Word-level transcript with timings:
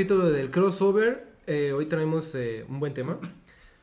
capítulo 0.00 0.30
del 0.30 0.50
crossover. 0.50 1.26
Eh, 1.46 1.72
hoy 1.74 1.84
traemos 1.84 2.34
eh, 2.34 2.64
un 2.70 2.80
buen 2.80 2.94
tema. 2.94 3.18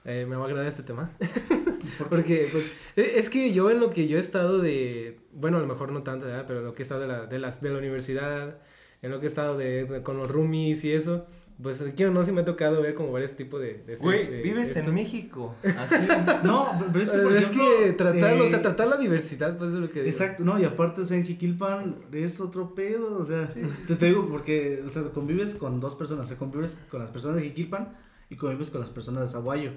Eh, 0.04 0.26
me 0.28 0.36
va 0.36 0.46
a 0.46 0.48
agradar 0.48 0.68
este 0.68 0.82
tema. 0.82 1.12
Porque, 2.10 2.50
pues, 2.52 2.76
e- 2.96 3.20
es 3.20 3.30
que 3.30 3.54
yo 3.54 3.70
en 3.70 3.80
lo 3.80 3.92
que 3.92 4.08
yo 4.08 4.18
he 4.18 4.20
estado 4.20 4.58
de, 4.58 5.20
bueno, 5.32 5.58
a 5.58 5.60
lo 5.60 5.68
mejor 5.68 5.92
no 5.92 6.02
tanto, 6.02 6.26
¿verdad? 6.26 6.46
Pero 6.48 6.62
lo 6.64 6.74
que 6.74 6.82
he 6.82 6.86
estado 6.86 7.02
de 7.02 7.08
la, 7.08 7.26
de 7.28 7.38
las, 7.38 7.62
de 7.62 7.70
la 7.70 7.78
universidad, 7.78 8.58
en 9.04 9.12
lo 9.12 9.20
que 9.20 9.28
he 9.28 9.30
estado 9.30 9.58
de, 9.60 9.86
de- 9.86 10.02
con 10.02 10.18
los 10.18 10.28
roomies 10.28 10.84
y 10.86 10.92
eso, 10.92 11.28
pues, 11.62 11.84
quiero 11.96 12.12
no, 12.12 12.24
sí 12.24 12.32
me 12.32 12.42
ha 12.42 12.46
tocado 12.46 12.82
ver 12.82 12.94
como 12.94 13.12
varios 13.12 13.32
tipos 13.36 13.60
de... 13.60 13.84
de 13.86 13.94
este- 13.94 14.04
Güey, 14.06 14.28
de- 14.30 14.42
vives 14.42 14.74
de 14.76 14.82
en. 14.82 14.94
México. 14.94 15.56
Así. 15.64 16.08
No, 16.44 16.68
pero 16.92 17.04
es 17.04 17.12
que, 17.12 17.18
por 17.18 17.34
es 17.34 17.42
ejemplo, 17.44 17.64
que 17.84 17.94
tratar, 17.94 18.40
o 18.42 18.48
sea, 18.48 18.60
eh, 18.60 18.62
tratar 18.62 18.88
la 18.88 18.98
diversidad, 18.98 19.58
pues, 19.58 19.74
es 19.74 19.80
lo 19.80 19.88
que 19.90 20.02
digo. 20.02 20.06
Exacto, 20.12 20.44
no, 20.44 20.60
y 20.60 20.66
aparte, 20.66 21.02
o 21.02 21.06
sea, 21.06 21.18
en 21.18 21.26
Jiquilpan 21.26 21.96
es 22.12 22.40
otro 22.40 22.76
pedo, 22.76 23.18
o 23.18 23.26
sea, 23.26 23.48
te, 23.48 23.96
te 23.96 24.06
digo 24.06 24.28
porque, 24.30 24.84
o 24.86 24.90
sea, 24.90 25.04
convives 25.10 25.56
con 25.56 25.80
dos 25.80 25.96
personas, 25.96 26.26
o 26.26 26.28
sea, 26.28 26.38
convives 26.38 26.80
con 26.92 27.00
las 27.02 27.10
personas 27.10 27.38
de 27.38 27.44
Jiquilpan 27.44 27.94
y 28.30 28.36
convives 28.36 28.70
con 28.70 28.82
las 28.82 28.90
personas 28.90 29.22
de 29.24 29.28
Zaguayo. 29.30 29.72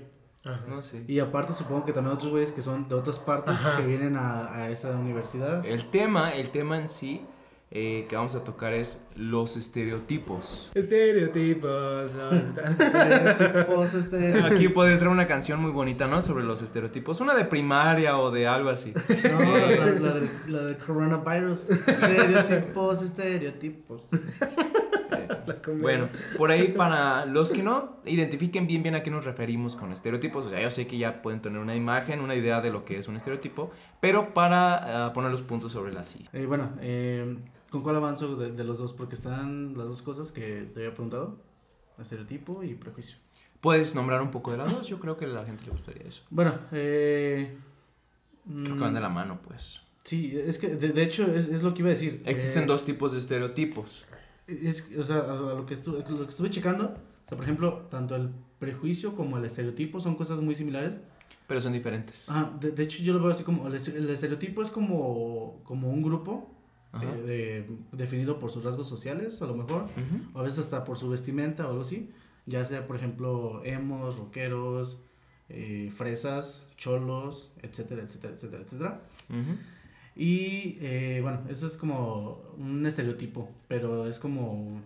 Ajá. 0.45 0.65
No 0.69 0.83
sé. 0.83 1.05
Y 1.07 1.19
aparte 1.19 1.53
supongo 1.53 1.85
que 1.85 1.93
también 1.93 2.15
otros 2.17 2.31
güeyes 2.31 2.51
que 2.53 2.63
son 2.63 2.89
de 2.89 2.95
otras 2.95 3.19
partes 3.19 3.53
Ajá. 3.55 3.77
que 3.77 3.87
vienen 3.87 4.17
a, 4.17 4.55
a 4.55 4.71
esa 4.71 4.91
universidad. 4.97 5.65
El 5.67 5.91
tema, 5.91 6.33
el 6.33 6.49
tema 6.51 6.79
en 6.79 6.89
sí 6.89 7.21
eh, 7.73 8.07
que 8.09 8.17
vamos 8.17 8.35
a 8.35 8.43
tocar 8.43 8.73
es 8.73 9.07
los 9.15 9.57
estereotipos. 9.57 10.71
Estereotipos. 10.75 12.15
no, 12.15 12.31
está- 12.33 13.65
Tipos, 13.65 13.95
este, 13.95 14.43
Aquí 14.43 14.69
puede 14.69 14.93
entrar 14.95 15.11
una 15.11 15.29
canción 15.29 15.61
muy 15.63 15.71
bonita, 15.71 16.09
¿no? 16.09 16.21
Sobre 16.21 16.43
los 16.43 16.63
estereotipos. 16.63 17.21
Una 17.21 17.35
de 17.35 17.45
primaria 17.45 18.19
o 18.19 18.31
de 18.33 18.49
algo 18.49 18.71
así. 18.71 18.93
no, 18.93 19.57
la, 19.57 19.87
la, 19.87 20.15
de, 20.15 20.29
la 20.49 20.63
de 20.65 20.77
coronavirus. 20.79 21.71
Estereotipos, 21.71 23.03
estereotipos. 23.03 24.09
Bueno, 25.81 26.09
por 26.37 26.51
ahí 26.51 26.69
para 26.69 27.25
los 27.27 27.53
que 27.53 27.63
no 27.63 27.97
identifiquen 28.05 28.67
bien 28.67 28.83
bien 28.83 28.95
a 28.95 29.03
qué 29.03 29.11
nos 29.11 29.25
referimos 29.25 29.77
con 29.77 29.93
estereotipos, 29.93 30.47
o 30.47 30.51
sea, 30.51 30.61
yo 30.61 30.71
sé 30.71 30.87
que 30.87 30.99
ya 30.99 31.23
pueden 31.23 31.41
tener 31.41 31.61
una 31.61 31.75
imagen, 31.77 32.21
una 32.21 32.35
idea 32.35 32.61
de 32.61 32.71
lo 32.71 32.85
que 32.85 32.99
es 32.99 33.09
un 33.09 33.17
estereotipo, 33.17 33.71
pero 34.01 34.33
para 34.35 35.07
ah, 35.07 35.13
poner 35.13 35.31
los 35.31 35.43
puntos 35.43 35.73
sobre 35.73 35.93
las 35.93 36.09
sillas. 36.09 36.31
Eh, 36.33 36.47
bueno, 36.47 36.71
eh, 36.81 37.37
¿con 37.71 37.83
cuál 37.83 37.97
avanzo 37.97 38.37
de, 38.37 38.53
de 38.53 38.65
los 38.65 38.79
dos? 38.79 38.93
Porque 38.93 39.15
están 39.15 39.77
las 39.77 39.87
dos 39.87 40.03
cosas 40.03 40.33
que 40.33 40.69
te 40.75 40.81
había 40.81 40.93
preguntado. 40.93 41.39
Estereotipo 41.99 42.63
y 42.63 42.75
prejuicio. 42.75 43.19
Puedes 43.61 43.95
nombrar 43.95 44.23
un 44.23 44.31
poco 44.31 44.53
de 44.53 44.57
las 44.57 44.73
dos, 44.73 44.89
yo 44.89 44.99
creo 44.99 45.17
que 45.17 45.27
a 45.27 45.29
la 45.29 45.45
gente 45.45 45.65
le 45.65 45.71
gustaría 45.73 46.07
eso. 46.09 46.23
Bueno, 46.31 46.55
eh... 46.73 47.59
Creo 48.47 48.75
mm, 48.75 48.79
que 48.79 48.81
van 48.81 48.95
de 48.95 49.01
la 49.01 49.11
mano, 49.11 49.39
pues. 49.47 49.83
Sí, 50.05 50.35
es 50.35 50.59
que 50.59 50.69
de, 50.69 50.89
de 50.93 51.03
hecho 51.03 51.27
es, 51.33 51.49
es 51.49 51.63
lo 51.63 51.75
que 51.75 51.81
iba 51.81 51.89
a 51.89 51.91
decir. 51.91 52.23
Existen 52.25 52.63
Eh, 52.63 52.67
dos 52.67 52.85
tipos 52.85 53.13
de 53.13 53.19
estereotipos. 53.19 54.07
Es, 54.47 54.91
o 54.99 55.05
sea, 55.05 55.19
a, 55.19 55.35
lo, 55.35 55.67
que 55.67 55.75
estuve, 55.75 55.99
lo 56.09 56.25
que 56.25 56.31
estuve 56.31 56.51
checando, 56.51 56.87
o 56.87 57.29
sea, 57.29 57.37
por 57.37 57.45
ejemplo, 57.45 57.87
tanto 57.91 58.17
el 58.17 58.31
prejuicio 58.59 59.15
como 59.15 59.37
el 59.37 59.45
estereotipo 59.45 60.01
son 60.01 60.17
cosas 60.17 60.41
muy 60.41 60.55
similares. 60.55 61.05
Pero 61.47 61.61
son 61.61 61.75
diferentes. 61.75 62.29
Ajá, 62.29 62.53
de, 62.59 62.73
de 62.73 62.83
hecho 62.83 63.03
yo 63.03 63.13
lo 63.13 63.21
veo 63.21 63.31
así 63.31 63.45
como, 63.45 63.67
el, 63.67 63.75
el 63.75 64.11
estereotipo 64.11 64.63
es 64.63 64.71
como, 64.71 65.61
como 65.65 65.91
un 65.91 66.03
grupo. 66.03 66.51
Eh, 67.03 67.23
de- 67.27 67.97
definido 67.97 68.39
por 68.39 68.51
sus 68.51 68.65
rasgos 68.65 68.89
sociales, 68.89 69.41
a 69.43 69.47
lo 69.47 69.55
mejor, 69.55 69.87
o 70.35 70.41
a 70.41 70.43
veces 70.43 70.61
hasta 70.61 70.85
por 70.85 70.97
su 70.99 71.09
vestimenta 71.09 71.67
o 71.67 71.71
algo 71.71 71.83
así, 71.83 72.11
ya 72.47 72.65
sea, 72.65 72.87
por 72.87 72.97
ejemplo, 72.97 73.63
emos, 73.65 74.17
rockeros, 74.19 75.01
eh, 75.49 75.91
fresas, 75.95 76.67
cholos, 76.77 77.51
etcétera, 77.63 78.03
etcétera, 78.03 78.35
etcétera, 78.35 78.63
etcétera. 78.63 79.01
Y 80.17 80.77
eh, 80.81 81.21
bueno, 81.23 81.41
eso 81.49 81.67
es 81.67 81.77
como 81.77 82.43
un 82.59 82.85
estereotipo, 82.85 83.49
pero 83.69 84.07
es 84.09 84.19
como... 84.19 84.83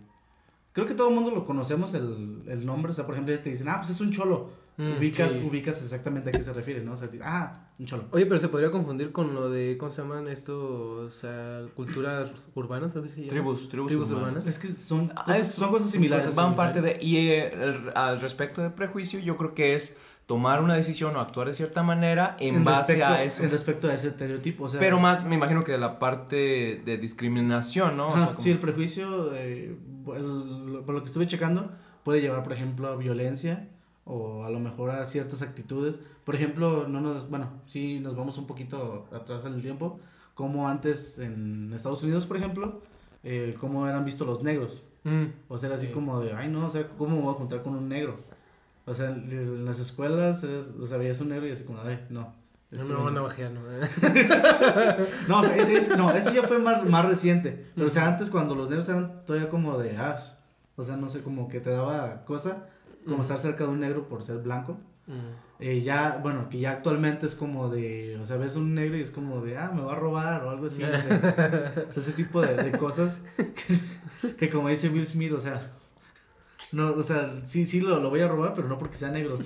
Creo 0.73 0.85
que 0.85 0.93
todo 0.93 1.09
el 1.09 1.15
mundo 1.15 1.31
lo 1.31 1.45
conocemos 1.45 1.93
el, 1.93 2.43
el 2.47 2.65
nombre, 2.65 2.91
o 2.91 2.93
sea, 2.93 3.05
por 3.05 3.15
ejemplo, 3.15 3.37
te 3.39 3.49
dicen, 3.49 3.67
ah, 3.69 3.77
pues 3.77 3.89
es 3.91 4.01
un 4.01 4.11
cholo. 4.11 4.49
Mm, 4.77 4.97
ubicas, 4.97 5.31
sí. 5.31 5.47
ubicas 5.49 5.81
exactamente 5.81 6.29
a 6.29 6.31
qué 6.33 6.43
se 6.43 6.51
refiere, 6.51 6.83
¿no? 6.83 6.93
O 6.93 6.97
sea, 6.97 7.07
ah, 7.23 7.69
un 7.79 7.85
cholo. 7.85 8.05
Oye, 8.11 8.25
pero 8.25 8.39
se 8.39 8.49
podría 8.49 8.71
confundir 8.71 9.11
con 9.13 9.33
lo 9.33 9.49
de, 9.49 9.77
¿cómo 9.77 9.89
se 9.91 10.01
llaman 10.01 10.27
estos? 10.27 10.55
O 10.59 11.09
sea, 11.09 11.61
culturas 11.75 12.29
urbanas, 12.55 12.93
¿o 12.95 13.01
qué 13.01 13.07
se 13.07 13.17
llama? 13.21 13.29
Tribus, 13.29 13.69
tribus, 13.69 13.87
Tribus 13.87 14.09
urbanas. 14.09 14.29
urbanas. 14.31 14.47
Es 14.47 14.59
que 14.59 14.67
son, 14.67 15.13
Ah, 15.15 15.23
cosas, 15.25 15.39
es- 15.39 15.51
son 15.53 15.71
cosas 15.71 15.89
similares. 15.89 16.25
Pues 16.25 16.35
van 16.35 16.55
parte 16.57 16.81
de... 16.81 16.99
similares. 16.99 17.07
Y 17.07 17.17
eh, 17.31 17.53
el- 17.53 17.91
al 17.95 18.19
respecto 18.19 18.61
de 18.61 18.69
prejuicio, 18.69 19.19
yo 19.19 19.37
creo 19.37 19.53
que 19.55 19.75
es 19.75 19.95
tomar 20.25 20.61
una 20.61 20.73
decisión 20.73 21.15
o 21.15 21.19
actuar 21.21 21.47
de 21.47 21.53
cierta 21.53 21.81
manera 21.83 22.35
en, 22.39 22.63
base 22.63 22.93
respecto, 22.95 23.05
a 23.13 23.23
eso. 23.23 23.43
En 23.43 23.51
respecto 23.51 23.87
a 23.87 23.93
ese 23.93 24.07
estereotipo, 24.09 24.63
o 24.65 24.69
sea... 24.69 24.79
Pero 24.79 24.99
más, 24.99 25.23
me 25.23 25.35
imagino 25.35 25.63
que 25.63 25.71
de 25.71 25.77
la 25.77 25.99
parte 25.99 26.81
de 26.83 26.97
discriminación, 26.97 27.95
¿no? 27.95 28.07
O 28.07 28.11
Ajá, 28.11 28.17
sea, 28.19 28.27
como- 28.29 28.39
Sí, 28.41 28.51
el 28.51 28.59
prejuicio, 28.59 29.33
eh, 29.35 29.77
el- 30.15 30.81
por 30.85 30.95
lo 30.95 31.01
que 31.01 31.07
estuve 31.07 31.27
checando, 31.27 31.71
puede 32.03 32.21
llevar, 32.21 32.43
por 32.43 32.53
ejemplo, 32.53 32.87
a 32.87 32.95
violencia 32.95 33.69
o 34.05 34.43
a 34.45 34.49
lo 34.49 34.59
mejor 34.59 34.91
a 34.91 35.05
ciertas 35.05 35.41
actitudes. 35.41 35.99
Por 36.23 36.35
ejemplo, 36.35 36.87
no 36.87 37.01
nos, 37.01 37.29
bueno, 37.29 37.49
sí 37.65 37.99
nos 37.99 38.15
vamos 38.15 38.37
un 38.37 38.47
poquito 38.47 39.07
atrás 39.11 39.43
en 39.45 39.53
el 39.53 39.61
tiempo, 39.61 39.99
como 40.35 40.67
antes 40.69 41.19
en 41.19 41.71
Estados 41.73 42.01
Unidos, 42.03 42.25
por 42.25 42.37
ejemplo, 42.37 42.81
eh, 43.23 43.55
cómo 43.59 43.87
eran 43.87 44.05
vistos 44.05 44.27
los 44.27 44.43
negros. 44.43 44.87
Mm. 45.03 45.25
O 45.49 45.57
sea, 45.57 45.67
era 45.67 45.75
así 45.75 45.87
Sí. 45.87 45.93
como 45.93 46.19
de, 46.21 46.33
ay, 46.33 46.49
no, 46.49 46.65
o 46.65 46.69
sea, 46.69 46.87
¿cómo 46.97 47.15
me 47.17 47.21
voy 47.21 47.33
a 47.33 47.37
juntar 47.37 47.61
con 47.63 47.75
un 47.75 47.87
negro? 47.89 48.19
O 48.85 48.93
sea, 48.93 49.09
en 49.09 49.65
las 49.65 49.79
escuelas, 49.79 50.43
es- 50.43 50.73
o 50.79 50.85
sea, 50.87 50.97
veías 50.97 51.19
un 51.21 51.29
negro 51.29 51.47
y 51.47 51.51
así 51.51 51.63
como, 51.65 51.81
ay, 51.81 52.05
no. 52.09 52.33
No 52.71 52.81
este 52.81 52.93
me 52.93 52.99
van 52.99 53.07
a 53.07 53.11
no". 53.11 53.23
bajear, 53.23 53.51
¿no? 53.51 53.61
No, 55.27 55.39
o 55.39 55.43
sea, 55.43 55.55
ese, 55.57 55.77
ese- 55.77 55.97
no, 55.97 56.11
eso 56.11 56.31
ya 56.33 56.43
fue 56.43 56.59
más, 56.59 56.85
más 56.85 57.05
reciente. 57.05 57.67
Pero, 57.75 57.87
o 57.87 57.89
sea, 57.89 58.07
antes 58.07 58.29
cuando 58.29 58.55
los 58.55 58.69
negros 58.69 58.87
eran 58.89 59.23
todavía 59.25 59.49
como 59.49 59.77
de, 59.77 59.97
ah, 59.97 60.15
o 60.75 60.83
sea, 60.83 60.97
no 60.97 61.09
sé, 61.09 61.21
como 61.21 61.47
que 61.47 61.59
te 61.61 61.69
daba 61.71 62.23
cosa, 62.25 62.67
como 63.05 63.17
Mm. 63.17 63.21
estar 63.21 63.39
cerca 63.39 63.63
de 63.65 63.69
un 63.69 63.79
negro 63.79 64.07
por 64.07 64.23
ser 64.23 64.37
blanco. 64.39 64.77
Mm. 65.07 65.13
Eh, 65.59 65.81
ya, 65.81 66.19
bueno, 66.21 66.49
que 66.49 66.59
ya 66.59 66.71
actualmente 66.71 67.25
es 67.27 67.35
como 67.35 67.69
de, 67.69 68.17
o 68.19 68.25
sea, 68.25 68.37
ves 68.37 68.55
un 68.57 68.73
negro 68.73 68.97
y 68.97 69.01
es 69.01 69.11
como 69.11 69.41
de, 69.41 69.57
ah, 69.57 69.71
me 69.73 69.81
va 69.81 69.93
a 69.93 69.95
robar 69.95 70.43
o 70.43 70.49
algo 70.49 70.65
así. 70.65 70.83
O 70.83 70.87
sea, 70.87 70.97
o 71.89 71.93
sea, 71.93 72.01
ese 72.01 72.11
tipo 72.11 72.41
de, 72.41 72.55
de 72.55 72.77
cosas 72.77 73.23
que, 73.37 74.33
que 74.35 74.49
como 74.49 74.67
dice 74.69 74.89
Will 74.89 75.05
Smith, 75.05 75.31
o 75.31 75.39
sea, 75.39 75.71
no, 76.71 76.91
o 76.93 77.03
sea, 77.03 77.31
sí, 77.45 77.65
sí 77.65 77.79
lo, 77.79 77.99
lo 77.99 78.09
voy 78.09 78.21
a 78.21 78.27
robar, 78.27 78.53
pero 78.55 78.67
no 78.67 78.77
porque 78.77 78.95
sea 78.95 79.11
negro. 79.11 79.37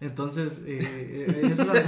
Entonces, 0.00 0.62
eh, 0.66 0.78
eh, 0.82 1.48
eso 1.50 1.72
es... 1.72 1.84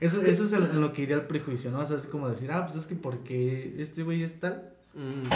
Eso, 0.00 0.22
eso 0.22 0.44
es 0.44 0.52
en 0.54 0.80
lo 0.80 0.94
que 0.94 1.02
iría 1.02 1.16
el 1.16 1.26
prejuicio, 1.26 1.70
¿no? 1.70 1.80
O 1.80 1.84
sea, 1.86 1.98
es 1.98 2.06
como 2.06 2.26
decir, 2.26 2.50
ah, 2.52 2.64
pues 2.64 2.78
es 2.78 2.86
que 2.86 2.94
porque 2.94 3.74
este 3.78 4.02
güey 4.02 4.22
es 4.22 4.40
tal. 4.40 4.72
Mm. 4.94 5.28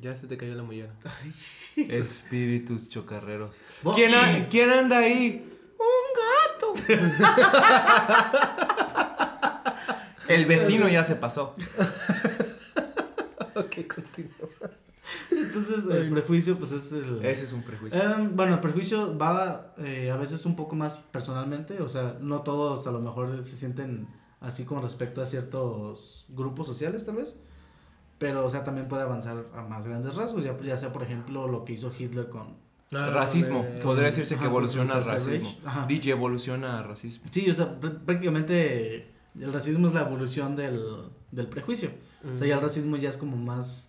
Ya 0.00 0.14
se 0.16 0.26
te 0.26 0.36
cayó 0.36 0.54
la 0.54 0.62
mollera. 0.62 0.92
Espíritus 1.76 2.88
chocarreros. 2.88 3.54
¿Quién, 3.94 4.14
a- 4.14 4.48
quién 4.48 4.70
anda 4.70 4.98
ahí? 4.98 5.46
Un 5.78 6.56
gato. 6.56 6.74
El 10.28 10.46
vecino 10.46 10.88
ya 10.88 11.02
se 11.02 11.16
pasó. 11.16 11.54
ok, 13.56 13.76
continúa. 13.92 14.48
Entonces, 15.32 15.86
el 15.86 16.08
prejuicio, 16.10 16.56
pues 16.56 16.70
es 16.70 16.92
el... 16.92 17.24
Ese 17.24 17.44
es 17.44 17.52
un 17.52 17.62
prejuicio. 17.62 18.00
Em, 18.00 18.36
bueno, 18.36 18.54
el 18.54 18.60
prejuicio 18.60 19.18
va 19.18 19.74
eh, 19.78 20.08
a 20.12 20.16
veces 20.16 20.46
un 20.46 20.54
poco 20.54 20.76
más 20.76 20.98
personalmente, 20.98 21.80
o 21.82 21.88
sea, 21.88 22.16
no 22.20 22.42
todos 22.42 22.86
a 22.86 22.92
lo 22.92 23.00
mejor 23.00 23.42
se 23.44 23.56
sienten 23.56 24.06
así 24.38 24.64
con 24.64 24.82
respecto 24.82 25.20
a 25.20 25.26
ciertos 25.26 26.26
grupos 26.28 26.68
sociales, 26.68 27.04
tal 27.06 27.16
vez, 27.16 27.34
pero, 28.20 28.46
o 28.46 28.50
sea, 28.50 28.62
también 28.62 28.86
puede 28.86 29.02
avanzar 29.02 29.46
a 29.56 29.62
más 29.62 29.86
grandes 29.88 30.14
rasgos, 30.14 30.44
ya, 30.44 30.56
ya 30.60 30.76
sea, 30.76 30.92
por 30.92 31.02
ejemplo, 31.02 31.48
lo 31.48 31.64
que 31.64 31.72
hizo 31.72 31.90
Hitler 31.98 32.28
con... 32.28 32.54
Ah, 32.92 33.10
racismo. 33.12 33.64
eh, 33.66 33.80
Podría 33.82 34.06
decirse 34.06 34.34
que 34.34 34.40
Ajá, 34.40 34.50
evoluciona 34.50 34.94
a 34.94 35.00
con 35.00 35.04
el 35.04 35.10
Tercer 35.10 35.40
racismo. 35.42 35.86
DJ 35.88 36.10
evoluciona 36.12 36.78
a 36.78 36.82
racismo. 36.82 37.24
Sí, 37.32 37.48
o 37.50 37.54
sea, 37.54 37.80
pr- 37.80 37.98
prácticamente 38.04 39.10
el 39.40 39.52
racismo 39.52 39.88
es 39.88 39.94
la 39.94 40.02
evolución 40.02 40.54
del, 40.54 40.80
del 41.32 41.46
prejuicio, 41.48 41.90
o 42.32 42.36
sea, 42.36 42.46
ya 42.46 42.54
el 42.56 42.60
racismo 42.60 42.96
ya 42.96 43.08
es 43.08 43.16
como 43.16 43.36
más... 43.36 43.86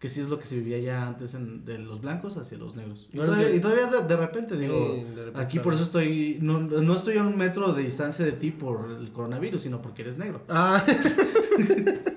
Que 0.00 0.08
sí 0.08 0.22
es 0.22 0.30
lo 0.30 0.38
que 0.38 0.46
se 0.46 0.56
vivía 0.56 0.78
ya 0.78 1.06
antes 1.06 1.34
en- 1.34 1.66
de 1.66 1.78
los 1.78 2.00
blancos 2.00 2.38
hacia 2.38 2.56
los 2.56 2.74
negros. 2.74 3.10
Y 3.12 3.18
Bueno, 3.18 3.32
todavía, 3.32 3.50
que- 3.50 3.56
y 3.56 3.60
todavía 3.60 3.86
de, 3.88 4.02
de 4.08 4.16
repente, 4.16 4.56
digo, 4.56 4.94
Sí, 4.96 5.04
de 5.04 5.14
repente, 5.26 5.40
Aquí 5.42 5.58
por 5.58 5.74
eso 5.74 5.82
estoy, 5.82 6.38
no, 6.40 6.58
no 6.60 6.94
estoy 6.94 7.18
a 7.18 7.22
un 7.22 7.36
metro 7.36 7.74
de 7.74 7.82
distancia 7.82 8.24
de 8.24 8.32
ti 8.32 8.50
por 8.50 8.90
el 8.90 9.12
coronavirus, 9.12 9.60
sino 9.60 9.82
porque 9.82 10.00
eres 10.00 10.16
negro. 10.16 10.40
Ah, 10.48 10.82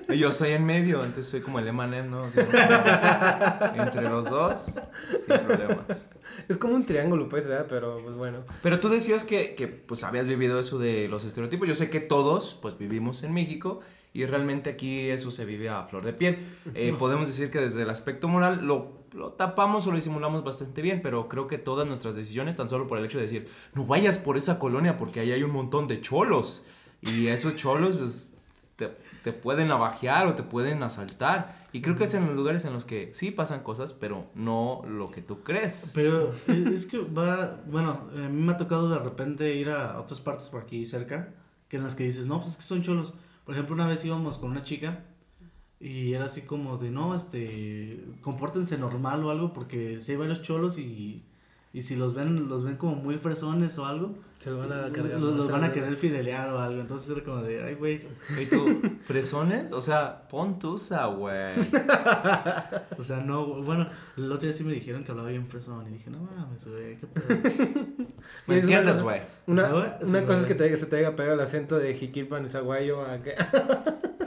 Y 0.08 0.18
Yo 0.18 0.28
estoy 0.28 0.50
en 0.50 0.64
medio, 0.64 0.96
entonces 1.02 1.28
soy 1.28 1.40
como 1.40 1.58
el 1.58 1.66
Emanem, 1.66 2.10
¿no? 2.10 2.24
O 2.24 2.30
sea, 2.30 3.74
entre 3.76 4.02
los 4.02 4.28
dos, 4.30 4.66
sin 5.18 5.38
problemas. 5.46 5.86
es 6.48 6.58
como 6.58 6.74
un 6.74 6.86
triángulo, 6.86 7.28
pues, 7.28 7.46
¿verdad? 7.46 7.66
Pero, 7.68 8.00
pues 8.02 8.14
bueno. 8.16 8.44
Pero 8.62 8.80
tú 8.80 8.88
decías 8.88 9.24
que, 9.24 9.54
que, 9.54 9.66
pues 9.66 10.04
habías 10.04 10.26
vivido 10.26 10.58
eso 10.58 10.78
de 10.78 11.08
los 11.08 11.24
estereotipos. 11.24 11.66
Yo 11.68 11.74
sé 11.74 11.90
que 11.90 12.00
todos 12.00 12.58
pues 12.60 12.78
vivimos 12.78 13.22
en 13.22 13.32
México 13.32 13.80
y 14.12 14.26
realmente 14.26 14.70
aquí 14.70 15.10
eso 15.10 15.32
se 15.32 15.44
vive 15.44 15.68
a 15.68 15.84
flor 15.84 16.04
de 16.04 16.12
piel. 16.12 16.38
Eh, 16.74 16.94
podemos 16.96 17.26
decir 17.26 17.50
que 17.50 17.58
desde 17.58 17.82
el 17.82 17.90
aspecto 17.90 18.28
moral 18.28 18.64
lo, 18.64 18.92
lo 19.12 19.32
tapamos 19.32 19.86
o 19.86 19.90
lo 19.90 19.96
disimulamos 19.96 20.44
bastante 20.44 20.82
bien, 20.82 21.00
pero 21.02 21.28
creo 21.28 21.48
que 21.48 21.58
todas 21.58 21.86
nuestras 21.86 22.14
decisiones, 22.14 22.56
tan 22.56 22.68
solo 22.68 22.86
por 22.86 22.98
el 22.98 23.04
hecho 23.06 23.18
de 23.18 23.24
decir, 23.24 23.48
no 23.74 23.84
vayas 23.84 24.18
por 24.18 24.36
esa 24.36 24.60
colonia 24.60 24.96
porque 24.98 25.18
ahí 25.18 25.32
hay 25.32 25.42
un 25.42 25.50
montón 25.50 25.88
de 25.88 26.00
cholos. 26.00 26.62
Y 27.02 27.26
esos 27.26 27.56
cholos, 27.56 27.96
pues, 27.96 28.33
te- 29.24 29.32
pueden 29.32 29.68
navajear 29.68 30.28
o 30.28 30.34
te 30.34 30.42
pueden 30.44 30.82
asaltar. 30.84 31.56
Y 31.72 31.80
creo 31.80 31.96
que 31.96 32.04
es 32.04 32.14
en 32.14 32.26
los 32.26 32.36
lugares 32.36 32.64
en 32.66 32.72
los 32.74 32.84
que 32.84 33.10
sí 33.14 33.32
pasan 33.32 33.64
cosas, 33.64 33.92
pero 33.92 34.26
no 34.36 34.82
lo 34.86 35.10
que 35.10 35.22
tú 35.22 35.42
crees. 35.42 35.90
Pero 35.94 36.32
es 36.46 36.86
que 36.86 36.98
va, 36.98 37.60
bueno, 37.66 38.02
a 38.14 38.28
mí 38.28 38.40
me 38.42 38.52
ha 38.52 38.56
tocado 38.56 38.88
de 38.90 38.98
repente 39.00 39.54
ir 39.56 39.70
a 39.70 39.98
otras 39.98 40.20
partes 40.20 40.48
por 40.48 40.62
aquí 40.62 40.86
cerca, 40.86 41.30
que 41.68 41.78
en 41.78 41.82
las 41.84 41.96
que 41.96 42.04
dices, 42.04 42.26
no, 42.26 42.36
pues 42.38 42.50
es 42.52 42.56
que 42.58 42.62
son 42.62 42.82
cholos. 42.82 43.14
Por 43.44 43.54
ejemplo, 43.54 43.74
una 43.74 43.86
vez 43.88 44.04
íbamos 44.04 44.38
con 44.38 44.50
una 44.52 44.62
chica 44.62 45.00
y 45.80 46.12
era 46.14 46.26
así 46.26 46.42
como 46.42 46.78
de, 46.78 46.90
no, 46.90 47.14
este, 47.14 48.04
compórtense 48.22 48.78
normal 48.78 49.24
o 49.24 49.30
algo, 49.30 49.52
porque 49.52 49.98
si 49.98 50.12
hay 50.12 50.18
varios 50.18 50.42
cholos 50.42 50.78
y, 50.78 51.24
y 51.72 51.82
si 51.82 51.96
los 51.96 52.14
ven, 52.14 52.48
los 52.48 52.62
ven 52.64 52.76
como 52.76 52.94
muy 52.94 53.18
fresones 53.18 53.76
o 53.78 53.86
algo, 53.86 54.14
Se 54.44 54.50
lo 54.50 54.58
van 54.58 54.72
a 54.72 54.92
cargar. 54.92 55.18
los, 55.18 55.48
O 55.48 55.50
van 55.52 55.64
a 55.64 55.72
querer 55.72 55.96
fidelear 55.96 56.50
o 56.50 56.58
algo. 56.60 56.82
Entonces 56.82 57.08
era 57.16 57.24
como 57.24 57.40
de, 57.42 57.64
ay, 57.64 57.76
güey. 57.76 58.02
¿Y 58.38 58.44
tú, 58.44 58.82
fresones? 59.04 59.72
O 59.72 59.80
sea, 59.80 60.28
pon 60.28 60.58
tusa, 60.58 61.06
güey. 61.06 61.54
O 62.98 63.02
sea, 63.02 63.20
no, 63.20 63.62
bueno, 63.62 63.88
el 64.18 64.30
otro 64.30 64.46
día 64.46 64.52
sí 64.52 64.62
me 64.64 64.74
dijeron 64.74 65.02
que 65.02 65.12
hablaba 65.12 65.30
bien 65.30 65.46
fresón 65.46 65.86
y 65.88 65.92
dije, 65.94 66.10
no 66.10 66.18
mames, 66.20 66.68
güey, 66.68 66.98
qué 66.98 67.06
pedo. 67.06 67.26
¿Me 68.46 68.56
Y 68.56 68.58
es 68.58 68.64
una 68.64 68.78
entiendes, 68.80 68.92
cosa- 68.92 69.02
güey? 69.02 69.20
Una, 69.46 69.62
O 69.62 69.66
sea, 69.80 69.98
una 70.02 70.20
sí, 70.20 70.26
cosa 70.26 70.40
es 70.40 70.46
que 70.46 70.54
te, 70.54 70.76
se 70.76 70.86
te 70.86 70.96
haya 70.96 71.16
pegado 71.16 71.34
el 71.36 71.40
acento 71.40 71.78
de 71.78 71.94
Jiquilpan 71.94 72.44
y 72.44 72.48
Zaguayo 72.50 73.00
a 73.06 73.22
que- 73.22 73.34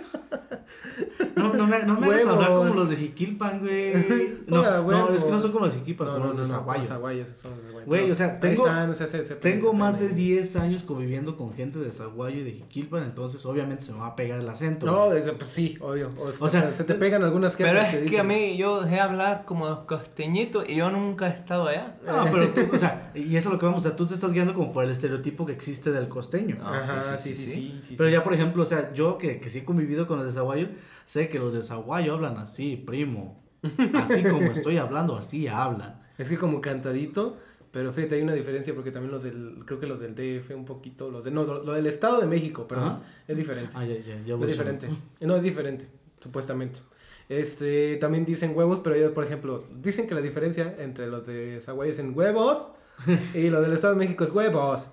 No, 1.37 1.53
no 1.53 1.67
me, 1.67 1.83
no 1.83 1.99
me 1.99 2.07
hagas 2.07 2.27
hablar 2.27 2.49
como 2.49 2.73
los 2.73 2.89
de 2.89 2.95
Jiquilpan, 2.95 3.59
güey. 3.59 3.93
No, 4.47 4.61
Hola, 4.61 4.79
no, 4.81 5.09
es 5.13 5.25
que 5.25 5.31
no 5.31 5.41
son 5.41 5.51
como 5.51 5.65
los 5.65 5.73
de 5.73 5.79
Jiquilpan, 5.81 6.07
como 6.07 6.25
los 6.27 6.37
de 6.37 6.45
Zaguayo. 6.45 6.79
los 6.79 6.87
Zaguayos 6.87 7.29
son 7.29 7.51
los 7.51 7.59
de 7.63 7.67
Zaguayo. 7.67 7.85
Güey, 7.87 8.01
Pero 8.03 8.11
o 8.13 8.15
sea, 8.15 8.39
tengo- 8.39 8.65
están, 8.65 8.89
o 8.89 8.93
sea, 8.93 9.07
se- 9.07 9.25
se- 9.25 9.35
Tengo 9.35 9.73
más 9.73 9.99
de 9.99 10.07
se- 10.07 10.13
10 10.15 10.55
años 10.55 10.83
conviviendo 10.83 11.35
con 11.35 11.53
gente 11.53 11.79
de 11.79 11.91
Zaguayo 11.91 12.37
y 12.39 12.43
de 12.45 12.51
Jiquilpan, 12.53 13.03
entonces 13.03 13.45
obviamente 13.45 13.83
se 13.83 13.91
me 13.91 13.99
va 13.99 14.07
a 14.07 14.15
pegar 14.15 14.39
el 14.39 14.47
acento. 14.47 14.85
No, 14.85 15.09
desde- 15.09 15.33
pues 15.33 15.49
sí, 15.49 15.77
obvio. 15.81 16.11
O, 16.17 16.31
O 16.45 16.47
sea, 16.49 16.73
se 16.73 16.85
te 16.85 16.93
pegan 16.95 17.23
algunas 17.23 17.57
Pero 17.57 17.71
jefas 17.71 17.85
es 17.87 17.91
que 18.09 18.19
a 18.19 18.23
dicen, 18.23 18.27
mí, 18.27 18.55
yo 18.55 18.81
dejé 18.81 19.01
hablar 19.01 19.43
como 19.45 19.85
costeñito 19.85 20.63
y 20.65 20.75
yo 20.77 20.89
nunca 20.91 21.27
he 21.27 21.33
estado 21.33 21.67
allá. 21.67 21.97
No, 22.05 22.23
pero 22.31 22.47
tú, 22.47 22.61
o 22.73 22.77
sea, 22.77 23.11
y 23.15 23.35
eso 23.35 23.49
es 23.49 23.53
lo 23.53 23.59
que 23.59 23.65
vamos, 23.65 23.81
o 23.85 23.89
sea, 23.89 23.97
tú 23.97 24.05
te 24.05 24.13
estás 24.13 24.31
guiando 24.31 24.53
como 24.53 24.71
por 24.71 24.85
el 24.85 24.91
estereotipo 24.91 25.45
que 25.45 25.51
existe 25.51 25.91
del 25.91 26.07
costeño. 26.07 26.57
Ah, 26.63 26.77
Ajá, 26.81 27.17
sí, 27.17 27.33
sí, 27.33 27.45
sí, 27.45 27.45
sí, 27.45 27.51
sí. 27.53 27.81
sí, 27.89 27.95
Pero 27.97 28.09
sí. 28.09 28.13
ya, 28.13 28.23
por 28.23 28.33
ejemplo, 28.33 28.63
o 28.63 28.65
sea, 28.65 28.93
yo 28.93 29.17
que, 29.17 29.41
que 29.41 29.49
sí 29.49 29.59
he 29.59 29.65
convivido 29.65 30.07
con 30.07 30.17
los 30.19 30.25
de 30.25 30.31
Zaguayo, 30.31 30.69
sé 31.07 31.29
que 31.29 31.39
los 31.39 31.53
de 31.53 31.63
Zaguayo 31.63 32.15
hablan 32.15 32.37
así, 32.37 32.75
primo. 32.75 33.41
Así 33.93 34.23
como 34.23 34.51
estoy 34.51 34.77
hablando, 34.77 35.15
así 35.15 35.47
hablan. 35.47 36.01
Es 36.17 36.27
que 36.27 36.37
como 36.37 36.59
cantadito, 36.59 37.37
pero 37.71 37.93
fíjate, 37.93 38.15
hay 38.15 38.21
una 38.21 38.33
diferencia 38.33 38.75
porque 38.75 38.91
también 38.91 39.13
los 39.13 39.23
del, 39.23 39.63
creo 39.65 39.79
que 39.79 39.87
los 39.87 40.01
del 40.01 40.15
DF 40.15 40.51
un 40.53 40.65
poquito, 40.65 41.09
los 41.09 41.23
de, 41.23 41.31
no, 41.31 41.45
lo 41.45 41.71
del 41.71 41.87
Estado 41.87 42.19
de 42.19 42.27
México, 42.27 42.67
perdón, 42.67 42.87
Ajá. 42.89 43.01
es 43.25 43.37
diferente. 43.37 43.71
Ah, 43.75 43.85
ya, 43.85 43.95
ya, 43.95 44.21
ya. 44.25 44.33
es 44.33 44.47
diferente. 44.47 44.89
No, 45.21 45.37
es 45.37 45.43
diferente, 45.43 45.87
supuestamente. 46.21 46.79
Este, 47.29 47.95
también 47.97 48.25
dicen 48.25 48.51
huevos, 48.53 48.81
pero 48.81 48.95
ellos, 48.95 49.13
por 49.13 49.23
ejemplo, 49.23 49.63
dicen 49.81 50.07
que 50.07 50.15
la 50.15 50.21
diferencia 50.21 50.75
entre 50.77 51.07
los 51.07 51.25
de 51.25 51.61
Zaguayo 51.61 51.91
es 51.93 51.99
en 51.99 52.17
huevos 52.17 52.71
y 53.33 53.49
los 53.49 53.61
del 53.61 53.71
Estado 53.71 53.93
de 53.93 53.99
México 53.99 54.25
es 54.25 54.31
huevos. 54.31 54.89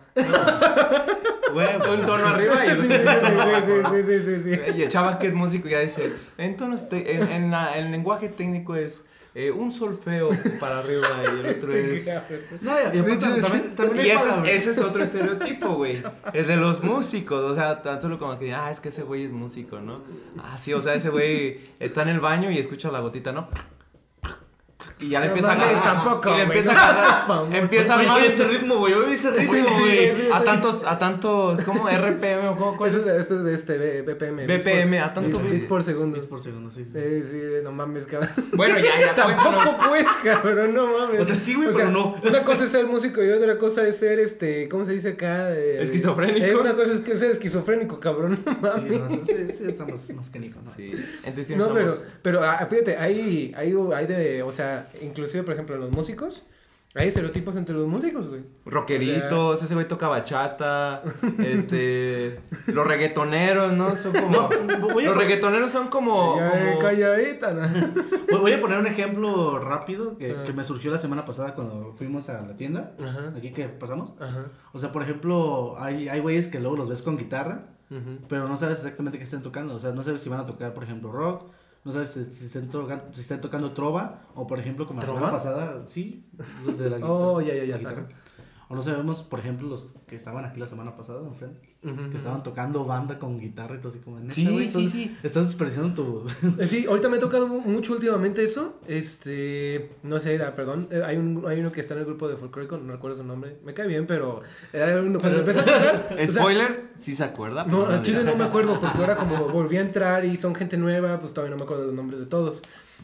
Huevo. 1.55 1.93
Un 1.95 2.01
tono 2.07 2.27
arriba 2.27 2.65
y 2.65 2.69
Sí, 2.71 2.75
el 2.75 2.83
sí, 2.83 2.89
sí, 2.89 4.07
sí, 4.07 4.21
sí, 4.21 4.43
sí, 4.45 4.57
sí. 4.73 4.79
Y 4.79 4.83
el 4.83 4.89
chava 4.89 5.19
que 5.19 5.29
es 5.29 5.35
músico 5.35 5.69
ya 5.69 5.81
dice, 5.81 6.13
en 6.39 6.57
tonos 6.57 6.89
te- 6.89 7.15
en, 7.17 7.23
en 7.31 7.51
la- 7.51 7.77
el 7.79 7.91
lenguaje 7.91 8.29
técnico 8.29 8.75
es 8.77 9.05
eh, 9.37 9.51
un 9.51 9.73
solfeo 9.73 10.31
para 10.61 10.79
arriba 10.79 11.09
y 11.25 11.41
el 11.41 11.57
otro 11.57 11.75
es... 11.75 12.07
No, 12.61 12.71
y, 12.73 12.97
y 12.97 13.01
aparte, 13.01 13.13
hecho, 13.15 13.37
también, 13.43 13.75
también 13.75 13.99
hay 14.01 14.07
Y 14.07 14.11
ese 14.11 14.55
es, 14.55 14.67
es 14.69 14.79
otro 14.79 15.03
estereotipo, 15.03 15.75
güey. 15.75 16.01
El 16.33 16.47
de 16.47 16.57
los 16.57 16.85
músicos, 16.85 17.41
o 17.51 17.55
sea, 17.55 17.83
tan 17.83 18.01
solo 18.01 18.19
como 18.21 18.39
que, 18.39 18.55
ah, 18.55 18.71
es 18.71 18.79
que 18.79 18.91
ese 18.91 19.03
güey 19.03 19.25
es 19.25 19.33
músico, 19.33 19.81
¿no? 19.81 19.97
Ah, 20.39 20.57
sí, 20.57 20.73
o 20.73 20.81
sea, 20.81 20.95
ese 20.95 21.11
güey 21.11 21.59
está 21.81 22.03
en 22.03 22.11
el 22.11 22.21
baño 22.21 22.49
y 22.51 22.59
escucha 22.59 22.93
la 22.93 23.01
gotita, 23.01 23.33
¿no? 23.33 23.49
Y 25.01 25.09
ya 25.09 25.19
le 25.21 25.27
No 25.27 25.33
empieza 25.33 25.53
a 25.53 25.57
mames, 25.57 25.73
cantar. 25.73 25.95
tampoco, 25.95 26.31
Y 26.33 26.37
le 26.37 26.43
empieza 26.45 26.71
a 26.73 27.25
no 27.27 27.29
mamón. 27.35 27.55
Empieza 27.55 27.95
a 27.95 27.99
armar. 27.99 28.25
ese 28.25 28.45
ritmo, 28.47 28.77
güey, 28.77 28.95
oye, 28.95 29.13
ese 29.13 29.31
ritmo, 29.37 29.53
Sí, 29.53 29.61
güey. 29.81 30.15
sí, 30.15 30.29
A 30.33 30.41
tantos, 30.45 30.85
a 30.85 30.99
tantos, 30.99 31.61
¿cómo? 31.63 31.89
RPM 31.91 32.49
o 32.49 32.57
cómo, 32.57 32.87
Eso 32.87 32.99
es? 33.01 33.07
es, 33.07 33.21
esto 33.23 33.39
es 33.39 33.45
de 33.45 33.55
este 33.55 33.77
B- 33.77 34.03
BPM. 34.03 34.47
BPM, 34.47 34.97
por- 34.99 35.05
a 35.09 35.13
tanto 35.15 35.39
bits- 35.39 35.43
bit- 35.43 35.51
bits 35.53 35.65
por 35.67 35.83
segundo. 35.83 36.15
Bits 36.15 36.27
por 36.27 36.41
segundo, 36.41 36.71
sí, 36.71 36.85
sí. 36.85 36.93
Sí, 36.95 37.23
sí, 37.29 37.41
no 37.65 37.73
mames, 37.73 38.07
cabrón. 38.07 38.31
Bueno, 38.53 38.79
ya, 38.79 39.01
ya, 39.01 39.15
Tampoco 39.17 39.51
cuéntanos. 39.51 39.89
pues, 39.89 40.07
cabrón, 40.23 40.75
no 40.75 40.87
mames. 40.99 41.21
O 41.21 41.25
sea, 41.25 41.35
sí, 41.37 41.55
güey, 41.55 41.69
pero 41.75 41.91
no. 41.91 42.15
Una 42.25 42.45
cosa 42.45 42.65
es 42.65 42.71
ser 42.71 42.87
músico 42.87 43.23
y 43.23 43.31
otra 43.31 43.59
cosa 43.59 43.87
es 43.87 43.97
ser, 43.97 44.21
este, 44.21 44.69
¿cómo 44.69 44.85
se 44.85 44.93
dice 44.93 45.11
acá? 45.11 45.51
Eh, 45.53 45.83
Esquizofrénico. 45.83 46.47
eh, 46.47 46.55
una 46.55 46.75
cosa 46.75 46.93
es 46.95 47.01
que 47.01 47.19
ser 47.19 47.33
esquizofrénico, 47.33 47.99
cabrón, 47.99 48.43
no 48.47 48.53
Sí, 48.53 48.81
mames. 48.81 49.01
no, 49.01 49.09
sí, 49.11 49.33
sí, 49.59 49.65
está 49.67 49.85
más, 49.85 50.09
más 50.11 50.31
canijo, 50.31 50.61
¿no? 50.65 50.71
Sí, 50.73 50.93
entonces 51.25 51.57
No, 51.57 51.75
pero, 51.75 51.95
pero 52.23 52.45
ah, 52.45 52.65
fíjate, 52.71 52.97
hay, 52.97 53.53
hay, 53.57 53.75
hay 53.95 54.07
de, 54.07 54.43
o 54.45 54.53
sea, 54.53 54.84
inclusive, 55.03 55.43
por 55.45 55.55
ejemplo, 55.55 55.75
en 55.77 55.81
los 55.83 55.91
músicos, 55.91 56.45
hay 56.97 57.09
estereotipos 57.09 57.57
entre 57.57 57.75
los 57.75 57.89
músicos, 57.89 58.29
güey. 58.29 58.43
Rockeritos, 58.65 59.61
ese 59.63 59.75
güey 59.75 59.89
toca 59.89 60.07
bachata, 60.09 61.03
este, 61.45 62.41
los 62.73 62.87
reggaetoneros, 62.87 63.73
¿no? 63.73 63.95
Son 63.97 64.13
como, 64.13 64.49
Voy 64.93 65.05
a, 65.05 65.09
los 65.09 65.17
reggaetoneros 65.17 65.71
son 65.73 65.89
como, 65.89 66.39
calladita, 66.81 67.53
¿no? 67.53 67.63
voy- 68.31 68.41
voy 68.41 68.53
a 68.53 68.61
poner 68.61 68.79
un 68.79 68.87
ejemplo 68.87 69.59
rápido 69.59 70.17
que, 70.19 70.33
Ah. 70.39 70.45
que 70.45 70.53
me 70.53 70.63
surgió 70.65 70.91
la 70.93 70.99
semana 70.99 71.25
pasada 71.25 71.55
cuando 71.55 71.95
fuimos 71.97 72.29
a 72.31 72.43
la 72.43 72.57
tienda. 72.57 72.95
Ajá, 73.03 73.33
Aquí 73.37 73.53
que 73.53 73.65
pasamos. 73.69 74.13
ajá. 74.21 74.47
O 74.73 74.79
sea, 74.79 74.93
por 74.93 75.03
ejemplo, 75.03 75.75
hay, 75.79 76.09
hay 76.09 76.21
güeyes 76.21 76.47
que 76.49 76.61
luego 76.61 76.77
los 76.77 76.89
ves 76.89 77.03
con 77.03 77.17
guitarra, 77.17 77.67
pero 78.29 78.49
no 78.49 78.57
sabes 78.57 78.79
exactamente 78.79 79.19
qué 79.19 79.25
estén 79.25 79.43
tocando. 79.43 79.75
O 79.75 79.79
sea, 79.79 79.93
no 79.93 80.03
sabes 80.03 80.21
si 80.23 80.29
van 80.29 80.41
a 80.41 80.47
tocar, 80.47 80.75
por 80.75 80.83
ejemplo, 80.85 81.11
rock. 81.13 81.45
No 81.85 81.93
sabes 81.93 82.11
si, 82.11 82.25
si 82.25 82.47
estén, 82.47 82.69
tocando, 82.69 83.13
si 83.13 83.21
estén 83.21 83.41
tocando 83.41 83.73
trova. 83.73 84.23
O, 84.35 84.47
por 84.47 84.59
ejemplo, 84.59 84.87
como 84.87 85.01
la 85.01 85.07
¿Trova? 85.07 85.21
semana 85.21 85.33
pasada, 85.37 85.85
sí. 85.87 86.25
De 86.79 86.89
la 86.91 86.97
Oh, 87.07 87.39
guitarra, 87.41 87.43
ya, 87.43 87.55
ya, 87.55 87.65
ya, 87.65 87.73
la 87.73 87.79
guitarra. 87.79 88.09
O 88.75 88.77
no 88.77 88.83
sabemos, 88.83 89.23
por 89.23 89.39
ejemplo, 89.39 89.69
los 89.69 89.95
que 90.09 90.17
estaban 90.17 90.45
aquí 90.45 90.59
la 90.59 90.67
semana 90.67 90.97
pasada, 90.97 91.21
enfrente, 91.27 91.77
Ujú, 91.85 92.11
que 92.11 92.17
estaban 92.17 92.43
tocando 92.43 92.85
banda 92.85 93.19
con 93.21 93.39
guitarra 93.39 93.77
y 93.77 93.79
todo 93.79 93.89
así 93.91 94.01
como... 94.01 94.19
"Neta, 94.19 94.35
Sí, 94.35 94.45
sí, 94.47 94.65
estás- 94.65 94.91
sí. 94.91 95.17
Estás 95.23 95.47
desperdiciando 95.47 95.95
tu... 95.95 96.25
Eh, 96.61 96.67
Sí, 96.67 96.87
ahorita 96.89 97.09
me 97.09 97.19
ha 97.19 97.21
tocado 97.21 97.47
mu- 97.47 97.61
mucho 97.61 97.93
últimamente 97.93 98.43
eso. 98.43 98.81
Este, 98.89 99.91
no 100.03 100.19
sé, 100.19 100.39
perdón. 100.57 100.89
eh, 100.91 101.03
hay, 101.05 101.17
un, 101.17 101.45
hay 101.47 101.61
uno 101.61 101.71
que 101.71 101.81
está 101.81 101.95
en 101.95 102.01
el 102.01 102.07
grupo 102.07 102.27
de 102.29 102.37
folclórico, 102.37 102.77
no 102.79 102.93
recuerdo 102.93 103.17
su 103.19 103.25
nombre. 103.25 103.59
Me 103.65 103.75
cae 103.75 103.87
bien, 103.87 104.07
pero 104.07 104.43
eh, 104.73 105.03
uno, 105.07 105.21
cuando 105.21 105.39
empecé 105.39 105.61
a 105.61 105.65
tocar. 105.65 106.09
o 106.13 106.17
sea, 106.17 106.27
Spoiler, 106.27 106.91
sí 106.97 107.15
se 107.15 107.23
acuerda. 107.25 107.65
no, 107.65 107.85
pero 107.85 107.95
al 107.99 108.03
chile 108.03 108.25
no 108.25 108.35
me 108.35 108.45
acuerdo 108.45 108.81
porque 108.81 108.99
ahora 108.99 109.15
como 109.17 109.49
volví 109.49 109.77
a 109.77 109.83
entrar 109.83 110.25
y 110.25 110.37
son 110.37 110.55
gente 110.55 110.77
nueva, 110.77 111.21
pues 111.21 111.33
todavía 111.33 111.53
no 111.53 111.59
me 111.59 111.65
acuerdo 111.65 111.85
los 111.87 111.95
nombres 111.95 112.19
de 112.21 112.27
todos. 112.27 112.63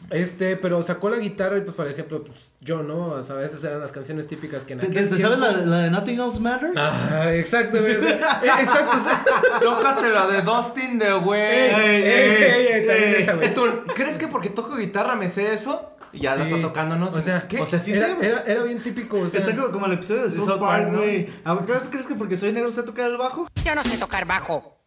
Este, 0.09 0.57
pero 0.57 0.83
sacó 0.83 1.09
la 1.09 1.17
guitarra 1.17 1.57
y 1.57 1.61
pues 1.61 1.75
por 1.75 1.87
ejemplo, 1.87 2.23
pues 2.23 2.37
yo, 2.59 2.83
¿no? 2.83 3.07
O 3.11 3.23
sea, 3.23 3.35
a 3.37 3.39
veces 3.39 3.63
eran 3.63 3.79
las 3.79 3.91
canciones 3.93 4.27
típicas 4.27 4.63
que 4.65 4.73
en 4.73 4.79
¿Te, 4.79 4.87
aquel 4.87 5.07
te- 5.09 5.15
te 5.15 5.21
sabes 5.21 5.39
la, 5.39 5.51
la 5.53 5.77
de 5.79 5.89
Nothing 5.89 6.19
Else 6.19 6.39
Matters? 6.41 6.73
Ah, 6.75 7.33
exacto, 7.33 7.79
güey, 7.79 7.95
o 7.95 8.01
sea, 8.01 8.41
eh, 8.43 8.49
exacto, 8.61 8.97
o 8.97 9.03
sea, 9.03 9.23
Tócate 9.61 10.09
la 10.09 10.27
de 10.27 10.41
Dustin 10.41 10.99
de 10.99 11.13
güey. 11.13 11.41
ey, 11.41 11.71
ey, 11.75 12.03
ey, 12.03 12.43
ey, 12.43 12.67
ey, 12.67 12.87
también 12.87 13.15
ey. 13.15 13.21
esa, 13.23 13.33
güey. 13.35 13.53
¿Tú 13.53 13.63
crees 13.95 14.17
que 14.17 14.27
porque 14.27 14.49
toco 14.49 14.75
guitarra 14.75 15.15
me 15.15 15.29
sé 15.29 15.53
eso? 15.53 15.87
Y 16.13 16.19
ya 16.19 16.35
la 16.35 16.43
está 16.43 16.59
tocando, 16.61 16.97
¿no? 16.97 17.07
O 17.07 17.21
sea, 17.21 17.47
¿qué? 17.47 17.61
o 17.61 17.65
sea, 17.67 17.79
sí 17.79 17.93
era, 17.93 18.07
sé. 18.07 18.15
era, 18.27 18.43
era 18.45 18.63
bien 18.63 18.83
típico, 18.83 19.17
o 19.17 19.29
sea, 19.29 19.39
Está 19.39 19.55
como, 19.55 19.71
como 19.71 19.85
el 19.85 19.93
episodio 19.93 20.23
de 20.23 20.29
De 20.29 20.35
South, 20.35 20.45
South 20.45 20.59
Park, 20.59 20.89
¿no? 20.89 20.97
güey. 20.97 21.29
¿Acaso 21.45 21.89
crees 21.89 22.05
que 22.05 22.15
porque 22.15 22.35
soy 22.35 22.51
negro 22.51 22.69
sé 22.69 22.83
tocar 22.83 23.09
el 23.09 23.15
bajo? 23.15 23.47
Yo 23.63 23.75
no 23.75 23.83
sé 23.83 23.97
tocar 23.97 24.25
bajo. 24.25 24.77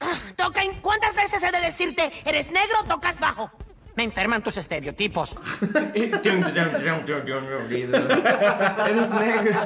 Tocan, 0.36 0.80
¿cuántas 0.82 1.14
veces 1.14 1.40
he 1.42 1.52
de 1.52 1.60
decirte, 1.60 2.12
eres 2.24 2.50
negro, 2.50 2.76
tocas 2.88 3.20
bajo? 3.20 3.50
Me 3.96 4.04
enferman 4.04 4.42
tus 4.42 4.56
estereotipos. 4.58 5.36
Eres 8.88 9.10
negro. 9.10 9.60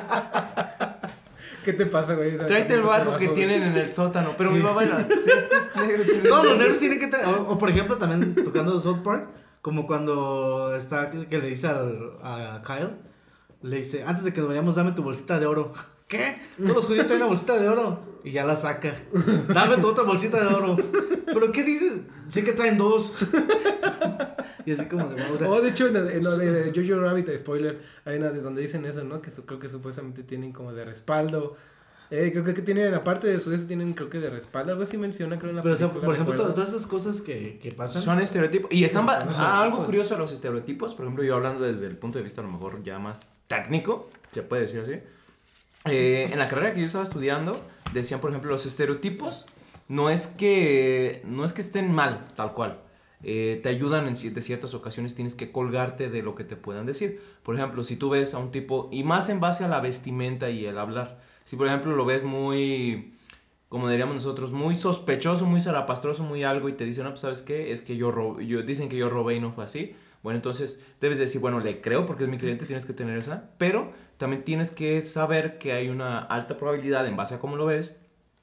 ¿qué 1.64 1.72
te 1.74 1.86
pasa, 1.86 2.14
güey? 2.14 2.36
Tráete 2.38 2.74
el 2.74 2.82
bajo 2.82 3.16
que 3.18 3.28
tienen 3.28 3.62
en 3.62 3.76
el 3.76 3.92
sótano. 3.92 4.34
Pero 4.38 4.50
mi 4.52 4.60
mamá 4.60 4.84
era. 4.84 4.98
Sí, 5.08 5.14
sí, 5.24 5.30
es 5.30 5.76
negro. 5.76 6.04
Todos 6.28 6.44
los 6.44 6.58
negros 6.58 6.78
tienen 6.78 7.00
que 7.00 7.08
tener. 7.08 7.26
O, 7.26 7.50
o, 7.52 7.58
por 7.58 7.68
ejemplo, 7.70 7.98
también 7.98 8.34
tocando 8.34 8.78
South 8.80 9.02
Park, 9.02 9.28
como 9.62 9.86
cuando 9.86 10.74
está 10.76 11.10
que 11.10 11.38
le 11.38 11.48
dice 11.48 11.66
al- 11.68 12.12
a 12.22 12.62
Kyle, 12.64 12.90
le 13.62 13.76
dice, 13.76 14.04
antes 14.06 14.24
de 14.24 14.32
que 14.32 14.40
nos 14.40 14.48
vayamos, 14.48 14.76
dame 14.76 14.92
tu 14.92 15.02
bolsita 15.02 15.38
de 15.38 15.46
oro. 15.46 15.72
¿Qué? 16.10 16.36
Todos 16.58 16.74
los 16.74 16.86
judíos 16.86 17.06
traen 17.06 17.22
una 17.22 17.28
bolsita 17.28 17.56
de 17.56 17.68
oro. 17.68 18.00
Y 18.24 18.32
ya 18.32 18.44
la 18.44 18.56
saca. 18.56 18.94
Dame 19.48 19.76
tu 19.78 19.86
otra 19.86 20.02
bolsita 20.04 20.40
de 20.40 20.52
oro. 20.54 20.76
¿Pero 21.24 21.52
qué 21.52 21.62
dices? 21.64 22.02
Sí 22.28 22.42
que 22.42 22.52
traen 22.52 22.76
dos. 22.76 23.16
y 24.66 24.72
así 24.72 24.84
como 24.86 25.06
de, 25.08 25.22
o 25.22 25.38
sea, 25.38 25.48
Oh, 25.48 25.60
de 25.60 25.68
hecho, 25.70 25.86
en 25.86 25.94
la- 25.94 26.12
en 26.12 26.24
lo 26.24 26.36
de 26.36 26.72
Jojo 26.74 27.00
Rabbit, 27.00 27.28
spoiler, 27.38 27.80
hay 28.04 28.18
una 28.18 28.30
de 28.30 28.40
donde 28.42 28.60
dicen 28.60 28.84
eso, 28.86 29.04
¿no? 29.04 29.22
Que 29.22 29.30
su- 29.30 29.46
creo 29.46 29.58
que 29.60 29.68
supuestamente 29.68 30.22
tienen 30.24 30.52
como 30.52 30.72
de 30.72 30.84
respaldo. 30.84 31.56
Eh, 32.10 32.30
creo 32.32 32.42
que 32.42 32.54
tienen, 32.54 32.92
aparte 32.92 33.28
de 33.28 33.36
eso, 33.36 33.52
eso 33.54 33.68
tienen 33.68 33.92
creo 33.92 34.10
que 34.10 34.18
de 34.18 34.30
respaldo, 34.30 34.72
algo 34.72 34.82
así 34.82 34.98
menciona, 34.98 35.38
creo 35.38 35.50
en 35.50 35.56
la 35.56 35.62
pero 35.62 35.74
o 35.76 35.78
sea, 35.78 35.86
película, 35.90 36.06
por 36.06 36.14
ejemplo, 36.16 36.52
todas 36.54 36.70
esas 36.70 36.86
cosas 36.88 37.20
que, 37.22 37.60
que 37.62 37.70
pasan. 37.70 38.02
Son 38.02 38.18
estereotipos. 38.20 38.68
Y 38.72 38.82
están. 38.82 39.02
Son 39.04 39.10
ah, 39.12 39.14
estereotipos. 39.20 39.46
algo 39.62 39.84
curioso 39.84 40.14
de 40.14 40.20
los 40.20 40.32
estereotipos. 40.32 40.94
Por 40.96 41.04
ejemplo, 41.04 41.22
yo 41.22 41.36
hablando 41.36 41.64
desde 41.64 41.86
el 41.86 41.96
punto 41.96 42.18
de 42.18 42.24
vista 42.24 42.40
a 42.40 42.44
lo 42.44 42.50
mejor 42.50 42.82
ya 42.82 42.98
más 42.98 43.30
técnico, 43.46 44.10
se 44.32 44.42
puede 44.42 44.62
decir 44.62 44.80
así. 44.80 44.94
Eh, 45.86 46.28
en 46.30 46.38
la 46.38 46.48
carrera 46.48 46.74
que 46.74 46.80
yo 46.80 46.86
estaba 46.86 47.04
estudiando, 47.04 47.60
decían, 47.92 48.20
por 48.20 48.30
ejemplo, 48.30 48.50
los 48.50 48.66
estereotipos 48.66 49.46
no 49.88 50.10
es 50.10 50.26
que, 50.28 51.22
no 51.24 51.44
es 51.44 51.52
que 51.52 51.62
estén 51.62 51.92
mal, 51.92 52.28
tal 52.34 52.52
cual. 52.52 52.80
Eh, 53.22 53.60
te 53.62 53.68
ayudan 53.68 54.06
en 54.06 54.14
de 54.14 54.40
ciertas 54.40 54.72
ocasiones, 54.72 55.14
tienes 55.14 55.34
que 55.34 55.52
colgarte 55.52 56.08
de 56.08 56.22
lo 56.22 56.34
que 56.34 56.44
te 56.44 56.56
puedan 56.56 56.86
decir. 56.86 57.20
Por 57.42 57.54
ejemplo, 57.54 57.84
si 57.84 57.96
tú 57.96 58.10
ves 58.10 58.34
a 58.34 58.38
un 58.38 58.50
tipo, 58.50 58.88
y 58.92 59.04
más 59.04 59.28
en 59.28 59.40
base 59.40 59.64
a 59.64 59.68
la 59.68 59.80
vestimenta 59.80 60.48
y 60.50 60.64
el 60.64 60.78
hablar, 60.78 61.20
si 61.44 61.56
por 61.56 61.66
ejemplo 61.66 61.94
lo 61.96 62.04
ves 62.04 62.24
muy, 62.24 63.14
como 63.68 63.88
diríamos 63.88 64.14
nosotros, 64.14 64.52
muy 64.52 64.76
sospechoso, 64.76 65.44
muy 65.44 65.60
zarapastroso, 65.60 66.24
muy 66.24 66.44
algo, 66.44 66.68
y 66.68 66.72
te 66.72 66.84
dicen, 66.84 67.04
no, 67.04 67.10
pues 67.10 67.20
sabes 67.20 67.42
qué, 67.42 67.72
es 67.72 67.82
que 67.82 67.96
yo, 67.96 68.40
yo 68.40 68.62
dicen 68.62 68.88
que 68.88 68.96
yo 68.96 69.10
robé 69.10 69.34
y 69.34 69.40
no 69.40 69.52
fue 69.52 69.64
así. 69.64 69.94
Bueno, 70.22 70.36
entonces 70.36 70.80
debes 71.00 71.18
decir, 71.18 71.40
bueno, 71.40 71.60
le 71.60 71.80
creo 71.80 72.06
porque 72.06 72.24
es 72.24 72.30
mi 72.30 72.38
cliente, 72.38 72.66
tienes 72.66 72.84
que 72.84 72.92
tener 72.92 73.18
esa, 73.18 73.50
pero 73.58 73.92
también 74.18 74.44
tienes 74.44 74.70
que 74.70 75.00
saber 75.00 75.58
que 75.58 75.72
hay 75.72 75.88
una 75.88 76.18
alta 76.18 76.58
probabilidad, 76.58 77.06
en 77.06 77.16
base 77.16 77.36
a 77.36 77.38
cómo 77.38 77.56
lo 77.56 77.66
ves, 77.66 77.98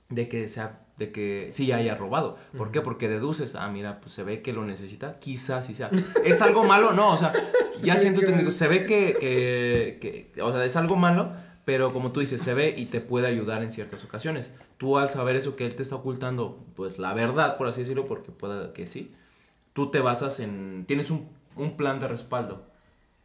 de 0.10 0.28
que 0.28 0.50
sea 0.50 0.84
de 0.98 1.12
que 1.12 1.50
sí 1.52 1.72
haya 1.72 1.96
robado. 1.96 2.38
¿Por 2.58 2.72
qué? 2.72 2.82
Porque 2.82 3.08
deduces, 3.08 3.54
ah, 3.56 3.70
mira, 3.70 4.02
pues 4.02 4.14
se 4.14 4.24
ve 4.24 4.42
que 4.42 4.52
lo 4.52 4.66
necesita, 4.66 5.20
quizás 5.20 5.68
sí 5.68 5.76
sea. 5.76 5.92
¿Es 6.26 6.42
algo 6.42 6.64
malo? 6.64 6.92
No, 6.92 7.14
o 7.14 7.18
sea, 7.18 7.32
ya 7.84 7.98
siento 7.98 8.22
digo, 8.22 8.50
se 8.50 8.68
ve 8.68 8.86
que, 8.86 9.16
que, 9.20 10.32
que, 10.34 10.42
o 10.42 10.52
sea, 10.52 10.66
es 10.66 10.76
algo 10.76 10.96
malo, 10.96 11.34
pero 11.66 11.94
como 11.94 12.12
tú 12.12 12.20
dices, 12.20 12.42
se 12.42 12.56
ve 12.56 12.74
y 12.76 12.88
te 12.88 13.00
puede 13.00 13.28
ayudar 13.28 13.62
en 13.62 13.72
ciertas 13.72 14.04
ocasiones. 14.04 14.56
Tú 14.78 14.98
al 14.98 15.12
saber 15.12 15.36
eso 15.36 15.56
que 15.56 15.68
él 15.68 15.76
te 15.76 15.84
está 15.84 15.96
ocultando, 15.96 16.66
pues 16.76 16.98
la 16.98 17.14
verdad, 17.14 17.58
por 17.58 17.68
así 17.68 17.82
decirlo, 17.82 18.08
porque 18.08 18.32
pueda 18.32 18.74
que 18.74 18.88
sí, 18.88 19.14
tú 19.74 19.92
te 19.92 20.00
basas 20.00 20.40
en, 20.40 20.86
tienes 20.88 21.12
un, 21.12 21.30
un 21.58 21.78
plan 21.78 22.00
de 22.00 22.08
respaldo. 22.08 22.66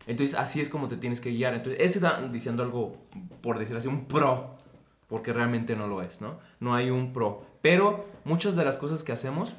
Entonces 0.07 0.37
así 0.37 0.61
es 0.61 0.69
como 0.69 0.89
te 0.89 0.97
tienes 0.97 1.21
que 1.21 1.31
guiar. 1.31 1.55
Entonces 1.55 1.81
ese 1.83 1.99
está 1.99 2.21
diciendo 2.29 2.63
algo, 2.63 2.97
por 3.41 3.59
decir 3.59 3.77
así, 3.77 3.89
un 3.89 4.07
pro, 4.07 4.57
porque 5.09 5.33
realmente 5.33 5.77
no 5.77 5.87
lo 5.87 6.03
es, 6.03 6.21
¿no? 6.21 6.39
No 6.61 6.75
hay 6.75 6.91
un 6.91 7.13
pro. 7.13 7.45
Pero 7.61 8.07
muchas 8.25 8.57
de 8.57 8.65
las 8.65 8.79
cosas 8.79 9.03
que 9.03 9.13
hacemos 9.13 9.53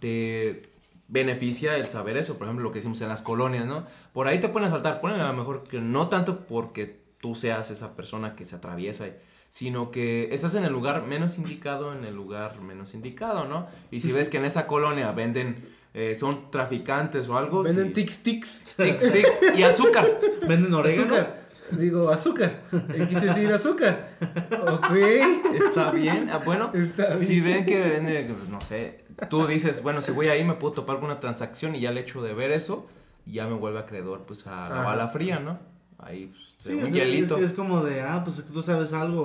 te 0.00 0.70
beneficia 1.08 1.76
el 1.76 1.86
saber 1.86 2.16
eso. 2.16 2.38
Por 2.38 2.46
ejemplo, 2.46 2.64
lo 2.64 2.72
que 2.72 2.78
hicimos 2.78 3.00
en 3.02 3.08
las 3.08 3.22
colonias, 3.22 3.66
¿no? 3.66 3.86
Por 4.12 4.28
ahí 4.28 4.40
te 4.40 4.48
pueden 4.48 4.68
asaltar. 4.68 5.00
Ponen 5.00 5.20
a 5.20 5.28
lo 5.28 5.34
mejor 5.34 5.64
que 5.64 5.80
no 5.80 6.08
tanto 6.08 6.46
porque 6.46 7.04
tú 7.20 7.34
seas 7.34 7.70
esa 7.70 7.96
persona 7.96 8.36
que 8.36 8.44
se 8.44 8.56
atraviesa, 8.56 9.06
sino 9.48 9.90
que 9.90 10.34
estás 10.34 10.54
en 10.56 10.64
el 10.64 10.72
lugar 10.72 11.06
menos 11.06 11.38
indicado, 11.38 11.92
en 11.92 12.04
el 12.04 12.14
lugar 12.14 12.60
menos 12.60 12.94
indicado, 12.94 13.46
¿no? 13.46 13.66
Y 13.90 14.00
si 14.00 14.12
ves 14.12 14.28
que 14.28 14.38
en 14.38 14.44
esa 14.44 14.66
colonia 14.66 15.12
venden, 15.12 15.68
eh, 15.94 16.14
son 16.14 16.50
traficantes 16.50 17.28
o 17.28 17.38
algo. 17.38 17.62
Venden 17.62 17.88
sí. 17.88 17.92
tics 17.94 18.18
tics. 18.22 18.74
Tics, 18.76 19.12
tics 19.12 19.58
y 19.58 19.62
azúcar. 19.62 20.06
Venden 20.46 20.74
orégano. 20.74 21.04
Azúcar. 21.14 21.44
Digo, 21.70 22.10
azúcar. 22.10 22.60
Eh, 22.92 23.06
Quise 23.08 23.26
decir 23.26 23.50
azúcar. 23.52 24.10
Ok. 24.70 24.90
Está 25.54 25.90
bien. 25.92 26.28
Ah, 26.30 26.38
bueno, 26.44 26.70
Está 26.74 27.16
si 27.16 27.40
ven 27.40 27.64
que 27.64 27.80
vende, 27.80 28.24
pues, 28.36 28.48
no 28.50 28.60
sé, 28.60 29.04
tú 29.30 29.46
dices, 29.46 29.82
bueno, 29.82 30.02
si 30.02 30.12
voy 30.12 30.28
ahí 30.28 30.44
me 30.44 30.54
puedo 30.54 30.74
topar 30.74 30.96
con 30.96 31.06
una 31.06 31.20
transacción 31.20 31.74
y 31.74 31.80
ya 31.80 31.90
el 31.90 31.98
hecho 31.98 32.22
de 32.22 32.34
ver 32.34 32.50
eso, 32.50 32.86
ya 33.24 33.46
me 33.46 33.54
vuelve 33.54 33.78
acreedor 33.78 34.24
pues 34.26 34.46
a 34.46 34.68
la 34.68 34.80
Ajá. 34.80 34.84
bala 34.84 35.08
fría, 35.08 35.38
¿no? 35.38 35.58
Ahí, 35.98 36.26
pues, 36.26 36.54
Sí, 36.58 36.74
un 36.74 36.84
es, 36.84 36.92
hielito. 36.92 37.38
es 37.38 37.52
como 37.54 37.82
de, 37.82 38.02
ah, 38.02 38.22
pues 38.24 38.44
tú 38.46 38.60
sabes 38.62 38.92
algo. 38.92 39.22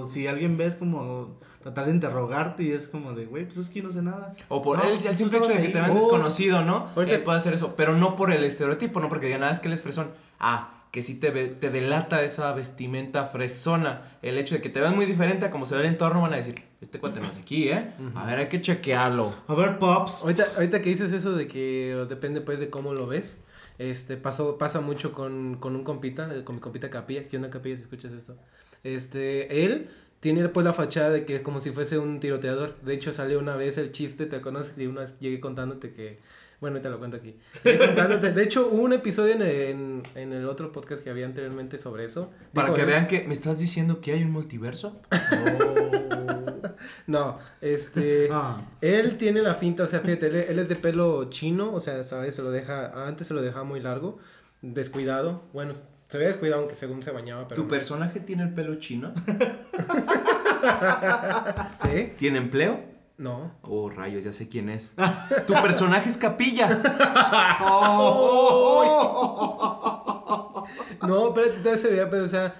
O 0.00 0.06
si 0.06 0.26
alguien 0.26 0.56
ves 0.56 0.74
como 0.74 1.38
tratar 1.66 1.86
de 1.86 1.90
interrogarte 1.92 2.62
y 2.62 2.70
es 2.70 2.86
como 2.86 3.12
de, 3.12 3.26
güey, 3.26 3.44
pues 3.44 3.56
es 3.56 3.68
que 3.68 3.80
yo 3.80 3.86
no 3.88 3.92
sé 3.92 4.00
nada. 4.02 4.34
O 4.48 4.62
por 4.62 4.78
No, 4.78 4.84
el, 4.84 4.90
pues, 4.90 5.04
el 5.06 5.10
tú 5.12 5.16
simple 5.18 5.38
hecho 5.38 5.48
de 5.48 5.62
que 5.62 5.68
te 5.68 5.78
vean 5.80 5.90
Oh. 5.90 5.94
desconocido, 5.94 6.62
¿no? 6.62 6.88
Ahorita- 6.94 7.16
Eh, 7.16 7.18
puede 7.18 7.38
hacer 7.38 7.54
eso, 7.54 7.74
pero 7.76 7.96
no 7.96 8.14
por 8.14 8.30
el 8.30 8.44
estereotipo, 8.44 9.00
no 9.00 9.08
porque 9.08 9.26
digan, 9.26 9.40
nada 9.40 9.52
es 9.52 9.58
que 9.60 9.66
él 9.66 9.74
es 9.74 9.82
fresón. 9.82 10.10
Ah, 10.38 10.72
que 10.92 11.02
sí 11.02 11.16
te, 11.16 11.30
ve- 11.30 11.48
te 11.48 11.68
delata 11.70 12.22
esa 12.22 12.52
vestimenta 12.52 13.26
fresona. 13.26 14.02
El 14.22 14.38
hecho 14.38 14.54
de 14.54 14.62
que 14.62 14.68
te 14.70 14.80
vean 14.80 14.94
muy 14.94 15.04
diferente 15.06 15.44
a 15.44 15.50
como 15.50 15.66
se 15.66 15.74
ve 15.74 15.80
el 15.80 15.86
entorno, 15.88 16.22
van 16.22 16.32
a 16.32 16.36
decir, 16.36 16.54
este 16.80 16.98
cuate 17.00 17.20
no 17.20 17.26
es 17.28 17.36
aquí, 17.36 17.68
¿eh? 17.68 17.92
A 18.14 18.24
ver, 18.26 18.38
hay 18.38 18.48
que 18.48 18.60
chequearlo. 18.60 19.34
A 19.48 19.54
ver, 19.54 19.78
Pops. 19.78 20.22
Ahorita, 20.22 20.46
ahorita 20.54 20.80
que 20.80 20.88
dices 20.90 21.12
eso 21.12 21.32
de 21.34 21.48
que 21.48 22.06
depende 22.08 22.40
pues 22.40 22.60
de 22.60 22.70
cómo 22.70 22.94
lo 22.94 23.06
ves. 23.08 23.42
Este, 23.78 24.16
pasó, 24.16 24.56
pasa 24.56 24.80
mucho 24.80 25.12
con, 25.12 25.56
con 25.56 25.74
un 25.76 25.82
compita, 25.84 26.30
eh, 26.32 26.44
con 26.44 26.54
mi 26.54 26.60
compita 26.60 26.88
Capilla, 26.90 27.26
que 27.28 27.36
una 27.36 27.50
Capilla 27.50 27.76
si 27.76 27.82
escuchas 27.82 28.12
esto. 28.12 28.36
Este, 28.84 29.64
él 29.64 29.90
tiene 30.20 30.48
pues 30.48 30.64
la 30.64 30.72
fachada 30.72 31.10
de 31.10 31.24
que 31.24 31.36
es 31.36 31.42
como 31.42 31.60
si 31.60 31.70
fuese 31.70 31.98
un 31.98 32.20
tiroteador. 32.20 32.76
De 32.82 32.94
hecho, 32.94 33.12
salió 33.12 33.38
una 33.38 33.56
vez 33.56 33.78
el 33.78 33.92
chiste, 33.92 34.26
¿te 34.26 34.36
acuerdas? 34.36 34.74
Y 34.76 34.86
una 34.86 35.02
vez 35.02 35.18
llegué 35.20 35.38
contándote 35.40 35.92
que, 35.92 36.18
bueno, 36.60 36.80
te 36.80 36.88
lo 36.90 36.98
cuento 36.98 37.18
aquí. 37.18 37.36
Contándote, 37.78 38.32
de 38.32 38.42
hecho, 38.42 38.68
hubo 38.72 38.82
un 38.82 38.92
episodio 38.94 39.34
en, 39.34 39.42
en, 39.42 40.02
en 40.14 40.32
el 40.32 40.46
otro 40.48 40.72
podcast 40.72 41.02
que 41.04 41.10
había 41.10 41.26
anteriormente 41.26 41.78
sobre 41.78 42.04
eso. 42.04 42.30
Para 42.54 42.68
Dijo 42.68 42.76
que 42.76 42.80
él- 42.82 42.86
vean 42.88 43.06
que, 43.06 43.24
¿me 43.24 43.34
estás 43.34 43.58
diciendo 43.58 44.00
que 44.00 44.12
hay 44.12 44.22
un 44.22 44.32
multiverso? 44.32 45.00
No, 47.06 47.38
este... 47.60 48.28
Ah. 48.32 48.62
Él 48.80 49.16
tiene 49.16 49.40
la 49.42 49.54
finta, 49.54 49.84
o 49.84 49.86
sea, 49.86 50.00
fíjate, 50.00 50.26
él, 50.26 50.36
él 50.36 50.58
es 50.58 50.68
de 50.68 50.76
pelo 50.76 51.30
chino, 51.30 51.72
o 51.72 51.80
sea, 51.80 52.02
¿sabes? 52.04 52.34
Se 52.34 52.42
lo 52.42 52.50
deja, 52.50 53.06
antes 53.06 53.28
se 53.28 53.34
lo 53.34 53.42
dejaba 53.42 53.64
muy 53.64 53.80
largo, 53.80 54.18
descuidado, 54.62 55.42
bueno, 55.52 55.72
se 56.08 56.18
ve 56.18 56.26
descuidado 56.26 56.60
aunque 56.60 56.76
según 56.76 57.02
se 57.02 57.10
bañaba, 57.10 57.48
pero... 57.48 57.62
¿Tu 57.62 57.68
personaje 57.68 58.20
tiene 58.20 58.44
el 58.44 58.54
pelo 58.54 58.76
chino? 58.76 59.12
¿Sí? 61.82 62.12
¿Tiene 62.16 62.38
empleo? 62.38 62.80
No. 63.18 63.52
Oh, 63.62 63.88
rayos, 63.88 64.24
ya 64.24 64.32
sé 64.32 64.48
quién 64.48 64.68
es. 64.68 64.94
tu 65.46 65.54
personaje 65.54 66.08
es 66.08 66.16
Capilla. 66.16 66.68
No, 71.06 71.32
pero 71.34 71.50
todavía 71.52 71.76
se 71.80 71.88
veía, 71.88 72.10
pero, 72.10 72.24
o 72.24 72.28
sea, 72.28 72.54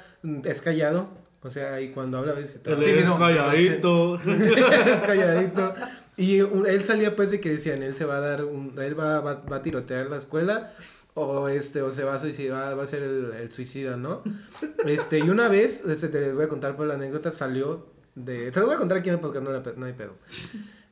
es 0.44 0.62
callado, 0.62 1.08
o 1.42 1.50
sea, 1.50 1.80
y 1.80 1.90
cuando 1.90 2.18
habla 2.18 2.32
a 2.32 2.36
veces 2.36 2.62
Te 2.62 2.74
Tímido. 2.76 3.18
calladito. 3.18 4.16
es 4.16 5.00
calladito. 5.06 5.74
Y 6.16 6.40
un- 6.42 6.66
él 6.66 6.84
salía 6.84 7.16
pues 7.16 7.30
de 7.30 7.40
que 7.40 7.50
decían, 7.50 7.82
él 7.82 7.94
se 7.94 8.04
va 8.04 8.16
a 8.18 8.20
dar 8.20 8.44
un, 8.44 8.74
él 8.80 8.98
va, 8.98 9.20
va, 9.20 9.42
va 9.50 9.56
a 9.56 9.62
tirotear 9.62 10.06
la 10.06 10.16
escuela 10.16 10.72
o 11.16 11.48
este, 11.48 11.82
o 11.82 11.90
se 11.90 12.04
va 12.04 12.14
a 12.14 12.18
suicidar, 12.18 12.78
va 12.78 12.84
a 12.84 12.86
ser 12.86 13.02
el, 13.02 13.32
el 13.32 13.50
suicida, 13.50 13.96
¿no? 13.96 14.22
Este, 14.86 15.18
y 15.18 15.28
una 15.28 15.48
vez, 15.48 15.84
este, 15.84 16.08
te 16.08 16.20
les 16.20 16.34
voy 16.34 16.44
a 16.44 16.48
contar 16.48 16.76
por 16.76 16.86
la 16.86 16.94
anécdota, 16.94 17.32
salió 17.32 17.86
de, 18.14 18.50
te 18.52 18.60
lo 18.60 18.66
voy 18.66 18.74
a 18.76 18.78
contar 18.78 18.98
aquí 18.98 19.10
podcast, 19.10 19.44
no, 19.44 19.52
le- 19.52 19.76
no 19.76 19.86
hay 19.86 19.92
pedo. 19.94 20.14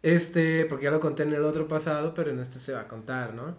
Este, 0.02 0.66
porque 0.66 0.84
ya 0.84 0.90
lo 0.90 1.00
conté 1.00 1.22
en 1.22 1.32
el 1.32 1.44
otro 1.44 1.66
pasado, 1.66 2.12
pero 2.14 2.30
en 2.30 2.40
este 2.40 2.58
se 2.60 2.72
va 2.72 2.80
a 2.82 2.88
contar, 2.88 3.34
¿no? 3.34 3.56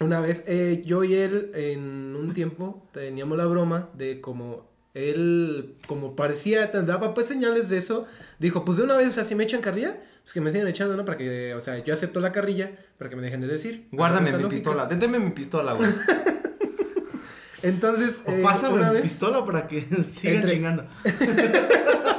Una 0.00 0.20
vez, 0.20 0.44
eh, 0.46 0.82
yo 0.84 1.04
y 1.04 1.14
él 1.14 1.50
en 1.54 2.16
un 2.16 2.34
tiempo 2.34 2.86
teníamos 2.92 3.38
la 3.38 3.46
broma 3.46 3.88
de 3.94 4.20
como 4.20 4.68
él, 4.96 5.74
como 5.86 6.16
parecía, 6.16 6.66
daba 6.68 7.12
pues 7.14 7.26
señales 7.26 7.68
de 7.68 7.76
eso, 7.78 8.06
dijo, 8.38 8.64
pues 8.64 8.78
de 8.78 8.84
una 8.84 8.96
vez, 8.96 9.08
o 9.08 9.12
sea, 9.12 9.24
si 9.24 9.34
me 9.34 9.44
echan 9.44 9.60
carrilla, 9.60 9.96
pues 10.22 10.32
que 10.32 10.40
me 10.40 10.50
sigan 10.50 10.66
echando, 10.68 10.96
¿no? 10.96 11.04
Para 11.04 11.18
que, 11.18 11.54
o 11.54 11.60
sea, 11.60 11.78
yo 11.84 11.92
acepto 11.94 12.20
la 12.20 12.32
carrilla, 12.32 12.72
para 12.98 13.10
que 13.10 13.16
me 13.16 13.22
dejen 13.22 13.40
de 13.42 13.46
decir. 13.46 13.86
Guárdame 13.92 14.26
mi 14.26 14.32
lógica. 14.32 14.48
pistola. 14.50 14.86
Déteme 14.86 15.18
mi 15.18 15.30
pistola, 15.30 15.74
güey. 15.74 15.88
Entonces, 17.62 18.20
O 18.26 18.30
eh, 18.32 18.40
pásame 18.42 18.74
una 18.74 18.88
mi 18.88 18.94
vez, 18.94 19.02
pistola 19.02 19.44
para 19.44 19.66
que 19.66 19.80
sigan 20.12 20.36
Entre- 20.36 20.50
chingando. 20.52 20.86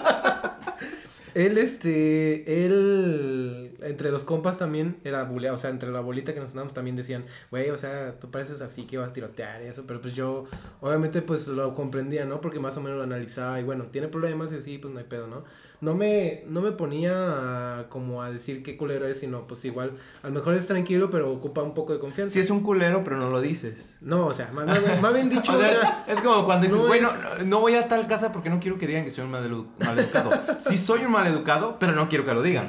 él, 1.38 1.60
este, 1.60 2.65
él, 2.65 3.77
entre 3.82 4.10
los 4.10 4.24
compas 4.24 4.58
también 4.58 4.98
era 5.03 5.24
buleado, 5.24 5.53
o 5.56 5.60
sea, 5.60 5.70
entre 5.70 5.91
la 5.91 6.00
bolita 6.00 6.34
que 6.34 6.39
nos 6.39 6.51
andamos 6.51 6.74
también 6.74 6.96
decían, 6.96 7.25
güey, 7.51 7.70
o 7.70 7.77
sea, 7.77 8.20
tú 8.20 8.32
pareces 8.32 8.62
así 8.62 8.88
que 8.88 8.98
vas 8.98 9.12
a 9.12 9.13
tirotear 9.13 9.62
y 9.62 9.65
eso, 9.65 9.86
pero 9.86 10.01
pues 10.01 10.15
yo, 10.15 10.46
obviamente, 10.82 11.22
pues 11.22 11.48
lo 11.48 11.75
comprendía, 11.75 12.25
¿no? 12.25 12.41
Porque 12.41 12.60
más 12.60 12.75
o 12.77 12.82
menos 12.82 12.98
lo 12.98 13.03
analizaba 13.03 13.60
y 13.60 13.63
bueno, 13.63 13.86
tiene 13.91 14.08
problemas 14.08 14.51
y 14.51 14.56
así, 14.56 14.79
pues 14.79 14.91
no 14.91 15.00
hay 15.00 15.06
pedo, 15.06 15.27
¿no? 15.27 15.44
No 15.79 15.93
me, 15.93 16.43
no 16.48 16.62
me 16.62 16.72
ponía 16.72 17.13
a- 17.81 17.89
como 17.89 18.24
a 18.24 18.31
decir 18.31 18.63
qué 18.63 18.75
culero 18.77 19.07
es, 19.07 19.19
sino 19.19 19.46
pues 19.46 19.63
igual, 19.65 19.91
a 20.24 20.27
lo 20.27 20.34
mejor 20.34 20.55
es 20.55 20.65
tranquilo, 20.65 21.10
pero 21.12 21.31
ocupa 21.31 21.62
un 21.62 21.74
poco 21.75 21.93
de 21.93 22.00
confianza. 22.00 22.34
Sí 22.34 22.39
es 22.39 22.50
un 22.50 22.62
culero, 22.62 23.03
pero 23.03 23.17
no 23.17 23.29
lo 23.29 23.39
dices. 23.41 23.75
No, 24.01 24.25
o 24.25 24.34
sea, 24.34 24.51
más, 24.53 24.65
más- 24.65 25.01
más 25.01 25.13
bien 25.13 25.29
dicho, 25.29 25.53
O 25.53 25.55
o 25.57 25.62
sea, 25.62 25.69
sea, 25.69 26.05
es 26.07 26.19
como 26.22 26.46
cuando 26.46 26.63
dices, 26.65 26.79
no 26.81 26.88
güey, 26.88 27.01
no, 27.01 27.10
es- 27.10 27.46
no 27.46 27.60
voy 27.60 27.75
a 27.75 27.88
tal 27.88 28.07
casa 28.07 28.31
porque 28.34 28.50
no 28.50 28.60
quiero 28.60 28.77
que 28.79 28.88
digan 28.88 29.03
que 29.05 29.12
soy 29.12 29.25
un 29.25 29.31
maledu- 29.34 29.67
maleducado. 29.86 30.31
sí 30.60 30.77
soy 30.77 31.05
un 31.05 31.12
maleducado, 31.12 31.77
pero 31.79 31.91
no 31.93 32.10
quiero 32.10 32.25
que 32.25 32.34
lo 32.34 32.41
digan. 32.41 32.65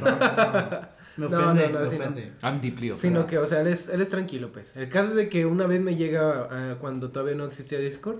Me 1.16 1.26
No, 1.28 1.36
ofende, 1.38 1.68
no, 1.68 1.80
no, 1.80 1.80
me 1.80 1.84
no. 1.90 1.96
ofende. 1.96 2.32
I'm 2.42 2.60
deeply 2.60 2.92
Sino 2.92 3.26
que, 3.26 3.38
o 3.38 3.46
sea, 3.46 3.62
él 3.62 3.66
es, 3.68 3.88
él 3.88 4.00
es 4.00 4.08
tranquilo, 4.10 4.52
pues. 4.52 4.76
El 4.76 4.88
caso 4.88 5.08
es 5.08 5.14
de 5.16 5.28
que 5.28 5.46
una 5.46 5.66
vez 5.66 5.80
me 5.80 5.96
llega, 5.96 6.46
ah, 6.50 6.76
cuando 6.80 7.10
todavía 7.10 7.34
no 7.34 7.44
existía 7.44 7.78
Discord, 7.80 8.18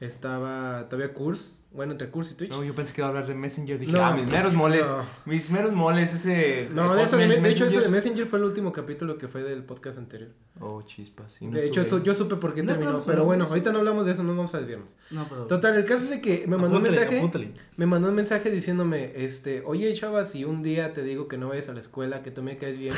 estaba 0.00 0.86
todavía 0.88 1.12
Curse, 1.14 1.54
bueno, 1.70 1.92
entre 1.92 2.08
Curse 2.10 2.32
y 2.32 2.36
Twitch. 2.36 2.50
No, 2.50 2.64
yo 2.64 2.74
pensé 2.74 2.94
que 2.94 3.00
iba 3.02 3.06
a 3.06 3.10
hablar 3.10 3.26
de 3.26 3.34
Messenger. 3.34 3.78
Dije, 3.78 3.92
No. 3.92 4.04
ah, 4.04 4.14
mis 4.16 4.26
meros 4.26 4.54
moles. 4.54 4.86
No. 4.88 5.04
Mis 5.26 5.50
meros 5.50 5.72
moles, 5.72 6.14
ese. 6.14 6.68
No, 6.72 6.94
de, 6.94 7.02
eso, 7.02 7.16
de, 7.18 7.26
de 7.26 7.48
hecho, 7.48 7.66
eso 7.66 7.80
de 7.80 7.88
Messenger. 7.88 8.26
Fue 8.26 8.38
el 8.38 8.46
último 8.46 8.72
capítulo 8.72 9.18
que 9.18 9.28
fue 9.28 9.42
del 9.42 9.62
podcast 9.64 9.98
anterior. 9.98 10.30
Oh, 10.60 10.82
chispas. 10.82 11.32
sí, 11.32 11.46
no 11.46 11.58
de 11.58 11.66
hecho, 11.66 11.82
eso, 11.82 12.02
yo 12.02 12.14
supe 12.14 12.36
por 12.36 12.52
qué 12.54 12.62
No, 12.62 12.72
terminó. 12.72 12.98
pero 13.06 13.24
bueno, 13.24 13.44
ahorita 13.44 13.70
no 13.70 13.78
hablamos 13.78 14.06
de 14.06 14.12
eso, 14.12 14.22
no 14.24 14.34
vamos 14.34 14.54
a 14.54 14.58
desviarnos. 14.58 14.96
No, 15.10 15.26
pero. 15.28 15.46
Total, 15.46 15.76
el 15.76 15.84
caso 15.84 16.04
es 16.04 16.10
de 16.10 16.20
que 16.20 16.46
me 16.48 16.56
mandó 16.56 16.78
un 16.78 16.82
mensaje. 16.84 17.18
apúntale. 17.18 17.52
Me 17.76 17.86
mandó 17.86 18.08
un 18.08 18.14
mensaje 18.14 18.50
diciéndome, 18.50 19.12
este, 19.16 19.62
oye, 19.64 19.92
chava, 19.94 20.24
si 20.24 20.44
un 20.44 20.62
día 20.62 20.94
te 20.94 21.02
digo 21.02 21.28
que 21.28 21.36
no 21.38 21.48
vayas 21.48 21.68
a 21.68 21.74
la 21.74 21.80
escuela, 21.80 22.22
que 22.22 22.30
tú 22.30 22.42
me 22.42 22.56
caes 22.56 22.78
bien. 22.78 22.94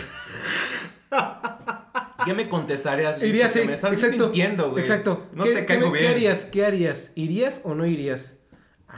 ¿Qué 2.24 2.34
me 2.34 2.48
contestarías? 2.48 3.20
Irías, 3.22 3.50
sí, 3.52 3.62
Me 3.66 3.72
estás 3.72 3.92
exacto. 3.92 4.24
mintiendo, 4.24 4.70
güey. 4.70 4.82
Exacto. 4.82 5.26
No 5.32 5.44
¿Qué, 5.44 5.54
te 5.54 5.66
caigo 5.66 5.90
bien. 5.90 6.04
¿Qué 6.04 6.08
harías? 6.10 6.44
¿Qué 6.44 6.64
harías? 6.66 7.12
¿Irías 7.14 7.60
o 7.64 7.74
no 7.74 7.86
irías? 7.86 8.34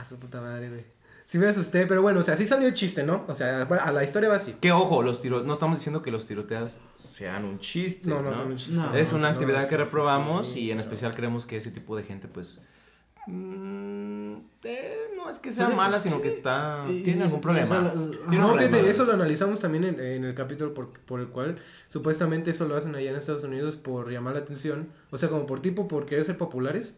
Ah, 0.03 0.05
su 0.05 0.17
puta 0.19 0.41
madre, 0.41 0.69
güey. 0.69 0.83
Sí 1.25 1.37
me 1.37 1.47
asusté, 1.47 1.87
pero 1.87 2.01
bueno, 2.01 2.19
o 2.19 2.23
sea, 2.23 2.35
sí 2.35 2.45
salió 2.45 2.67
el 2.67 2.73
chiste, 2.73 3.03
¿no? 3.03 3.23
O 3.29 3.33
sea, 3.33 3.61
a 3.61 3.91
la 3.93 4.03
historia 4.03 4.27
va 4.27 4.35
así. 4.35 4.51
Que 4.59 4.73
ojo, 4.73 5.01
los 5.01 5.21
tiro 5.21 5.41
no 5.43 5.53
estamos 5.53 5.79
diciendo 5.79 6.01
que 6.01 6.11
los 6.11 6.27
tiroteos 6.27 6.79
sean 6.97 7.45
un 7.45 7.59
chiste. 7.59 8.09
No, 8.09 8.17
No, 8.21 8.29
no 8.31 8.33
son 8.35 8.47
un 8.51 8.57
chiste. 8.57 8.75
No, 8.75 8.93
es 8.93 9.13
una 9.13 9.29
no, 9.29 9.33
actividad 9.35 9.63
sí, 9.63 9.69
que 9.69 9.75
sí, 9.77 9.83
reprobamos 9.83 10.47
sí, 10.49 10.59
y 10.59 10.71
en 10.71 10.77
no. 10.77 10.83
especial 10.83 11.15
creemos 11.15 11.45
que 11.45 11.55
ese 11.55 11.71
tipo 11.71 11.95
de 11.95 12.03
gente, 12.03 12.27
pues. 12.27 12.59
mm, 13.27 14.33
eh, 14.63 14.97
no 15.15 15.29
es 15.29 15.39
que 15.39 15.51
sea 15.51 15.65
Pero 15.67 15.77
mala, 15.77 15.97
sí, 15.97 16.09
sino 16.09 16.21
que 16.21 16.27
está. 16.27 16.85
y- 16.89 17.03
tiene 17.03 17.23
algún 17.23 17.39
o 17.39 17.41
problema. 17.41 17.67
sea, 17.67 17.81
la- 17.81 17.93
Tiene 17.93 18.09
un 18.45 18.51
No, 18.51 18.57
fíjate, 18.57 18.89
eso 18.89 19.05
lo 19.05 19.13
analizamos 19.13 19.59
también 19.61 19.85
en, 19.85 19.99
en 20.01 20.23
el 20.25 20.35
capítulo 20.35 20.73
por, 20.73 20.89
por 20.91 21.21
el 21.21 21.27
cual 21.29 21.55
supuestamente 21.87 22.51
eso 22.51 22.67
lo 22.67 22.75
hacen 22.75 22.95
allá 22.95 23.09
en 23.11 23.15
Estados 23.15 23.43
Unidos 23.45 23.77
por 23.77 24.11
llamar 24.11 24.33
la 24.33 24.41
atención, 24.41 24.89
o 25.11 25.17
sea, 25.17 25.29
como 25.29 25.45
por 25.45 25.61
tipo 25.61 25.87
por 25.87 26.05
querer 26.05 26.25
ser 26.25 26.37
populares 26.37 26.97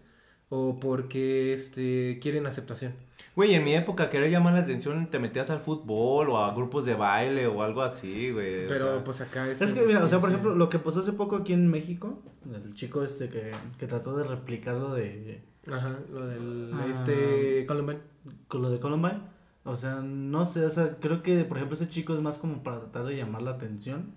o 0.50 0.78
porque 0.80 1.54
este 1.54 2.20
quieren 2.22 2.46
aceptación. 2.48 2.94
Güey, 3.36 3.54
en 3.54 3.64
mi 3.66 3.74
época, 3.76 4.10
querer 4.10 4.32
llamar 4.32 4.54
la 4.54 4.60
atención, 4.62 5.10
te 5.10 5.20
metías 5.20 5.50
al 5.50 5.60
fútbol 5.60 6.30
o 6.30 6.38
a 6.38 6.54
grupos 6.54 6.86
de 6.86 6.94
baile 6.96 7.48
o 7.48 7.62
algo 7.64 7.82
así, 7.82 8.32
güey. 8.32 8.66
o 8.66 8.68
Pero 8.70 8.94
sea. 8.94 9.04
pues 9.04 9.20
acá 9.22 9.50
es 9.50 9.62
Es 9.62 9.74
que, 9.74 9.82
mira, 9.86 10.04
o 10.04 10.08
sea, 10.08 10.20
por 10.20 10.30
ejemplo, 10.30 10.56
lo 10.56 10.70
que 10.70 10.80
pasó 10.80 11.02
hace 11.02 11.12
poco 11.14 11.36
aquí 11.38 11.52
en 11.52 11.68
México, 11.70 12.22
el 12.50 12.74
chico 12.76 13.04
este 13.04 13.28
que, 13.30 13.52
que 13.78 13.88
trató 13.88 14.16
de 14.16 14.24
replicar 14.24 14.76
lo 14.76 14.94
de, 14.94 15.42
Ajá, 15.70 16.00
lo 16.14 16.26
del 16.28 16.72
Ah. 16.74 16.86
este 16.90 17.66
Columbine. 17.66 18.00
con 18.48 18.62
lo 18.62 18.70
de 18.70 18.80
Columbine, 18.80 19.20
o 19.66 19.76
sea, 19.76 19.96
no 19.96 20.46
sé, 20.46 20.64
o 20.64 20.70
sea, 20.70 20.96
creo 21.02 21.22
que, 21.22 21.44
por 21.44 21.58
ejemplo, 21.58 21.76
ese 21.76 21.90
chico 21.90 22.14
es 22.14 22.22
más 22.22 22.38
como 22.38 22.64
para 22.64 22.80
tratar 22.80 23.04
de 23.06 23.18
llamar 23.18 23.42
la 23.42 23.52
atención, 23.52 24.14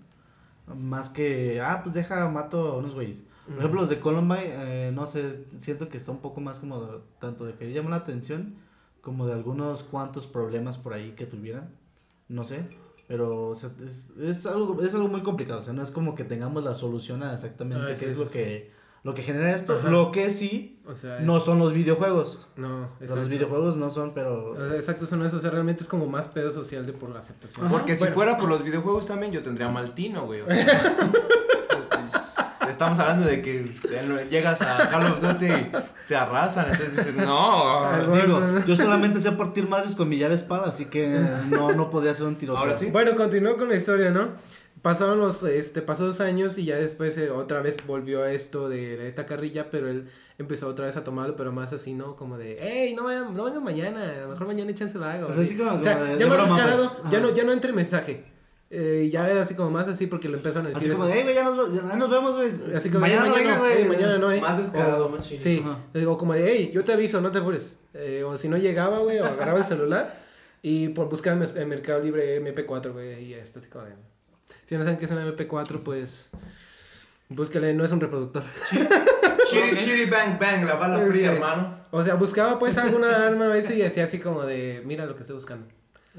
más 0.77 1.09
que, 1.09 1.59
ah, 1.61 1.81
pues 1.83 1.93
deja, 1.95 2.29
mato 2.29 2.67
a 2.71 2.77
unos 2.77 2.93
güeyes. 2.95 3.23
Por 3.49 3.57
ejemplo, 3.59 3.81
los 3.81 3.89
de 3.89 3.99
Columbine, 3.99 4.47
eh, 4.87 4.91
no 4.93 5.05
sé, 5.07 5.45
siento 5.57 5.89
que 5.89 5.97
está 5.97 6.11
un 6.11 6.19
poco 6.19 6.39
más 6.41 6.59
como 6.59 6.81
de- 6.85 6.99
tanto 7.19 7.45
de 7.45 7.53
querer 7.53 7.73
llamar 7.73 7.91
la 7.91 7.97
atención 7.97 8.55
como 9.01 9.25
de 9.25 9.33
algunos 9.33 9.83
cuantos 9.83 10.27
problemas 10.27 10.77
por 10.77 10.93
ahí 10.93 11.11
que 11.17 11.25
tuvieran, 11.25 11.69
no 12.27 12.43
sé, 12.43 12.61
pero 13.07 13.47
o 13.49 13.55
sea, 13.55 13.71
es, 13.85 14.11
es 14.21 14.45
algo 14.45 14.81
es 14.83 14.93
algo 14.93 15.07
muy 15.07 15.23
complicado, 15.23 15.59
o 15.59 15.61
sea, 15.63 15.73
no 15.73 15.81
es 15.81 15.89
como 15.91 16.13
que 16.15 16.23
tengamos 16.23 16.63
la 16.63 16.73
solución 16.75 17.23
a 17.23 17.33
exactamente 17.33 17.83
Ah, 17.91 17.95
qué 17.97 18.05
es 18.05 18.13
sí, 18.13 18.19
lo 18.19 18.25
sí. 18.25 18.31
que 18.33 18.79
lo 19.01 19.15
que 19.15 19.23
genera 19.23 19.55
esto, 19.55 19.77
Ajá. 19.79 19.89
lo 19.89 20.11
que 20.11 20.29
sí 20.29 20.81
O 20.85 20.93
sea, 20.93 21.21
no 21.21 21.37
es- 21.37 21.43
son 21.43 21.57
los 21.57 21.71
videojuegos. 21.71 22.45
No, 22.57 22.89
los 22.99 23.29
videojuegos 23.29 23.77
no 23.77 23.89
son, 23.89 24.13
pero 24.13 24.51
O 24.51 24.57
sea, 24.57 24.75
exacto, 24.75 25.05
son 25.05 25.23
eso. 25.23 25.37
O 25.37 25.39
sea, 25.39 25.51
realmente 25.51 25.83
es 25.83 25.87
como 25.89 26.05
más 26.05 26.27
pedo 26.27 26.51
social 26.51 26.85
de 26.85 26.91
por 26.91 27.09
la 27.09 27.19
aceptación. 27.19 27.65
Ajá. 27.67 27.73
Porque 27.77 27.93
si 27.95 28.01
Bueno. 28.01 28.13
fuera 28.15 28.37
por 28.37 28.49
los 28.49 28.61
videojuegos 28.61 29.05
también, 29.05 29.31
yo 29.31 29.41
tendría 29.41 29.69
mal 29.69 29.93
tino, 29.95 30.25
güey. 30.25 30.41
o 30.41 30.47
sea, 30.47 30.57
estamos 32.79 32.99
hablando 32.99 33.27
de 33.27 33.41
que 33.41 33.65
llegas 34.29 34.61
a 34.61 34.89
Call 34.89 35.03
of 35.11 35.21
Duty 35.21 35.45
y 35.47 35.71
te 36.07 36.15
arrasan, 36.15 36.65
entonces 36.71 36.95
dices, 36.95 37.15
no. 37.15 37.91
Digo, 38.15 38.41
yo 38.65 38.75
solamente 38.75 39.19
sé 39.19 39.31
partir 39.33 39.67
madres 39.67 39.95
con 39.95 40.07
mi 40.07 40.17
llave 40.17 40.35
espada, 40.35 40.67
así 40.69 40.85
que 40.85 41.07
no 41.49 41.73
no 41.73 41.89
podía 41.89 42.11
hacer 42.11 42.25
un 42.25 42.35
tiroteo. 42.37 42.59
Ahora 42.61 42.75
sí. 42.75 42.87
Bueno, 42.91 43.15
continuó 43.15 43.57
con 43.57 43.69
la 43.69 43.75
historia, 43.75 44.11
¿no? 44.11 44.29
Pasaron 44.81 45.19
los, 45.19 45.43
este, 45.43 45.81
pasó 45.81 46.05
dos 46.05 46.21
años 46.21 46.57
y 46.57 46.63
ya 46.63 46.77
después 46.77 47.17
eh, 47.17 47.29
otra 47.31 47.59
vez 47.61 47.75
volvió 47.85 48.23
a 48.23 48.31
esto 48.31 48.69
de 48.69 49.09
esta 49.09 49.25
carrilla, 49.25 49.69
pero 49.69 49.89
él 49.89 50.07
empezó 50.37 50.67
otra 50.69 50.85
vez 50.85 50.95
a 50.95 51.03
tomarlo, 51.03 51.35
pero 51.35 51.51
más 51.51 51.73
así, 51.73 51.93
¿no? 51.93 52.15
Como 52.15 52.37
de, 52.37 52.57
hey, 52.61 52.93
no 52.95 53.03
vayan, 53.03 53.33
no 53.35 53.43
vengan 53.43 53.61
mañana, 53.61 54.01
a 54.03 54.21
lo 54.21 54.29
mejor 54.29 54.47
mañana 54.47 54.71
échense 54.71 54.97
lo 54.97 55.03
hago. 55.03 55.27
O 55.27 55.33
sea, 55.33 55.43
así 55.43 55.57
como- 55.57 55.73
o 55.73 55.81
sea, 55.81 55.95
como 55.97 56.05
de- 56.05 56.11
ya 56.13 56.17
de 56.19 56.25
más 56.27 56.37
broma, 56.37 56.55
descarado, 56.55 56.91
pues. 57.01 57.11
ya 57.11 57.19
no, 57.19 57.35
ya 57.35 57.43
no 57.43 57.51
entre 57.51 57.73
mensaje. 57.73 58.23
Eh, 58.71 59.09
ya 59.11 59.27
era 59.27 59.41
así 59.41 59.55
como 59.55 59.71
más 59.71 59.87
así 59.87 60.05
porque 60.05 60.29
lo 60.29 60.37
empezaron 60.37 60.67
a 60.67 60.69
decir 60.69 60.91
Así 60.91 60.99
como 60.99 61.09
eso. 61.09 61.23
güey, 61.23 61.33
ya 61.33 61.43
nos, 61.43 61.73
ya 61.73 61.95
nos 61.95 62.09
vemos, 62.09 62.35
güey. 62.35 62.49
Así 62.75 62.89
como, 62.89 63.01
mañana, 63.01 63.27
mañana, 63.29 63.55
no, 63.55 63.59
güey. 63.61 63.85
mañana 63.85 64.17
no, 64.19 64.31
eh. 64.31 64.39
Más 64.41 64.57
descarado, 64.59 65.07
O- 65.07 65.09
más 65.09 65.27
chido. 65.27 65.41
Sí, 65.41 65.63
Ajá. 65.65 65.79
o 66.07 66.17
como 66.17 66.33
de, 66.33 66.45
hey, 66.47 66.71
yo 66.73 66.83
te 66.83 66.93
aviso, 66.93 67.19
no 67.19 67.31
te 67.31 67.39
apures. 67.39 67.75
Eh, 67.95 68.23
o 68.23 68.37
si 68.37 68.47
no 68.47 68.57
llegaba, 68.57 68.99
güey, 68.99 69.17
o 69.19 69.25
agarraba 69.25 69.59
el 69.59 69.65
celular 69.65 70.19
y 70.61 70.89
por 70.89 71.09
buscar 71.09 71.33
en, 71.41 71.69
Mercado 71.69 71.99
Libre 72.01 72.39
MP4, 72.43 72.91
güey, 72.93 73.23
y 73.23 73.33
esto 73.33 73.57
así 73.59 73.69
como 73.69 73.85
de... 73.85 73.93
Si 74.65 74.75
no 74.77 74.83
saben 74.83 74.99
qué 74.99 75.05
es 75.05 75.11
una 75.11 75.25
MP4, 75.25 75.81
pues... 75.81 76.29
Búsquele, 77.29 77.73
no 77.73 77.83
es 77.85 77.91
un 77.91 78.01
reproductor. 78.01 78.43
Chiri, 79.49 79.75
chiri, 79.75 80.05
bang, 80.05 80.37
bang, 80.39 80.63
la 80.63 80.75
bala 80.75 80.99
Este, 80.99 81.11
fría, 81.11 81.31
hermano. 81.33 81.75
O 81.91 82.03
sea, 82.03 82.15
buscaba 82.15 82.59
pues 82.59 82.77
alguna 82.77 83.25
arma 83.25 83.45
a 83.45 83.49
veces 83.49 83.75
y 83.77 83.81
hacía 83.83 84.03
así 84.03 84.19
como 84.19 84.43
de, 84.43 84.83
mira 84.85 85.05
lo 85.07 85.15
que 85.15 85.21
estoy 85.21 85.35
buscando. 85.35 85.65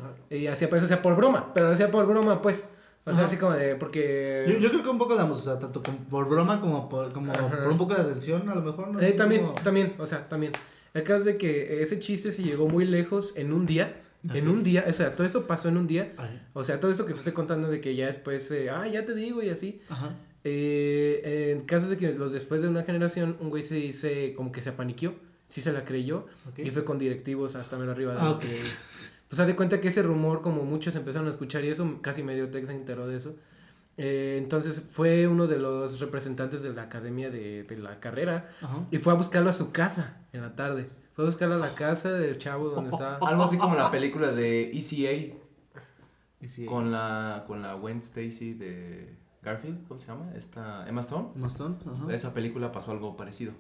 Ajá. 0.00 0.34
Y 0.34 0.46
hacía 0.46 0.68
pues, 0.70 0.82
o 0.82 0.86
sea, 0.86 1.02
por 1.02 1.16
broma, 1.16 1.52
pero 1.54 1.66
lo 1.66 1.72
hacía 1.72 1.90
por 1.90 2.06
broma, 2.06 2.40
pues. 2.42 2.70
O 3.04 3.10
sea, 3.12 3.20
Ajá. 3.20 3.26
así 3.28 3.36
como 3.38 3.52
de, 3.52 3.76
porque... 3.76 4.44
Yo, 4.46 4.58
yo 4.58 4.68
creo 4.70 4.82
que 4.82 4.88
un 4.90 4.98
poco 4.98 5.14
de 5.16 5.22
ambos, 5.22 5.38
o 5.40 5.42
sea, 5.44 5.58
tanto 5.58 5.82
por 5.82 6.28
broma 6.28 6.60
como 6.60 6.88
por, 6.88 7.12
como 7.12 7.32
Ajá. 7.32 7.48
por 7.48 7.68
un 7.68 7.78
poco 7.78 7.94
de 7.94 8.00
atención, 8.02 8.46
a 8.48 8.54
lo 8.54 8.60
mejor. 8.62 8.88
¿no? 8.88 9.00
Eh, 9.00 9.12
también, 9.12 9.42
como- 9.42 9.54
también, 9.54 9.94
o 9.98 10.06
sea, 10.06 10.28
también. 10.28 10.52
El 10.92 11.02
caso 11.04 11.20
es 11.20 11.24
de 11.24 11.36
que 11.38 11.82
ese 11.82 11.98
chiste 11.98 12.30
se 12.32 12.42
llegó 12.42 12.68
muy 12.68 12.84
lejos 12.84 13.32
en 13.36 13.52
un 13.52 13.64
día. 13.66 13.96
En 14.34 14.48
un 14.48 14.62
día, 14.62 14.84
o 14.86 14.92
sea, 14.92 15.14
todo 15.16 15.26
eso 15.26 15.46
pasó 15.46 15.68
en 15.70 15.78
un 15.78 15.86
día. 15.86 16.12
Ay, 16.18 16.42
O 16.52 16.62
sea, 16.62 16.78
todo 16.78 16.90
esto 16.90 17.06
que 17.06 17.12
te 17.14 17.18
estoy 17.20 17.32
contando 17.32 17.68
de 17.68 17.80
que 17.80 17.94
ya 17.96 18.06
después, 18.06 18.50
eh, 18.50 18.68
ah, 18.68 18.86
ya 18.86 19.06
te 19.06 19.14
digo 19.14 19.42
y 19.42 19.48
así. 19.48 19.80
Ajá. 19.88 20.14
Eh, 20.44 21.52
en 21.54 21.62
casos 21.64 21.88
de 21.88 21.96
que 21.96 22.12
los 22.12 22.32
después 22.32 22.60
de 22.60 22.68
una 22.68 22.82
generación, 22.82 23.36
un 23.40 23.48
güey 23.48 23.64
se 23.64 23.76
dice 23.76 24.34
como 24.36 24.52
que 24.52 24.60
se 24.60 24.68
apaniqueó, 24.70 25.14
sí 25.48 25.62
se 25.62 25.72
la 25.72 25.84
creyó 25.84 26.26
Ok. 26.50 26.58
y 26.58 26.70
fue 26.70 26.84
con 26.84 26.98
directivos 26.98 27.54
hasta 27.56 27.78
menos 27.78 27.94
arriba 27.94 28.12
de 28.14 28.20
Ah, 28.20 28.24
lo 28.26 28.30
ok. 28.32 28.40
que- 28.40 28.60
Pues 29.30 29.38
haz 29.38 29.46
de 29.46 29.54
cuenta 29.54 29.80
que 29.80 29.88
ese 29.88 30.02
rumor, 30.02 30.42
como 30.42 30.64
muchos 30.64 30.96
empezaron 30.96 31.28
a 31.28 31.30
escuchar 31.30 31.64
y 31.64 31.68
eso, 31.68 31.98
casi 32.02 32.24
medio 32.24 32.50
Tex 32.50 32.66
se 32.66 32.74
enteró 32.74 33.06
de 33.06 33.16
eso. 33.16 33.36
Eh, 33.96 34.36
entonces 34.42 34.88
fue 34.90 35.28
uno 35.28 35.46
de 35.46 35.60
los 35.60 36.00
representantes 36.00 36.62
de 36.62 36.72
la 36.72 36.82
academia 36.82 37.30
de, 37.30 37.62
de 37.62 37.76
la 37.78 38.00
carrera 38.00 38.48
Ajá. 38.60 38.78
y 38.90 38.98
fue 38.98 39.12
a 39.12 39.16
buscarlo 39.16 39.48
a 39.50 39.52
su 39.52 39.70
casa 39.70 40.16
en 40.32 40.40
la 40.40 40.56
tarde. 40.56 40.90
Fue 41.14 41.24
a 41.24 41.26
buscarlo 41.28 41.54
a 41.54 41.58
la 41.58 41.76
casa 41.76 42.12
del 42.12 42.38
chavo 42.38 42.70
donde 42.70 42.90
estaba. 42.92 43.18
Algo 43.24 43.44
así 43.44 43.56
como 43.56 43.76
la 43.76 43.92
película 43.92 44.32
de 44.32 44.72
ECA 44.76 45.36
sí. 46.48 46.66
con 46.66 46.90
la, 46.90 47.44
con 47.46 47.62
la 47.62 47.74
Gwen 47.74 47.98
Stacy 47.98 48.54
de 48.54 49.14
Garfield, 49.42 49.86
¿cómo 49.86 50.00
se 50.00 50.08
llama? 50.08 50.32
Esta 50.34 50.88
Emma 50.88 51.02
Stone. 51.02 51.28
Mastón, 51.36 51.78
ajá. 51.86 52.12
Esa 52.12 52.34
película 52.34 52.72
pasó 52.72 52.90
algo 52.90 53.16
parecido. 53.16 53.52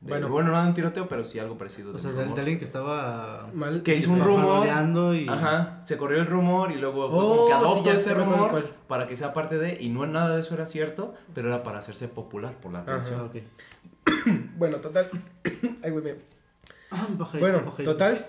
De- 0.00 0.10
Bueno. 0.10 0.28
bueno, 0.28 0.52
no 0.52 0.60
de 0.62 0.68
un 0.68 0.74
tiroteo, 0.74 1.08
pero 1.08 1.24
sí 1.24 1.40
algo 1.40 1.58
parecido. 1.58 1.92
O 1.94 1.98
sea, 1.98 2.12
de, 2.12 2.24
de 2.24 2.40
alguien 2.40 2.58
que 2.58 2.64
estaba 2.64 3.48
Mal. 3.52 3.82
Que 3.82 3.96
hizo 3.96 4.12
un 4.12 4.20
rumor. 4.20 4.64
y... 5.14 5.28
Ajá, 5.28 5.80
se 5.82 5.96
corrió 5.96 6.18
el 6.20 6.26
rumor 6.26 6.70
y 6.70 6.76
luego 6.76 7.10
fue 7.10 7.18
Oh, 7.18 7.28
como 7.28 7.46
que 7.46 7.52
sí, 7.52 7.58
adoptó 7.58 7.84
ya 7.90 7.96
ese 7.96 8.14
rumor 8.14 8.50
cuál. 8.50 8.64
para 8.86 9.08
que 9.08 9.16
sea 9.16 9.32
parte 9.32 9.58
de, 9.58 9.76
y 9.82 9.88
no 9.88 10.06
nada 10.06 10.34
de 10.34 10.40
eso 10.40 10.54
era 10.54 10.66
cierto, 10.66 11.14
pero 11.34 11.48
era 11.48 11.62
para 11.64 11.80
hacerse 11.80 12.06
popular 12.06 12.54
por 12.54 12.72
la 12.72 12.80
Ajá. 12.80 12.92
Atención. 12.94 13.30
Bueno, 14.56 14.76
total. 14.76 15.10
Ay, 15.82 15.90
güey, 15.90 16.04
me- 16.04 16.14
Ah, 16.90 17.06
Bueno, 17.38 17.74
total. 17.84 18.26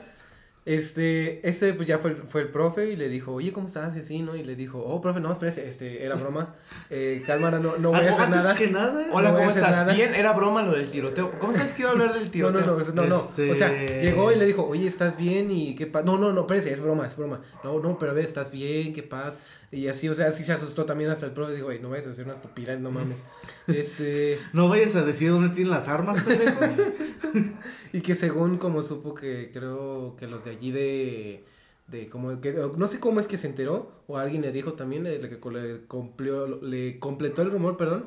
Este, 0.74 1.48
ese 1.50 1.74
pues 1.74 1.88
ya 1.88 1.98
fue, 1.98 2.12
el- 2.12 2.18
fue 2.28 2.42
el 2.42 2.50
profe 2.50 2.92
y 2.92 2.96
le 2.96 3.10
dijo, 3.10 3.34
oye, 3.34 3.52
¿cómo 3.52 3.66
estás? 3.66 3.96
Y 3.96 4.02
así, 4.02 4.20
¿no? 4.22 4.36
Y 4.36 4.44
le 4.44 4.56
dijo, 4.56 4.78
oh, 4.78 5.02
profe, 5.02 5.20
no, 5.20 5.32
espérese, 5.32 5.68
este, 5.68 6.06
era 6.06 6.14
broma. 6.14 6.54
Eh, 6.92 7.24
cálmara, 7.26 7.58
no, 7.58 7.78
no 7.78 7.90
voy 7.90 8.06
a 8.06 8.14
hacer 8.14 8.30
nada. 8.30 8.54
que 8.54 8.68
nada. 8.70 9.08
Hola, 9.12 9.32
No 9.32 9.38
¿cómo 9.40 9.50
estás? 9.50 9.72
nada. 9.72 9.94
Bien, 9.96 10.14
era 10.14 10.32
broma 10.34 10.62
lo 10.62 10.74
del 10.74 10.92
tiroteo. 10.92 11.32
¿Cómo 11.40 11.54
sabes 11.54 11.74
que 11.74 11.82
iba 11.82 11.90
a 11.90 11.94
hablar 11.94 12.14
del 12.14 12.26
No, 12.26 12.30
tiroteo? 12.30 12.62
no, 12.68 12.78
no, 12.78 12.94
no, 12.94 13.06
no. 13.08 13.16
Este- 13.16 13.50
O 13.52 13.56
sea, 13.56 13.72
llegó 14.00 14.32
y 14.32 14.36
le 14.36 14.46
dijo, 14.46 14.64
oye, 14.68 14.86
¿estás 14.88 15.18
bien? 15.18 15.50
Y 15.50 15.74
qué 15.74 15.88
pasa. 15.88 16.06
No, 16.06 16.20
no, 16.20 16.32
no, 16.34 16.42
espérese, 16.42 16.72
es 16.72 16.80
broma, 16.80 17.08
es 17.08 17.18
broma. 17.18 17.42
No, 17.64 17.80
no, 17.80 17.98
pero 17.98 18.12
a 18.12 18.14
ver, 18.14 18.26
¿estás 18.26 18.52
bien? 18.52 18.94
¿Qué 18.94 19.02
pasa? 19.02 19.38
Y 19.72 19.88
así, 19.88 20.08
o 20.10 20.16
sea, 20.16 20.28
así 20.28 20.44
se 20.44 20.52
asustó 20.52 20.86
también 20.86 21.10
hasta 21.10 21.26
el 21.26 21.32
profe. 21.32 21.54
Dijo, 21.54 21.68
oye, 21.68 21.80
no 21.80 21.90
vayas 21.90 22.06
a 22.08 22.10
hacer 22.12 22.26
una 22.26 22.34
estupidez, 22.36 22.80
no 22.80 22.92
mames. 22.92 23.20
Este, 23.68 24.38
No 24.54 24.70
vayas 24.70 24.96
a 24.96 25.04
decir 25.04 25.32
dónde 25.32 25.50
tienen 25.50 25.72
las 25.72 25.88
armas, 25.88 26.22
pendejo. 26.24 26.60
y 27.94 28.02
que 28.02 28.16
según 28.16 28.58
como 28.58 28.82
supo 28.84 29.14
que 29.14 29.52
creo 29.54 30.16
que 30.18 30.28
los 30.28 30.46
de 30.46 30.58
allí 30.60 30.72
de 30.72 31.44
de 31.88 32.08
como 32.08 32.40
que 32.40 32.54
no 32.78 32.88
sé 32.88 33.00
cómo 33.00 33.20
es 33.20 33.28
que 33.28 33.38
se 33.38 33.48
enteró 33.48 33.92
o 34.08 34.18
alguien 34.18 34.44
le 34.44 34.52
dijo 34.52 34.74
también 34.74 35.04
le, 35.04 35.18
le, 35.20 35.30
le 35.30 35.88
cumplió- 35.88 36.62
le 36.62 37.00
completó 37.00 37.42
el 37.42 37.50
rumor 37.52 37.78
perdón 37.78 38.06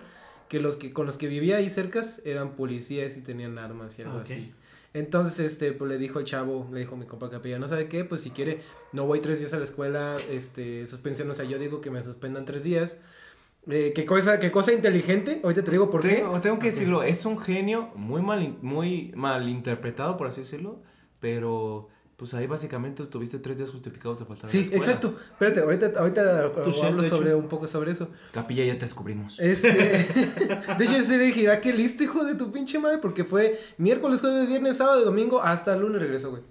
que 0.48 0.60
los 0.60 0.76
que 0.76 0.92
con 0.92 1.06
los 1.06 1.16
que 1.16 1.26
vivía 1.28 1.56
ahí 1.56 1.68
cercas 1.70 2.22
eran 2.24 2.54
policías 2.54 3.16
y 3.16 3.22
tenían 3.22 3.58
armas 3.58 3.98
y 3.98 4.02
algo 4.02 4.18
así. 4.18 4.52
Entonces 4.94 5.38
este 5.40 5.72
pues 5.72 5.90
le 5.90 5.96
dijo 5.98 6.18
el 6.20 6.26
chavo 6.26 6.68
le 6.72 6.80
dijo 6.80 6.96
mi 6.96 7.06
compa 7.06 7.30
capilla 7.30 7.58
no 7.58 7.66
sabe 7.66 7.88
qué 7.88 8.04
pues 8.04 8.20
si 8.20 8.30
quiere 8.30 8.60
no 8.92 9.06
voy 9.06 9.20
tres 9.20 9.38
días 9.40 9.52
a 9.54 9.58
la 9.58 9.64
escuela 9.64 10.16
este 10.30 10.86
suspensión 10.86 11.30
o 11.30 11.34
sea 11.34 11.46
yo 11.46 11.58
digo 11.58 11.80
que 11.80 11.90
me 11.90 12.02
suspendan 12.04 12.44
tres 12.44 12.62
días 12.62 13.00
eh, 13.68 13.92
qué 13.94 14.04
cosa 14.04 14.38
qué 14.40 14.50
cosa 14.52 14.72
inteligente 14.72 15.40
ahorita 15.42 15.64
te 15.64 15.70
digo 15.70 15.90
por 15.90 16.02
qué. 16.02 16.16
Tengo, 16.16 16.40
tengo 16.40 16.58
que 16.58 16.70
decirlo, 16.70 17.02
es 17.02 17.24
un 17.24 17.38
genio 17.38 17.90
muy 17.96 18.20
mal, 18.22 18.58
muy 18.60 19.12
mal 19.16 19.48
interpretado, 19.48 20.16
por 20.16 20.26
así 20.26 20.40
decirlo, 20.42 20.82
pero 21.20 21.88
pues 22.22 22.34
ahí 22.34 22.46
básicamente 22.46 23.02
tuviste 23.06 23.40
tres 23.40 23.56
días 23.56 23.70
justificados 23.70 24.20
de 24.20 24.24
faltar 24.26 24.44
a 24.44 24.46
la 24.46 24.52
Sí, 24.52 24.58
escuela. 24.58 24.76
exacto. 24.84 25.14
Espérate, 25.32 25.58
ahorita, 25.60 25.92
ahorita 25.98 26.38
hablo 26.86 27.02
hecho. 27.02 27.16
sobre 27.16 27.34
un 27.34 27.48
poco 27.48 27.66
sobre 27.66 27.90
eso. 27.90 28.10
Capilla 28.30 28.64
ya 28.64 28.74
te 28.74 28.84
descubrimos. 28.84 29.40
Este, 29.40 29.72
de 30.78 30.84
hecho, 30.84 30.92
yo 30.96 31.02
sí 31.02 31.16
le 31.16 31.24
dije, 31.24 31.50
¿a 31.50 31.60
qué 31.60 31.72
listo, 31.72 32.04
hijo 32.04 32.24
de 32.24 32.36
tu 32.36 32.52
pinche 32.52 32.78
madre? 32.78 32.98
Porque 32.98 33.24
fue 33.24 33.58
miércoles, 33.76 34.20
jueves, 34.20 34.46
viernes, 34.46 34.76
sábado, 34.76 35.04
domingo, 35.04 35.42
hasta 35.42 35.74
el 35.74 35.80
lunes 35.80 36.00
regresó, 36.00 36.30
güey. 36.30 36.42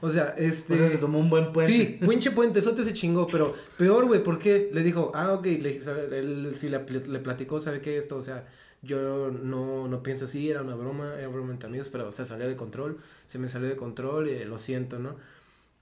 O 0.00 0.10
sea, 0.10 0.34
O 0.34 0.36
sea, 0.36 0.36
se 0.36 0.46
este. 0.46 0.98
tomó 0.98 1.18
un 1.18 1.28
buen 1.28 1.52
puente. 1.52 1.70
Sí, 1.70 1.98
pinche 2.08 2.30
puentezote 2.30 2.82
se 2.82 2.94
chingó, 2.94 3.26
pero 3.26 3.54
peor, 3.76 4.06
güey, 4.06 4.22
¿por 4.22 4.38
qué? 4.38 4.70
Le 4.72 4.82
dijo, 4.82 5.12
ah, 5.14 5.34
ok, 5.34 5.44
le 5.44 5.76
él 5.76 6.54
sí 6.58 6.70
le, 6.70 6.78
le 6.80 7.18
platicó, 7.18 7.60
¿sabe 7.60 7.82
qué? 7.82 7.98
Esto, 7.98 8.16
o 8.16 8.22
sea, 8.22 8.46
yo 8.82 9.30
no, 9.30 9.88
no 9.88 10.02
pienso 10.02 10.26
así, 10.26 10.50
era 10.50 10.62
una 10.62 10.74
broma, 10.74 11.14
era 11.18 11.28
broma 11.28 11.52
entre 11.52 11.68
amigos, 11.68 11.88
pero, 11.88 12.08
o 12.08 12.12
sea, 12.12 12.24
salió 12.24 12.46
de 12.46 12.56
control, 12.56 12.98
se 13.26 13.38
me 13.38 13.48
salió 13.48 13.68
de 13.68 13.76
control, 13.76 14.28
eh, 14.28 14.44
lo 14.44 14.58
siento, 14.58 14.98
¿no? 14.98 15.16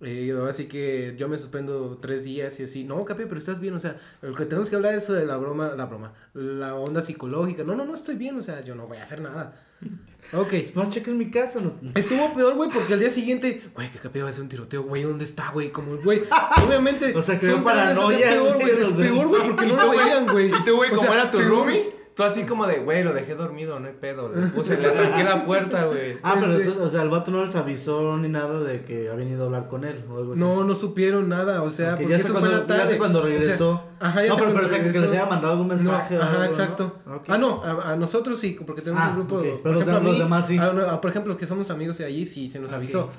Eh, 0.01 0.37
así 0.49 0.67
que 0.67 1.15
yo 1.17 1.29
me 1.29 1.39
suspendo 1.39 1.99
tres 2.03 2.25
días 2.25 2.59
y 2.61 2.65
así, 2.65 2.85
no, 2.85 3.05
Capi, 3.05 3.25
pero 3.25 3.39
estás 3.39 3.61
bien, 3.61 3.75
o 3.75 3.79
sea, 3.79 3.99
lo 4.23 4.35
que 4.35 4.45
tenemos 4.45 4.69
que 4.69 4.77
hablar 4.77 4.95
es 4.95 5.09
de 5.09 5.25
la 5.25 5.37
broma, 5.37 5.73
la 5.77 5.87
broma, 5.87 6.13
la 6.35 6.75
onda 6.75 7.01
psicológica. 7.01 7.65
No, 7.65 7.75
no, 7.75 7.85
no 7.85 7.95
estoy 7.95 8.17
bien, 8.17 8.37
o 8.37 8.43
sea, 8.43 8.63
yo 8.63 8.75
no 8.75 8.87
voy 8.87 8.99
a 8.99 9.03
hacer 9.03 9.21
nada. 9.21 9.61
Ok. 10.33 10.55
Más 10.75 10.89
cheques 10.89 11.09
en 11.09 11.19
mi 11.19 11.31
casa. 11.31 11.61
No. 11.61 11.75
Estuvo 11.95 12.33
peor, 12.33 12.55
güey, 12.55 12.71
porque 12.71 12.95
al 12.95 13.01
día 13.01 13.11
siguiente, 13.11 13.63
güey, 13.75 13.91
que 13.91 13.99
Capi 13.99 14.21
va 14.21 14.29
a 14.29 14.31
hacer 14.31 14.43
un 14.43 14.49
tiroteo, 14.49 14.83
güey, 14.83 15.03
¿dónde 15.03 15.25
está, 15.25 15.51
güey? 15.51 15.71
Como, 15.71 15.97
güey, 15.99 16.23
obviamente. 16.67 17.13
O 17.15 17.23
sea, 17.23 17.39
sea, 17.39 17.63
paranoia, 17.63 18.31
peor, 18.31 18.55
güey, 18.61 18.97
peor, 18.97 19.29
güey, 19.29 19.43
porque 19.43 19.67
no 19.67 19.77
lo 19.77 19.91
veían, 19.91 20.27
güey. 20.27 20.49
Y 20.49 20.65
tú, 20.65 20.77
güey, 20.77 20.91
como 20.91 21.13
era 21.13 21.31
tu 21.31 21.39
roomie, 21.41 21.94
tú 22.15 22.23
así 22.23 22.45
como 22.45 22.67
de, 22.67 22.79
güey, 22.79 23.03
lo 23.03 23.13
dejé 23.13 23.35
dormido, 23.35 23.79
no 23.81 23.89
hay 23.89 23.95
pedo. 23.95 24.29
Le 24.33 24.47
puse, 24.49 24.79
le 24.81 24.89
tranqué 24.91 25.25
la 25.25 25.45
puerta, 25.45 25.85
güey. 25.87 26.17
Ah, 26.23 26.37
pero 26.39 26.57
entonces, 26.57 26.81
o 26.83 26.89
sea, 26.89 27.03
el 27.03 27.09
vato 27.09 27.31
no 27.31 27.43
les 27.43 27.55
avisó 27.57 28.17
ni 28.17 28.29
nada 28.29 28.61
de 28.61 28.85
que 28.85 29.09
había 29.11 29.15
venido 29.25 29.43
a 29.43 29.47
hablar 29.47 29.69
con 29.69 29.85
él 29.85 30.05
o 30.11 30.19
algo 30.19 30.33
así. 30.33 30.41
No, 30.41 30.63
no 30.65 30.75
supieron 30.75 31.29
nada, 31.29 31.63
o 31.63 31.71
sea, 31.71 31.91
Porque 31.97 32.05
porque 32.05 32.17
ya 32.17 32.17
eso 32.25 32.29
fue 32.33 32.41
cuando- 32.41 32.51
en 32.57 32.61
la 32.63 32.67
tarde. 32.69 32.83
ya 32.85 32.89
sé 32.91 32.99
cuando 32.99 33.19
O 33.19 33.23
sea, 33.23 33.31
regresó. 33.31 33.85
ajá, 34.01 34.23
ya 34.23 34.29
No, 34.29 34.35
sé 34.37 34.41
pero- 34.43 34.53
cuando 34.53 34.55
pero 34.55 34.69
sé 34.69 34.75
que 34.77 34.83
regresó. 34.83 35.01
les 35.07 35.13
haya 35.13 35.27
mandado 35.27 35.53
algún 35.53 35.67
mensaje 35.69 36.15
No, 36.15 36.21
o 36.21 36.23
ajá, 36.23 36.31
algo, 36.33 36.43
¿no? 36.45 36.51
exacto. 36.51 36.97
Ok. 37.17 37.25
Ah, 37.29 37.39
no, 37.39 37.63
a, 37.65 37.93
a 37.93 37.97
nosotros 37.97 38.39
sí, 38.39 38.59
porque 38.67 38.83
tenemos 38.83 39.03
Ah, 39.05 39.09
un 39.11 39.17
grupo. 39.17 39.37
ok, 39.37 39.43
por 39.45 39.63
pero 39.63 39.75
los 39.75 39.83
ejemplo, 39.83 39.97
a 39.97 40.01
dem- 40.01 40.05
los 40.05 40.13
mí, 40.15 40.19
demás 40.21 40.47
sí. 40.47 40.59
a- 40.59 40.93
a- 40.93 41.01
por 41.01 41.11
ejemplo, 41.11 41.31
los 41.31 41.39
que 41.39 41.47
somos 41.47 41.71
amigos 41.71 41.99
de 41.99 42.05
allí 42.05 42.27
sí 42.27 42.49
se 42.49 42.61
nos 42.61 42.73
avisó. 42.73 43.11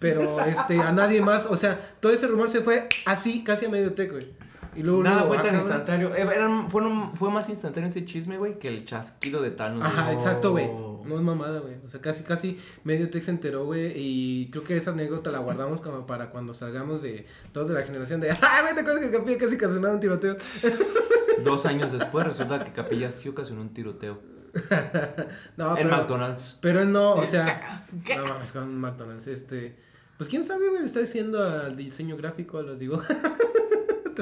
Pero 0.00 0.40
este, 0.40 0.78
a 0.80 0.92
nadie 0.92 1.20
más, 1.20 1.44
o 1.46 1.56
sea, 1.56 1.78
todo 2.00 2.10
ese 2.10 2.26
rumor 2.26 2.48
se 2.48 2.62
fue 2.62 2.88
así, 3.04 3.44
casi 3.44 3.66
a 3.66 3.68
medio 3.68 3.92
tec, 3.92 4.10
güey. 4.10 4.28
Y 4.76 4.82
luego, 4.82 5.02
Nada 5.02 5.20
luego, 5.20 5.34
fue 5.34 5.38
ah, 5.38 5.42
tan 5.42 5.54
instantáneo. 5.56 6.14
Eh, 6.14 6.22
eran- 6.22 6.70
fueron, 6.70 7.16
fue 7.16 7.30
más 7.30 7.48
instantáneo 7.48 7.88
ese 7.88 8.04
chisme, 8.04 8.38
güey, 8.38 8.58
que 8.58 8.68
el 8.68 8.84
chasquido 8.84 9.42
de 9.42 9.50
Thanos. 9.50 9.84
Ajá, 9.84 10.04
güey. 10.04 10.14
exacto, 10.14 10.52
güey. 10.52 10.66
Oh. 10.70 11.02
No 11.04 11.16
es 11.16 11.22
mamada, 11.22 11.60
güey. 11.60 11.74
O 11.84 11.88
sea, 11.88 12.00
casi, 12.00 12.22
casi 12.24 12.58
medio 12.84 13.10
tech 13.10 13.22
se 13.22 13.30
enteró, 13.30 13.64
güey. 13.64 13.92
Y 13.96 14.50
creo 14.50 14.62
que 14.62 14.76
esa 14.76 14.90
anécdota 14.92 15.30
la 15.30 15.38
guardamos 15.38 15.80
como 15.80 16.06
para 16.06 16.30
cuando 16.30 16.54
salgamos 16.54 17.02
de 17.02 17.26
todos 17.52 17.68
de 17.68 17.74
la 17.74 17.82
generación 17.82 18.20
de. 18.20 18.30
¡Ay, 18.40 18.62
güey! 18.62 18.74
¿Te 18.74 18.80
acuerdas 18.80 19.00
que 19.02 19.10
Capi 19.10 19.36
casi 19.36 19.54
ocasionaba 19.56 19.94
un 19.94 20.00
tiroteo? 20.00 20.36
Dos 21.44 21.66
años 21.66 21.90
después 21.90 22.26
resulta 22.26 22.62
que 22.62 22.72
Capilla 22.72 23.10
sí 23.10 23.28
ocasionó 23.28 23.62
un 23.62 23.72
tiroteo. 23.72 24.18
No, 25.56 25.76
en 25.76 25.84
pero. 25.84 25.96
McDonald's. 25.96 26.58
Pero 26.60 26.80
él 26.80 26.92
no, 26.92 27.14
o 27.14 27.24
sea. 27.24 27.86
No 28.16 28.24
mames, 28.24 28.52
con 28.52 28.78
McDonald's. 28.78 29.26
Este. 29.26 29.76
Pues 30.16 30.28
quién 30.28 30.44
sabe, 30.44 30.68
güey. 30.68 30.80
Le 30.80 30.86
está 30.86 31.00
diciendo 31.00 31.42
al 31.42 31.76
diseño 31.76 32.16
gráfico, 32.16 32.58
a 32.58 32.62
los 32.62 32.78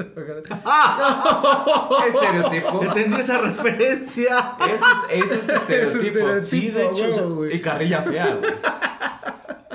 digo. 0.03 0.55
Estereotipo. 2.07 2.83
Entendí 2.85 3.17
esa 3.19 3.37
referencia. 3.41 4.55
Ese 4.65 4.75
es, 5.21 5.23
ese 5.31 5.39
es 5.39 5.49
estereotipo. 5.61 6.27
Sí, 6.43 6.69
de 6.71 6.85
hecho. 6.87 7.45
Y 7.47 7.61
carrilla 7.61 8.01
fea, 8.01 8.35
güey. 8.35 8.51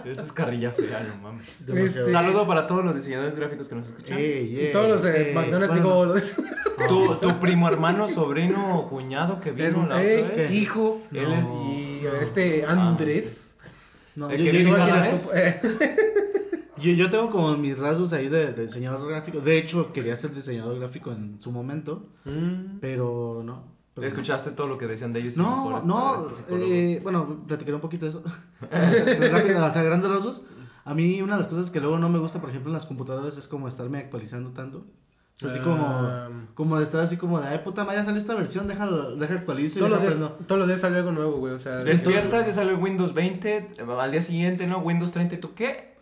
Eso 0.05 0.21
es 0.23 0.33
carrilla 0.33 0.71
fea, 0.73 1.01
no 1.09 1.23
mames. 1.23 1.61
Este- 1.67 2.11
Saludo 2.11 2.47
para 2.47 2.67
todos 2.67 2.85
los 2.85 2.95
diseñadores 2.95 3.37
gráficos 3.37 3.69
que 3.69 3.75
nos 3.75 3.87
escuchan. 3.87 4.19
Todos 4.73 4.89
los 4.89 5.03
de. 5.03 5.33
McDonald's, 5.35 5.69
Bueno, 5.69 5.75
digo, 5.75 6.05
los. 6.07 6.35
Tu, 6.89 7.15
tu 7.17 7.41
primo 7.41 7.69
hermano, 7.69 8.07
sobrino 8.09 8.79
o 8.79 8.89
cuñado 8.89 9.41
que 9.41 9.53
vino 9.53 9.87
la 9.89 10.03
Ey, 10.03 10.23
otra 10.23 10.35
vez. 10.37 10.51
hijo. 10.53 11.01
Él 11.13 11.29
No. 11.29 11.35
es. 11.37 11.49
Y 11.49 12.07
este 12.21 12.65
Andrés. 12.67 13.57
No, 14.17 14.29
El 14.31 14.37
que 14.45 14.53
yo- 14.53 14.53
vino 14.53 14.77
yo- 14.77 14.95
a 14.95 15.03
vez. 15.03 15.31
Yo- 16.79 16.93
yo 16.93 17.11
tengo 17.11 17.31
como 17.31 17.57
mis 17.57 17.79
rasgos 17.79 18.13
ahí 18.13 18.29
de, 18.29 18.53
de 18.53 18.63
diseñador 18.67 19.09
gráfico. 19.09 19.41
De 19.41 19.59
hecho, 19.59 19.93
quería 19.93 20.17
ser 20.17 20.35
diseñador 20.35 20.79
gráfico 20.79 21.13
en 21.13 21.41
su 21.41 21.51
momento, 21.53 22.07
Mm. 22.25 22.79
pero 22.81 23.43
no. 23.45 23.73
Pero- 23.95 24.07
¿Escuchaste 24.09 24.51
todo 24.51 24.67
lo 24.67 24.77
que 24.77 24.87
decían 24.89 25.13
de 25.13 25.21
ellos? 25.21 25.37
No, 25.37 25.81
no, 25.87 26.27
eh, 26.51 26.99
bueno, 27.03 27.45
platicaré 27.47 27.77
un 27.77 27.81
poquito 27.81 28.07
de 28.07 28.11
eso. 28.11 28.25
Rápido, 29.33 29.65
o 29.65 29.71
sea, 29.71 29.83
grandes 29.83 30.11
rasgos. 30.11 30.47
A 30.85 30.95
mí 30.95 31.23
una 31.23 31.35
de 31.35 31.39
las 31.43 31.49
cosas 31.49 31.71
que 31.71 31.81
luego 31.81 31.99
no 31.99 32.09
me 32.09 32.19
gusta, 32.19 32.41
por 32.41 32.51
ejemplo, 32.51 32.71
en 32.71 32.75
las 32.75 32.87
computadoras 32.87 33.39
es 33.39 33.49
como 33.49 33.69
estarme 33.69 33.99
actualizando 33.99 34.51
tanto. 34.51 34.79
O 34.79 35.39
sea, 35.39 35.51
así 35.51 35.59
como, 35.61 35.87
como 36.55 36.77
de 36.77 36.85
estar 36.85 37.01
así 37.01 37.17
como 37.17 37.41
de, 37.41 37.49
ay 37.49 37.59
puta 37.65 37.83
madre, 37.85 37.99
ya 37.99 38.05
salió 38.05 38.19
esta 38.21 38.35
versión, 38.35 38.69
deja, 38.69 38.87
deja 38.89 39.35
actualizo 39.35 39.79
y 39.79 39.81
todos, 39.81 39.91
los 39.91 40.01
deja 40.03 40.11
días, 40.15 40.29
prendo". 40.29 40.47
todos 40.47 40.59
los 40.61 40.69
días 40.69 40.81
sale 40.81 40.99
algo 40.99 41.11
nuevo, 41.13 41.33
güey. 41.39 41.55
O 41.55 41.59
sea, 41.59 41.79
Despiertas, 41.79 42.47
ya 42.47 42.53
sale 42.53 42.73
el 42.73 42.79
Windows 42.79 43.15
20, 43.15 43.71
al 43.99 44.11
día 44.13 44.23
siguiente, 44.23 44.67
¿no? 44.69 44.79
Windows 44.79 45.11
30, 45.13 45.35
¿y 45.37 45.39
tú 45.39 45.55
qué? 45.55 45.94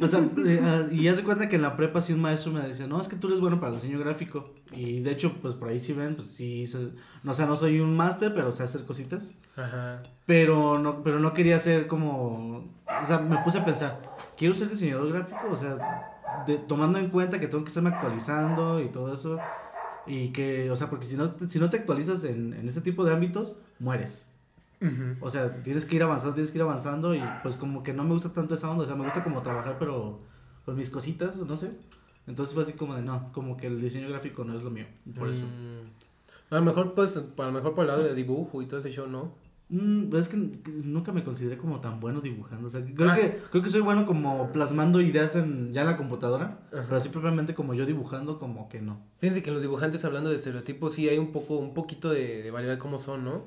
O 0.00 0.06
sea, 0.06 0.20
eh, 0.46 0.60
ah, 0.62 0.86
y 0.90 1.02
ya 1.02 1.14
se 1.14 1.24
cuenta 1.24 1.48
que 1.48 1.56
en 1.56 1.62
la 1.62 1.76
prepa 1.76 2.00
sí 2.00 2.12
un 2.12 2.20
maestro 2.20 2.52
me 2.52 2.60
decía, 2.60 2.86
no, 2.86 3.00
es 3.00 3.08
que 3.08 3.16
tú 3.16 3.26
eres 3.26 3.40
bueno 3.40 3.58
para 3.58 3.72
el 3.74 3.80
diseño 3.80 3.98
gráfico. 3.98 4.52
Y 4.72 5.00
de 5.00 5.10
hecho, 5.10 5.34
pues 5.42 5.54
por 5.54 5.68
ahí 5.68 5.78
sí 5.78 5.92
ven, 5.94 6.14
pues 6.14 6.28
sí, 6.28 6.64
se- 6.66 6.90
no, 7.24 7.32
o 7.32 7.34
sea, 7.34 7.46
no 7.46 7.56
soy 7.56 7.80
un 7.80 7.96
máster, 7.96 8.32
pero 8.34 8.52
sé 8.52 8.62
hacer 8.62 8.84
cositas. 8.84 9.34
Ajá. 9.56 10.02
Pero 10.26 10.78
no, 10.78 11.02
pero 11.02 11.18
no 11.18 11.32
quería 11.34 11.58
ser 11.58 11.86
como, 11.88 12.72
o 13.02 13.06
sea, 13.06 13.18
me 13.18 13.38
puse 13.38 13.58
a 13.58 13.64
pensar, 13.64 14.00
quiero 14.36 14.54
ser 14.54 14.68
diseñador 14.70 15.12
gráfico, 15.12 15.40
o 15.50 15.56
sea, 15.56 15.76
de- 16.46 16.58
tomando 16.58 16.98
en 17.00 17.10
cuenta 17.10 17.40
que 17.40 17.48
tengo 17.48 17.64
que 17.64 17.68
estarme 17.68 17.90
actualizando 17.90 18.80
y 18.80 18.88
todo 18.90 19.12
eso. 19.12 19.38
Y 20.06 20.28
que, 20.28 20.70
o 20.70 20.76
sea, 20.76 20.88
porque 20.88 21.04
si 21.04 21.16
no, 21.16 21.32
te- 21.32 21.48
si 21.50 21.58
no 21.58 21.68
te 21.68 21.78
actualizas 21.78 22.22
en, 22.24 22.54
en 22.54 22.66
este 22.66 22.80
tipo 22.80 23.04
de 23.04 23.12
ámbitos, 23.12 23.56
mueres. 23.80 24.27
O 25.20 25.28
sea, 25.30 25.50
tienes 25.62 25.84
que 25.84 25.96
ir 25.96 26.02
avanzando, 26.02 26.34
tienes 26.34 26.50
que 26.52 26.58
ir 26.58 26.62
avanzando 26.62 27.14
y 27.14 27.22
pues 27.42 27.56
como 27.56 27.82
que 27.82 27.92
no 27.92 28.04
me 28.04 28.12
gusta 28.12 28.32
tanto 28.32 28.54
esa 28.54 28.70
onda, 28.70 28.84
o 28.84 28.86
sea, 28.86 28.94
me 28.96 29.04
gusta 29.04 29.24
como 29.24 29.42
trabajar 29.42 29.76
pero 29.78 30.20
pues 30.64 30.76
mis 30.76 30.90
cositas, 30.90 31.36
no 31.36 31.56
sé. 31.56 31.72
Entonces 32.26 32.54
fue 32.54 32.62
así 32.62 32.74
como 32.74 32.94
de 32.94 33.02
no, 33.02 33.32
como 33.32 33.56
que 33.56 33.66
el 33.66 33.80
diseño 33.80 34.08
gráfico 34.08 34.44
no 34.44 34.54
es 34.54 34.62
lo 34.62 34.70
mío, 34.70 34.84
por 35.18 35.28
eso. 35.30 35.44
Mm. 35.46 36.54
A 36.54 36.58
lo 36.58 36.62
mejor, 36.62 36.94
pues, 36.94 37.16
a 37.16 37.42
lo 37.42 37.52
mejor 37.52 37.74
por 37.74 37.84
el 37.84 37.88
lado 37.88 38.02
de 38.02 38.14
dibujo 38.14 38.62
y 38.62 38.66
todo 38.66 38.80
ese 38.80 38.90
show, 38.90 39.06
¿no? 39.08 39.32
Mm, 39.70 40.14
es 40.16 40.28
que, 40.28 40.36
nunca 40.84 41.12
me 41.12 41.22
consideré 41.24 41.58
como 41.58 41.80
tan 41.80 42.00
bueno 42.00 42.20
dibujando, 42.22 42.68
o 42.68 42.70
sea, 42.70 42.82
creo 42.82 43.10
Ah. 43.10 43.16
que 43.16 43.38
creo 43.50 43.62
que 43.62 43.68
soy 43.68 43.82
bueno 43.82 44.06
como 44.06 44.50
plasmando 44.52 45.00
ideas 45.02 45.36
en 45.36 45.74
ya 45.74 45.82
en 45.82 45.88
la 45.88 45.96
computadora, 45.98 46.60
Ajá. 46.72 46.84
pero 46.84 46.96
así 46.96 47.08
propiamente 47.10 47.54
como 47.54 47.74
yo 47.74 47.84
dibujando 47.84 48.38
como 48.38 48.68
que 48.70 48.80
no. 48.80 48.98
Fíjense 49.18 49.42
que 49.42 49.48
en 49.50 49.54
los 49.54 49.62
dibujantes 49.62 50.04
hablando 50.06 50.30
de 50.30 50.36
estereotipos 50.36 50.94
sí 50.94 51.06
hay 51.08 51.18
un 51.18 51.32
poco, 51.32 51.56
un 51.58 51.74
poquito 51.74 52.08
de, 52.10 52.42
de 52.42 52.50
variedad 52.50 52.78
como 52.78 52.98
son, 52.98 53.24
¿no? 53.24 53.42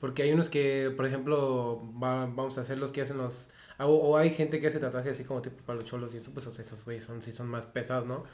Porque 0.00 0.22
hay 0.22 0.32
unos 0.32 0.50
que, 0.50 0.92
por 0.96 1.06
ejemplo, 1.06 1.82
va- 2.02 2.26
vamos 2.26 2.58
a 2.58 2.62
hacer 2.62 2.78
los 2.78 2.92
que 2.92 3.02
hacen 3.02 3.18
los... 3.18 3.50
O, 3.78 3.86
o 3.86 4.16
hay 4.16 4.30
gente 4.30 4.60
que 4.60 4.68
hace 4.68 4.78
tatuajes 4.80 5.12
así 5.12 5.24
como 5.24 5.42
tipo 5.42 5.62
para 5.64 5.76
los 5.80 5.84
cholos 5.88 6.14
y 6.14 6.18
eso, 6.18 6.30
pues 6.32 6.46
esos 6.46 6.84
güeyes 6.84 7.04
son, 7.04 7.22
sí 7.22 7.32
son 7.32 7.48
más 7.48 7.66
pesados, 7.66 8.06
¿no? 8.06 8.24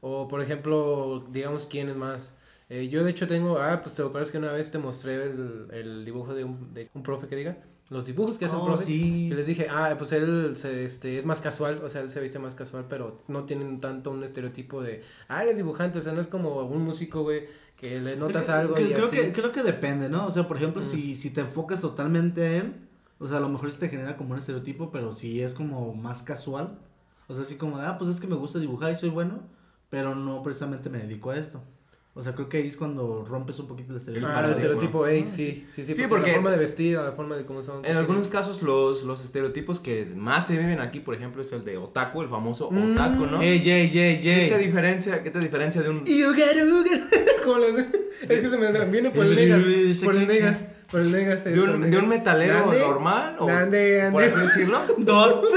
O 0.00 0.28
por 0.28 0.40
ejemplo, 0.42 1.26
digamos 1.30 1.66
quién 1.66 1.88
es 1.88 1.96
más. 1.96 2.34
Eh, 2.68 2.88
yo 2.88 3.04
de 3.04 3.10
hecho 3.10 3.26
tengo, 3.28 3.58
ah, 3.60 3.80
pues 3.82 3.94
te 3.94 4.02
acuerdas 4.02 4.30
que 4.30 4.38
una 4.38 4.52
vez 4.52 4.70
te 4.70 4.78
mostré 4.78 5.14
el, 5.24 5.68
el 5.72 6.04
dibujo 6.04 6.34
de 6.34 6.44
un, 6.44 6.74
de 6.74 6.90
un 6.94 7.02
profe 7.02 7.28
que 7.28 7.36
diga, 7.36 7.58
los 7.90 8.06
dibujos 8.06 8.36
que 8.38 8.44
hace 8.44 8.56
un 8.56 8.62
Oh, 8.62 8.66
profe. 8.66 8.84
sí. 8.84 9.26
Y 9.26 9.30
les 9.30 9.46
dije, 9.46 9.66
ah, 9.70 9.94
pues 9.96 10.12
él 10.12 10.54
se, 10.56 10.84
este, 10.84 11.18
es 11.18 11.24
más 11.24 11.40
casual, 11.40 11.80
o 11.82 11.88
sea, 11.88 12.02
él 12.02 12.10
se 12.10 12.20
viste 12.20 12.38
más 12.38 12.54
casual, 12.54 12.84
pero 12.88 13.22
no 13.28 13.44
tienen 13.44 13.78
tanto 13.80 14.10
un 14.10 14.22
estereotipo 14.24 14.82
de, 14.82 15.02
ah, 15.28 15.42
él 15.42 15.50
es 15.50 15.56
dibujante, 15.56 15.98
o 15.98 16.02
sea, 16.02 16.12
no 16.12 16.20
es 16.20 16.26
como 16.28 16.62
un 16.64 16.82
músico, 16.82 17.22
güey, 17.22 17.46
que 17.76 17.98
le 18.00 18.16
notas 18.16 18.42
Es 18.42 18.46
que 18.46 18.52
algo 18.52 18.74
creo, 18.74 18.88
y 18.88 18.92
creo 18.92 19.04
así. 19.06 19.16
que 19.16 19.32
creo 19.32 19.52
que 19.52 19.62
depende, 19.62 20.08
¿no? 20.08 20.26
O 20.26 20.30
sea, 20.30 20.46
por 20.46 20.56
ejemplo, 20.58 20.82
Mm. 20.82 20.84
si, 20.84 21.14
si 21.14 21.30
te 21.30 21.40
enfocas 21.42 21.80
totalmente 21.80 22.42
a 22.46 22.56
él, 22.58 22.74
o 23.20 23.26
sea, 23.26 23.38
a 23.38 23.40
lo 23.40 23.48
mejor 23.48 23.70
sí 23.72 23.78
te 23.78 23.88
genera 23.88 24.16
como 24.16 24.32
un 24.32 24.38
estereotipo, 24.38 24.90
pero 24.90 25.12
si 25.12 25.40
es 25.42 25.54
como 25.54 25.94
más 25.94 26.22
casual, 26.22 26.78
o 27.26 27.34
sea, 27.34 27.42
así 27.44 27.56
como 27.56 27.78
de, 27.78 27.86
ah, 27.86 27.96
pues 27.98 28.10
es 28.10 28.20
que 28.20 28.26
me 28.26 28.36
gusta 28.36 28.58
dibujar 28.58 28.92
y 28.92 28.96
soy 28.96 29.08
bueno, 29.10 29.40
pero 29.90 30.14
no 30.14 30.42
precisamente 30.42 30.90
me 30.90 30.98
dedico 30.98 31.30
a 31.30 31.38
esto. 31.38 31.62
O 32.18 32.22
sea, 32.24 32.34
creo 32.34 32.48
que 32.48 32.56
ahí 32.56 32.66
es 32.66 32.76
cuando 32.76 33.24
rompes 33.24 33.60
un 33.60 33.68
poquito 33.68 33.92
el 33.92 33.98
estereotipo. 33.98 34.32
Ah, 34.34 34.44
el 34.44 34.50
estereotipo, 34.50 35.06
ey, 35.06 35.22
Ah, 35.24 35.30
sí, 35.30 35.66
sí, 35.70 35.84
sí, 35.84 35.94
Sí, 35.94 36.02
porque, 36.02 36.08
porque- 36.08 36.30
la 36.30 36.34
forma 36.34 36.50
de 36.50 36.56
vestir, 36.58 36.96
la 36.96 37.12
forma 37.12 37.36
de 37.36 37.44
cómo 37.46 37.62
son. 37.62 37.84
En 37.84 37.96
algunos 37.96 38.26
casos, 38.26 38.60
los, 38.62 39.04
los 39.04 39.22
estereotipos 39.24 39.78
que 39.78 40.04
más 40.16 40.48
se 40.48 40.58
viven 40.58 40.80
aquí, 40.80 40.98
por 40.98 41.14
ejemplo, 41.14 41.42
es 41.42 41.52
el 41.52 41.64
de 41.64 41.76
otaku, 41.76 42.22
el 42.22 42.28
famoso 42.28 42.70
otaku, 42.70 43.26
¿no? 43.26 43.40
Ey, 43.40 43.62
Jay, 43.62 43.88
Jay, 43.88 44.18
¿Qué 44.20 44.48
te 44.50 44.58
diferencia, 44.58 45.22
qué 45.22 45.30
te 45.30 45.38
diferencia 45.38 45.80
de 45.80 45.90
un... 45.90 46.04
Yugaru, 46.04 46.66
yugaru. 46.68 47.04
Como 47.44 47.58
la- 47.58 47.68
es 47.78 48.40
que 48.40 48.50
se 48.50 48.58
me 48.58 48.84
viene 48.86 49.10
por 49.12 49.24
el 49.24 49.36
negas, 49.36 50.00
por 50.02 50.16
el 50.16 50.26
negas, 50.26 50.64
por 50.90 51.00
el 51.00 51.12
negas. 51.12 51.46
eh, 51.46 51.50
¿De 51.50 51.60
un, 51.60 51.72
de 51.72 51.78
negas. 51.86 52.02
un 52.02 52.08
metalero 52.08 52.54
Nande, 52.54 52.80
normal? 52.80 53.36
O, 53.38 53.46
Nande, 53.46 54.08
por 54.10 54.22
así 54.24 54.32
ande. 54.34 54.44
decirlo. 54.44 54.78
¿Dónde 54.98 55.48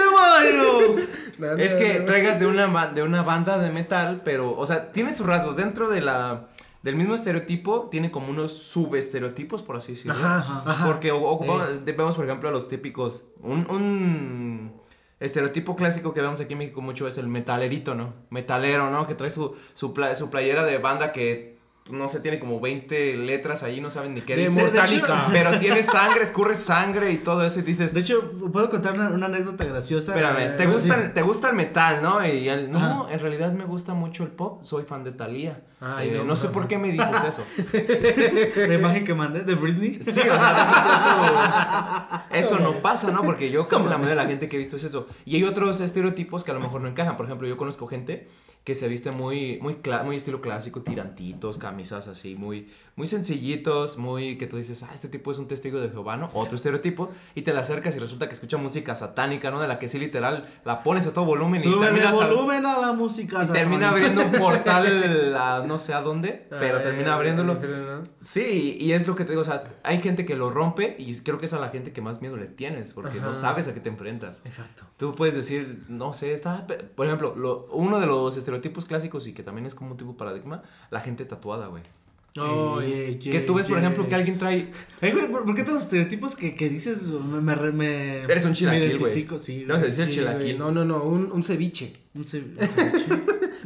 Es 1.66 1.74
que 1.74 2.02
traigas 2.02 2.40
de 2.40 2.46
una, 2.46 2.88
de 2.94 3.02
una 3.04 3.24
banda 3.24 3.58
de 3.58 3.72
metal, 3.72 4.22
pero, 4.24 4.56
o 4.56 4.66
sea, 4.66 4.92
tiene 4.92 5.16
sus 5.16 5.26
rasgos. 5.26 5.56
Dentro 5.56 5.90
de 5.90 6.02
la, 6.02 6.48
del 6.84 6.96
mismo 6.96 7.14
estereotipo, 7.16 7.90
tiene 7.92 8.10
como 8.12 8.30
unos 8.30 8.52
subestereotipos, 8.54 9.62
por 9.62 9.76
así 9.78 9.92
decirlo. 9.94 10.14
Ajá, 10.14 10.64
ajá. 10.66 10.86
Porque 10.88 11.12
ocupamos- 11.12 11.70
Eh. 11.86 11.94
vemos, 11.96 12.16
por 12.16 12.26
ejemplo, 12.26 12.50
a 12.50 12.52
los 12.52 12.68
típicos. 12.68 13.26
Un, 13.42 13.70
un 13.70 14.74
estereotipo 15.20 15.76
clásico 15.76 16.14
que 16.14 16.22
vemos 16.22 16.40
aquí 16.42 16.54
en 16.54 16.60
México 16.60 16.82
mucho 16.82 17.08
es 17.08 17.18
el 17.18 17.28
metalerito, 17.28 17.94
¿no? 17.94 18.14
Metalero, 18.32 18.90
¿no? 18.90 19.06
Que 19.08 19.14
trae 19.16 19.30
su, 19.30 19.56
su, 19.76 19.94
su 20.16 20.30
playera 20.32 20.64
de 20.66 20.80
banda 20.80 21.12
que, 21.12 21.60
no 21.92 22.08
sé, 22.10 22.20
tiene 22.22 22.40
como 22.40 22.60
20 22.60 23.16
letras 23.18 23.62
ahí, 23.62 23.80
no 23.82 23.92
saben 23.92 24.16
ni 24.16 24.22
qué 24.22 24.36
De 24.36 24.44
dice. 24.48 24.64
Mortalica. 24.64 25.28
Pero 25.32 25.60
tiene 25.60 25.84
sangre, 25.84 26.24
escurre 26.24 26.56
sangre 26.56 27.12
y 27.12 27.20
todo 27.20 27.46
eso. 27.46 27.60
Y 27.60 27.64
dices, 27.64 27.94
De 27.94 28.00
hecho, 28.00 28.32
puedo 28.52 28.72
contar 28.72 28.94
una, 28.94 29.10
una 29.10 29.28
anécdota 29.28 29.64
graciosa. 29.66 30.16
Espérame, 30.16 30.58
¿te 30.58 30.64
Eh, 30.64 30.68
gusta, 30.68 30.96
sí. 30.96 31.02
el- 31.02 31.14
¿te 31.14 31.22
gusta 31.22 31.50
el 31.50 31.56
metal, 31.56 32.02
no? 32.02 32.26
Y 32.26 32.50
él, 32.50 32.72
no, 32.72 33.04
Ajá. 33.04 33.14
en 33.14 33.20
realidad 33.20 33.52
me 33.54 33.66
gusta 33.66 33.94
mucho 33.94 34.24
el 34.24 34.32
pop, 34.32 34.64
soy 34.64 34.84
fan 34.86 35.04
de 35.04 35.12
Thalía. 35.12 35.62
Ay, 35.84 36.10
Eh, 36.10 36.14
no 36.20 36.26
no, 36.26 36.36
sé 36.36 36.50
por 36.50 36.68
qué 36.68 36.78
me 36.78 36.92
dices 36.92 37.10
eso. 37.28 37.44
La 38.68 38.74
imagen 38.76 39.04
que 39.04 39.16
mandé 39.16 39.42
de 39.42 39.56
Britney. 39.56 39.98
Sí, 40.00 40.20
o 40.20 40.24
sea, 40.24 42.28
eso, 42.30 42.56
eso 42.56 42.60
no 42.60 42.74
pasa, 42.82 43.12
¿no? 43.12 43.24
Porque 43.24 43.50
yo 43.50 43.68
casi 43.68 43.86
la 43.86 43.98
mayoría 43.98 44.10
de 44.16 44.24
la 44.24 44.28
gente 44.28 44.48
que 44.48 44.58
he 44.58 44.60
visto 44.60 44.76
es 44.76 44.84
eso. 44.84 45.08
Y 45.26 45.38
hay 45.38 45.44
otros 45.44 45.82
estereotipos 45.82 46.44
que 46.44 46.52
a 46.52 46.54
lo 46.54 46.60
mejor 46.60 46.82
no 46.82 46.88
encajan. 46.88 47.18
Por 47.18 47.26
ejemplo, 47.26 47.48
yo 47.48 47.58
conozco 47.58 47.88
gente 47.88 48.28
que 48.64 48.76
se 48.76 48.88
viste 48.88 49.12
muy, 49.12 49.58
muy, 49.60 49.78
muy 50.06 50.16
estilo 50.16 50.40
clásico, 50.40 50.82
tirantitos, 50.82 51.58
camisas 51.58 52.08
así, 52.08 52.36
muy, 52.36 52.70
muy 52.96 53.08
sencillitos, 53.08 53.98
muy 53.98 54.38
que 54.38 54.46
tú 54.46 54.58
dices, 54.58 54.84
ah, 54.84 54.92
este 54.94 55.08
tipo 55.08 55.32
es 55.32 55.40
un 55.40 55.48
testigo 55.48 55.80
de 55.80 55.90
Jehová, 55.90 56.16
¿no? 56.16 56.30
Otro 56.34 56.58
estereotipo, 56.58 57.10
y 57.34 57.42
te 57.42 57.54
le 57.54 57.60
acercas 57.60 57.96
y 57.96 58.00
resulta 58.00 58.28
que 58.28 58.36
escucha 58.36 58.58
música 58.58 58.94
satánica, 58.94 59.50
¿no? 59.50 59.60
De 59.60 59.68
la 59.68 59.80
que 59.80 59.88
sí 59.88 59.98
literal 59.98 60.48
la 60.64 60.84
pones 60.84 61.08
a 61.08 61.14
todo 61.14 61.26
volumen 61.26 61.60
y 61.60 61.80
terminas 61.80 62.14
volumen 62.14 62.64
a 62.68 62.78
la 62.78 62.94
música. 62.94 63.44
y 63.44 63.48
termina 63.48 63.90
abriendo 63.90 64.24
un 64.24 64.32
portal 64.32 65.36
a 65.36 65.62
no 65.72 65.78
sé 65.78 65.94
a 65.94 66.02
dónde, 66.02 66.46
pero 66.50 66.78
Ay, 66.78 66.84
termina 66.84 67.14
abriéndolo. 67.16 67.54
no. 67.56 68.04
Sí, 68.20 68.78
y 68.80 68.92
es 68.92 69.08
lo 69.08 69.16
que 69.16 69.24
te 69.26 69.32
digo, 69.32 69.42
o 69.42 69.46
sea, 69.46 69.64
hay 69.84 70.02
gente 70.02 70.26
que 70.26 70.36
lo 70.36 70.50
rompe 70.50 70.96
y 71.00 71.16
creo 71.22 71.38
que 71.40 71.46
es 71.46 71.54
a 71.54 71.60
la 71.60 71.70
gente 71.70 71.94
que 71.94 72.02
más 72.02 72.22
miedo 72.22 72.38
le 72.38 72.48
tienes, 72.48 72.94
porque 72.94 73.20
no 73.20 73.34
sabes 73.34 73.68
a 73.68 73.74
qué 73.74 73.80
te 73.80 73.90
enfrentas. 73.90 74.42
Exacto. 74.46 74.84
Tú 74.98 75.14
puedes 75.16 75.36
decir, 75.36 75.84
no 75.88 76.14
sé, 76.14 76.34
está, 76.34 76.68
por 76.96 77.06
ejemplo, 77.06 77.34
lo- 77.36 77.68
uno 77.72 78.00
de 78.00 78.06
los 78.08 78.38
estereotipos 78.38 78.86
clásicos 78.86 79.26
y 79.28 79.34
que 79.34 79.44
también 79.44 79.66
es 79.66 79.74
como 79.76 79.92
un 79.92 79.98
tipo 79.98 80.12
de 80.12 80.18
paradigma, 80.18 80.62
la 80.90 81.00
gente 81.00 81.26
tatuada, 81.26 81.68
güey. 81.68 81.84
Ey, 82.34 83.20
Que 83.20 83.42
tú 83.42 83.54
ves, 83.56 83.68
por 83.68 83.78
ejemplo, 83.78 84.08
que 84.08 84.16
alguien 84.16 84.38
trae, 84.38 84.72
Ay, 85.02 85.12
güey, 85.12 85.30
¿por, 85.30 85.44
por 85.46 85.54
qué 85.54 85.64
todos 85.64 85.76
los 85.76 85.84
estereotipos 85.84 86.36
que, 86.36 86.56
que 86.56 86.70
dices 86.70 87.04
me, 87.08 87.42
me, 87.42 87.72
me- 87.74 88.22
Eres 88.24 88.46
un 88.46 88.54
chilaquil, 88.54 89.00
güey. 89.00 89.28
Sí, 89.38 89.66
decir 89.66 90.06
sí, 90.06 90.12
chilaquil. 90.12 90.58
No, 90.58 90.72
no, 90.72 90.86
no, 90.86 91.04
un, 91.04 91.30
un 91.32 91.44
ceviche. 91.44 91.92
un, 92.16 92.24
ce- 92.24 92.40
un 92.40 92.58
ceviche. 92.68 93.06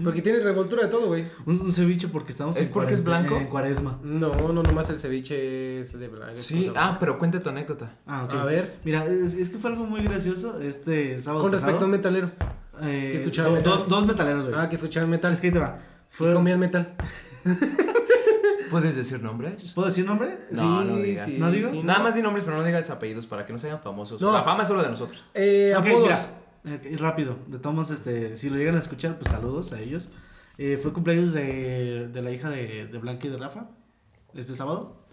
Porque 0.03 0.21
tiene 0.21 0.39
revoltura 0.39 0.83
de 0.83 0.89
todo, 0.89 1.07
güey. 1.07 1.25
Un, 1.45 1.61
un 1.61 1.71
ceviche 1.71 2.07
porque 2.09 2.31
estamos 2.31 2.57
¿Es 2.57 2.67
en 2.67 2.73
porque 2.73 2.95
es 2.95 3.03
blanco? 3.03 3.37
En 3.37 3.45
cuaresma. 3.47 3.99
No, 4.03 4.33
no, 4.51 4.61
nomás 4.63 4.89
el 4.89 4.99
ceviche 4.99 5.81
es 5.81 5.97
de 5.97 6.07
blanco. 6.07 6.35
sí, 6.35 6.71
ah, 6.75 6.97
pero 6.99 7.17
cuenta 7.19 7.41
tu 7.41 7.49
anécdota. 7.49 7.95
Ah, 8.07 8.25
ok. 8.25 8.33
A 8.33 8.45
ver. 8.45 8.77
Mira, 8.83 9.05
es, 9.05 9.35
es 9.35 9.49
que 9.51 9.57
fue 9.57 9.69
algo 9.69 9.85
muy 9.85 10.01
gracioso 10.03 10.59
este 10.59 11.17
sábado 11.19 11.43
Con 11.43 11.51
respecto 11.53 11.83
a 11.83 11.85
un 11.85 11.91
metalero. 11.91 12.31
Eh, 12.81 13.09
que 13.11 13.17
escuchaba 13.19 13.51
metal. 13.51 13.63
dos, 13.71 13.87
dos 13.87 14.05
metaleros, 14.07 14.45
güey. 14.47 14.55
Ah, 14.59 14.67
que 14.67 14.75
escuchaban 14.75 15.09
metal. 15.09 15.31
Es 15.31 15.39
que 15.39 15.47
ahí 15.47 15.53
te 15.53 15.59
va. 15.59 15.77
Y 15.79 16.15
Fue, 16.15 16.33
comían 16.33 16.59
metal. 16.59 16.93
¿Puedes 18.71 18.95
decir 18.95 19.21
nombres? 19.21 19.71
¿Puedo 19.73 19.87
decir 19.87 20.05
nombre? 20.05 20.37
No, 20.51 20.81
Sí, 20.81 20.87
no 20.87 20.97
digas. 20.97 21.27
¿No 21.37 21.51
digo? 21.51 21.69
sí, 21.71 21.81
Nada 21.83 21.99
más 22.03 22.15
di 22.15 22.21
nombres, 22.21 22.45
pero 22.45 22.57
no 22.57 22.63
digas 22.63 22.89
apellidos 22.89 23.25
para 23.27 23.45
que 23.45 23.53
no 23.53 23.59
se 23.59 23.67
hagan 23.67 23.81
famosos. 23.81 24.21
No. 24.21 24.31
La 24.33 24.43
fama 24.43 24.61
es 24.63 24.67
solo 24.67 24.81
de 24.83 24.89
nosotros. 24.89 25.25
Eh, 25.33 25.73
apodos. 25.75 26.29
eh, 26.65 26.95
rápido, 26.99 27.37
de 27.47 27.59
todos, 27.59 27.91
este, 27.91 28.35
si 28.35 28.49
lo 28.49 28.57
llegan 28.57 28.75
a 28.75 28.79
escuchar, 28.79 29.17
pues 29.19 29.31
saludos 29.31 29.73
a 29.73 29.79
ellos. 29.79 30.09
Eh, 30.57 30.77
fue 30.81 30.93
cumpleaños 30.93 31.33
de, 31.33 32.07
de 32.07 32.21
la 32.21 32.31
hija 32.31 32.49
de, 32.49 32.87
de 32.87 32.97
Blanca 32.97 33.27
y 33.27 33.29
de 33.29 33.37
Rafa, 33.37 33.67
este 34.33 34.55
sábado. 34.55 35.05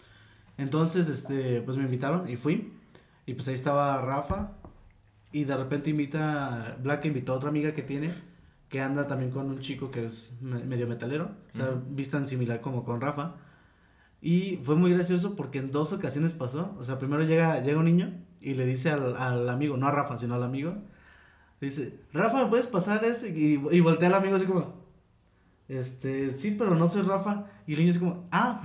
Entonces, 0.58 1.08
este, 1.08 1.60
pues 1.62 1.76
me 1.76 1.84
invitaron 1.84 2.28
y 2.28 2.36
fui. 2.36 2.72
Y 3.26 3.34
pues 3.34 3.48
ahí 3.48 3.54
estaba 3.54 4.00
Rafa. 4.00 4.52
Y 5.32 5.44
de 5.44 5.56
repente 5.56 5.90
invita, 5.90 6.76
Blanca 6.82 7.06
invitó 7.08 7.32
a 7.32 7.36
otra 7.36 7.48
amiga 7.48 7.72
que 7.72 7.82
tiene, 7.82 8.12
que 8.72 8.80
anda 8.80 9.06
también 9.06 9.30
con 9.30 9.50
un 9.50 9.61
chico 9.61 9.90
que 9.90 10.02
es 10.06 10.32
me- 10.40 10.64
medio 10.64 10.87
metalero. 10.88 11.30
O 11.52 11.56
sea, 11.56 11.68
Ujú. 11.72 11.80
vistan 11.90 12.26
similar 12.26 12.62
como 12.62 12.85
con 12.85 13.02
Rafa. 13.02 13.35
Y 14.22 14.61
fue 14.62 14.76
muy 14.76 14.90
gracioso 14.94 15.37
porque 15.37 15.58
en 15.58 15.70
dos 15.70 15.92
ocasiones 15.92 16.32
pasó. 16.32 16.74
O 16.78 16.85
sea, 16.85 16.98
primero 16.98 17.22
llega, 17.22 17.61
llega 17.61 17.78
un 17.78 17.85
niño 17.85 18.14
y 18.40 18.54
le 18.54 18.64
dice 18.64 18.90
al, 18.90 19.14
al 19.16 19.46
amigo, 19.50 19.76
no 19.76 19.87
a 19.88 19.90
Rafa, 19.90 20.16
sino 20.16 20.35
al 20.37 20.42
amigo. 20.42 20.74
Dice, 21.61 22.00
Rafa, 22.14 22.42
¿me 22.44 22.46
puedes 22.48 22.66
pasar 22.66 23.04
esto? 23.04 23.26
Y, 23.26 23.61
y 23.70 23.80
voltea 23.80 24.08
al 24.08 24.14
amigo 24.14 24.37
así 24.37 24.46
como, 24.46 24.74
este, 25.68 26.32
sí, 26.35 26.56
pero 26.58 26.74
no 26.74 26.87
soy 26.88 27.02
Rafa. 27.02 27.44
Y 27.66 27.74
el 27.74 27.78
niño 27.80 27.90
así 27.90 27.98
como, 28.00 28.26
ah. 28.32 28.62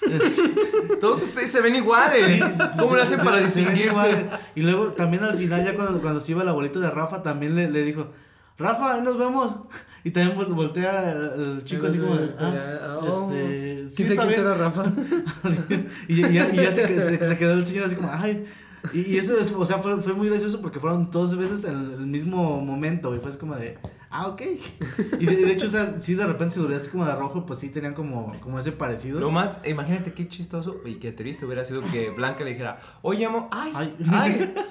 Todos 1.00 1.22
ustedes 1.22 1.50
se 1.52 1.60
ven 1.60 1.76
iguales. 1.76 2.24
Sí, 2.42 2.80
¿Cómo 2.80 2.96
lo 2.96 3.02
hacen 3.02 3.18
se- 3.18 3.24
para 3.24 3.38
se 3.40 3.44
distinguirse? 3.60 4.26
Y 4.54 4.62
luego 4.62 4.92
también 4.92 5.22
al 5.22 5.36
final, 5.36 5.64
ya 5.64 5.74
cuando, 5.76 6.00
cuando 6.00 6.20
se 6.20 6.32
iba 6.32 6.42
el 6.42 6.48
abuelito 6.48 6.80
de 6.80 6.90
Rafa, 6.90 7.22
también 7.22 7.54
le, 7.54 7.70
le 7.70 7.84
dijo, 7.84 8.08
Rafa, 8.60 8.94
ahí 8.94 9.02
nos 9.02 9.18
vemos. 9.18 9.54
Y 10.02 10.12
también 10.12 10.34
vol- 10.38 10.54
voltea 10.54 11.12
el 11.12 11.62
chico 11.66 11.86
así 11.86 11.98
como, 11.98 12.14
ah, 12.14 13.00
oh. 13.02 13.06
este, 13.30 13.88
sí, 13.90 13.96
¿Quién 13.96 14.08
está 14.08 14.22
sabe 14.22 14.34
quién 14.34 14.46
será 14.46 14.54
Rafa? 14.54 14.84
y, 16.08 16.20
y 16.26 16.32
ya, 16.32 16.48
y 16.54 16.56
ya 16.56 16.72
se, 16.72 16.86
se- 17.00 17.26
se 17.26 17.36
quedó 17.36 17.52
el 17.52 17.66
señor 17.66 17.84
así 17.84 17.96
como, 17.96 18.08
ay. 18.10 18.46
Y, 18.94 19.00
y 19.12 19.18
eso, 19.18 19.38
es, 19.38 19.52
o 19.52 19.66
sea, 19.66 19.76
fue, 19.76 20.00
fue 20.00 20.14
muy 20.14 20.30
gracioso 20.30 20.62
porque 20.62 20.80
fueron 20.80 21.10
dos 21.10 21.36
veces 21.36 21.64
en 21.66 21.76
el, 21.76 21.92
el 21.92 22.06
mismo 22.06 22.62
momento. 22.62 23.14
Y 23.14 23.18
fue 23.18 23.28
así 23.28 23.38
como 23.38 23.56
de, 23.56 23.76
ah, 24.08 24.28
ok. 24.28 24.40
Y 25.18 25.26
de, 25.26 25.36
de 25.36 25.52
hecho, 25.52 25.66
o 25.66 25.68
sea, 25.68 26.00
sí, 26.00 26.14
de 26.14 26.26
repente 26.26 26.54
se 26.54 26.60
volvió 26.62 26.78
así 26.78 26.88
como 26.88 27.04
de 27.04 27.14
rojo, 27.14 27.44
pues 27.44 27.58
sí 27.58 27.68
tenían 27.68 27.92
como, 27.92 28.32
como 28.40 28.58
ese 28.58 28.72
parecido. 28.72 29.20
Lo 29.20 29.30
más, 29.30 29.58
imagínate 29.66 30.14
qué 30.14 30.26
chistoso 30.28 30.80
y 30.86 30.94
qué 30.94 31.12
triste 31.12 31.44
hubiera 31.44 31.62
sido 31.62 31.82
que 31.92 32.08
Blanca 32.08 32.42
le 32.42 32.52
dijera, 32.52 32.80
oye, 33.02 33.26
amo, 33.26 33.50
ay, 33.52 33.72
Ay. 33.74 33.96
ay, 34.10 34.54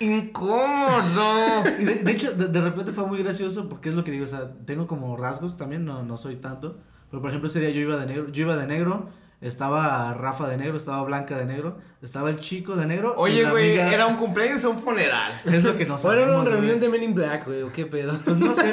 incómodo. 0.00 1.62
Y 1.78 1.84
de, 1.84 2.10
hecho, 2.10 2.32
de, 2.32 2.48
de 2.48 2.60
repente 2.60 2.92
fue 2.92 3.06
muy 3.06 3.22
gracioso 3.22 3.68
porque 3.68 3.90
es 3.90 3.94
lo 3.94 4.02
que 4.02 4.10
digo, 4.10 4.24
o 4.24 4.28
sea, 4.28 4.52
tengo 4.64 4.86
como 4.86 5.16
rasgos 5.16 5.56
también, 5.56 5.84
no, 5.84 6.02
no 6.02 6.16
soy 6.16 6.36
tanto. 6.36 6.78
Pero 7.10 7.20
por 7.20 7.30
ejemplo, 7.30 7.48
ese 7.48 7.60
día 7.60 7.70
yo 7.70 7.80
iba 7.80 7.96
de 7.96 8.06
negro, 8.06 8.30
yo 8.30 8.42
iba 8.42 8.56
de 8.56 8.66
negro, 8.66 9.08
estaba 9.40 10.12
Rafa 10.14 10.48
de 10.48 10.56
negro, 10.58 10.76
estaba 10.76 11.02
Blanca 11.02 11.36
de 11.38 11.46
negro, 11.46 11.78
estaba 12.02 12.28
el 12.30 12.40
chico 12.40 12.76
de 12.76 12.84
negro. 12.86 13.14
Oye, 13.16 13.48
güey, 13.50 13.78
amiga- 13.78 13.94
¿era 13.94 14.06
un 14.06 14.16
cumpleaños 14.16 14.64
o 14.64 14.70
un 14.70 14.78
funeral? 14.78 15.40
Es 15.46 15.64
lo 15.64 15.76
que 15.76 15.86
no 15.86 15.94
Ahora 16.02 16.16
era 16.18 16.26
sabemos, 16.26 16.42
una 16.42 16.50
reunión 16.50 16.80
de 16.80 16.88
Men 16.88 17.02
in 17.02 17.14
Black, 17.14 17.46
güey, 17.46 17.62
o 17.62 17.72
qué 17.72 17.86
pedo. 17.86 18.12
Pues 18.24 18.36
no 18.36 18.54
sé, 18.54 18.70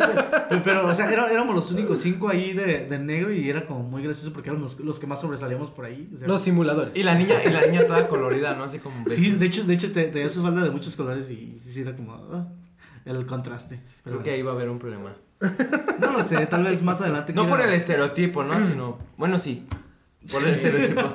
pero, 0.49 0.63
pero, 0.63 0.87
o 0.87 0.93
sea, 0.93 1.11
era- 1.11 1.31
éramos 1.31 1.55
los 1.55 1.71
únicos 1.71 1.99
cinco 1.99 2.27
ahí 2.29 2.53
de, 2.53 2.85
de 2.85 2.99
negro 2.99 3.31
y 3.33 3.49
era 3.49 3.65
como 3.65 3.83
muy 3.83 4.03
gracioso 4.03 4.33
porque 4.33 4.49
éramos 4.49 4.73
los, 4.77 4.85
los 4.85 4.99
que 4.99 5.07
más 5.07 5.21
sobresalíamos 5.21 5.69
por 5.71 5.85
ahí. 5.85 6.09
o 6.13 6.17
sea, 6.17 6.27
Los 6.27 6.41
simuladores. 6.41 6.95
Y 6.95 7.03
la 7.03 7.15
niña, 7.15 7.35
y 7.45 7.49
la 7.49 7.61
niña 7.61 7.85
toda 7.87 8.07
colorida, 8.07 8.55
¿no? 8.55 8.63
Así 8.65 8.79
como... 8.79 9.05
sí, 9.09 9.31
de 9.31 9.45
hecho, 9.45 9.63
de 9.63 9.73
hecho 9.73 9.91
te- 9.91 10.05
tenía 10.07 10.29
su 10.29 10.41
falda 10.41 10.63
de 10.63 10.69
muchos 10.71 10.95
colores 10.95 11.29
y 11.31 11.59
sí 11.65 11.81
era 11.81 11.95
como 11.95 12.13
ah, 12.13 12.47
el 13.05 13.25
contraste. 13.25 13.79
Pero 14.03 14.17
Creo 14.17 14.23
que 14.23 14.31
ahí 14.31 14.41
va 14.41 14.51
a 14.51 14.55
haber 14.55 14.69
un 14.69 14.79
problema. 14.79 15.15
No 16.01 16.11
lo 16.13 16.23
sé, 16.23 16.45
tal 16.47 16.63
vez 16.63 16.81
más 16.81 16.99
adelante. 17.01 17.31
No 17.31 17.43
quiera- 17.43 17.57
por 17.57 17.65
el 17.65 17.73
estereotipo, 17.73 18.43
¿no? 18.43 18.59
Sino, 18.65 18.97
bueno, 19.17 19.37
sí, 19.39 19.65
por 20.31 20.43
el 20.43 20.53
estereotipo. 20.53 21.01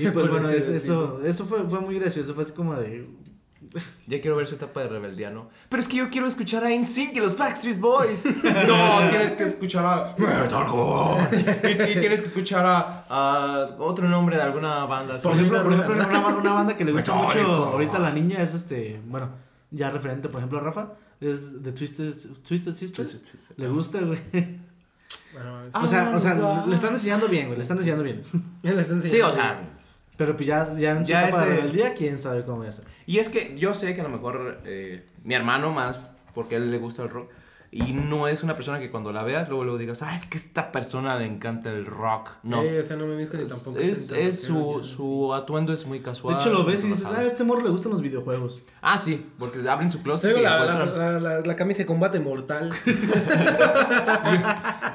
Y 0.00 0.10
pues 0.10 0.28
bueno, 0.28 0.50
es- 0.50 0.68
eso, 0.68 1.20
eso 1.24 1.46
fue, 1.46 1.62
fue 1.68 1.78
muy 1.80 1.96
gracioso, 1.96 2.34
fue 2.34 2.42
así 2.42 2.52
como 2.52 2.74
de... 2.74 3.08
Ya 4.08 4.20
quiero 4.20 4.36
ver 4.36 4.46
su 4.48 4.56
etapa 4.56 4.80
de 4.80 4.88
rebeldía, 4.88 5.30
¿no? 5.30 5.48
Pero 5.68 5.80
es 5.80 5.86
que 5.88 5.96
yo 5.98 6.10
quiero 6.10 6.26
escuchar 6.26 6.64
a 6.64 6.70
NSYNC 6.70 7.16
y 7.16 7.20
los 7.20 7.36
Backstreet 7.38 7.78
Boys. 7.78 8.24
No, 8.66 9.08
tienes 9.10 9.32
que 9.32 9.44
escuchar 9.44 9.84
a 9.86 10.14
Metalcore. 10.18 11.22
Y, 11.62 11.70
y 11.96 12.00
tienes 12.00 12.20
que 12.20 12.26
escuchar 12.26 12.66
a, 12.66 13.06
a 13.08 13.76
otro 13.78 14.08
nombre 14.08 14.34
de 14.36 14.42
alguna 14.42 14.84
banda. 14.86 15.18
Por 15.18 15.32
ejemplo, 15.34 15.62
por 15.62 15.72
ejemplo 15.72 15.94
una, 15.94 16.26
una 16.36 16.52
banda 16.52 16.76
que 16.76 16.84
le 16.84 16.90
gusta 16.92 17.14
mucho 17.14 17.28
Metallica. 17.36 17.56
ahorita 17.56 17.96
a 17.96 18.00
la 18.00 18.10
niña 18.12 18.42
es 18.42 18.54
este, 18.54 19.00
bueno, 19.06 19.28
ya 19.70 19.90
referente, 19.90 20.28
por 20.28 20.38
ejemplo, 20.38 20.58
a 20.58 20.62
Rafa, 20.62 20.94
es 21.20 21.62
de 21.62 21.70
Twisted, 21.72 22.12
Twisted 22.46 22.72
Sisters. 22.72 23.08
Twisted 23.10 23.24
Sisters. 23.30 23.58
Le 23.58 23.68
gusta, 23.68 24.00
güey. 24.00 24.18
Bueno, 25.36 25.64
es- 25.66 25.70
Ah, 25.74 25.82
O 25.84 25.88
sea, 25.88 26.12
o 26.16 26.20
sea, 26.20 26.34
wow. 26.34 26.66
le 26.66 26.74
están 26.74 26.92
enseñando 26.94 27.28
bien, 27.28 27.46
güey, 27.46 27.56
le 27.58 27.62
están 27.62 27.76
enseñando 27.78 28.02
bien. 28.04 28.22
ya 28.62 28.72
le 28.72 28.82
están 28.82 29.02
Sí, 29.02 29.20
o 29.20 29.30
sea, 29.30 29.60
Pero 30.16 30.34
pues 30.34 30.46
ya, 30.46 30.72
ya 30.78 30.92
en 30.92 31.04
su 31.04 31.12
Ya 31.12 31.28
etapa 31.28 31.44
de 31.44 31.52
ese- 31.52 31.56
rebeldía, 31.60 31.92
quién 31.94 32.18
sabe 32.20 32.42
cómo 32.44 32.62
va 32.62 32.68
a 32.68 32.72
ser. 32.72 32.86
Y 33.04 33.18
es 33.18 33.28
que 33.28 33.54
yo 33.58 33.74
sé 33.74 33.94
que 33.94 34.00
a 34.00 34.04
lo 34.04 34.08
mejor 34.10 34.62
eh, 34.64 35.04
mi 35.24 35.34
hermano 35.34 35.72
más, 35.72 36.16
porque 36.34 36.54
a 36.54 36.58
él 36.58 36.70
le 36.70 36.78
gusta 36.78 37.02
el 37.02 37.10
rock, 37.10 37.30
y 37.70 37.92
no 37.92 38.28
es 38.28 38.42
una 38.42 38.54
persona 38.54 38.78
que 38.78 38.90
cuando 38.90 39.12
la 39.12 39.22
veas 39.22 39.48
luego 39.48 39.64
luego 39.64 39.78
digas, 39.78 40.02
ah, 40.02 40.14
es 40.14 40.26
que 40.26 40.38
esta 40.38 40.72
persona 40.72 41.16
le 41.18 41.26
encanta 41.26 41.70
el 41.70 41.86
rock. 41.86 42.30
No. 42.42 42.62
Eh, 42.62 42.80
o 42.80 42.84
sea, 42.84 42.96
no 42.96 43.06
me 43.06 43.16
visco 43.16 43.36
ni 43.36 43.46
tampoco. 43.46 43.78
es, 43.78 44.10
es 44.12 44.42
su, 44.42 44.82
su 44.84 45.34
atuendo 45.34 45.72
es 45.72 45.86
muy 45.86 45.98
De 45.98 46.04
casual. 46.04 46.36
hecho, 46.40 46.52
lo 46.52 46.64
ves 46.64 46.84
y 46.84 46.88
dices, 46.88 47.04
ah, 47.06 47.18
a 47.18 47.24
este 47.24 47.44
morro 47.44 47.62
le 47.62 47.70
gustan 47.70 47.92
los 47.92 48.02
videojuegos. 48.02 48.62
Ah, 48.80 48.98
sí, 48.98 49.26
porque 49.38 49.68
abren 49.68 49.90
su 49.90 50.02
closet 50.02 50.32
Traigo 50.32 50.48
la, 50.48 50.64
la, 50.64 50.86
la, 50.86 51.20
la, 51.20 51.40
la 51.40 51.56
camisa 51.56 51.78
de 51.80 51.86
combate 51.86 52.20
mortal. 52.20 52.72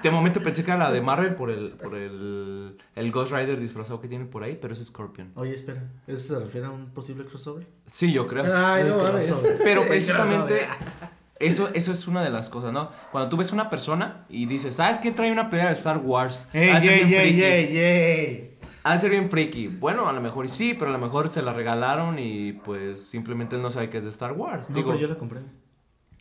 De 0.01 0.10
momento 0.10 0.41
pensé 0.41 0.63
que 0.63 0.71
era 0.71 0.79
la 0.79 0.91
de 0.91 1.01
Marvel 1.01 1.36
por 1.36 1.49
el, 1.51 1.71
por 1.71 1.95
el, 1.95 2.77
el 2.95 3.12
Ghost 3.12 3.31
Rider 3.31 3.60
disfrazado 3.60 4.01
que 4.01 4.07
tiene 4.07 4.25
por 4.25 4.43
ahí, 4.43 4.57
pero 4.60 4.73
es 4.73 4.84
Scorpion. 4.84 5.31
Oye, 5.36 5.53
espera, 5.53 5.84
¿eso 6.07 6.34
se 6.36 6.39
refiere 6.39 6.65
a 6.67 6.71
un 6.71 6.89
posible 6.91 7.25
crossover? 7.25 7.67
Sí, 7.86 8.12
yo 8.12 8.25
creo. 8.27 8.45
Ay, 8.53 8.86
no 8.86 8.97
crossover. 8.97 9.60
Pero 9.63 9.84
precisamente 9.88 10.65
crossover. 10.65 11.20
Eso, 11.41 11.69
eso 11.73 11.91
es 11.91 12.08
una 12.08 12.23
de 12.23 12.30
las 12.30 12.49
cosas, 12.49 12.71
¿no? 12.71 12.89
Cuando 13.12 13.30
tú 13.30 13.38
ves 13.38 13.51
una 13.51 13.69
persona 13.69 14.25
y 14.30 14.45
dices, 14.45 14.75
¿sabes 14.75 14.99
qué 14.99 15.12
trae 15.12 15.32
una 15.32 15.49
pelea 15.49 15.67
de 15.67 15.73
Star 15.73 15.97
Wars? 15.97 16.47
¡Ey, 16.54 16.69
ey, 16.69 17.13
ey, 17.13 17.41
ey, 17.41 17.77
ey! 17.77 18.58
Ha 18.84 18.95
de 18.95 18.99
ser 18.99 19.12
bien 19.12 19.30
friki. 19.30 19.67
Bueno, 19.67 20.08
a 20.08 20.13
lo 20.13 20.21
mejor 20.21 20.49
sí, 20.49 20.73
pero 20.73 20.89
a 20.89 20.93
lo 20.93 20.99
mejor 20.99 21.30
se 21.30 21.41
la 21.41 21.54
regalaron 21.54 22.17
y 22.17 22.54
pues 22.54 23.04
simplemente 23.06 23.56
él 23.56 23.62
no 23.62 23.69
sabe 23.69 23.89
que 23.89 23.99
es 23.99 24.04
de 24.04 24.10
Star 24.10 24.34
Wars. 24.34 24.69
No, 24.69 24.75
Digo, 24.75 24.89
pero 24.89 25.01
yo 25.01 25.08
la 25.08 25.15
compré. 25.15 25.41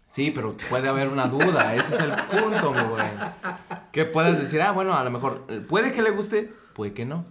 Sí, 0.06 0.32
pero 0.32 0.56
puede 0.68 0.88
haber 0.88 1.08
una 1.08 1.28
duda, 1.28 1.74
ese 1.74 1.94
es 1.94 2.00
el 2.00 2.10
punto, 2.10 2.72
mi 2.72 2.82
güey. 2.82 3.06
Que 3.92 4.04
puedes 4.04 4.38
decir, 4.38 4.60
ah, 4.60 4.72
bueno, 4.72 4.94
a 4.94 5.04
lo 5.04 5.10
mejor 5.10 5.46
eh, 5.48 5.60
puede 5.60 5.92
que 5.92 6.02
le 6.02 6.10
guste, 6.10 6.52
puede 6.74 6.92
que 6.92 7.06
no. 7.06 7.24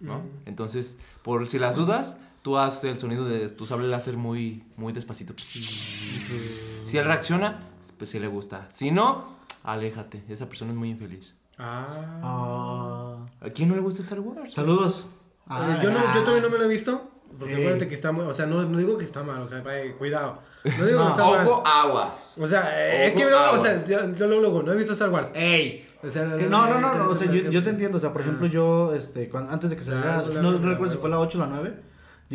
¿No? 0.00 0.22
Entonces, 0.44 0.98
por 1.22 1.48
si 1.48 1.60
las 1.60 1.76
dudas, 1.76 2.18
tú 2.42 2.58
haces 2.58 2.84
el 2.84 2.98
sonido 2.98 3.24
de 3.24 3.48
tu 3.50 3.66
sable 3.66 3.88
láser 3.88 4.16
muy, 4.16 4.64
muy 4.76 4.92
despacito. 4.92 5.32
Si 5.38 6.98
él 6.98 7.04
reacciona, 7.04 7.60
pues 7.98 8.10
sí 8.10 8.18
le 8.18 8.26
gusta. 8.28 8.66
Si 8.70 8.90
no, 8.90 9.36
aléjate. 9.64 10.22
Esa 10.28 10.48
persona 10.48 10.72
es 10.72 10.76
muy 10.76 10.90
infeliz. 10.90 11.34
Ah. 11.58 11.86
Ah. 12.22 13.16
¿A 13.40 13.50
quién 13.50 13.68
no 13.68 13.74
le 13.76 13.80
gusta 13.80 14.02
Star 14.02 14.20
Wars? 14.20 14.52
Saludos. 14.54 15.06
Eh, 15.08 15.18
Ah, 15.48 15.78
yo, 15.82 15.90
no, 15.90 16.14
yo 16.14 16.20
todavía 16.22 16.42
no 16.42 16.50
me 16.50 16.58
lo 16.58 16.64
he 16.64 16.68
visto. 16.68 17.08
Porque 17.38 17.54
Eh. 17.54 17.56
acuérdate 17.56 17.88
que 17.88 17.94
está 17.94 18.12
muy. 18.12 18.24
O 18.26 18.34
sea, 18.34 18.46
no, 18.46 18.62
no 18.64 18.78
digo 18.78 18.96
que 18.98 19.04
está 19.04 19.22
mal. 19.22 19.40
O 19.42 19.46
sea, 19.46 19.62
eh, 19.66 19.94
cuidado. 19.98 20.40
No 20.78 20.84
digo 20.86 20.98
No, 21.00 21.04
que 21.06 21.10
está 21.10 21.24
mal. 21.24 21.46
Ojo, 21.46 21.62
aguas. 21.66 22.34
O 22.38 22.46
sea, 22.46 22.70
eh, 22.78 23.06
es 23.06 23.14
que 23.14 23.24
luego, 23.24 23.52
o 23.52 23.58
sea, 23.58 23.84
yo, 23.86 24.14
yo 24.14 24.26
luego, 24.26 24.40
luego, 24.40 24.62
no 24.62 24.72
he 24.72 24.76
visto 24.76 24.92
Star 24.92 25.10
Wars. 25.10 25.30
¡Ey! 25.34 25.88
O 26.02 26.10
sea, 26.10 26.24
Que 26.36 26.46
no, 26.46 26.66
no, 26.68 26.80
no, 26.80 26.94
no, 26.94 27.10
o 27.10 27.14
sea, 27.14 27.30
yo, 27.30 27.50
yo 27.50 27.62
te 27.62 27.70
entiendo, 27.70 27.96
o 27.96 28.00
sea, 28.00 28.12
por 28.12 28.22
ejemplo, 28.22 28.46
yo, 28.46 28.92
este, 28.94 29.28
cuando, 29.28 29.52
antes 29.52 29.70
de 29.70 29.76
que 29.76 29.82
saliera, 29.82 30.22
no, 30.22 30.52
no 30.52 30.68
recuerdo 30.68 30.92
si 30.94 30.98
fue 30.98 31.08
la 31.10 31.18
8 31.20 31.38
o 31.38 31.40
la 31.40 31.46
9, 31.46 31.82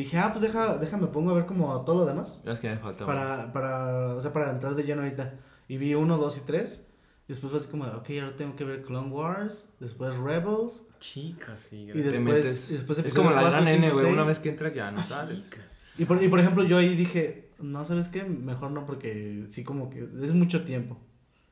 dije, 0.03 0.17
ah, 0.17 0.29
pues 0.31 0.41
deja, 0.41 0.77
déjame 0.77 1.07
pongo 1.07 1.31
a 1.31 1.33
ver 1.33 1.45
como 1.45 1.79
todo 1.81 1.97
lo 1.97 2.05
demás, 2.05 2.41
Ya 2.45 2.53
es 2.53 2.59
que 2.59 2.69
me 2.69 2.77
falta. 2.77 3.05
para, 3.05 3.51
para, 3.53 4.15
o 4.15 4.21
sea, 4.21 4.31
para 4.33 4.51
entrar 4.51 4.75
de 4.75 4.83
lleno 4.83 5.01
ahorita, 5.03 5.33
y 5.67 5.77
vi 5.77 5.93
1, 5.95 6.17
2 6.17 6.37
y 6.37 6.41
3, 6.41 6.85
después 7.27 7.51
fue 7.51 7.59
así 7.59 7.69
como, 7.69 7.85
ok, 7.85 8.09
ahora 8.21 8.35
tengo 8.37 8.55
que 8.55 8.63
ver 8.63 8.83
Clone 8.83 9.09
Wars, 9.11 9.69
después 9.79 10.15
Rebels, 10.17 10.83
Chicas, 10.99 11.59
sí. 11.59 11.83
Y 11.89 11.93
Te 11.93 12.01
después- 12.03 12.21
metes. 12.23 12.71
y 12.71 12.73
después 12.75 12.99
es 12.99 13.13
como 13.13 13.29
la 13.31 13.41
cuatro, 13.41 13.61
gran 13.61 13.67
N, 13.67 13.91
güey. 13.91 14.05
Una 14.11 14.23
vez 14.23 14.39
que 14.39 14.49
entras 14.49 14.73
ya 14.73 14.89
no 14.91 15.01
sales. 15.03 15.43
Chicas. 15.43 15.83
y 15.97 16.05
por, 16.05 16.23
y 16.23 16.27
por 16.27 16.39
ejemplo, 16.39 16.63
yo 16.63 16.77
ahí 16.77 16.95
dije, 16.95 17.49
no, 17.59 17.83
¿sabes 17.85 18.07
qué? 18.09 18.23
Mejor 18.23 18.71
no, 18.71 18.85
porque 18.85 19.45
sí 19.49 19.63
como 19.63 19.89
que 19.89 20.07
es 20.23 20.33
mucho 20.33 20.63
tiempo, 20.63 20.97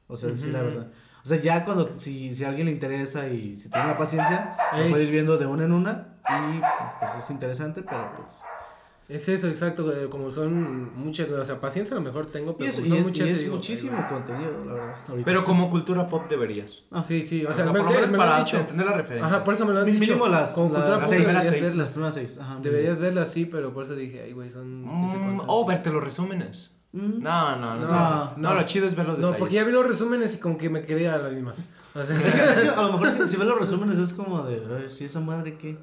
o 0.08 0.16
sea, 0.18 0.34
sí, 0.36 0.52
la 0.52 0.62
verdad. 0.62 0.88
O 1.24 1.28
sea, 1.28 1.40
ya 1.42 1.66
cuando, 1.66 1.98
si, 1.98 2.30
si 2.36 2.44
a 2.44 2.50
alguien 2.50 2.68
le 2.68 2.72
interesa 2.72 3.28
y 3.28 3.56
si 3.56 3.70
tiene 3.70 3.88
la 3.88 3.98
paciencia, 3.98 4.56
lo 4.78 4.90
puede 4.92 5.06
ir 5.06 5.12
viendo 5.12 5.38
de 5.40 5.48
una 5.48 5.64
en 5.66 5.72
una 5.72 6.15
y 6.30 6.62
pues 7.00 7.16
es 7.16 7.30
interesante, 7.30 7.82
pero 7.84 8.12
pues... 8.18 8.44
Es 9.08 9.30
eso, 9.30 9.48
exacto, 9.48 9.84
güey, 9.84 10.10
como 10.10 10.32
son 10.32 10.98
muchas, 10.98 11.30
o 11.30 11.46
sea, 11.46 11.62
paciencia 11.62 11.96
a 11.96 12.00
lo 12.00 12.04
mejor 12.04 12.26
tengo, 12.32 12.52
Y 12.52 12.56
pero 12.56 12.70
es, 12.72 12.76
como 12.78 12.88
y 12.88 12.90
son 12.90 12.98
es- 13.02 13.06
muchas, 13.06 13.28
y 13.28 13.32
es 13.34 13.40
digo, 13.42 13.56
muchísimo 13.58 14.08
contenido, 14.10 14.52
la 14.66 14.74
verdad. 14.74 14.96
ahorita. 15.10 15.26
Pero 15.26 15.44
como 15.44 15.70
cultura 15.70 16.08
pop 16.08 16.24
deberías. 16.28 16.82
güey. 16.90 17.04
Sí, 17.04 17.22
sí, 17.24 17.46
o 17.46 17.52
O 17.52 17.54
sea, 17.54 17.66
sea, 17.66 17.72
me, 17.74 17.80
por 17.82 17.90
lo 17.90 17.94
menos 17.96 18.12
me 18.12 18.18
lo 18.18 18.24
han 18.24 18.30
para 18.30 18.44
dicho. 18.44 18.58
entender 18.58 18.86
las 18.88 18.96
referencias. 18.96 19.32
Ajá, 19.34 19.44
por 19.44 19.54
eso 19.54 19.66
me 19.68 19.74
lo 19.74 19.80
han 19.82 19.86
Mi- 19.86 19.92
dicho. 19.92 20.02
mínimo 20.14 20.28
las, 20.28 20.54
Con 20.54 20.70
cultura 20.70 20.90
las 20.90 21.00
pop 21.04 21.08
seis, 21.10 21.22
deberías 21.22 21.44
seis. 21.48 21.62
verlas. 21.62 21.78
Las 21.78 21.90
primeras 21.92 22.14
seis, 22.16 22.40
ajá. 22.40 22.58
Deberías 22.64 22.98
verlas, 23.00 23.32
sí, 23.32 23.46
pero 23.46 23.72
por 23.74 23.84
eso 23.84 23.94
dije, 23.94 24.24
ay, 24.24 24.34
güey, 24.34 24.50
son... 24.50 24.82
Mm, 24.82 25.10
cuántas. 25.12 25.46
o 25.50 25.66
verte 25.68 25.90
los 25.92 26.04
resúmenes. 26.04 26.72
Mm. 26.94 27.22
No, 27.22 27.56
no, 27.58 27.76
no. 27.76 27.86
No, 27.86 27.90
No, 27.92 28.34
no. 28.38 28.54
lo 28.56 28.64
chido 28.64 28.88
es 28.88 28.96
ver 28.96 29.06
los 29.06 29.20
No, 29.20 29.28
detalles. 29.28 29.40
porque 29.40 29.54
ya 29.54 29.64
vi 29.66 29.72
los 29.72 29.86
resúmenes 29.86 30.34
y 30.34 30.40
como 30.40 30.58
que 30.58 30.72
me 30.72 30.82
quedé 30.84 31.10
a 31.10 31.20
las 31.20 31.32
mismas. 31.32 31.64
O 31.94 32.04
sea, 32.04 32.20
Es 32.20 32.34
que, 32.34 32.70
a 32.76 32.82
lo 32.82 32.94
mejor 32.94 33.10
si, 33.10 33.28
si 33.28 33.38
ves 33.38 33.48
los 33.48 33.60
resúmenes 33.60 34.00
es 34.00 34.16
como 34.16 34.42
de, 34.42 34.56
ay, 34.56 34.88
¿y 35.00 35.04
esa 35.04 35.20
madre 35.20 35.60
qué? 35.60 35.78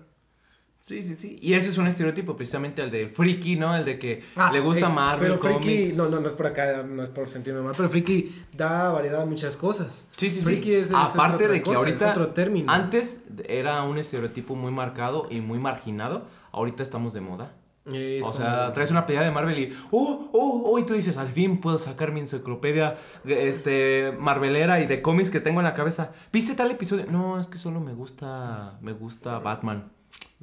Sí, 0.85 1.01
sí, 1.01 1.15
sí. 1.15 1.39
Y 1.41 1.55
ese 1.55 1.69
es 1.69 1.79
un 1.79 1.87
estereotipo, 1.87 2.35
precisamente 2.35 2.83
el 2.83 2.91
del 2.91 3.11
friki, 3.11 3.55
¿no? 3.55 3.73
El 3.77 3.85
de 3.85 4.01
que 4.01 4.25
Ah, 4.35 4.51
le 4.53 4.59
gusta 4.59 4.87
eh, 4.89 4.93
Marvel, 4.93 5.29
Pero 5.39 5.41
Friki, 5.41 5.77
Comics. 5.77 5.97
no, 5.97 6.09
no, 6.09 6.19
no 6.19 6.27
es 6.27 6.35
por 6.35 6.47
acá, 6.49 6.83
no 6.83 7.05
es 7.05 7.09
por 7.09 7.29
sentirme 7.29 7.61
mal, 7.63 7.73
pero 7.77 7.89
Friki 7.89 8.35
da 8.53 8.91
variedad 8.91 9.23
a 9.23 9.25
muchas 9.25 9.57
cosas. 9.57 10.09
Sí, 10.17 10.29
sí, 10.29 10.41
sí. 10.41 10.43
Friki 10.43 10.73
es, 10.75 10.83
es- 10.87 10.91
es 10.91 10.95
Aparte 10.97 11.37
otra 11.45 11.49
de 11.51 11.59
que 11.59 11.63
cosa, 11.63 11.79
ahorita, 11.79 12.05
es 12.07 12.11
otro 12.17 12.29
término. 12.35 12.73
antes 12.73 13.23
era 13.47 13.81
un 13.85 13.97
estereotipo 13.97 14.57
muy 14.57 14.73
marcado 14.73 15.29
y 15.31 15.41
muy 15.41 15.61
marginado, 15.61 16.27
ahorita 16.51 16.83
estamos 16.83 17.13
de 17.13 17.21
moda. 17.21 17.55
Es 17.87 18.23
o 18.25 18.33
como- 18.33 18.39
sea, 18.39 18.73
traes 18.73 18.91
una 18.91 19.07
pelea 19.07 19.23
de 19.23 19.31
Marvel 19.31 19.57
y, 19.61 19.73
oh, 19.93 20.31
oh, 20.33 20.63
oh, 20.67 20.79
y 20.81 20.85
tú 20.85 20.95
dices, 20.95 21.17
al 21.17 21.29
fin 21.29 21.61
puedo 21.61 21.79
sacar 21.79 22.11
mi 22.11 22.19
enciclopedia 22.19 22.97
este, 23.25 24.13
marvelera 24.19 24.81
y 24.81 24.87
de 24.87 25.01
cómics 25.01 25.31
que 25.31 25.39
tengo 25.39 25.61
en 25.61 25.65
la 25.65 25.75
cabeza. 25.75 26.11
¿Viste 26.33 26.55
tal 26.57 26.73
episodio? 26.73 27.07
No, 27.09 27.39
es 27.39 27.47
que 27.47 27.59
solo 27.59 27.79
me 27.81 27.93
gusta, 27.95 28.79
me 28.81 28.93
gusta 28.93 29.39
Batman. 29.39 29.91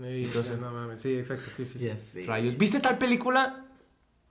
Entonces- 0.02 0.60
no 0.60 0.72
mames, 0.72 1.02
sí, 1.02 1.14
exacto, 1.16 1.50
sí, 1.52 1.66
sí. 1.66 1.80
sí. 1.80 1.90
Sé. 1.98 2.24
Rayos. 2.24 2.58
¿Viste 2.58 2.80
tal 2.80 2.98
película? 2.98 3.66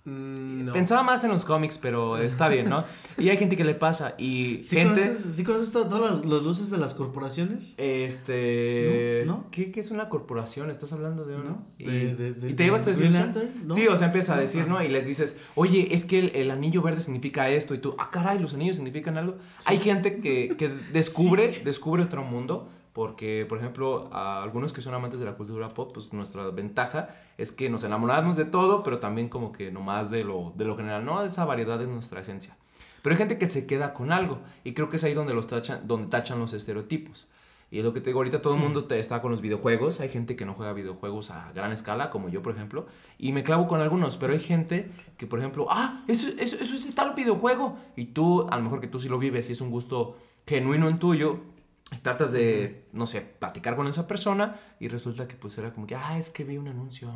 Mm, 0.04 0.64
no. 0.64 0.72
Pensaba 0.72 1.02
más 1.02 1.22
en 1.24 1.30
los 1.30 1.44
cómics, 1.44 1.76
pero 1.76 2.16
está 2.22 2.48
bien, 2.48 2.70
¿no? 2.70 2.84
Y 3.18 3.28
hay 3.28 3.36
gente 3.36 3.56
que 3.56 3.64
le 3.64 3.74
pasa 3.74 4.14
y 4.16 4.62
¿Sí 4.64 4.76
gente... 4.76 5.02
conoces, 5.02 5.34
¿sí 5.36 5.44
conoces 5.44 5.70
to- 5.72 5.86
todas 5.86 6.10
las, 6.22 6.24
las 6.24 6.42
luces 6.42 6.70
de 6.70 6.78
las 6.78 6.94
corporaciones? 6.94 7.74
Este. 7.76 9.24
¿No? 9.26 9.32
¿No? 9.38 9.50
¿Qué, 9.50 9.70
qué 9.70 9.80
es 9.80 9.90
una 9.90 10.08
corporación? 10.08 10.70
¿Estás 10.70 10.92
hablando 10.94 11.24
de 11.26 11.34
uno? 11.36 11.44
¿No? 11.50 11.66
Y, 11.78 11.84
De- 11.84 12.14
de- 12.14 12.32
de- 12.32 12.50
y 12.50 12.54
te 12.54 12.64
llevas 12.64 12.82
tu. 12.82 12.94
Sí, 12.94 13.86
o 13.88 13.96
sea, 13.98 14.06
empieza 14.06 14.32
a 14.32 14.36
No, 14.36 14.42
decir, 14.42 14.66
¿no? 14.66 14.82
Y 14.82 14.88
les 14.88 15.06
dices, 15.06 15.36
oye, 15.54 15.88
es 15.94 16.06
que 16.06 16.18
el, 16.20 16.30
el 16.36 16.50
anillo 16.50 16.80
verde 16.80 17.02
significa 17.02 17.50
esto. 17.50 17.74
Y 17.74 17.78
tú, 17.78 17.94
ah, 17.98 18.10
caray, 18.10 18.38
los 18.38 18.54
anillos 18.54 18.76
significan 18.76 19.18
algo. 19.18 19.36
Hay 19.66 19.78
gente 19.78 20.20
que, 20.20 20.54
que 20.56 20.68
descubre, 20.92 21.50
descubre 21.64 22.02
otro 22.02 22.24
mundo. 22.24 22.70
Porque, 22.98 23.46
por 23.48 23.58
ejemplo, 23.58 24.08
a 24.12 24.42
algunos 24.42 24.72
que 24.72 24.82
son 24.82 24.92
amantes 24.92 25.20
de 25.20 25.24
la 25.24 25.36
cultura 25.36 25.68
pop, 25.68 25.92
pues 25.94 26.12
nuestra 26.12 26.50
ventaja 26.50 27.10
es 27.36 27.52
que 27.52 27.70
nos 27.70 27.84
enamoramos 27.84 28.36
de 28.36 28.44
todo, 28.44 28.82
pero 28.82 28.98
también 28.98 29.28
como 29.28 29.52
que 29.52 29.70
nomás 29.70 30.10
de 30.10 30.24
lo, 30.24 30.52
de 30.56 30.64
lo 30.64 30.76
general, 30.76 31.04
¿no? 31.04 31.22
Esa 31.22 31.44
variedad 31.44 31.80
es 31.80 31.86
nuestra 31.86 32.22
esencia. 32.22 32.56
Pero 33.00 33.14
hay 33.14 33.18
gente 33.18 33.38
que 33.38 33.46
se 33.46 33.68
queda 33.68 33.94
con 33.94 34.10
algo. 34.10 34.40
Y 34.64 34.74
creo 34.74 34.90
que 34.90 34.96
es 34.96 35.04
ahí 35.04 35.14
donde, 35.14 35.32
los 35.32 35.46
tachan, 35.46 35.86
donde 35.86 36.08
tachan 36.08 36.40
los 36.40 36.52
estereotipos. 36.54 37.28
Y 37.70 37.78
es 37.78 37.84
lo 37.84 37.92
que 37.92 38.00
te 38.00 38.10
digo, 38.10 38.18
ahorita 38.18 38.42
todo 38.42 38.54
el 38.54 38.60
mundo 38.60 38.86
te 38.86 38.98
está 38.98 39.22
con 39.22 39.30
los 39.30 39.42
videojuegos. 39.42 40.00
Hay 40.00 40.08
gente 40.08 40.34
que 40.34 40.44
no 40.44 40.54
juega 40.54 40.72
videojuegos 40.72 41.30
a 41.30 41.52
gran 41.52 41.70
escala, 41.70 42.10
como 42.10 42.28
yo, 42.28 42.42
por 42.42 42.52
ejemplo. 42.52 42.86
Y 43.16 43.30
me 43.30 43.44
clavo 43.44 43.68
con 43.68 43.80
algunos, 43.80 44.16
pero 44.16 44.32
hay 44.32 44.40
gente 44.40 44.90
que, 45.16 45.28
por 45.28 45.38
ejemplo, 45.38 45.68
ah, 45.70 46.02
eso, 46.08 46.30
eso, 46.36 46.56
eso 46.56 46.74
es 46.74 46.84
de 46.84 46.92
tal 46.94 47.14
videojuego. 47.14 47.78
Y 47.94 48.06
tú, 48.06 48.48
a 48.50 48.56
lo 48.56 48.64
mejor 48.64 48.80
que 48.80 48.88
tú 48.88 48.98
sí 48.98 49.08
lo 49.08 49.20
vives 49.20 49.48
y 49.50 49.52
es 49.52 49.60
un 49.60 49.70
gusto 49.70 50.16
genuino 50.48 50.88
en 50.88 50.98
tuyo. 50.98 51.57
Y 51.90 51.96
tratas 52.00 52.32
de, 52.32 52.84
no 52.92 53.06
sé, 53.06 53.20
platicar 53.22 53.74
con 53.74 53.86
esa 53.86 54.06
persona 54.06 54.56
y 54.78 54.88
resulta 54.88 55.26
que 55.26 55.36
pues 55.36 55.56
era 55.58 55.72
como 55.72 55.86
que, 55.86 55.94
ah, 55.94 56.18
es 56.18 56.28
que 56.30 56.44
vi 56.44 56.58
un 56.58 56.68
anuncio. 56.68 57.10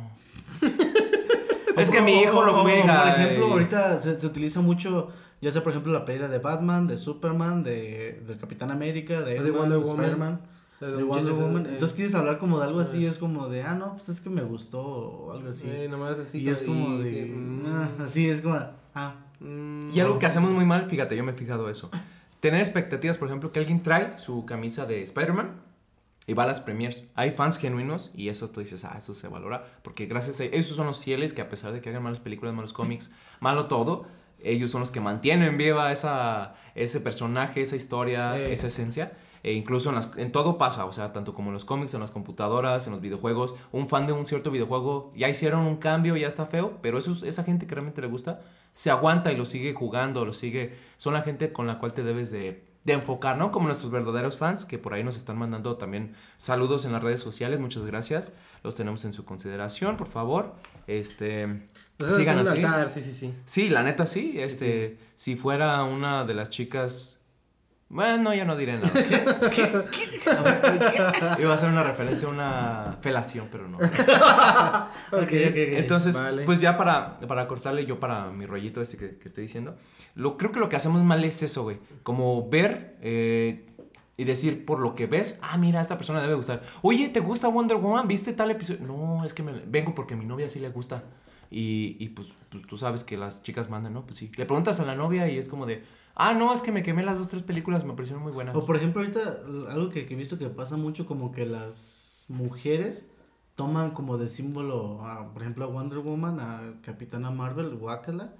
es 1.77 1.89
que 1.89 2.01
mi 2.01 2.21
hijo 2.21 2.43
lo 2.43 2.53
juega. 2.63 3.03
Por 3.03 3.11
ejemplo, 3.21 3.47
y- 3.47 3.51
ahorita 3.51 3.99
se, 3.99 4.19
se 4.19 4.25
utiliza 4.27 4.61
mucho, 4.61 5.09
ya 5.41 5.51
sea 5.51 5.63
por 5.63 5.71
ejemplo 5.73 5.91
la 5.93 6.05
pelea 6.05 6.27
de 6.27 6.39
Batman, 6.39 6.87
de 6.87 6.97
Superman, 6.97 7.63
de, 7.63 8.23
del 8.27 8.37
Capitán 8.37 8.71
América, 8.71 9.21
de, 9.21 9.39
Wonder 9.51 9.69
de 9.71 9.77
Woman. 9.77 9.89
Spider-Man, 9.99 10.41
De 10.81 11.03
Wonder 11.03 11.33
Woman. 11.33 11.65
Entonces 11.67 11.95
quieres 11.95 12.15
hablar 12.15 12.39
como 12.39 12.59
de 12.59 12.65
algo 12.65 12.79
así, 12.79 13.05
es 13.05 13.17
como 13.17 13.49
de, 13.49 13.63
ah, 13.63 13.75
no, 13.75 13.91
pues 13.93 14.09
es 14.09 14.21
que 14.21 14.29
me 14.29 14.41
gustó 14.41 14.81
o 14.81 15.31
algo 15.33 15.49
así. 15.49 15.69
eh, 15.69 15.87
nomás 15.89 16.17
así. 16.19 16.39
y 16.39 16.49
es 16.49 16.61
como 16.63 16.95
y- 16.99 17.03
de, 17.03 17.09
sí, 17.11 17.31
mm, 17.31 17.65
ah, 17.67 17.89
así 18.05 18.29
es 18.29 18.41
como, 18.41 18.59
ah, 18.95 19.15
mm, 19.39 19.91
Y 19.93 19.99
algo 19.99 20.19
que 20.19 20.25
hacemos 20.25 20.51
muy 20.51 20.65
mal, 20.65 20.89
fíjate, 20.89 21.15
yo 21.15 21.23
me 21.23 21.31
he 21.31 21.35
fijado 21.35 21.69
eso. 21.69 21.89
Tener 22.43 22.59
expectativas, 22.59 23.17
por 23.17 23.29
ejemplo, 23.29 23.53
que 23.53 23.59
alguien 23.59 23.81
trae 23.81 24.19
su 24.19 24.45
camisa 24.45 24.85
de 24.85 25.01
Spider-Man 25.01 25.61
y 26.27 26.33
va 26.33 26.43
a 26.43 26.47
las 26.47 26.59
premiers. 26.59 27.05
Hay 27.15 27.31
fans 27.31 27.57
genuinos 27.57 28.11
y 28.13 28.27
eso 28.27 28.49
tú 28.49 28.59
dices, 28.59 28.83
ah, 28.83 28.95
eso 28.97 29.13
se 29.13 29.29
valora. 29.29 29.63
Porque 29.81 30.07
gracias 30.07 30.41
a 30.41 30.43
esos 30.43 30.75
son 30.75 30.87
los 30.87 31.01
fieles 31.01 31.31
que 31.31 31.41
a 31.41 31.47
pesar 31.47 31.71
de 31.71 31.79
que 31.79 31.87
hagan 31.87 32.03
malas 32.03 32.19
películas, 32.19 32.53
malos 32.53 32.73
cómics, 32.73 33.11
malo 33.39 33.67
todo, 33.67 34.07
ellos 34.43 34.71
son 34.71 34.81
los 34.81 34.91
que 34.91 34.99
mantienen 34.99 35.57
viva 35.57 35.89
esa, 35.93 36.55
ese 36.75 36.99
personaje, 36.99 37.61
esa 37.61 37.77
historia, 37.77 38.37
Eh. 38.37 38.51
esa 38.51 38.67
esencia. 38.67 39.13
E 39.43 39.51
incluso 39.53 39.89
en, 39.89 39.95
las- 39.95 40.11
en 40.17 40.31
todo 40.31 40.57
pasa, 40.57 40.85
o 40.85 40.93
sea, 40.93 41.11
tanto 41.11 41.33
como 41.33 41.49
en 41.49 41.53
los 41.53 41.65
cómics, 41.65 41.93
en 41.93 41.99
las 41.99 42.11
computadoras, 42.11 42.87
en 42.87 42.93
los 42.93 43.01
videojuegos. 43.01 43.55
Un 43.73 43.89
fan 43.89 44.07
de 44.07 44.13
un 44.13 44.25
cierto 44.25 44.51
videojuego 44.51 45.11
ya 45.15 45.27
hicieron 45.27 45.61
un 45.65 45.75
cambio, 45.77 46.15
ya 46.15 46.27
está 46.29 46.45
feo, 46.45 46.77
pero 46.81 46.97
esos, 46.97 47.23
esa 47.23 47.43
gente 47.43 47.67
que 47.67 47.75
realmente 47.75 47.99
le 48.01 48.07
gusta 48.07 48.39
se 48.71 48.89
aguanta 48.89 49.31
y 49.31 49.35
lo 49.37 49.45
sigue 49.45 49.73
jugando, 49.73 50.25
lo 50.25 50.33
sigue. 50.33 50.75
Son 50.97 51.13
la 51.13 51.21
gente 51.21 51.51
con 51.53 51.67
la 51.67 51.77
cual 51.77 51.93
te 51.93 52.03
debes 52.03 52.31
de, 52.31 52.63
de 52.85 52.93
enfocar, 52.93 53.37
¿no? 53.37 53.51
Como 53.51 53.67
nuestros 53.67 53.91
verdaderos 53.91 54.37
fans, 54.37 54.65
que 54.65 54.79
por 54.79 54.93
ahí 54.93 55.03
nos 55.03 55.15
están 55.17 55.37
mandando 55.37 55.75
también 55.77 56.15
saludos 56.37 56.85
en 56.85 56.93
las 56.93 57.03
redes 57.03 57.19
sociales. 57.21 57.59
Muchas 57.59 57.85
gracias. 57.85 58.31
Los 58.63 58.75
tenemos 58.75 59.03
en 59.05 59.13
su 59.13 59.25
consideración, 59.25 59.95
por 59.97 60.07
favor. 60.07 60.55
Este. 60.87 61.41
Entonces, 61.43 62.17
sigan 62.17 62.39
un 62.39 62.47
así. 62.47 62.63
altar, 62.63 62.89
sí, 62.89 63.01
sí, 63.01 63.13
sí. 63.13 63.33
Sí, 63.45 63.69
la 63.69 63.83
neta 63.83 64.05
sí. 64.07 64.35
Este, 64.37 64.97
si 65.15 65.35
fuera 65.35 65.83
una 65.83 66.23
de 66.25 66.33
las 66.33 66.49
chicas. 66.49 67.19
Bueno, 67.93 68.33
ya 68.33 68.43
no 68.43 68.55
diré 68.55 68.79
nada. 68.79 68.89
Iba 71.39 71.53
a 71.53 71.57
ser 71.57 71.69
una 71.69 71.83
referencia 71.83 72.27
a 72.27 72.31
una 72.31 72.97
felación, 73.01 73.49
pero 73.51 73.67
no. 73.67 73.77
ok, 75.11 75.11
ok, 75.11 75.21
ok. 75.21 75.29
Entonces, 75.29 76.15
Vale. 76.15 76.43
pues 76.45 76.59
ya 76.59 76.75
para, 76.75 77.19
para 77.19 77.47
cortarle 77.47 77.85
yo 77.85 77.99
para 77.99 78.31
mi 78.31 78.47
rollito 78.47 78.81
este 78.81 78.97
que, 78.97 79.19
que 79.19 79.27
estoy 79.27 79.43
diciendo, 79.43 79.77
lo, 80.15 80.37
creo 80.37 80.51
que 80.51 80.59
lo 80.59 80.69
que 80.69 80.75
hacemos 80.75 81.03
mal 81.03 81.23
es 81.23 81.43
eso, 81.43 81.61
güey. 81.61 81.77
Como 82.01 82.49
ver 82.49 82.97
eh, 83.01 83.67
y 84.17 84.23
decir 84.23 84.65
por 84.65 84.79
lo 84.79 84.95
que 84.95 85.05
ves, 85.05 85.37
ah, 85.43 85.59
mira, 85.59 85.79
esta 85.79 85.95
persona 85.95 86.19
debe 86.19 86.33
gustar. 86.33 86.63
Oye, 86.81 87.09
¿te 87.09 87.19
gusta 87.19 87.47
Wonder 87.47 87.77
Woman? 87.77 88.07
¿Viste 88.07 88.33
tal 88.33 88.49
episodio? 88.49 88.87
No, 88.87 89.23
es 89.23 89.35
que 89.35 89.43
me, 89.43 89.51
vengo 89.67 89.93
porque 89.93 90.15
a 90.15 90.17
mi 90.17 90.25
novia 90.25 90.49
sí 90.49 90.59
le 90.59 90.69
gusta. 90.69 91.03
Y, 91.53 91.97
y 91.99 92.09
pues, 92.09 92.29
pues 92.49 92.63
tú 92.63 92.77
sabes 92.77 93.03
que 93.03 93.15
las 93.15 93.43
chicas 93.43 93.69
mandan, 93.69 93.93
¿no? 93.93 94.05
Pues 94.05 94.17
sí. 94.17 94.31
Le 94.37 94.47
preguntas 94.47 94.79
a 94.79 94.85
la 94.85 94.95
novia 94.95 95.29
y 95.29 95.37
es 95.37 95.47
como 95.47 95.67
de, 95.67 95.83
ah, 96.15 96.33
no, 96.33 96.51
es 96.51 96.63
que 96.63 96.71
me 96.71 96.81
quemé 96.81 97.03
las 97.03 97.19
dos, 97.19 97.29
tres 97.29 97.43
películas, 97.43 97.85
me 97.85 97.93
parecieron 97.93 98.23
muy 98.23 98.31
buenas. 98.31 98.55
O 98.55 98.65
por 98.65 98.75
ejemplo, 98.75 99.01
ahorita 99.01 99.43
algo 99.69 99.89
que, 99.89 100.07
que 100.07 100.15
he 100.15 100.17
visto 100.17 100.39
que 100.39 100.49
pasa 100.49 100.77
mucho, 100.77 101.05
como 101.05 101.31
que 101.31 101.45
las 101.45 102.25
mujeres 102.27 103.07
toman 103.53 103.91
como 103.91 104.17
de 104.17 104.29
símbolo, 104.29 105.05
a, 105.05 105.31
por 105.31 105.43
ejemplo, 105.43 105.65
a 105.65 105.67
Wonder 105.67 105.99
Woman, 105.99 106.39
a 106.39 106.81
Capitana 106.81 107.29
Marvel, 107.29 107.75
Wakala. 107.75 108.33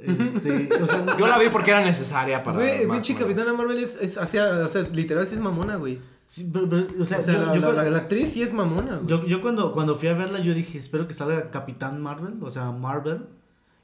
Este, 0.00 0.82
o 0.82 0.86
sea, 0.88 1.06
Yo 1.18 1.28
la 1.28 1.38
vi 1.38 1.50
porque 1.50 1.70
era 1.70 1.84
necesaria 1.84 2.42
para... 2.42 2.56
Güey, 2.56 2.88
pinche. 2.88 3.14
Capitana 3.14 3.52
Marvel 3.52 3.78
es, 3.78 3.96
es 4.00 4.18
hacia, 4.18 4.64
o 4.64 4.68
sea, 4.68 4.82
literal 4.92 5.24
sí 5.24 5.36
es 5.36 5.40
mamona, 5.40 5.76
güey. 5.76 6.00
Sí, 6.32 6.48
pero- 6.52 6.68
pero, 6.68 6.82
o 7.00 7.04
sea, 7.04 7.18
O 7.18 7.22
sea, 7.22 7.34
yo, 7.34 7.40
la, 7.40 7.46
yo 7.54 7.60
la- 7.60 7.66
cuando- 7.66 7.82
la- 7.82 7.90
la 7.90 7.98
actriz 7.98 8.28
sí 8.30 8.42
es 8.42 8.52
mamona, 8.52 8.96
güey. 8.96 9.06
yo- 9.08 9.26
yo 9.26 9.42
cuando, 9.42 9.72
cuando 9.72 9.94
fui 9.96 10.08
a 10.08 10.14
verla, 10.14 10.38
yo 10.40 10.54
dije, 10.54 10.78
espero 10.78 11.08
que 11.08 11.14
salga 11.14 11.50
Capitán 11.50 12.00
Marvel, 12.00 12.34
o 12.42 12.50
sea, 12.50 12.70
Marvel. 12.70 13.26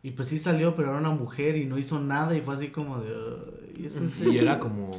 Y 0.02 0.12
pues 0.12 0.28
sí 0.28 0.38
salió, 0.38 0.76
pero 0.76 0.90
era 0.90 0.98
una 0.98 1.10
mujer 1.10 1.56
y 1.56 1.64
no 1.66 1.78
hizo 1.78 1.98
nada 1.98 2.36
y 2.36 2.40
fue 2.40 2.54
así 2.54 2.68
como 2.68 2.98
de... 3.00 3.08
"Ay, 3.76 3.86
¿es 3.86 3.96
en 4.00 4.06
Y 4.06 4.10
serio?". 4.10 4.42
era 4.42 4.60
como, 4.60 4.92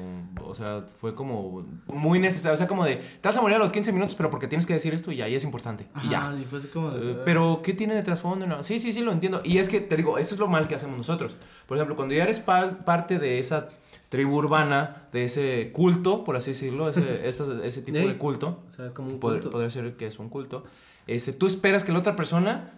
o 0.44 0.54
sea, 0.54 0.84
fue 1.00 1.16
como 1.16 1.66
muy 1.88 2.20
necesario, 2.20 2.56
o 2.56 2.58
sea, 2.58 2.68
como 2.68 2.84
de, 2.84 2.98
te 2.98 3.30
vas 3.30 3.38
a 3.38 3.42
morir 3.42 3.56
a 3.56 3.60
los 3.60 3.72
15 3.72 3.94
minutos, 3.94 4.16
pero 4.16 4.30
porque 4.30 4.50
tienes 4.50 4.66
que 4.66 4.74
decir 4.74 4.94
esto 4.94 5.14
y 5.14 5.22
ahí 5.22 5.34
es 5.34 5.46
importante. 5.46 5.88
Y 6.04 6.10
ya. 6.10 6.28
Ajá, 6.28 6.38
y 6.38 6.44
fue 6.44 6.60
así 6.60 6.68
como 6.68 6.92
de... 6.92 7.12
Eh, 7.14 7.18
Pero, 7.24 7.62
¿qué 7.64 7.72
tiene 7.74 7.96
de 7.96 8.04
trasfondo? 8.04 8.46
No, 8.48 8.64
Sí, 8.64 8.80
sí, 8.80 8.92
sí, 8.92 9.00
lo 9.02 9.14
entiendo. 9.14 9.40
Y 9.46 9.60
es 9.60 9.70
que, 9.70 9.80
te 9.80 9.96
digo, 9.96 10.18
eso 10.18 10.34
es 10.36 10.42
lo 10.42 10.48
mal 10.50 10.68
que 10.68 10.76
hacemos 10.76 10.98
nosotros. 10.98 11.38
Por 11.68 11.78
ejemplo, 11.78 11.96
cuando 11.96 12.14
ya 12.14 12.24
eres 12.24 12.40
pa- 12.40 12.80
parte 12.84 13.18
de 13.18 13.40
esa 13.40 13.70
tribu 14.10 14.36
urbana, 14.38 15.08
de 15.12 15.26
ese 15.26 15.72
culto, 15.74 16.24
por 16.24 16.36
así 16.36 16.52
decirlo, 16.52 16.90
ese, 16.90 17.02
ese, 17.28 17.44
ese 17.64 17.82
tipo 17.82 17.98
de 17.98 18.18
culto, 18.18 18.64
O 18.68 18.72
sea, 18.72 18.88
es 18.88 18.94
como 18.94 19.10
un 19.10 19.20
pod- 19.20 19.34
culto. 19.34 19.50
podría 19.52 19.70
ser 19.70 19.96
que 19.98 20.08
es 20.08 20.18
un 20.20 20.30
culto, 20.30 20.64
este, 21.08 21.32
tú 21.34 21.46
esperas 21.46 21.84
que 21.86 21.92
la 21.94 22.00
otra 22.00 22.16
persona 22.16 22.74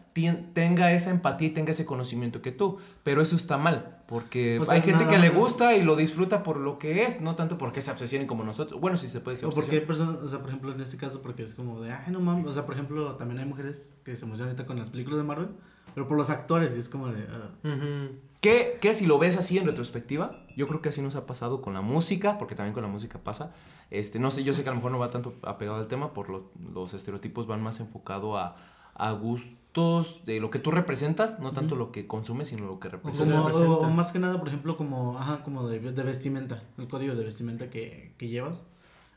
tenga 0.53 0.91
esa 0.91 1.11
empatía 1.11 1.47
y 1.47 1.51
tenga 1.51 1.71
ese 1.71 1.85
conocimiento 1.85 2.41
que 2.41 2.51
tú, 2.51 2.77
pero 3.03 3.21
eso 3.21 3.35
está 3.37 3.57
mal, 3.57 3.99
porque 4.07 4.59
O 4.59 4.65
sea, 4.65 4.75
hay 4.75 4.81
gente 4.81 5.07
que 5.07 5.17
le 5.17 5.29
gusta 5.29 5.75
y 5.77 5.83
lo 5.83 5.95
disfruta 5.95 6.43
por 6.43 6.57
lo 6.57 6.77
que 6.77 7.03
es, 7.03 7.21
no 7.21 7.35
tanto 7.35 7.57
porque 7.57 7.79
se 7.79 7.89
obsesionen 7.91 8.27
como 8.27 8.43
nosotros. 8.43 8.81
Bueno, 8.81 8.97
sí 8.97 9.07
se 9.07 9.21
puede 9.21 9.35
decir 9.35 9.47
O 9.47 9.51
porque 9.51 9.77
hay 9.77 9.85
personas, 9.85 10.17
o 10.17 10.27
sea, 10.27 10.39
por 10.39 10.49
ejemplo, 10.49 10.73
en 10.73 10.81
este 10.81 10.97
caso, 10.97 11.21
porque 11.21 11.43
es 11.43 11.53
como 11.53 11.79
de, 11.81 11.91
ay, 11.93 12.11
no 12.11 12.19
mames, 12.19 12.47
o 12.47 12.53
sea, 12.53 12.65
por 12.65 12.73
ejemplo, 12.75 13.15
también 13.15 13.39
hay 13.39 13.45
mujeres 13.45 13.97
que 14.03 14.15
se 14.17 14.25
emocionan 14.25 14.49
ahorita 14.51 14.65
con 14.67 14.77
las 14.77 14.89
películas 14.89 15.17
de 15.19 15.23
Marvel, 15.23 15.49
pero 15.93 16.07
por 16.07 16.17
los 16.17 16.29
actores, 16.29 16.75
y 16.75 16.79
es 16.79 16.89
como 16.89 17.07
de, 17.11 17.23
ah, 17.31 17.51
Ujú. 17.63 18.15
Que, 18.41 18.77
que 18.81 18.93
si 18.93 19.05
lo 19.05 19.19
ves 19.19 19.35
así 19.35 19.57
en 19.57 19.65
retrospectiva, 19.67 20.31
yo 20.55 20.65
creo 20.65 20.81
que 20.81 20.89
así 20.89 21.01
nos 21.01 21.15
ha 21.15 21.25
pasado 21.25 21.61
con 21.61 21.73
la 21.73 21.81
música, 21.81 22.37
porque 22.37 22.55
también 22.55 22.73
con 22.73 22.83
la 22.83 22.89
música 22.89 23.19
pasa. 23.19 23.53
Este, 23.91 24.17
no 24.19 24.31
sé, 24.31 24.43
yo 24.45 24.53
sé 24.53 24.63
que 24.63 24.69
a 24.69 24.71
lo 24.71 24.77
mejor 24.77 24.91
no 24.91 24.99
va 24.99 25.09
tanto 25.09 25.33
apegado 25.43 25.77
al 25.79 25.87
tema, 25.87 26.13
por 26.13 26.29
lo- 26.29 26.49
los 26.73 26.93
estereotipos 26.93 27.47
van 27.47 27.61
más 27.61 27.79
enfocado 27.81 28.37
a, 28.37 28.55
a 28.93 29.11
gustos 29.11 30.23
de 30.25 30.39
lo 30.39 30.49
que 30.51 30.59
tú 30.59 30.71
representas, 30.71 31.39
no 31.39 31.51
tanto 31.51 31.75
lo 31.75 31.91
que 31.91 32.07
consumes, 32.07 32.47
sino 32.47 32.65
lo 32.65 32.79
que 32.79 32.87
o, 32.87 32.91
representas. 32.91 33.37
o- 33.37 33.41
o 33.43 33.47
representas. 33.49 33.95
más 33.97 34.11
que 34.13 34.19
nada, 34.19 34.39
por 34.39 34.47
ejemplo, 34.47 34.77
como, 34.77 35.17
ajá, 35.17 35.43
como 35.43 35.67
de, 35.67 35.79
de 35.79 36.03
vestimenta, 36.03 36.63
el 36.77 36.87
código 36.87 37.15
de 37.15 37.23
vestimenta 37.25 37.69
que, 37.69 38.13
que 38.17 38.29
llevas, 38.29 38.63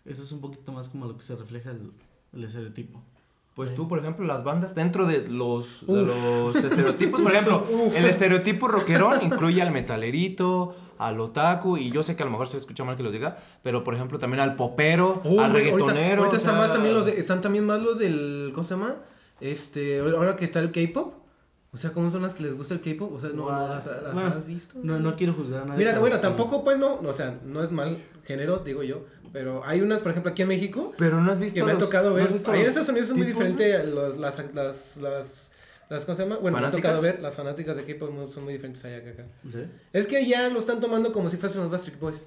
eso 0.05 0.23
es 0.25 0.33
un 0.33 0.41
poquito 0.41 0.73
más 0.73 0.89
como 0.89 1.07
lo 1.07 1.17
que 1.17 1.23
se 1.23 1.37
refleja 1.37 1.71
el, 1.71 1.93
el 2.33 2.43
estereotipo. 2.45 3.01
Pues 3.55 3.75
tú, 3.75 3.87
por 3.87 3.99
ejemplo, 3.99 4.25
las 4.27 4.45
bandas, 4.45 4.75
dentro 4.75 5.07
de 5.07 5.29
los, 5.29 5.85
de 5.87 5.93
Uf. 6.03 6.09
los 6.55 6.57
estereotipos, 6.65 7.21
por 7.21 7.33
ejemplo, 7.35 7.67
el 7.95 8.05
estereotipo 8.07 8.67
rockerón 8.67 9.23
incluye 9.23 9.61
al 9.61 9.71
metalerito, 9.73 10.75
al 10.99 11.21
otaku, 11.21 11.77
y 11.77 11.91
yo 11.91 12.03
sé 12.03 12.17
que 12.17 12.23
a 12.23 12.27
lo 12.27 12.33
mejor 12.33 12.47
se 12.49 12.57
escucha 12.57 12.83
mal 12.85 12.97
que 12.97 13.03
lo 13.03 13.11
diga, 13.11 13.37
pero 13.63 13.85
por 13.85 13.95
ejemplo 13.95 14.19
también 14.19 14.41
al 14.41 14.57
popero, 14.57 15.21
Uh, 15.25 15.41
al 15.41 15.53
reggaetonero. 15.53 16.23
ahorita 16.23 16.37
o 16.37 16.39
están 16.39 16.53
sea, 16.55 16.61
más 16.63 16.73
también 16.73 16.95
los 16.95 17.05
de- 17.07 17.19
están 17.19 17.41
también 17.43 17.67
más 17.67 17.83
los 17.83 17.99
del 17.99 18.53
¿cómo 18.55 18.65
se 18.65 18.75
llama? 18.75 18.97
Este, 19.41 19.99
ahora 20.01 20.37
que 20.37 20.45
está 20.45 20.61
el 20.61 20.71
K-pop. 20.73 21.15
O 21.75 21.77
sea, 21.79 21.93
¿cómo 21.93 22.11
son 22.11 22.23
las 22.23 22.35
que 22.35 22.43
les 22.45 22.55
gusta 22.57 22.75
el 22.75 22.81
K-pop? 22.81 23.13
O 23.15 23.21
sea, 23.21 23.31
no, 23.31 23.51
no 23.51 23.69
las, 23.69 23.87
las 23.87 24.13
Bueno, 24.13 24.29
has 24.37 24.47
visto. 24.47 24.79
No, 24.83 24.99
no 25.01 25.17
quiero 25.17 25.33
juzgar 25.35 25.63
a 25.63 25.65
nadie. 25.65 25.79
Mira, 25.79 25.99
bueno, 25.99 26.17
sí. 26.17 26.23
tampoco 26.23 26.63
pues 26.65 26.79
no, 26.79 27.01
o 27.01 27.13
sea, 27.13 27.39
no 27.45 27.63
es 27.63 27.71
mal 27.73 28.03
género, 28.25 28.59
digo 28.59 28.83
yo, 28.83 29.05
pero 29.33 29.63
hay 29.65 29.81
unas, 29.81 30.01
por 30.03 30.11
ejemplo, 30.11 30.31
aquí 30.33 30.43
en 30.43 30.49
México 30.49 30.93
Pero 30.99 31.21
no 31.21 31.33
has 31.33 31.39
visto 31.39 31.55
que 31.61 31.65
me 31.65 31.71
ha 31.71 31.75
los- 31.75 31.83
tocado 31.83 32.11
¿no 32.11 32.17
ver. 32.17 32.29
visto 32.33 32.51
Ahí 32.53 32.61
en 32.61 32.67
Estados 32.67 32.89
Unidos 32.91 33.09
es 33.11 33.17
muy 33.17 33.27
diferente 33.27 33.75
a 33.77 33.83
los, 33.85 34.19
las, 34.19 34.39
las, 34.55 34.97
las, 34.99 35.53
las, 35.89 36.05
¿cómo 36.05 36.17
se 36.17 36.23
llama? 36.23 36.37
Bueno, 36.37 36.59
me 36.59 36.65
ha 36.67 36.71
¿Fanáticas? 36.71 36.91
tocado 36.93 37.03
ver, 37.03 37.21
las 37.23 37.35
fanáticas 37.35 37.77
de 37.77 37.85
K-pop 37.85 38.11
muy- 38.13 38.31
son 38.31 38.45
muy 38.45 38.53
diferentes 38.53 38.85
allá 38.85 39.03
que 39.03 39.11
acá. 39.11 39.25
¿Sí? 39.51 39.65
Es 39.93 40.07
que 40.07 40.27
ya 40.27 40.49
lo 40.49 40.59
están 40.59 40.81
tomando 40.81 41.13
como 41.13 41.31
si 41.31 41.37
fuesen 41.39 41.63
los 41.63 41.71
Backstreet 41.71 41.99
Boys. 41.99 42.25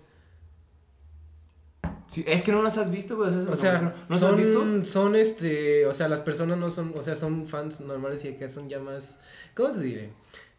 Sí, 2.07 2.23
es 2.27 2.43
que 2.43 2.51
no 2.51 2.61
las 2.61 2.77
has 2.77 2.91
visto, 2.91 3.17
güey. 3.17 3.29
O 3.29 3.55
sea, 3.55 3.81
¿no 3.81 3.93
las 4.09 4.19
son, 4.19 4.31
has 4.31 4.37
visto? 4.37 4.85
son 4.85 5.15
este, 5.15 5.85
o 5.87 5.93
sea, 5.93 6.07
las 6.07 6.19
personas 6.21 6.57
no 6.57 6.71
son, 6.71 6.93
o 6.97 7.03
sea, 7.03 7.15
son 7.15 7.47
fans 7.47 7.81
normales 7.81 8.23
y 8.25 8.29
acá 8.29 8.47
son 8.47 8.69
ya 8.69 8.79
más, 8.79 9.19
¿cómo 9.55 9.69
te 9.71 9.79
diré? 9.81 10.09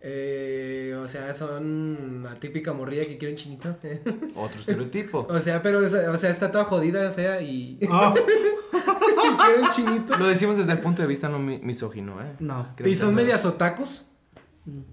Eh, 0.00 0.94
o 1.02 1.08
sea, 1.08 1.32
son 1.34 2.22
la 2.22 2.34
típica 2.34 2.72
morrilla 2.72 3.02
que 3.04 3.18
quiere 3.18 3.34
un 3.34 3.38
chinito. 3.38 3.76
Otro 4.36 4.60
estereotipo. 4.60 5.26
o 5.28 5.38
sea, 5.40 5.62
pero, 5.62 5.78
o 5.80 6.18
sea, 6.18 6.30
está 6.30 6.50
toda 6.50 6.64
jodida, 6.64 7.10
fea 7.12 7.40
y 7.40 7.78
Ah, 7.90 8.14
quiere 9.46 9.62
un 9.62 9.70
chinito. 9.70 10.16
Lo 10.16 10.26
decimos 10.26 10.56
desde 10.58 10.72
el 10.72 10.80
punto 10.80 11.02
de 11.02 11.08
vista 11.08 11.28
no 11.28 11.38
mi- 11.38 11.58
misógino, 11.58 12.20
¿eh? 12.22 12.34
no. 12.40 12.72
Creo 12.76 12.88
Y 12.88 12.92
que 12.92 12.96
son 12.96 13.14
medias 13.14 13.44
otakus. 13.44 14.04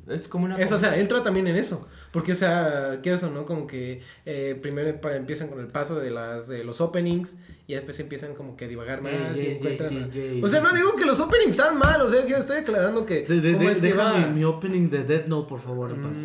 Es 0.08 0.28
como 0.28 0.46
una. 0.46 0.58
Eso, 0.58 0.76
o 0.76 0.80
sea, 0.80 0.98
entra 1.00 1.24
también 1.24 1.48
en 1.48 1.56
eso. 1.56 1.88
Porque, 2.12 2.34
o 2.34 2.36
sea, 2.36 3.00
quieres 3.02 3.24
o 3.24 3.30
no, 3.32 3.46
como 3.46 3.66
que 3.66 4.02
eh, 4.26 4.58
primero 4.62 4.90
empiezan 5.12 5.48
con 5.48 5.60
el 5.60 5.68
paso 5.68 5.96
de 6.00 6.12
las 6.12 6.48
de 6.48 6.64
los 6.64 6.80
openings 6.82 7.38
y 7.66 7.74
después 7.74 8.00
empiezan 8.00 8.36
como 8.36 8.56
que 8.56 8.66
a 8.66 8.68
divagar 8.68 9.02
más 9.02 9.14
y 9.38 9.48
encuentran. 9.48 10.12
O 10.44 10.48
sea, 10.48 10.62
no 10.62 10.74
digo 10.74 10.96
que 10.96 11.06
los 11.06 11.20
openings 11.20 11.52
están 11.58 11.78
mal, 11.78 12.02
o 12.02 12.10
sea, 12.12 12.26
que 12.26 12.34
estoy 12.34 12.58
aclarando 12.58 13.06
que. 13.06 13.22
De, 13.24 13.42
de, 13.42 13.54
cómo 13.54 13.66
de- 13.66 13.72
es 13.74 13.80
que 13.82 13.88
deja 13.88 14.04
va- 14.04 14.18
mi, 14.20 14.34
mi 14.34 14.44
opening 14.44 14.90
de 14.90 15.04
Dead 15.04 15.26
Note, 15.26 15.50
por 15.50 15.60
favor, 15.60 15.90
en 15.92 16.02
paz. 16.04 16.18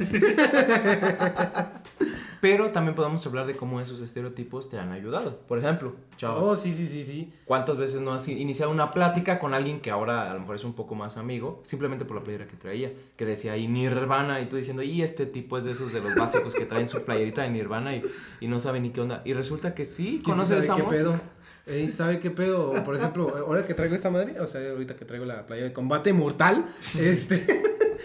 Pero 2.40 2.72
también 2.72 2.94
podemos 2.94 3.26
hablar 3.26 3.46
de 3.46 3.54
cómo 3.54 3.80
esos 3.82 4.00
estereotipos 4.00 4.70
te 4.70 4.78
han 4.78 4.92
ayudado. 4.92 5.40
Por 5.46 5.58
ejemplo, 5.58 5.94
chao. 6.16 6.42
Oh, 6.42 6.56
sí, 6.56 6.72
sí, 6.72 6.86
sí, 6.86 7.04
sí. 7.04 7.32
¿Cuántas 7.44 7.76
veces 7.76 8.00
no 8.00 8.14
has 8.14 8.26
iniciado 8.28 8.72
una 8.72 8.90
plática 8.92 9.38
con 9.38 9.52
alguien 9.52 9.80
que 9.80 9.90
ahora 9.90 10.30
a 10.30 10.34
lo 10.34 10.40
mejor 10.40 10.56
es 10.56 10.64
un 10.64 10.72
poco 10.72 10.94
más 10.94 11.18
amigo, 11.18 11.60
simplemente 11.64 12.06
por 12.06 12.16
la 12.16 12.22
playera 12.24 12.46
que 12.46 12.56
traía? 12.56 12.92
Que 13.16 13.26
decía 13.26 13.52
ahí 13.52 13.68
Nirvana 13.68 14.40
y 14.40 14.48
tú 14.48 14.56
diciendo, 14.56 14.82
y 14.82 15.02
este 15.02 15.26
tipo 15.26 15.58
es 15.58 15.64
de 15.64 15.72
esos 15.72 15.92
de 15.92 16.00
los 16.00 16.14
básicos 16.14 16.54
que 16.54 16.64
traen 16.64 16.88
su 16.88 17.02
playerita 17.04 17.42
de 17.42 17.50
Nirvana 17.50 17.94
y, 17.94 18.02
y 18.40 18.48
no 18.48 18.58
sabe 18.58 18.80
ni 18.80 18.88
qué 18.90 19.02
onda. 19.02 19.20
Y 19.26 19.34
resulta 19.34 19.74
que 19.74 19.84
sí, 19.84 20.22
¿Quién 20.24 20.34
conoce 20.36 20.56
esa 20.56 20.68
sabe 20.68 20.80
qué 20.80 20.86
música. 20.86 21.10
pedo? 21.10 21.20
Ey, 21.66 21.88
¿Sabe 21.90 22.18
qué 22.20 22.30
pedo? 22.30 22.72
Por 22.84 22.96
ejemplo, 22.96 23.34
ahora 23.46 23.66
que 23.66 23.74
traigo 23.74 23.94
esta 23.94 24.08
madre, 24.10 24.40
o 24.40 24.46
sea, 24.46 24.66
ahorita 24.70 24.96
que 24.96 25.04
traigo 25.04 25.26
la 25.26 25.46
playa 25.46 25.64
de 25.64 25.72
combate 25.74 26.12
mortal, 26.14 26.66
este. 26.98 27.44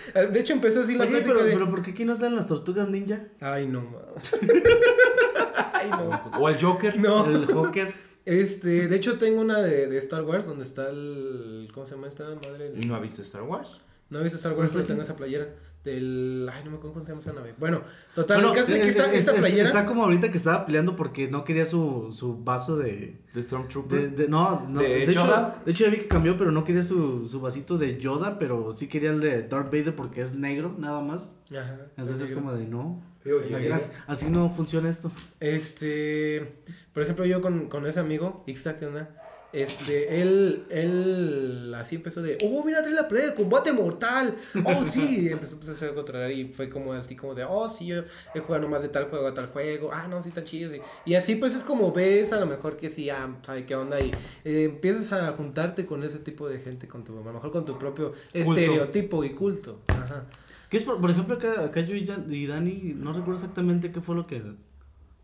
De 0.31 0.39
hecho, 0.39 0.53
empezó 0.53 0.81
así 0.81 0.95
la 0.95 1.03
Oye, 1.03 1.11
plática 1.11 1.33
pero, 1.33 1.45
de. 1.45 1.53
pero 1.53 1.69
¿por 1.69 1.81
qué 1.81 1.91
aquí 1.91 2.05
no 2.05 2.15
salen 2.15 2.35
las 2.35 2.47
tortugas 2.47 2.87
ninja? 2.89 3.27
Ay, 3.39 3.67
no. 3.67 3.83
Ay, 5.73 5.89
no. 5.89 6.09
O 6.39 6.49
el 6.49 6.61
Joker. 6.61 6.99
No. 6.99 7.25
El 7.25 7.45
Joker. 7.45 7.93
Este, 8.25 8.87
de 8.87 8.95
hecho 8.95 9.19
tengo 9.19 9.39
una 9.39 9.61
de, 9.61 9.87
de 9.87 9.97
Star 9.99 10.23
Wars 10.23 10.47
donde 10.47 10.63
está 10.63 10.89
el 10.89 11.69
¿cómo 11.71 11.85
se 11.85 11.93
llama 11.93 12.07
esta 12.07 12.23
madre? 12.23 12.73
¿Y 12.75 12.87
no 12.87 12.95
ha 12.95 12.99
visto 12.99 13.21
Star 13.21 13.43
Wars? 13.43 13.81
No 14.09 14.19
he 14.19 14.23
visto 14.23 14.37
Star 14.37 14.53
Wars, 14.53 14.71
¿No 14.71 14.77
pero 14.77 14.87
tengo 14.87 15.01
esa 15.03 15.15
playera 15.15 15.47
del 15.85 16.49
ay, 16.51 16.63
no 16.65 16.71
me 16.71 16.77
acuerdo 16.77 16.93
cómo 16.95 17.05
se 17.05 17.11
llama 17.11 17.21
esa 17.21 17.31
nave. 17.33 17.53
Bueno, 17.57 17.81
total, 18.13 18.37
Bueno, 18.37 18.53
el 18.53 18.59
caso 18.59 18.73
es 18.73 18.81
que 18.81 18.87
es- 18.89 18.95
esta, 18.95 19.11
es- 19.11 19.19
esta 19.19 19.31
es- 19.33 19.37
playera 19.39 19.63
Está 19.67 19.85
como 19.85 20.03
ahorita 20.03 20.31
que 20.31 20.37
estaba 20.37 20.65
peleando 20.65 20.95
porque 20.97 21.27
no 21.29 21.43
quería 21.45 21.65
su, 21.65 22.11
su 22.11 22.43
vaso 22.43 22.75
de... 22.77 23.21
¿De 23.33 23.43
Stormtrooper? 23.43 24.11
de, 24.11 24.23
de- 24.23 24.27
no, 24.27 24.65
no. 24.67 24.81
¿De 24.81 24.87
De, 24.87 25.03
hecho, 25.03 25.53
de 25.65 25.71
hecho 25.71 25.85
ya 25.85 25.91
vi 25.91 25.97
que 25.97 26.07
cambió, 26.07 26.35
pero 26.37 26.51
no 26.51 26.63
quería 26.65 26.83
su, 26.83 27.27
su 27.27 27.39
vasito 27.39 27.77
de 27.77 27.97
Yoda, 27.99 28.39
pero 28.39 28.73
sí 28.73 28.87
quería 28.87 29.11
el 29.11 29.19
de 29.21 29.43
Darth 29.43 29.67
Vader 29.71 29.95
porque 29.95 30.21
es 30.21 30.35
negro, 30.35 30.75
nada 30.77 31.01
más. 31.01 31.37
Ajá, 31.51 31.77
Entonces 31.97 32.29
es 32.29 32.35
como 32.35 32.51
de 32.53 32.65
no. 32.67 33.01
Sí, 33.23 33.31
Así, 33.55 33.69
así- 33.69 33.89
así 34.07 34.29
no 34.29 34.49
funciona 34.49 34.89
esto. 34.89 35.11
Este, 35.39 36.61
por 36.93 37.03
ejemplo, 37.03 37.25
yo 37.25 37.41
con, 37.41 37.69
con 37.69 37.85
ese 37.87 37.99
amigo, 37.99 38.43
Ixta, 38.47 38.77
que 38.79 38.85
onda, 38.85 39.09
este, 39.55 40.21
él, 40.21 40.65
él 40.69 41.73
así 41.75 41.95
empezó 41.95 42.21
de, 42.21 42.37
oh, 42.43 42.63
mira, 42.65 42.81
trae 42.81 42.93
la 42.93 43.07
playa 43.07 43.27
de 43.27 43.35
combate 43.35 43.71
mortal, 43.73 44.35
oh, 44.63 44.83
sí, 44.83 45.27
y 45.27 45.29
empezó, 45.29 45.55
empezó 45.55 45.85
a 45.85 45.95
controlar 45.95 46.31
y 46.31 46.45
fue 46.53 46.69
como 46.69 46.93
así, 46.93 47.15
como 47.15 47.33
de, 47.35 47.43
oh, 47.45 47.69
sí, 47.69 47.87
yo 47.87 48.03
he 48.33 48.39
jugado 48.39 48.63
nomás 48.63 48.81
de 48.81 48.89
tal 48.89 49.05
juego 49.05 49.27
a 49.27 49.33
tal 49.33 49.47
juego, 49.47 49.89
ah, 49.93 50.07
no, 50.07 50.21
sí, 50.21 50.29
está 50.29 50.43
chido, 50.43 50.71
sí. 50.71 50.79
y 51.05 51.15
así 51.15 51.35
pues 51.35 51.55
es 51.55 51.63
como 51.63 51.91
ves 51.91 52.33
a 52.33 52.39
lo 52.39 52.45
mejor 52.45 52.77
que 52.77 52.89
sí, 52.89 53.09
ah, 53.09 53.35
sabe 53.45 53.65
qué 53.65 53.75
onda, 53.75 53.99
y 53.99 54.11
eh, 54.43 54.65
empiezas 54.65 55.11
a 55.13 55.31
juntarte 55.33 55.85
con 55.85 56.03
ese 56.03 56.19
tipo 56.19 56.47
de 56.49 56.59
gente, 56.59 56.87
con 56.87 57.03
tu, 57.03 57.13
a 57.17 57.23
lo 57.23 57.33
mejor 57.33 57.51
con 57.51 57.65
tu 57.65 57.77
propio 57.79 58.13
estereotipo 58.33 59.23
y 59.23 59.31
culto, 59.31 59.79
ajá. 59.87 60.25
¿Qué 60.69 60.77
es 60.77 60.83
por, 60.83 60.99
por 60.99 61.11
ejemplo 61.11 61.35
acá, 61.35 61.61
acá 61.63 61.81
yo 61.81 61.95
y, 61.95 62.03
Dan- 62.03 62.25
y 62.33 62.47
Dani 62.47 62.93
no 62.95 63.11
recuerdo 63.13 63.35
exactamente 63.35 63.91
qué 63.91 64.01
fue 64.01 64.15
lo 64.15 64.25
que 64.27 64.41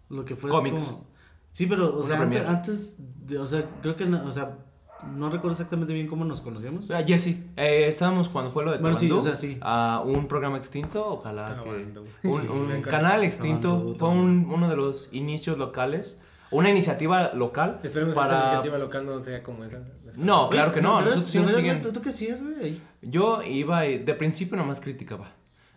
lo 0.09 0.23
que 0.25 0.35
fue 0.35 0.49
Cómics. 0.51 0.83
como- 0.83 1.10
Sí, 1.51 1.65
pero 1.67 1.97
o 1.97 2.03
sea, 2.03 2.21
antes, 2.21 2.47
antes 2.47 2.95
de, 3.27 3.37
o 3.37 3.45
sea, 3.47 3.65
creo 3.81 3.95
que 3.95 4.05
no- 4.05 4.23
o 4.25 4.31
sea, 4.31 4.57
no 5.15 5.29
recuerdo 5.29 5.51
exactamente 5.53 5.93
bien 5.93 6.07
cómo 6.07 6.23
nos 6.25 6.41
conocíamos. 6.41 6.89
Ah, 6.91 7.03
Jesse, 7.05 7.37
eh, 7.57 7.85
estábamos 7.87 8.29
cuando 8.29 8.51
fue 8.51 8.63
lo 8.63 8.71
de 8.71 8.77
Bueno, 8.77 8.95
sí, 8.95 9.07
Tabandú, 9.07 9.27
o 9.27 9.29
sea, 9.31 9.35
sí. 9.35 9.57
a 9.61 10.01
un 10.05 10.27
programa 10.27 10.57
extinto, 10.57 11.05
ojalá 11.13 11.55
Tabandú. 11.55 12.05
que 12.21 12.27
un, 12.27 12.81
canal 12.83 13.23
extinto, 13.23 13.69
Tabandú, 13.77 13.95
fue 13.95 14.09
un, 14.09 14.47
uno 14.51 14.69
de 14.69 14.75
los 14.75 15.09
inicios 15.11 15.57
locales, 15.57 16.19
una 16.51 16.69
iniciativa 16.69 17.33
local 17.33 17.79
Esperemos 17.81 18.13
que 18.13 18.19
esa 18.19 18.29
para 18.29 18.41
iniciativa 18.43 18.77
local 18.77 19.05
no 19.05 19.19
sea 19.19 19.41
como 19.41 19.63
esa. 19.63 19.79
No, 20.17 20.49
claro 20.49 20.71
que 20.73 20.81
no, 20.81 20.97
a 20.97 20.99
¿De 20.99 21.05
veras- 21.05 21.15
nosotros 21.15 21.31
sí 21.31 21.39
nos 21.39 21.51
siguen. 21.53 21.81
¿Tú, 21.81 21.91
tú 21.93 22.01
qué 22.01 22.09
hacías, 22.09 22.43
güey? 22.43 22.55
ahí? 22.63 22.81
Yo 23.01 23.41
iba 23.43 23.85
y 23.87 23.99
de 23.99 24.13
principio 24.13 24.55
nomás 24.57 24.81
criticaba. 24.81 25.31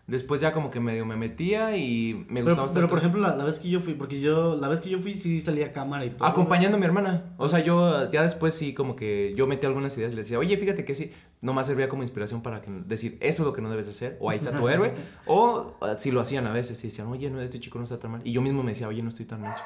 Después 0.06 0.38
ya 0.38 0.52
como 0.52 0.70
que 0.70 0.80
medio 0.80 1.06
me 1.06 1.16
metía 1.16 1.78
y 1.78 2.26
me 2.28 2.42
gustaba 2.42 2.66
Pero, 2.66 2.66
estar 2.66 2.74
pero 2.74 2.88
por 2.88 2.98
ejemplo, 2.98 3.22
la, 3.22 3.34
la 3.36 3.44
vez 3.44 3.58
que 3.58 3.70
yo 3.70 3.80
fui, 3.80 3.94
porque 3.94 4.20
yo, 4.20 4.54
la 4.54 4.68
vez 4.68 4.82
que 4.82 4.90
yo 4.90 4.98
fui 4.98 5.14
sí 5.14 5.40
salía 5.40 5.66
a 5.66 5.72
cámara 5.72 6.04
y 6.04 6.10
todo. 6.10 6.28
Acompañando 6.28 6.76
a 6.76 6.78
mi 6.78 6.84
hermana. 6.84 7.34
O 7.38 7.48
sea, 7.48 7.60
yo 7.60 8.10
ya 8.10 8.22
después 8.22 8.52
sí 8.52 8.74
como 8.74 8.96
que 8.96 9.32
yo 9.34 9.46
metí 9.46 9.64
algunas 9.64 9.96
ideas 9.96 10.12
y 10.12 10.14
le 10.14 10.20
decía, 10.20 10.38
oye, 10.38 10.58
fíjate 10.58 10.84
que 10.84 10.94
sí, 10.94 11.10
nomás 11.40 11.68
servía 11.68 11.88
como 11.88 12.02
inspiración 12.02 12.42
para 12.42 12.60
que, 12.60 12.70
decir, 12.70 13.16
eso 13.20 13.42
es 13.42 13.46
lo 13.46 13.54
que 13.54 13.62
no 13.62 13.70
debes 13.70 13.88
hacer, 13.88 14.18
o 14.20 14.28
ahí 14.28 14.36
está 14.36 14.52
tu 14.52 14.68
héroe, 14.68 14.92
o 15.26 15.74
ah, 15.80 15.96
si 15.96 16.10
lo 16.10 16.20
hacían 16.20 16.46
a 16.46 16.52
veces 16.52 16.84
y 16.84 16.88
decían, 16.88 17.06
oye, 17.06 17.30
no, 17.30 17.40
este 17.40 17.58
chico 17.58 17.78
no 17.78 17.84
está 17.84 17.98
tan 17.98 18.10
mal. 18.10 18.20
Y 18.24 18.32
yo 18.32 18.42
mismo 18.42 18.62
me 18.62 18.72
decía, 18.72 18.88
oye, 18.88 19.02
no 19.02 19.08
estoy 19.08 19.24
tan 19.24 19.40
menso. 19.40 19.62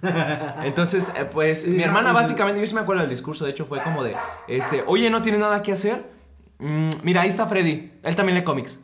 Entonces, 0.64 1.12
eh, 1.18 1.26
pues, 1.30 1.68
mi 1.68 1.82
hermana 1.82 2.14
básicamente, 2.14 2.60
yo 2.60 2.66
sí 2.66 2.74
me 2.74 2.80
acuerdo 2.80 3.02
del 3.02 3.10
discurso, 3.10 3.44
de 3.44 3.50
hecho 3.50 3.66
fue 3.66 3.82
como 3.82 4.02
de, 4.02 4.16
este, 4.48 4.84
oye, 4.86 5.10
¿no 5.10 5.20
tienes 5.20 5.38
nada 5.38 5.62
que 5.62 5.72
hacer? 5.72 6.02
Mm, 6.60 6.88
mira, 7.02 7.20
ahí 7.20 7.28
está 7.28 7.44
Freddy, 7.44 7.92
él 8.02 8.16
también 8.16 8.38
lee 8.38 8.44
cómics. 8.44 8.80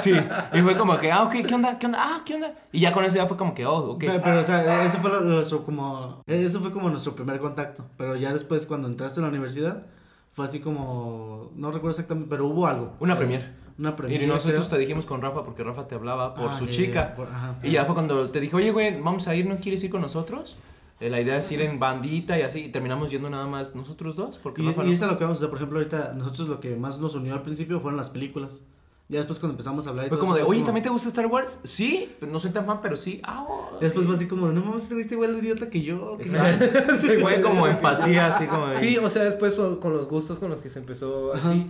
Sí, 0.00 0.12
y 0.52 0.60
fue 0.60 0.76
como 0.76 0.98
que, 0.98 1.10
ah, 1.10 1.22
ok, 1.22 1.32
¿qué 1.46 1.54
onda? 1.54 1.78
¿Qué 1.78 1.86
onda? 1.86 1.98
Ah, 2.02 2.22
¿qué 2.24 2.34
onda? 2.34 2.52
Y 2.72 2.80
ya 2.80 2.92
con 2.92 3.04
eso 3.04 3.16
ya 3.16 3.26
fue 3.26 3.36
como 3.36 3.54
que, 3.54 3.64
oh, 3.64 3.92
ok. 3.92 4.00
Pero, 4.00 4.20
pero, 4.22 4.40
o 4.40 4.42
sea, 4.42 4.84
eso 4.84 4.98
fue 4.98 5.10
lo- 5.10 5.20
nuestro 5.20 5.64
como 5.64 6.22
eso 6.26 6.60
fue 6.60 6.72
como 6.72 6.90
nuestro 6.90 7.14
primer 7.14 7.38
contacto, 7.38 7.84
pero 7.96 8.16
ya 8.16 8.32
después 8.32 8.66
cuando 8.66 8.88
entraste 8.88 9.20
a 9.20 9.22
la 9.22 9.28
universidad 9.30 9.84
fue 10.32 10.44
así 10.44 10.60
como 10.60 11.50
no 11.56 11.68
recuerdo 11.70 11.90
exactamente, 11.90 12.28
pero 12.28 12.46
hubo 12.46 12.66
algo. 12.66 12.92
Una 13.00 13.16
premier. 13.16 13.54
Una 13.78 13.96
premier. 13.96 14.22
Y 14.22 14.26
nosotros 14.26 14.66
creo. 14.66 14.70
te 14.70 14.78
dijimos 14.78 15.06
con 15.06 15.22
Rafa 15.22 15.44
porque 15.44 15.62
Rafa 15.64 15.86
te 15.86 15.94
hablaba 15.94 16.34
por 16.34 16.50
Ah, 16.50 16.58
su 16.58 16.66
chica. 16.66 17.08
ya, 17.10 17.14
por- 17.16 17.28
ajá. 17.28 17.54
Y 17.62 17.70
ya 17.70 17.84
fue 17.86 17.94
cuando 17.94 18.30
te 18.30 18.40
dijo, 18.40 18.58
oye, 18.58 18.70
güey, 18.72 19.00
vamos 19.00 19.26
a 19.28 19.34
ir, 19.34 19.46
¿no 19.46 19.56
quieres 19.56 19.82
ir 19.84 19.90
con 19.90 20.02
nosotros? 20.02 20.56
Eh, 21.00 21.10
la 21.10 21.20
idea 21.20 21.36
es 21.36 21.50
ir 21.52 21.60
en 21.62 21.78
bandita 21.78 22.38
y 22.38 22.42
así, 22.42 22.64
y 22.64 22.68
terminamos 22.70 23.10
yendo 23.10 23.28
nada 23.30 23.46
más 23.46 23.74
nosotros 23.74 24.16
dos, 24.16 24.38
porque 24.42 24.62
Y, 24.62 24.66
Rafa 24.66 24.82
y 24.82 24.86
no- 24.88 24.92
eso 24.92 25.04
es 25.06 25.10
lo 25.12 25.18
que 25.18 25.24
vamos 25.24 25.38
a 25.38 25.40
hacer, 25.40 25.48
por 25.50 25.58
ejemplo, 25.58 25.78
ahorita 25.78 26.12
nosotros 26.16 26.48
lo 26.48 26.60
que 26.60 26.74
más 26.76 27.00
nos 27.00 27.14
unió 27.14 27.34
al 27.34 27.42
principio 27.42 27.80
fueron 27.80 27.96
las 27.98 28.10
películas. 28.10 28.62
Ya 29.08 29.18
después 29.18 29.38
cuando 29.38 29.52
empezamos 29.52 29.86
a 29.86 29.90
hablar 29.90 30.06
y 30.06 30.08
Fue 30.08 30.16
todo 30.18 30.24
como 30.26 30.34
de, 30.34 30.42
eso, 30.42 30.50
oye, 30.50 30.58
como- 30.60 30.66
¿también 30.66 30.82
te 30.82 30.88
gusta 30.90 31.08
Star 31.08 31.26
Wars? 31.26 31.60
Sí, 31.62 32.12
pero 32.18 32.32
no 32.32 32.38
soy 32.40 32.50
tan 32.50 32.66
fan, 32.66 32.80
pero 32.80 32.96
sí. 32.96 33.20
Ah, 33.22 33.44
oh, 33.48 33.76
Y 33.80 33.84
después 33.84 34.04
fue 34.06 34.16
así 34.16 34.26
como, 34.26 34.48
no 34.50 34.60
mames, 34.60 34.90
este 34.90 34.94
güey 34.96 35.06
igual 35.28 35.32
de 35.40 35.46
idiota 35.46 35.70
que 35.70 35.80
yo. 35.82 36.18
Fue 37.20 37.40
como 37.40 37.66
empatía, 37.68 38.26
así 38.26 38.46
como 38.46 38.66
de- 38.66 38.74
Sí, 38.74 38.98
o 38.98 39.08
sea, 39.08 39.24
después 39.24 39.54
con 39.54 39.92
los 39.92 40.08
gustos 40.08 40.38
con 40.38 40.50
los 40.50 40.60
que 40.60 40.68
se 40.68 40.78
empezó 40.80 41.32
así. 41.34 41.68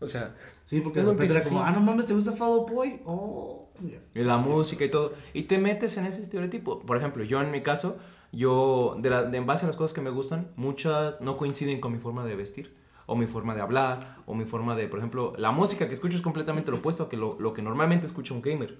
O 0.00 0.06
sea, 0.06 0.34
Sí, 0.64 0.80
porque 0.80 1.00
de 1.00 1.06
repente 1.06 1.32
era 1.32 1.42
como, 1.44 1.60
así. 1.62 1.70
ah, 1.70 1.72
no 1.78 1.80
mames, 1.80 2.06
¿te 2.06 2.14
gusta 2.14 2.32
Fall 2.32 2.48
Out 2.50 2.70
Boy? 2.70 3.00
Oh. 3.04 3.68
y 4.14 4.20
la 4.22 4.36
música 4.38 4.84
y 4.84 4.90
todo. 4.90 5.12
Y 5.32 5.44
te 5.44 5.58
metes 5.58 5.96
en 5.96 6.06
ese 6.06 6.22
estereotipo. 6.22 6.80
Por 6.80 6.96
ejemplo, 6.96 7.22
yo 7.24 7.40
en 7.40 7.50
mi 7.50 7.62
caso, 7.62 7.96
yo, 8.32 8.96
de, 9.00 9.10
la, 9.10 9.24
de 9.24 9.36
en 9.38 9.46
base 9.46 9.64
a 9.64 9.68
las 9.68 9.76
cosas 9.76 9.92
que 9.94 10.00
me 10.00 10.10
gustan, 10.10 10.48
muchas 10.56 11.20
no 11.20 11.36
coinciden 11.36 11.80
con 11.80 11.92
mi 11.92 11.98
forma 11.98 12.24
de 12.24 12.34
vestir. 12.36 12.74
O 13.06 13.14
mi 13.16 13.26
forma 13.26 13.54
de 13.54 13.60
hablar, 13.60 14.16
o 14.26 14.34
mi 14.34 14.44
forma 14.44 14.74
de, 14.74 14.88
por 14.88 14.98
ejemplo, 14.98 15.32
la 15.38 15.52
música 15.52 15.88
que 15.88 15.94
escucho 15.94 16.16
es 16.16 16.22
completamente 16.22 16.70
lo 16.70 16.78
opuesto 16.78 17.04
a 17.04 17.08
que 17.08 17.16
lo, 17.16 17.36
lo 17.38 17.52
que 17.52 17.62
normalmente 17.62 18.06
escucha 18.06 18.34
un 18.34 18.42
gamer. 18.42 18.78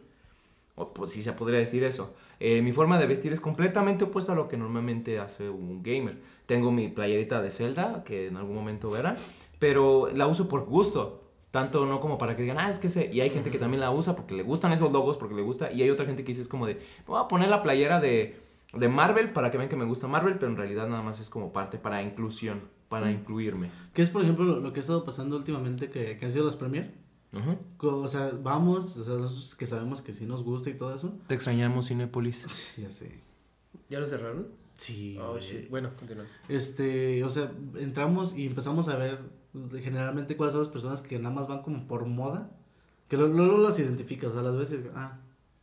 O 0.74 0.92
pues 0.92 1.12
sí 1.12 1.22
se 1.22 1.32
podría 1.32 1.58
decir 1.58 1.84
eso. 1.84 2.14
Eh, 2.38 2.60
mi 2.60 2.72
forma 2.72 2.98
de 2.98 3.06
vestir 3.06 3.32
es 3.32 3.40
completamente 3.40 4.04
opuesta 4.04 4.32
a 4.32 4.34
lo 4.34 4.46
que 4.46 4.56
normalmente 4.58 5.18
hace 5.18 5.48
un 5.48 5.82
gamer. 5.82 6.18
Tengo 6.44 6.70
mi 6.70 6.88
playerita 6.88 7.40
de 7.40 7.50
Zelda, 7.50 8.04
que 8.04 8.26
en 8.26 8.36
algún 8.36 8.54
momento 8.56 8.90
verán, 8.90 9.16
pero 9.58 10.10
la 10.12 10.26
uso 10.26 10.48
por 10.48 10.66
gusto. 10.66 11.22
Tanto 11.50 11.86
no 11.86 12.00
como 12.00 12.18
para 12.18 12.36
que 12.36 12.42
digan, 12.42 12.58
ah, 12.58 12.68
es 12.68 12.78
que 12.78 12.90
sé. 12.90 13.08
Y 13.10 13.22
hay 13.22 13.30
gente 13.30 13.50
que 13.50 13.58
también 13.58 13.80
la 13.80 13.90
usa 13.90 14.14
porque 14.14 14.34
le 14.34 14.42
gustan 14.42 14.72
esos 14.72 14.92
logos, 14.92 15.16
porque 15.16 15.34
le 15.34 15.40
gusta. 15.42 15.72
Y 15.72 15.80
hay 15.82 15.88
otra 15.88 16.04
gente 16.04 16.22
que 16.24 16.28
dice, 16.32 16.42
es 16.42 16.48
como 16.48 16.66
de, 16.66 16.74
"Me 16.74 16.80
voy 17.06 17.20
a 17.22 17.28
poner 17.28 17.48
la 17.48 17.62
playera 17.62 17.98
de, 17.98 18.36
de 18.74 18.88
Marvel 18.90 19.30
para 19.30 19.50
que 19.50 19.56
vean 19.56 19.70
que 19.70 19.76
me 19.76 19.86
gusta 19.86 20.06
Marvel, 20.08 20.34
pero 20.34 20.48
en 20.52 20.58
realidad 20.58 20.86
nada 20.88 21.00
más 21.02 21.20
es 21.20 21.30
como 21.30 21.54
parte 21.54 21.78
para 21.78 22.02
inclusión, 22.02 22.60
para 22.88 23.10
incluirme. 23.10 23.70
¿Qué 23.94 24.02
es, 24.02 24.10
por 24.10 24.22
ejemplo, 24.22 24.44
lo, 24.44 24.60
lo 24.60 24.72
que 24.72 24.80
ha 24.80 24.82
estado 24.82 25.04
pasando 25.04 25.36
últimamente 25.36 25.90
que, 25.90 26.16
que 26.18 26.24
han 26.24 26.30
sido 26.30 26.44
las 26.46 26.56
premier? 26.56 26.94
Co- 27.76 27.98
O 27.98 28.08
sea, 28.08 28.30
vamos, 28.42 28.96
o 28.96 29.04
sea, 29.04 29.14
nosotros 29.14 29.54
que 29.56 29.66
sabemos 29.66 30.00
que 30.02 30.12
sí 30.12 30.24
nos 30.24 30.42
gusta 30.42 30.70
y 30.70 30.74
todo 30.74 30.94
eso. 30.94 31.18
Te 31.26 31.34
extrañamos, 31.34 31.88
Cinépolis. 31.88 32.46
Ya 32.78 32.90
sé. 32.90 33.20
¿ya 33.90 34.00
lo 34.00 34.06
cerraron? 34.06 34.48
Sí. 34.74 35.18
Oh, 35.20 35.38
shit. 35.38 35.68
Bueno, 35.70 35.90
continúa. 35.96 36.24
Este, 36.48 37.22
o 37.24 37.30
sea, 37.30 37.50
entramos 37.76 38.34
y 38.36 38.46
empezamos 38.46 38.88
a 38.88 38.96
ver 38.96 39.18
generalmente 39.80 40.36
cuáles 40.36 40.52
son 40.52 40.62
las 40.62 40.70
personas 40.72 41.02
que 41.02 41.18
nada 41.18 41.34
más 41.34 41.46
van 41.48 41.62
como 41.62 41.86
por 41.86 42.04
moda. 42.06 42.50
Que 43.08 43.16
luego 43.16 43.34
luego 43.34 43.58
las 43.58 43.78
identificas, 43.78 44.30
o 44.30 44.34
sea, 44.34 44.42
las 44.42 44.56
veces, 44.56 44.84
ah. 44.94 45.18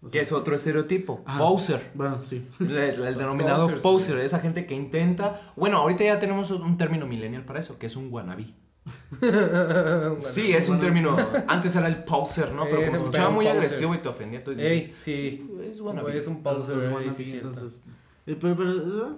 O 0.06 0.10
Que 0.10 0.20
es 0.22 0.32
otro 0.32 0.56
estereotipo. 0.56 1.24
Poser. 1.38 1.91
Bueno, 1.93 2.22
sí. 2.24 2.45
El, 2.60 2.72
el 2.78 3.16
denominado 3.18 3.64
posers. 3.68 3.82
poser, 3.82 4.20
esa 4.20 4.39
gente 4.39 4.66
que 4.66 4.74
intenta. 4.76 5.39
Bueno, 5.56 5.78
ahorita 5.78 6.04
ya 6.04 6.20
tenemos 6.20 6.51
un 6.51 6.78
término 6.78 7.06
millennial 7.08 7.45
para 7.45 7.60
eso, 7.60 7.78
que 7.80 7.86
es 7.88 7.95
un 7.95 8.12
wannabe. 8.12 8.47
Sí, 10.20 10.51
es 10.51 10.70
un 10.70 10.80
término. 10.80 11.16
Antes 11.47 11.76
era 11.76 11.88
el 11.88 12.04
poser, 12.04 12.51
¿no? 12.51 12.66
Pero 12.66 12.80
Es 12.80 12.86
como 12.86 12.89
un 12.91 12.95
escuchaba 12.97 13.30
muy 13.30 13.45
poser. 13.45 13.58
agresivo 13.62 13.95
y 13.95 13.97
te 13.99 14.10
ofendía, 14.10 14.39
entonces 14.39 14.66
Ey, 14.72 14.80
dices, 14.80 14.95
sí. 14.99 15.49
es 15.70 15.80
wannabe. 15.80 16.18
Es 16.18 16.28
un 16.28 16.43
pues, 16.43 16.70
ahí, 16.70 16.91
bueno, 16.91 17.12
sí, 17.14 17.24
sí, 17.24 17.34
entonces, 17.36 17.84
eh, 18.28 18.38
pero, 18.39 18.56
pero, 18.56 18.72
eh, 18.74 19.16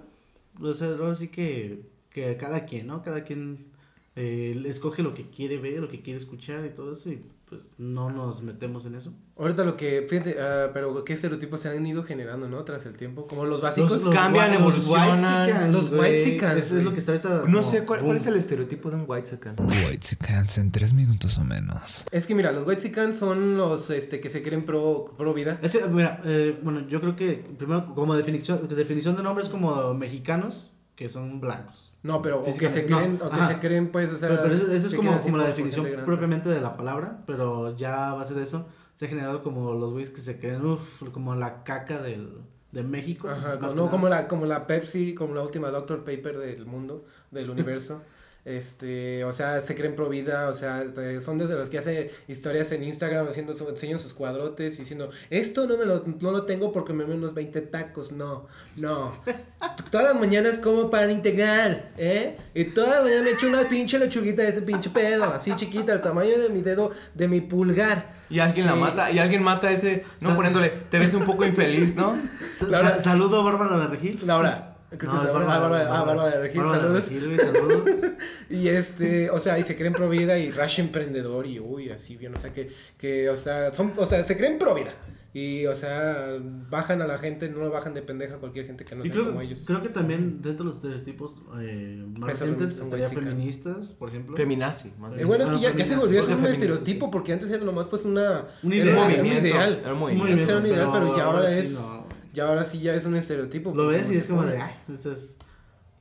o 0.62 0.74
sea, 0.74 0.88
ahora 0.88 1.14
sí 1.14 1.28
que, 1.28 1.82
que 2.10 2.36
cada 2.36 2.64
quien, 2.64 2.86
¿no? 2.86 3.02
Cada 3.02 3.24
quien 3.24 3.66
eh, 4.14 4.60
escoge 4.66 5.02
lo 5.02 5.14
que 5.14 5.28
quiere 5.30 5.58
ver, 5.58 5.80
lo 5.80 5.88
que 5.88 6.00
quiere 6.00 6.18
escuchar 6.18 6.64
y 6.64 6.70
todo 6.70 6.92
eso 6.92 7.10
y 7.10 7.22
pues 7.48 7.70
no 7.78 8.10
nos 8.10 8.42
metemos 8.42 8.86
en 8.86 8.96
eso. 8.96 9.12
Ahorita 9.38 9.62
lo 9.64 9.76
que, 9.76 10.04
fíjate, 10.08 10.36
ah, 10.40 10.70
pero 10.74 11.04
qué 11.04 11.12
estereotipos 11.12 11.60
se 11.60 11.68
han 11.68 11.86
ido 11.86 12.02
generando, 12.02 12.48
¿no? 12.48 12.64
Tras 12.64 12.86
el 12.86 12.94
tiempo, 12.94 13.24
como 13.26 13.44
los 13.44 13.60
básicos. 13.60 14.02
cambian, 14.12 14.50
white- 14.50 14.56
evolucionan. 14.60 15.70
whitexicans, 15.70 15.72
Los 15.72 16.64
Eso 16.64 16.78
es 16.78 16.84
lo 16.84 16.92
que 16.92 16.98
está 16.98 17.12
ahorita. 17.12 17.28
No 17.28 17.44
como 17.44 17.62
sé 17.62 17.84
cuál, 17.84 18.16
es 18.16 18.26
el 18.26 18.34
estereotipo 18.34 18.90
de 18.90 18.96
un 18.96 19.04
white 19.06 19.26
sacan. 19.28 19.54
White 19.60 20.16
Cans 20.18 20.58
en 20.58 20.72
tres 20.72 20.92
minutos 20.92 21.38
o 21.38 21.44
menos. 21.44 22.06
Es 22.10 22.26
que 22.26 22.34
mira, 22.34 22.50
los 22.50 22.66
white 22.66 22.80
son 23.14 23.56
los 23.56 23.90
este, 23.90 24.20
que 24.20 24.28
se 24.28 24.42
creen 24.42 24.64
pro, 24.64 25.14
pro 25.16 25.32
vida. 25.32 25.60
Ese, 25.62 25.86
mira, 25.88 26.20
eh, 26.24 26.58
bueno, 26.62 26.88
yo 26.88 27.00
creo 27.00 27.14
que 27.14 27.44
primero 27.56 27.94
como 27.94 28.16
definición, 28.16 28.66
definición 28.68 29.16
de 29.16 29.22
nombres 29.22 29.48
como 29.48 29.94
mexicanos 29.94 30.72
que 30.96 31.08
son 31.08 31.40
blancos. 31.40 31.94
No, 32.02 32.22
pero 32.22 32.40
o 32.40 32.44
que 32.44 32.68
se 32.68 32.86
creen, 32.86 33.18
no, 33.18 33.26
o 33.26 33.30
que 33.30 33.42
se 33.42 33.58
creen, 33.58 33.92
pues, 33.92 34.10
o 34.12 34.16
sea. 34.16 34.30
Pero, 34.30 34.42
pero 34.42 34.54
eso, 34.54 34.72
eso 34.72 34.86
es 34.86 34.94
como, 34.94 35.16
como 35.18 35.36
la 35.36 35.46
definición 35.46 35.86
propiamente 36.04 36.48
de 36.48 36.60
la 36.60 36.76
palabra, 36.76 37.22
pero 37.26 37.76
ya 37.76 38.10
a 38.10 38.14
base 38.14 38.34
de 38.34 38.42
eso 38.42 38.66
se 38.94 39.04
ha 39.04 39.08
generado 39.08 39.42
como 39.42 39.74
los 39.74 39.92
güeyes 39.92 40.10
que 40.10 40.22
se 40.22 40.38
creen, 40.40 40.64
uff, 40.64 41.02
como 41.12 41.34
la 41.34 41.62
caca 41.64 42.00
del, 42.00 42.38
de 42.72 42.82
México. 42.82 43.28
Ajá, 43.28 43.58
no, 43.74 43.90
como 43.90 44.08
la, 44.08 44.26
como 44.26 44.46
la 44.46 44.66
Pepsi, 44.66 45.14
como 45.14 45.34
la 45.34 45.42
última 45.42 45.68
Doctor 45.68 45.98
Paper 45.98 46.38
del 46.38 46.64
mundo, 46.66 47.04
del 47.30 47.50
universo. 47.50 48.02
Este, 48.46 49.24
o 49.24 49.32
sea, 49.32 49.60
se 49.60 49.74
creen 49.74 49.96
pro 49.96 50.08
vida, 50.08 50.48
o 50.48 50.54
sea, 50.54 50.84
son 51.20 51.36
desde 51.36 51.54
los 51.54 51.68
que 51.68 51.78
hace 51.78 52.12
historias 52.28 52.70
en 52.70 52.84
Instagram 52.84 53.26
haciendo 53.26 53.52
enseñan 53.68 53.98
sus 53.98 54.14
cuadrotes 54.14 54.78
diciendo, 54.78 55.10
esto 55.30 55.66
no 55.66 55.76
me 55.76 55.84
lo, 55.84 56.04
no 56.20 56.30
lo 56.30 56.44
tengo 56.44 56.72
porque 56.72 56.92
me 56.92 57.02
ven 57.04 57.18
unos 57.18 57.34
20 57.34 57.60
tacos, 57.62 58.12
no, 58.12 58.46
no. 58.76 59.20
Todas 59.90 60.06
las 60.12 60.20
mañanas 60.20 60.58
como 60.58 60.88
pan 60.90 61.10
integral, 61.10 61.90
¿eh? 61.98 62.36
Y 62.54 62.66
todas 62.66 62.90
las 62.90 63.02
mañanas 63.02 63.24
me 63.24 63.30
echo 63.30 63.48
una 63.48 63.62
pinche 63.68 63.98
lechuguita 63.98 64.42
de 64.42 64.48
este 64.50 64.62
pinche 64.62 64.90
pedo, 64.90 65.24
así 65.24 65.52
chiquita, 65.56 65.92
el 65.92 66.00
tamaño 66.02 66.38
de 66.38 66.48
mi 66.48 66.62
dedo, 66.62 66.92
de 67.14 67.26
mi 67.26 67.40
pulgar. 67.40 68.14
Y 68.30 68.38
alguien 68.38 68.66
la 68.66 68.76
mata, 68.76 69.10
y 69.10 69.18
alguien 69.18 69.42
mata 69.42 69.66
a 69.68 69.72
ese, 69.72 70.04
no 70.20 70.36
poniéndole, 70.36 70.70
te 70.88 70.98
ves 71.00 71.14
un 71.14 71.24
poco 71.26 71.44
infeliz, 71.44 71.96
¿no? 71.96 72.16
Sa- 72.58 72.66
Laura- 72.68 72.90
sa- 72.98 73.02
saludo 73.02 73.42
Bárbara 73.42 73.76
de 73.78 73.86
Regil. 73.88 74.20
Laura. 74.24 74.75
Creo 74.90 75.12
No, 75.12 75.22
es 75.22 75.28
es 75.28 75.34
Bárbara, 75.34 75.54
ah, 75.54 75.58
Bárbara, 75.58 76.04
Bárbara 76.04 76.30
de 76.30 76.40
Regil, 76.42 76.62
saludos. 76.62 77.08
Regil, 77.08 77.26
güey, 77.26 77.38
saludos. 77.38 77.90
Y 78.50 78.68
este, 78.68 79.30
o 79.30 79.38
sea, 79.38 79.58
y 79.58 79.64
se 79.64 79.76
creen 79.76 79.92
pro 79.92 80.08
vida 80.08 80.38
y 80.38 80.52
Rush 80.52 80.80
emprendedor 80.80 81.46
y 81.46 81.58
uy, 81.58 81.90
así 81.90 82.16
bien, 82.16 82.34
o 82.34 82.38
sea, 82.38 82.52
que, 82.52 82.70
que, 82.96 83.28
o 83.28 83.36
sea, 83.36 83.72
son, 83.72 83.92
o 83.96 84.06
sea, 84.06 84.22
se 84.22 84.36
creen 84.36 84.58
pro 84.58 84.74
vida. 84.74 84.92
Y, 85.34 85.66
o 85.66 85.74
sea, 85.74 86.38
bajan 86.70 87.02
a 87.02 87.06
la 87.06 87.18
gente, 87.18 87.50
no 87.50 87.58
lo 87.58 87.70
bajan 87.70 87.92
de 87.92 88.00
pendeja 88.00 88.36
a 88.36 88.38
cualquier 88.38 88.66
gente 88.66 88.86
que 88.86 88.96
no 88.96 89.02
sea 89.02 89.12
creo, 89.12 89.26
como 89.26 89.42
ellos. 89.42 89.64
creo 89.66 89.82
que 89.82 89.90
también 89.90 90.40
dentro 90.40 90.64
de 90.64 90.68
los 90.68 90.76
estereotipos 90.76 91.42
eh, 91.60 92.06
más 92.18 92.32
Eso 92.32 92.46
recientes 92.46 92.78
estaría 92.78 93.08
feministas, 93.08 93.92
por 93.92 94.08
ejemplo. 94.08 94.34
Feminazi, 94.34 94.92
más 94.98 95.12
Eh, 95.18 95.26
bueno, 95.26 95.44
es 95.44 95.50
que 95.50 95.56
Ah, 95.56 95.60
ya, 95.60 95.76
ya 95.76 95.84
se 95.84 95.96
volvió 95.96 96.20
a 96.20 96.22
ser 96.22 96.30
porque 96.30 96.32
un 96.32 96.46
feministas, 96.46 96.52
estereotipo, 96.54 97.10
porque 97.10 97.32
antes 97.34 97.50
era 97.50 97.62
nomás 97.62 97.86
pues 97.88 98.06
una... 98.06 98.46
Un 98.62 98.72
era 98.72 98.92
ideal. 98.92 99.20
un 99.20 99.26
ideal. 99.26 99.80
era 99.82 99.92
un 99.92 99.98
movimiento. 99.98 100.32
Antes 100.32 100.48
era 100.48 100.58
un 100.58 100.66
ideal, 100.66 100.88
pero 100.90 101.16
ya 101.16 101.24
ahora 101.24 101.52
sí 101.52 101.58
es... 101.58 101.72
no. 101.74 102.05
Ya 102.36 102.48
ahora 102.48 102.64
sí 102.64 102.80
ya 102.80 102.94
es 102.94 103.04
un 103.06 103.16
estereotipo. 103.16 103.74
Lo 103.74 103.86
ves 103.86 104.10
y 104.12 104.16
es 104.16 104.26
como 104.26 104.42
de, 104.44 104.52
pone. 104.52 104.62
ay, 104.62 104.74
esto 104.92 105.10
es... 105.12 105.38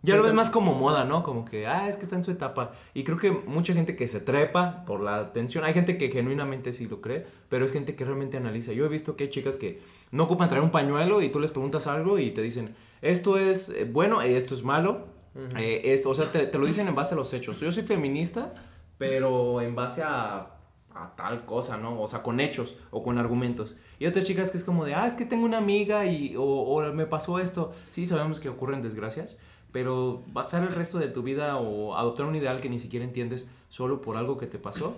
Ya 0.03 0.15
lo 0.17 0.21
ves 0.21 0.33
más 0.33 0.51
como 0.51 0.75
moda, 0.75 1.03
¿no? 1.05 1.23
Como 1.23 1.45
que, 1.45 1.65
ah, 1.65 1.87
es 1.87 1.95
que 1.97 2.03
está 2.03 2.15
en 2.15 2.23
su 2.23 2.29
etapa. 2.29 2.73
Y 2.93 3.03
creo 3.03 3.17
que 3.17 3.31
mucha 3.31 3.73
gente 3.73 3.95
que 3.95 4.07
se 4.07 4.19
trepa 4.19 4.85
por 4.85 4.99
la 5.01 5.15
atención, 5.15 5.63
hay 5.63 5.73
gente 5.73 5.97
que 5.97 6.11
genuinamente 6.11 6.73
sí 6.73 6.85
lo 6.85 7.01
cree, 7.01 7.25
pero 7.49 7.65
es 7.65 7.71
gente 7.71 7.95
que 7.95 8.05
realmente 8.05 8.37
analiza. 8.37 8.71
Yo 8.73 8.85
he 8.85 8.87
visto 8.89 9.15
que 9.15 9.23
hay 9.23 9.29
chicas 9.31 9.55
que 9.55 9.81
no 10.11 10.25
ocupan 10.25 10.47
traer 10.47 10.63
un 10.63 10.69
pañuelo 10.69 11.23
y 11.23 11.29
tú 11.29 11.39
les 11.39 11.49
preguntas 11.51 11.87
algo 11.87 12.19
y 12.19 12.29
te 12.31 12.43
dicen, 12.43 12.75
esto 13.01 13.37
es 13.39 13.69
eh, 13.69 13.89
bueno, 13.91 14.21
eh, 14.21 14.37
esto 14.37 14.53
es 14.53 14.61
malo. 14.63 15.07
Eh, 15.57 15.81
es- 15.85 16.05
o 16.05 16.13
sea, 16.13 16.31
te, 16.31 16.45
te 16.45 16.57
lo 16.59 16.65
dicen 16.67 16.87
en 16.87 16.93
base 16.95 17.15
a 17.15 17.17
los 17.17 17.33
hechos. 17.33 17.59
Yo 17.59 17.71
soy 17.71 17.81
feminista, 17.83 18.53
pero 18.99 19.59
en 19.61 19.73
base 19.73 20.03
a, 20.03 20.54
a 20.95 21.15
tal 21.15 21.45
cosa, 21.45 21.77
¿no? 21.77 22.01
O 22.01 22.07
sea, 22.07 22.23
con 22.23 22.39
hechos 22.39 22.77
o 22.89 23.03
con 23.03 23.17
argumentos. 23.17 23.75
Y 23.99 24.05
otras 24.07 24.25
chicas 24.25 24.51
que 24.51 24.57
es 24.57 24.63
como 24.63 24.85
de, 24.85 24.95
ah, 24.95 25.05
es 25.05 25.15
que 25.15 25.25
tengo 25.25 25.45
una 25.45 25.57
amiga 25.57 26.05
y, 26.05 26.35
o, 26.35 26.43
o 26.43 26.93
me 26.93 27.05
pasó 27.05 27.39
esto. 27.39 27.73
Sí, 27.89 28.05
sabemos 28.05 28.39
que 28.39 28.49
ocurren 28.49 28.81
desgracias, 28.81 29.37
pero 29.71 30.23
basar 30.27 30.63
el 30.63 30.73
resto 30.73 30.97
de 30.97 31.09
tu 31.09 31.21
vida 31.21 31.57
o 31.57 31.95
adoptar 31.95 32.25
un 32.25 32.35
ideal 32.35 32.61
que 32.61 32.69
ni 32.69 32.79
siquiera 32.79 33.05
entiendes 33.05 33.49
solo 33.69 34.01
por 34.01 34.15
algo 34.15 34.37
que 34.37 34.47
te 34.47 34.57
pasó, 34.57 34.95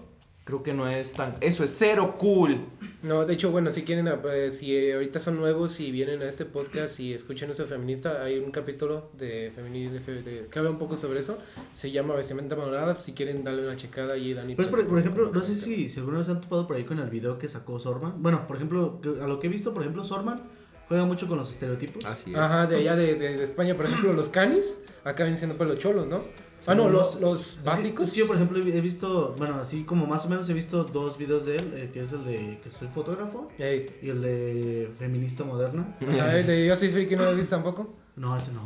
creo 0.48 0.64
que 0.64 0.74
no 0.74 0.88
es 0.88 1.12
tan... 1.12 1.36
Eso 1.42 1.66
es 1.66 1.76
cero 1.78 2.16
cool. 2.18 2.62
No, 3.04 3.26
de 3.26 3.34
hecho, 3.34 3.52
bueno, 3.52 3.70
si 3.74 3.84
quieren, 3.84 4.08
eh, 4.08 4.52
si 4.52 4.76
eh, 4.76 4.94
ahorita 4.94 5.20
son 5.20 5.36
nuevos 5.38 5.80
y 5.82 5.92
vienen 5.92 6.22
a 6.22 6.26
este 6.30 6.46
podcast 6.46 7.00
y 7.02 7.14
escuchan 7.14 7.52
eso 7.52 7.64
de 7.64 7.70
feminista, 7.70 8.24
hay 8.24 8.40
un 8.40 8.50
capítulo 8.52 9.10
de, 9.20 9.52
femini- 9.54 9.92
de, 9.92 10.22
de- 10.24 10.48
que 10.50 10.58
habla 10.60 10.72
un 10.72 10.80
poco 10.80 10.96
sobre 10.96 11.20
eso. 11.20 11.38
Se 11.74 11.92
llama 11.92 12.16
Vestimenta 12.16 12.56
Valorada. 12.56 12.98
Si 13.00 13.12
quieren 13.12 13.44
darle 13.44 13.64
una 13.64 13.76
checada 13.76 14.16
y 14.18 14.34
Dani. 14.34 14.56
Pues, 14.56 14.70
por, 14.70 14.84
por 14.88 14.98
ejemplo, 15.00 15.30
no 15.34 15.44
sé 15.44 15.54
si, 15.54 15.90
si 15.90 16.00
alguna 16.00 16.20
vez 16.20 16.30
han 16.30 16.40
topado 16.40 16.66
por 16.66 16.78
ahí 16.78 16.86
con 16.86 16.98
el 17.00 17.10
video 17.10 17.38
que 17.38 17.50
sacó 17.50 17.78
Sorman. 17.78 18.24
Bueno, 18.24 18.48
por 18.48 18.56
ejemplo, 18.56 19.02
a 19.22 19.28
lo 19.28 19.40
que 19.42 19.48
he 19.48 19.50
visto, 19.50 19.74
por 19.74 19.84
ejemplo, 19.84 20.06
Sorman 20.06 20.42
juega 20.88 21.04
mucho 21.06 21.28
con 21.28 21.38
los 21.38 21.52
estereotipos. 21.52 22.06
Así 22.06 22.32
es. 22.32 22.38
Ajá, 22.38 22.66
de 22.68 22.78
allá 22.78 22.96
de, 22.96 23.16
de- 23.16 23.36
de 23.36 23.44
España, 23.44 23.76
por 23.76 23.86
ejemplo, 23.86 24.14
los 24.14 24.30
canis, 24.30 24.80
acá 25.04 25.24
vienen 25.26 25.38
siendo 25.38 25.58
pues 25.58 25.70
los 25.70 25.78
cholos, 25.78 26.08
¿no? 26.08 26.22
Ah, 26.68 26.76
no, 26.76 26.90
los, 26.90 27.20
los 27.22 27.60
básicos. 27.64 28.08
Sí, 28.08 28.16
sí, 28.16 28.20
yo, 28.20 28.28
por 28.28 28.36
ejemplo, 28.36 28.60
he 28.60 28.78
he 28.78 28.82
visto, 28.82 29.34
bueno, 29.38 29.56
así 29.56 29.84
como 29.84 30.06
más 30.06 30.26
o 30.26 30.30
menos 30.30 30.50
he 30.50 30.54
visto 30.54 30.84
dos 30.84 31.18
videos 31.18 31.46
de 31.46 31.56
él, 31.56 31.74
eh, 31.76 31.90
que 31.94 32.02
es 32.02 32.12
el 32.12 32.26
de 32.26 32.60
que 32.62 32.70
soy 32.70 32.90
fotógrafo 32.90 33.50
Ey. 33.58 33.86
y 34.02 34.10
el 34.10 34.22
de 34.22 34.92
feminista 35.00 35.46
moderna. 35.46 35.96
Ah, 36.22 36.38
el 36.38 36.46
de 36.46 36.68
yo 36.68 36.76
soy 36.76 36.90
friki, 36.90 37.16
¿no 37.16 37.24
lo 37.24 37.36
viste 37.36 37.52
tampoco? 37.52 37.96
No, 38.18 38.36
ese 38.36 38.52
no. 38.52 38.62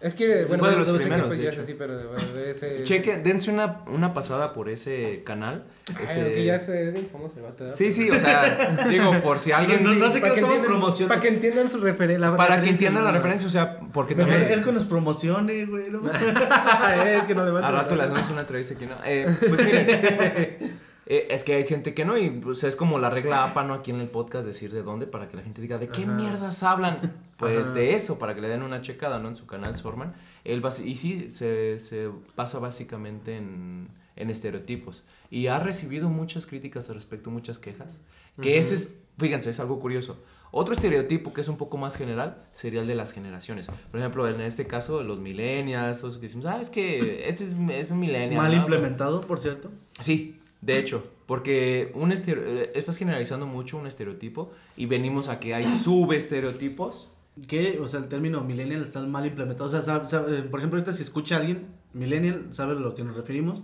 Es 0.00 0.14
que, 0.14 0.44
bueno, 0.46 0.64
Fue 0.64 0.70
de 0.70 0.76
pues, 0.76 0.88
los 0.88 0.96
checar, 0.96 1.00
primeros, 1.00 1.26
pues, 1.26 1.38
de 1.38 1.44
ya 1.44 1.50
es 1.50 1.54
hecho. 1.56 1.62
así, 1.62 1.74
pero 1.74 1.96
de, 1.98 2.06
bueno, 2.06 2.32
de 2.34 2.50
ese... 2.50 2.84
Cheque, 2.84 3.18
dense 3.18 3.50
una, 3.50 3.82
una 3.86 4.14
pasada 4.14 4.54
por 4.54 4.70
ese 4.70 5.22
canal. 5.24 5.64
Ay, 5.90 6.04
Este, 6.06 6.22
aunque 6.22 6.44
ya 6.44 6.58
se 6.58 6.90
bien 6.90 7.06
famoso 7.12 7.36
el 7.36 7.42
vato. 7.42 7.68
Sí, 7.68 7.92
sí, 7.92 8.10
o 8.10 8.18
sea, 8.18 8.86
digo, 8.88 9.12
por 9.20 9.38
si 9.38 9.52
alguien... 9.52 9.84
No, 9.84 9.92
no, 9.92 10.06
no 10.06 10.10
sé 10.10 10.20
Para 10.20 10.32
qué 10.32 10.40
que, 10.40 10.46
entiendan, 10.46 10.70
promocionando. 10.70 11.08
para 11.08 11.20
que 11.20 11.28
entiendan 11.34 11.68
su 11.68 11.78
referencia. 11.78 12.36
Para 12.36 12.62
que 12.62 12.68
entiendan 12.70 13.04
la 13.04 13.12
referencia, 13.12 13.46
o 13.46 13.50
sea, 13.50 13.78
porque 13.92 14.14
Mejor 14.14 14.32
también... 14.32 14.52
él 14.52 14.64
que 14.64 14.72
nos 14.72 14.84
promocione, 14.84 15.66
güey. 15.66 15.90
¿no? 15.90 16.00
Él 17.04 17.26
que 17.26 17.34
no 17.34 17.44
levanta 17.44 17.68
Al 17.68 17.74
la 17.74 17.82
rato 17.82 17.96
le 17.96 18.02
hacemos 18.04 18.30
una 18.30 18.40
entrevista 18.40 18.74
aquí, 18.74 18.86
¿no? 18.86 18.96
Eh, 19.04 19.26
pues 19.38 19.66
miren, 19.66 19.86
eh, 21.06 21.26
es 21.28 21.44
que 21.44 21.54
hay 21.56 21.66
gente 21.66 21.92
que 21.92 22.06
no, 22.06 22.16
y 22.16 22.30
pues 22.30 22.64
es 22.64 22.74
como 22.76 22.98
la 22.98 23.10
regla 23.10 23.44
APA, 23.44 23.64
¿no? 23.64 23.74
Aquí 23.74 23.90
en 23.90 24.00
el 24.00 24.08
podcast, 24.08 24.46
decir 24.46 24.72
de 24.72 24.82
dónde, 24.82 25.06
para 25.06 25.28
que 25.28 25.36
la 25.36 25.42
gente 25.42 25.60
diga, 25.60 25.76
¿de 25.76 25.88
qué 25.88 26.06
mierdas 26.06 26.62
hablan? 26.62 27.00
Pues 27.44 27.66
Ajá. 27.66 27.74
de 27.74 27.94
eso, 27.94 28.18
para 28.18 28.34
que 28.34 28.40
le 28.40 28.48
den 28.48 28.62
una 28.62 28.80
checada, 28.82 29.18
¿no? 29.18 29.28
En 29.28 29.36
su 29.36 29.46
canal, 29.46 29.76
Sorman. 29.76 30.14
Él 30.44 30.62
y 30.84 30.94
sí, 30.94 31.30
se, 31.30 31.78
se 31.80 32.10
basa 32.36 32.58
básicamente 32.58 33.36
en, 33.36 33.88
en 34.16 34.30
estereotipos. 34.30 35.04
Y 35.30 35.48
ha 35.48 35.58
recibido 35.58 36.08
muchas 36.08 36.46
críticas 36.46 36.88
al 36.88 36.96
respecto, 36.96 37.30
muchas 37.30 37.58
quejas. 37.58 38.00
Que 38.40 38.58
ese 38.58 38.74
es, 38.74 38.94
fíjense, 39.18 39.50
es 39.50 39.60
algo 39.60 39.78
curioso. 39.78 40.16
Otro 40.50 40.72
estereotipo 40.72 41.32
que 41.32 41.40
es 41.40 41.48
un 41.48 41.56
poco 41.56 41.76
más 41.76 41.96
general 41.96 42.44
sería 42.52 42.80
el 42.80 42.86
de 42.86 42.94
las 42.94 43.12
generaciones. 43.12 43.68
Por 43.90 44.00
ejemplo, 44.00 44.28
en 44.28 44.40
este 44.40 44.66
caso, 44.66 45.02
los 45.02 45.18
millennials, 45.18 46.00
todos 46.00 46.16
que 46.16 46.22
decimos, 46.22 46.46
ah, 46.46 46.60
es 46.60 46.70
que 46.70 47.28
ese 47.28 47.44
es, 47.44 47.54
es 47.70 47.90
un 47.90 47.98
millennial. 48.00 48.40
Mal 48.40 48.52
¿no? 48.52 48.58
implementado, 48.58 49.20
por 49.20 49.40
cierto. 49.40 49.70
Sí, 50.00 50.40
de 50.60 50.78
hecho, 50.78 51.04
porque 51.26 51.90
un 51.94 52.12
eh, 52.12 52.72
estás 52.74 52.96
generalizando 52.96 53.46
mucho 53.46 53.76
un 53.78 53.86
estereotipo 53.86 54.52
y 54.76 54.86
venimos 54.86 55.28
a 55.28 55.40
que 55.40 55.54
hay 55.54 55.64
subestereotipos. 55.82 57.10
Que, 57.48 57.80
o 57.80 57.88
sea, 57.88 58.00
el 58.00 58.08
término 58.08 58.40
millennial 58.42 58.82
está 58.82 59.00
mal 59.00 59.26
implementado. 59.26 59.66
O 59.66 59.68
sea, 59.68 59.82
sabe- 59.82 60.06
sabe- 60.06 60.38
eh, 60.38 60.42
por 60.42 60.60
ejemplo, 60.60 60.78
ahorita 60.78 60.92
si 60.92 61.02
escucha 61.02 61.36
a 61.36 61.40
alguien, 61.40 61.66
millennial, 61.92 62.46
sabe 62.52 62.72
a 62.72 62.74
lo 62.76 62.94
que 62.94 63.02
nos 63.04 63.16
referimos. 63.16 63.62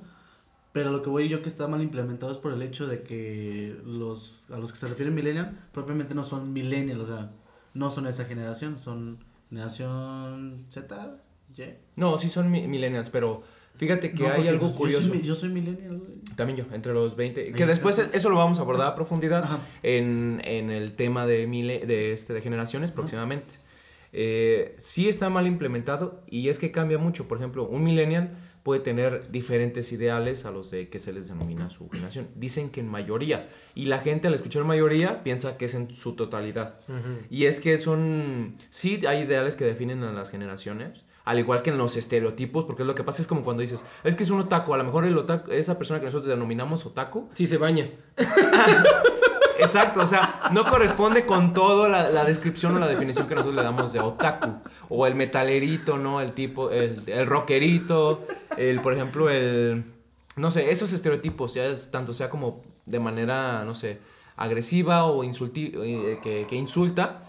Pero 0.73 0.93
lo 0.93 1.03
que 1.03 1.11
voy 1.11 1.29
yo 1.29 1.43
que 1.43 1.49
está 1.49 1.67
mal 1.67 1.83
implementado 1.83 2.31
es 2.31 2.39
por 2.39 2.53
el 2.53 2.63
hecho 2.63 2.87
de 2.87 3.03
que 3.03 3.77
los 3.85 4.49
a 4.53 4.59
los 4.59 4.73
que 4.73 4.79
se 4.79 4.87
refieren 4.87 5.15
millennial 5.15 5.59
propiamente 5.73 6.15
no 6.15 6.23
son 6.23 6.53
millennial, 6.53 7.01
o 7.01 7.07
sea, 7.07 7.31
no 7.75 7.91
son 7.91 8.07
esa 8.07 8.25
generación, 8.25 8.79
son 8.79 9.19
generación 9.49 10.65
Z, 10.71 11.17
Y. 11.57 11.63
No, 11.97 12.19
sí 12.19 12.29
son 12.29 12.51
mi- 12.53 12.69
millennials, 12.69 13.11
pero 13.11 13.43
fíjate 13.77 14.13
que 14.13 14.23
No, 14.23 14.33
hay 14.33 14.47
algo 14.47 14.69
yo- 14.69 14.75
curioso. 14.77 15.09
Yo 15.09 15.15
soy, 15.15 15.23
yo 15.23 15.35
soy 15.35 15.49
millennial, 15.49 15.99
güey. 15.99 16.19
También 16.37 16.59
yo, 16.59 16.65
entre 16.73 16.93
los 16.95 17.17
20. 17.17 17.41
Ahí 17.41 17.47
Que 17.53 17.65
está. 17.65 17.67
después 17.67 17.99
eso 18.13 18.29
lo 18.31 18.37
vamos 18.37 18.59
a 18.59 18.63
abordar 18.63 18.87
a 18.89 18.95
profundidad 18.95 19.59
en, 19.83 20.41
en 20.45 20.71
el 20.71 20.95
tema 20.95 21.27
de, 21.27 21.47
mile- 21.49 21.85
de, 21.87 22.13
este, 22.13 22.33
de 22.33 22.43
generaciones 22.43 22.93
próximamente. 22.93 23.55
Eh, 24.13 24.75
sí 24.79 25.09
está 25.09 25.31
mal 25.31 25.47
implementado 25.47 26.23
y 26.27 26.49
es 26.49 26.59
que 26.59 26.71
cambia 26.71 26.99
mucho. 26.99 27.29
Por 27.29 27.39
ejemplo, 27.39 27.67
un 27.67 27.85
millennial 27.85 28.37
puede 28.63 28.81
tener 28.81 29.31
diferentes 29.31 29.91
ideales 29.93 30.45
a 30.45 30.51
los 30.51 30.71
de 30.71 30.89
que 30.91 30.99
se 30.99 31.13
les 31.13 31.29
denomina 31.29 31.71
su 31.71 31.89
generación. 31.89 32.29
Dicen 32.35 32.71
que 32.71 32.81
en 32.81 32.89
mayoría. 32.89 33.49
Y 33.75 33.87
la 33.87 33.99
gente 33.99 34.29
al 34.29 34.35
escuchar 34.35 34.65
mayoría 34.65 35.23
piensa 35.23 35.57
que 35.57 35.65
es 35.65 35.75
en 35.75 35.95
su 35.95 36.15
totalidad. 36.15 36.79
Y 37.31 37.47
es 37.47 37.61
que 37.61 37.79
son... 37.79 38.57
Sí, 38.69 39.01
hay 39.07 39.21
ideales 39.23 39.57
que 39.57 39.65
definen 39.65 40.03
a 40.03 40.13
las 40.13 40.31
generaciones. 40.31 41.07
Al 41.25 41.39
igual 41.39 41.63
que 41.63 41.71
en 41.71 41.79
los 41.79 41.97
estereotipos, 41.97 42.65
porque 42.65 42.85
lo 42.85 42.95
que 42.95 43.05
pasa 43.05 43.23
es 43.23 43.29
como 43.29 43.43
cuando 43.43 43.61
dices, 43.61 43.85
es 44.05 44.17
que 44.17 44.25
es 44.25 44.31
un 44.31 44.41
otaku, 44.41 44.75
a 44.75 44.79
lo 44.79 44.85
mejor 44.85 45.05
el 45.05 45.17
otaku, 45.17 45.53
esa 45.53 45.79
persona 45.79 46.01
que 46.01 46.07
nosotros 46.07 46.29
denominamos 46.29 46.85
otaku, 46.87 47.29
Sí, 47.35 47.47
se 47.47 47.57
baña. 47.57 47.91
Exacto, 49.61 50.01
o 50.01 50.07
sea, 50.07 50.41
no 50.53 50.65
corresponde 50.65 51.27
con 51.27 51.53
todo 51.53 51.89
la, 51.89 52.25
descripción 52.25 52.77
o 52.77 52.79
la 52.79 52.89
definición 52.89 53.27
que 53.29 53.35
nosotros 53.35 53.57
le 53.57 53.63
damos 53.63 53.93
de 53.93 54.01
otaku. 54.01 54.55
O 54.89 55.07
el 55.07 55.15
metalerito, 55.15 55.99
¿no? 55.99 56.21
El 56.21 56.33
tipo, 56.33 56.71
el, 56.71 57.03
el 57.07 57.27
rockerito, 57.27 58.27
el, 58.57 58.81
por 58.81 58.93
ejemplo, 58.95 59.31
el... 59.31 59.85
No 60.37 60.51
sé, 60.51 60.71
esos 60.71 60.93
estereotipos, 60.93 61.55
ya 61.55 61.67
es 61.67 61.91
tanto 61.91 62.13
sea 62.13 62.31
como 62.31 62.63
de 62.87 62.99
manera, 63.01 63.65
no 63.65 63.75
sé, 63.75 63.99
agresiva 64.37 65.05
o 65.05 65.23
insulti 65.25 65.73
eh, 65.77 66.19
que, 66.23 66.47
que 66.47 66.57
insulta, 66.57 67.23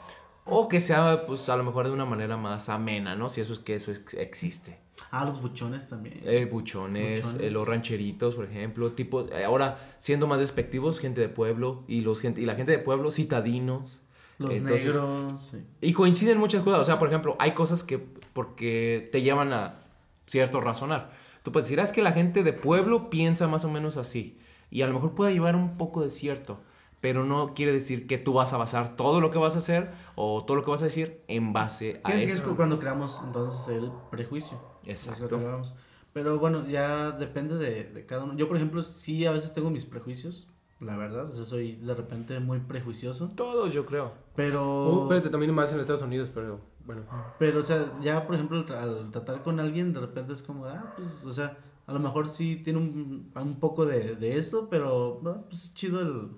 o 0.45 0.67
que 0.67 0.79
sea, 0.79 1.25
pues, 1.27 1.49
a 1.49 1.57
lo 1.57 1.63
mejor 1.63 1.87
de 1.87 1.91
una 1.91 2.05
manera 2.05 2.37
más 2.37 2.69
amena, 2.69 3.15
¿no? 3.15 3.29
Si 3.29 3.41
eso 3.41 3.53
es 3.53 3.59
que 3.59 3.75
eso 3.75 3.91
ex- 3.91 4.13
existe. 4.13 4.79
Ah, 5.09 5.25
los 5.25 5.41
buchones 5.41 5.87
también. 5.89 6.21
Eh, 6.23 6.45
buchones, 6.45 7.21
Buchones. 7.23 7.41
eh, 7.47 7.51
los 7.51 7.67
rancheritos, 7.67 8.35
por 8.35 8.45
ejemplo, 8.45 8.91
tipo, 8.91 9.27
eh, 9.29 9.43
ahora 9.43 9.95
siendo 9.99 10.27
más 10.27 10.39
despectivos, 10.39 10.99
gente 10.99 11.19
de 11.21 11.29
pueblo 11.29 11.83
y 11.87 12.01
los 12.01 12.21
gente 12.21 12.39
y 12.41 12.45
la 12.45 12.55
gente 12.55 12.71
de 12.71 12.79
pueblo 12.79 13.11
citadinos. 13.11 14.01
los 14.37 14.53
entonces- 14.55 14.85
negros. 14.85 15.49
sí. 15.51 15.57
Y 15.81 15.93
coinciden 15.93 16.39
muchas 16.39 16.63
cosas, 16.63 16.79
o 16.79 16.83
sea, 16.83 16.97
por 16.97 17.07
ejemplo, 17.09 17.35
hay 17.39 17.51
cosas 17.51 17.83
que 17.83 17.99
porque 18.33 19.07
te 19.11 19.21
llevan 19.21 19.53
a 19.53 19.81
cierto 20.25 20.61
razonar. 20.61 21.11
Tú 21.43 21.51
puedes 21.51 21.67
decir, 21.67 21.79
"Ah, 21.79 21.83
es 21.83 21.91
que 21.91 22.01
la 22.01 22.11
gente 22.11 22.41
de 22.43 22.53
pueblo 22.53 23.09
piensa 23.11 23.47
más 23.47 23.65
o 23.65 23.69
menos 23.69 23.97
así 23.97 24.39
y 24.71 24.81
a 24.81 24.87
lo 24.87 24.93
mejor 24.93 25.13
puede 25.13 25.33
llevar 25.33 25.55
un 25.55 25.77
poco 25.77 26.01
de 26.01 26.09
cierto, 26.09 26.59
pero 27.01 27.25
no 27.25 27.53
quiere 27.53 27.71
decir 27.73 28.07
que 28.07 28.17
tú 28.17 28.33
vas 28.33 28.53
a 28.53 28.57
basar 28.57 28.95
todo 28.95 29.19
lo 29.19 29.31
que 29.31 29.37
vas 29.39 29.55
a 29.55 29.57
hacer 29.57 29.91
o 30.15 30.45
todo 30.45 30.55
lo 30.57 30.63
que 30.63 30.71
vas 30.71 30.81
a 30.81 30.85
decir 30.85 31.21
en 31.27 31.51
base 31.51 31.99
a 32.03 32.11
¿Qué, 32.11 32.17
qué 32.19 32.23
es 32.25 32.35
eso. 32.35 32.55
cuando 32.55 32.79
creamos 32.79 33.19
entonces 33.25 33.67
el 33.75 33.91
prejuicio? 34.11 34.57
Exacto. 34.85 35.25
Eso 35.25 35.39
que. 35.39 35.73
Pero 36.13 36.39
bueno, 36.39 36.67
ya 36.67 37.11
depende 37.11 37.55
de, 37.57 37.85
de 37.85 38.05
cada 38.05 38.23
uno. 38.25 38.35
Yo, 38.35 38.47
por 38.47 38.57
ejemplo, 38.57 38.81
sí 38.83 39.25
a 39.25 39.31
veces 39.31 39.53
tengo 39.53 39.69
mis 39.69 39.85
prejuicios, 39.85 40.49
la 40.81 40.97
verdad. 40.97 41.29
O 41.29 41.33
sea, 41.33 41.45
soy 41.45 41.77
de 41.77 41.93
repente 41.95 42.39
muy 42.41 42.59
prejuicioso. 42.59 43.29
Todos, 43.35 43.71
yo 43.73 43.85
creo. 43.85 44.11
Pero, 44.35 44.89
Uh, 44.89 45.03
espérate, 45.03 45.29
también 45.29 45.53
más 45.55 45.71
en 45.73 45.79
Estados 45.79 46.01
Unidos, 46.01 46.29
pero 46.33 46.59
bueno. 46.85 47.03
pero, 47.39 47.59
o 47.59 47.63
sea, 47.63 47.85
ya, 48.01 48.25
por 48.27 48.35
ejemplo, 48.35 48.57
al, 48.57 48.65
tra- 48.65 48.81
al 48.81 49.09
tratar 49.11 49.41
con 49.41 49.59
alguien, 49.61 49.93
de 49.93 50.01
repente 50.01 50.33
es 50.33 50.41
como, 50.41 50.65
ah, 50.65 50.93
pues, 50.97 51.23
o 51.25 51.31
sea, 51.31 51.57
a 51.87 51.93
lo 51.93 51.99
mejor 51.99 52.27
sí 52.27 52.57
tiene 52.57 52.79
un, 52.79 53.31
un 53.33 53.59
poco 53.59 53.85
de, 53.85 54.15
de 54.15 54.37
eso, 54.37 54.67
pero, 54.69 55.19
bueno, 55.21 55.45
pues 55.49 55.63
es 55.65 55.73
chido 55.75 56.01
el, 56.01 56.29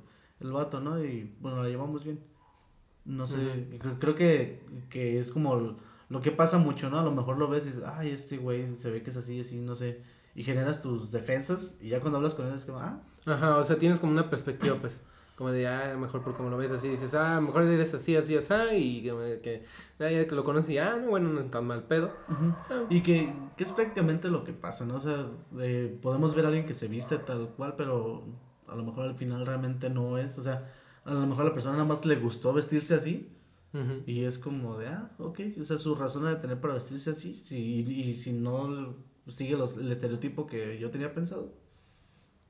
el 0.43 0.51
vato, 0.51 0.79
¿no? 0.79 1.03
Y 1.03 1.33
bueno, 1.41 1.63
la 1.63 1.69
llevamos 1.69 2.03
bien. 2.03 2.19
No 3.05 3.27
sé, 3.27 3.37
cre- 3.79 3.97
creo 3.99 4.15
que, 4.15 4.61
que 4.89 5.19
es 5.19 5.31
como 5.31 5.75
lo 6.09 6.21
que 6.21 6.31
pasa 6.31 6.57
mucho, 6.57 6.89
¿no? 6.89 6.99
A 6.99 7.03
lo 7.03 7.11
mejor 7.11 7.37
lo 7.37 7.49
ves 7.49 7.65
y 7.65 7.69
dices, 7.69 7.83
ay, 7.85 8.11
este 8.11 8.37
güey 8.37 8.75
se 8.77 8.91
ve 8.91 9.03
que 9.03 9.09
es 9.09 9.17
así, 9.17 9.39
así, 9.41 9.57
no 9.59 9.75
sé. 9.75 10.01
Y 10.35 10.43
generas 10.43 10.81
tus 10.81 11.11
defensas 11.11 11.77
y 11.81 11.89
ya 11.89 11.99
cuando 11.99 12.17
hablas 12.17 12.33
con 12.35 12.47
él 12.47 12.55
es 12.55 12.65
como, 12.65 12.79
ah, 12.79 13.01
Ajá, 13.25 13.57
o 13.57 13.63
sea, 13.63 13.77
tienes 13.77 13.99
como 13.99 14.11
una 14.13 14.29
perspectiva, 14.29 14.75
pues, 14.79 15.03
como 15.37 15.49
de, 15.51 15.67
ah, 15.67 15.95
mejor 15.99 16.23
por 16.23 16.35
como 16.35 16.49
lo 16.49 16.57
ves 16.57 16.71
así, 16.71 16.87
dices, 16.89 17.13
ah, 17.13 17.39
mejor 17.41 17.63
eres 17.63 17.93
así, 17.93 18.15
así, 18.15 18.35
así, 18.35 18.53
y 18.73 19.03
que, 19.03 19.39
que 19.43 19.63
ah, 20.05 20.25
que 20.27 20.35
lo 20.35 20.43
conoces, 20.43 20.69
y, 20.71 20.77
ah, 20.77 20.95
no, 20.99 21.09
bueno, 21.09 21.29
no 21.29 21.41
es 21.41 21.51
tan 21.51 21.65
mal 21.67 21.83
pedo. 21.83 22.11
Ah, 22.69 22.83
Y 22.89 23.01
que, 23.01 23.33
que 23.57 23.63
es 23.63 23.71
prácticamente 23.73 24.29
lo 24.29 24.43
que 24.43 24.53
pasa, 24.53 24.85
¿no? 24.85 24.95
O 24.95 24.99
sea, 25.01 25.27
eh, 25.59 25.97
podemos 26.01 26.35
ver 26.35 26.45
a 26.45 26.47
alguien 26.49 26.65
que 26.65 26.73
se 26.73 26.87
viste 26.87 27.17
tal 27.17 27.49
cual, 27.57 27.75
pero 27.77 28.23
a 28.73 28.75
lo 28.75 28.83
mejor 28.83 29.07
al 29.07 29.15
final 29.15 29.45
realmente 29.45 29.89
no 29.89 30.17
es. 30.17 30.37
O 30.37 30.41
sea, 30.41 30.71
a 31.05 31.13
lo 31.13 31.27
mejor 31.27 31.45
a 31.45 31.49
la 31.49 31.53
persona 31.53 31.73
nada 31.73 31.87
más 31.87 32.05
le 32.05 32.15
gustó 32.15 32.53
vestirse 32.53 32.95
así 32.95 33.29
ujú. 33.73 34.03
y 34.05 34.23
es 34.23 34.37
como 34.37 34.77
de, 34.77 34.87
ah, 34.87 35.11
ok, 35.19 35.39
o 35.59 35.63
sea, 35.63 35.77
su 35.77 35.95
razón 35.95 36.25
de 36.25 36.35
tener 36.37 36.59
para 36.59 36.73
vestirse 36.73 37.11
así. 37.11 37.41
Si, 37.45 37.79
y, 37.79 38.15
si 38.15 38.33
no 38.33 38.95
sigue 39.27 39.55
los, 39.55 39.77
el 39.77 39.91
estereotipo 39.91 40.47
que 40.47 40.77
yo 40.79 40.89
tenía 40.91 41.13
pensado, 41.13 41.53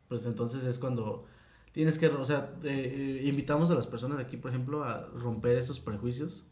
pues 0.07 0.26
entonces 0.26 0.63
es 0.63 0.80
cuando 0.80 1.26
tienes 1.71 1.99
que, 1.99 2.07
o 2.07 2.26
sea, 2.26 2.55
eh, 2.63 3.19
eh, 3.24 3.28
invitamos 3.28 3.69
a 3.71 3.76
las 3.76 3.88
personas 3.88 4.19
aquí, 4.19 4.38
por 4.38 4.51
ejemplo, 4.51 4.84
a 4.84 5.07
romper 5.07 5.57
esos 5.57 5.80
prejuicios 5.80 6.45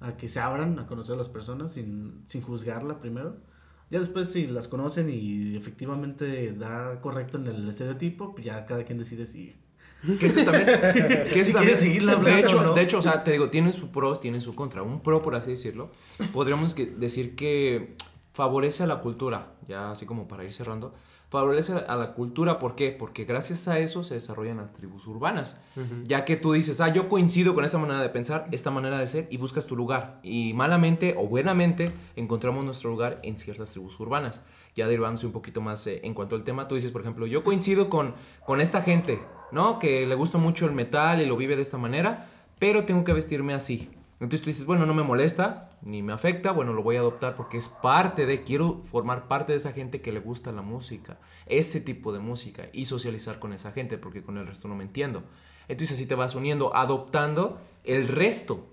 a 0.00 0.16
que 0.16 0.28
se 0.28 0.40
abran 0.40 0.78
a 0.78 0.86
conocer 0.86 1.14
a 1.14 1.18
las 1.18 1.28
personas 1.28 1.72
sin, 1.72 2.22
sin 2.26 2.42
juzgarla 2.42 3.00
primero. 3.00 3.36
Ya 3.94 4.00
después 4.00 4.28
si 4.32 4.48
las 4.48 4.66
conocen 4.66 5.08
y 5.08 5.56
efectivamente 5.56 6.52
da 6.52 7.00
correcto 7.00 7.36
en 7.38 7.46
el 7.46 7.68
estereotipo, 7.68 8.32
pues 8.34 8.44
ya 8.44 8.66
cada 8.66 8.82
quien 8.82 8.98
decide 8.98 9.24
si... 9.24 9.54
Que 10.18 10.26
eso 10.26 10.44
también. 10.44 10.66
que 11.32 11.38
eso 11.38 11.44
Si 11.44 11.52
también- 11.52 11.76
seguirla 11.76 12.16
de 12.16 12.40
hecho, 12.40 12.60
¿no? 12.60 12.74
de 12.74 12.82
hecho, 12.82 12.98
o 12.98 13.02
sea, 13.02 13.22
te 13.22 13.30
digo, 13.30 13.50
tiene 13.50 13.72
su 13.72 13.92
pros, 13.92 14.20
tiene 14.20 14.40
su 14.40 14.56
contra. 14.56 14.82
Un 14.82 15.00
pro, 15.00 15.22
por 15.22 15.36
así 15.36 15.50
decirlo, 15.50 15.92
podríamos 16.32 16.74
que 16.74 16.86
decir 16.86 17.36
que 17.36 17.94
favorece 18.32 18.82
a 18.82 18.86
la 18.88 18.98
cultura, 18.98 19.52
ya 19.68 19.92
así 19.92 20.06
como 20.06 20.26
para 20.26 20.42
ir 20.42 20.52
cerrando. 20.52 20.92
Favorece 21.34 21.72
a 21.88 21.96
la 21.96 22.12
cultura, 22.12 22.60
¿por 22.60 22.76
qué? 22.76 22.92
Porque 22.92 23.24
gracias 23.24 23.66
a 23.66 23.80
eso 23.80 24.04
se 24.04 24.14
desarrollan 24.14 24.58
las 24.58 24.72
tribus 24.72 25.08
urbanas. 25.08 25.60
Ya 26.04 26.24
que 26.24 26.36
tú 26.36 26.52
dices, 26.52 26.80
ah, 26.80 26.92
yo 26.92 27.08
coincido 27.08 27.56
con 27.56 27.64
esta 27.64 27.76
manera 27.76 28.00
de 28.00 28.08
pensar, 28.08 28.46
esta 28.52 28.70
manera 28.70 29.00
de 29.00 29.08
ser, 29.08 29.26
y 29.32 29.36
buscas 29.36 29.66
tu 29.66 29.74
lugar. 29.74 30.20
Y 30.22 30.52
malamente 30.52 31.16
o 31.18 31.26
buenamente 31.26 31.90
encontramos 32.14 32.64
nuestro 32.64 32.90
lugar 32.90 33.18
en 33.24 33.36
ciertas 33.36 33.72
tribus 33.72 33.98
urbanas. 33.98 34.42
Ya 34.76 34.86
derivándose 34.86 35.26
un 35.26 35.32
poquito 35.32 35.60
más 35.60 35.84
eh, 35.88 36.02
en 36.04 36.14
cuanto 36.14 36.36
al 36.36 36.44
tema, 36.44 36.68
tú 36.68 36.76
dices, 36.76 36.92
por 36.92 37.00
ejemplo, 37.00 37.26
yo 37.26 37.42
coincido 37.42 37.90
con, 37.90 38.14
con 38.46 38.60
esta 38.60 38.82
gente, 38.82 39.20
¿no? 39.50 39.80
Que 39.80 40.06
le 40.06 40.14
gusta 40.14 40.38
mucho 40.38 40.66
el 40.66 40.72
metal 40.72 41.20
y 41.20 41.26
lo 41.26 41.36
vive 41.36 41.56
de 41.56 41.62
esta 41.62 41.78
manera, 41.78 42.28
pero 42.60 42.84
tengo 42.84 43.02
que 43.02 43.12
vestirme 43.12 43.54
así. 43.54 43.90
Entonces 44.20 44.40
tú 44.42 44.46
dices, 44.46 44.64
bueno, 44.64 44.86
no 44.86 44.94
me 44.94 45.02
molesta, 45.02 45.70
ni 45.82 46.02
me 46.02 46.12
afecta, 46.12 46.52
bueno, 46.52 46.72
lo 46.72 46.82
voy 46.82 46.96
a 46.96 47.00
adoptar 47.00 47.34
porque 47.34 47.58
es 47.58 47.68
parte 47.68 48.26
de, 48.26 48.44
quiero 48.44 48.80
formar 48.84 49.26
parte 49.26 49.52
de 49.52 49.58
esa 49.58 49.72
gente 49.72 50.00
que 50.00 50.12
le 50.12 50.20
gusta 50.20 50.52
la 50.52 50.62
música, 50.62 51.18
ese 51.46 51.80
tipo 51.80 52.12
de 52.12 52.20
música, 52.20 52.68
y 52.72 52.84
socializar 52.84 53.38
con 53.38 53.52
esa 53.52 53.72
gente, 53.72 53.98
porque 53.98 54.22
con 54.22 54.38
el 54.38 54.46
resto 54.46 54.68
no 54.68 54.76
me 54.76 54.84
entiendo. 54.84 55.24
Entonces 55.66 55.96
así 55.96 56.06
te 56.06 56.14
vas 56.14 56.34
uniendo, 56.34 56.74
adoptando 56.76 57.58
el 57.82 58.06
resto. 58.08 58.66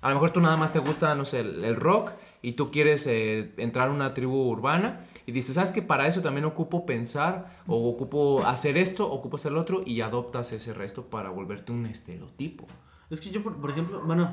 A 0.00 0.08
lo 0.08 0.14
mejor 0.14 0.30
tú 0.30 0.40
nada 0.40 0.56
más 0.56 0.72
te 0.72 0.78
gusta, 0.78 1.14
no 1.14 1.24
sé, 1.24 1.40
el, 1.40 1.76
rock 1.76 2.12
y 2.40 2.52
tú 2.52 2.70
quieres 2.70 3.06
eh, 3.08 3.52
entrar 3.56 3.88
a 3.88 3.92
una 3.92 4.14
tribu 4.14 4.48
urbana 4.48 5.00
y 5.26 5.32
dices, 5.32 5.56
¿sabes 5.56 5.72
que 5.72 5.82
Para 5.82 6.06
eso 6.06 6.22
también 6.22 6.44
ocupo 6.44 6.86
pensar 6.86 7.58
o 7.66 7.88
ocupo 7.88 8.46
hacer 8.46 8.78
esto, 8.78 9.10
ocupo 9.10 9.36
hacer 9.36 9.52
lo 9.52 9.60
otro 9.60 9.82
y 9.84 10.00
adoptas 10.00 10.52
ese 10.52 10.72
resto 10.72 11.06
para 11.06 11.30
volverte 11.30 11.72
un 11.72 11.86
estereotipo. 11.86 12.66
Es 13.10 13.20
que 13.20 13.30
yo, 13.30 13.42
por, 13.42 13.56
por 13.56 13.70
ejemplo, 13.70 14.02
bueno, 14.04 14.32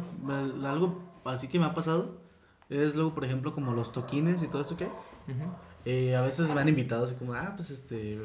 algo 0.66 1.02
así 1.24 1.48
que 1.48 1.60
me 1.60 1.66
ha 1.66 1.74
pasado 1.74 2.26
es 2.70 2.96
luego, 2.96 3.14
por 3.14 3.26
ejemplo, 3.26 3.54
como 3.54 3.74
los 3.74 3.92
toquines 3.92 4.42
y 4.42 4.48
todo 4.48 4.62
eso 4.62 4.76
que 4.76 4.88
eh, 5.86 6.16
a 6.16 6.22
veces 6.22 6.54
me 6.54 6.62
han 6.62 6.68
invitado 6.68 7.06
así 7.06 7.16
como, 7.16 7.34
ah, 7.34 7.54
pues 7.56 7.70
este, 7.70 8.20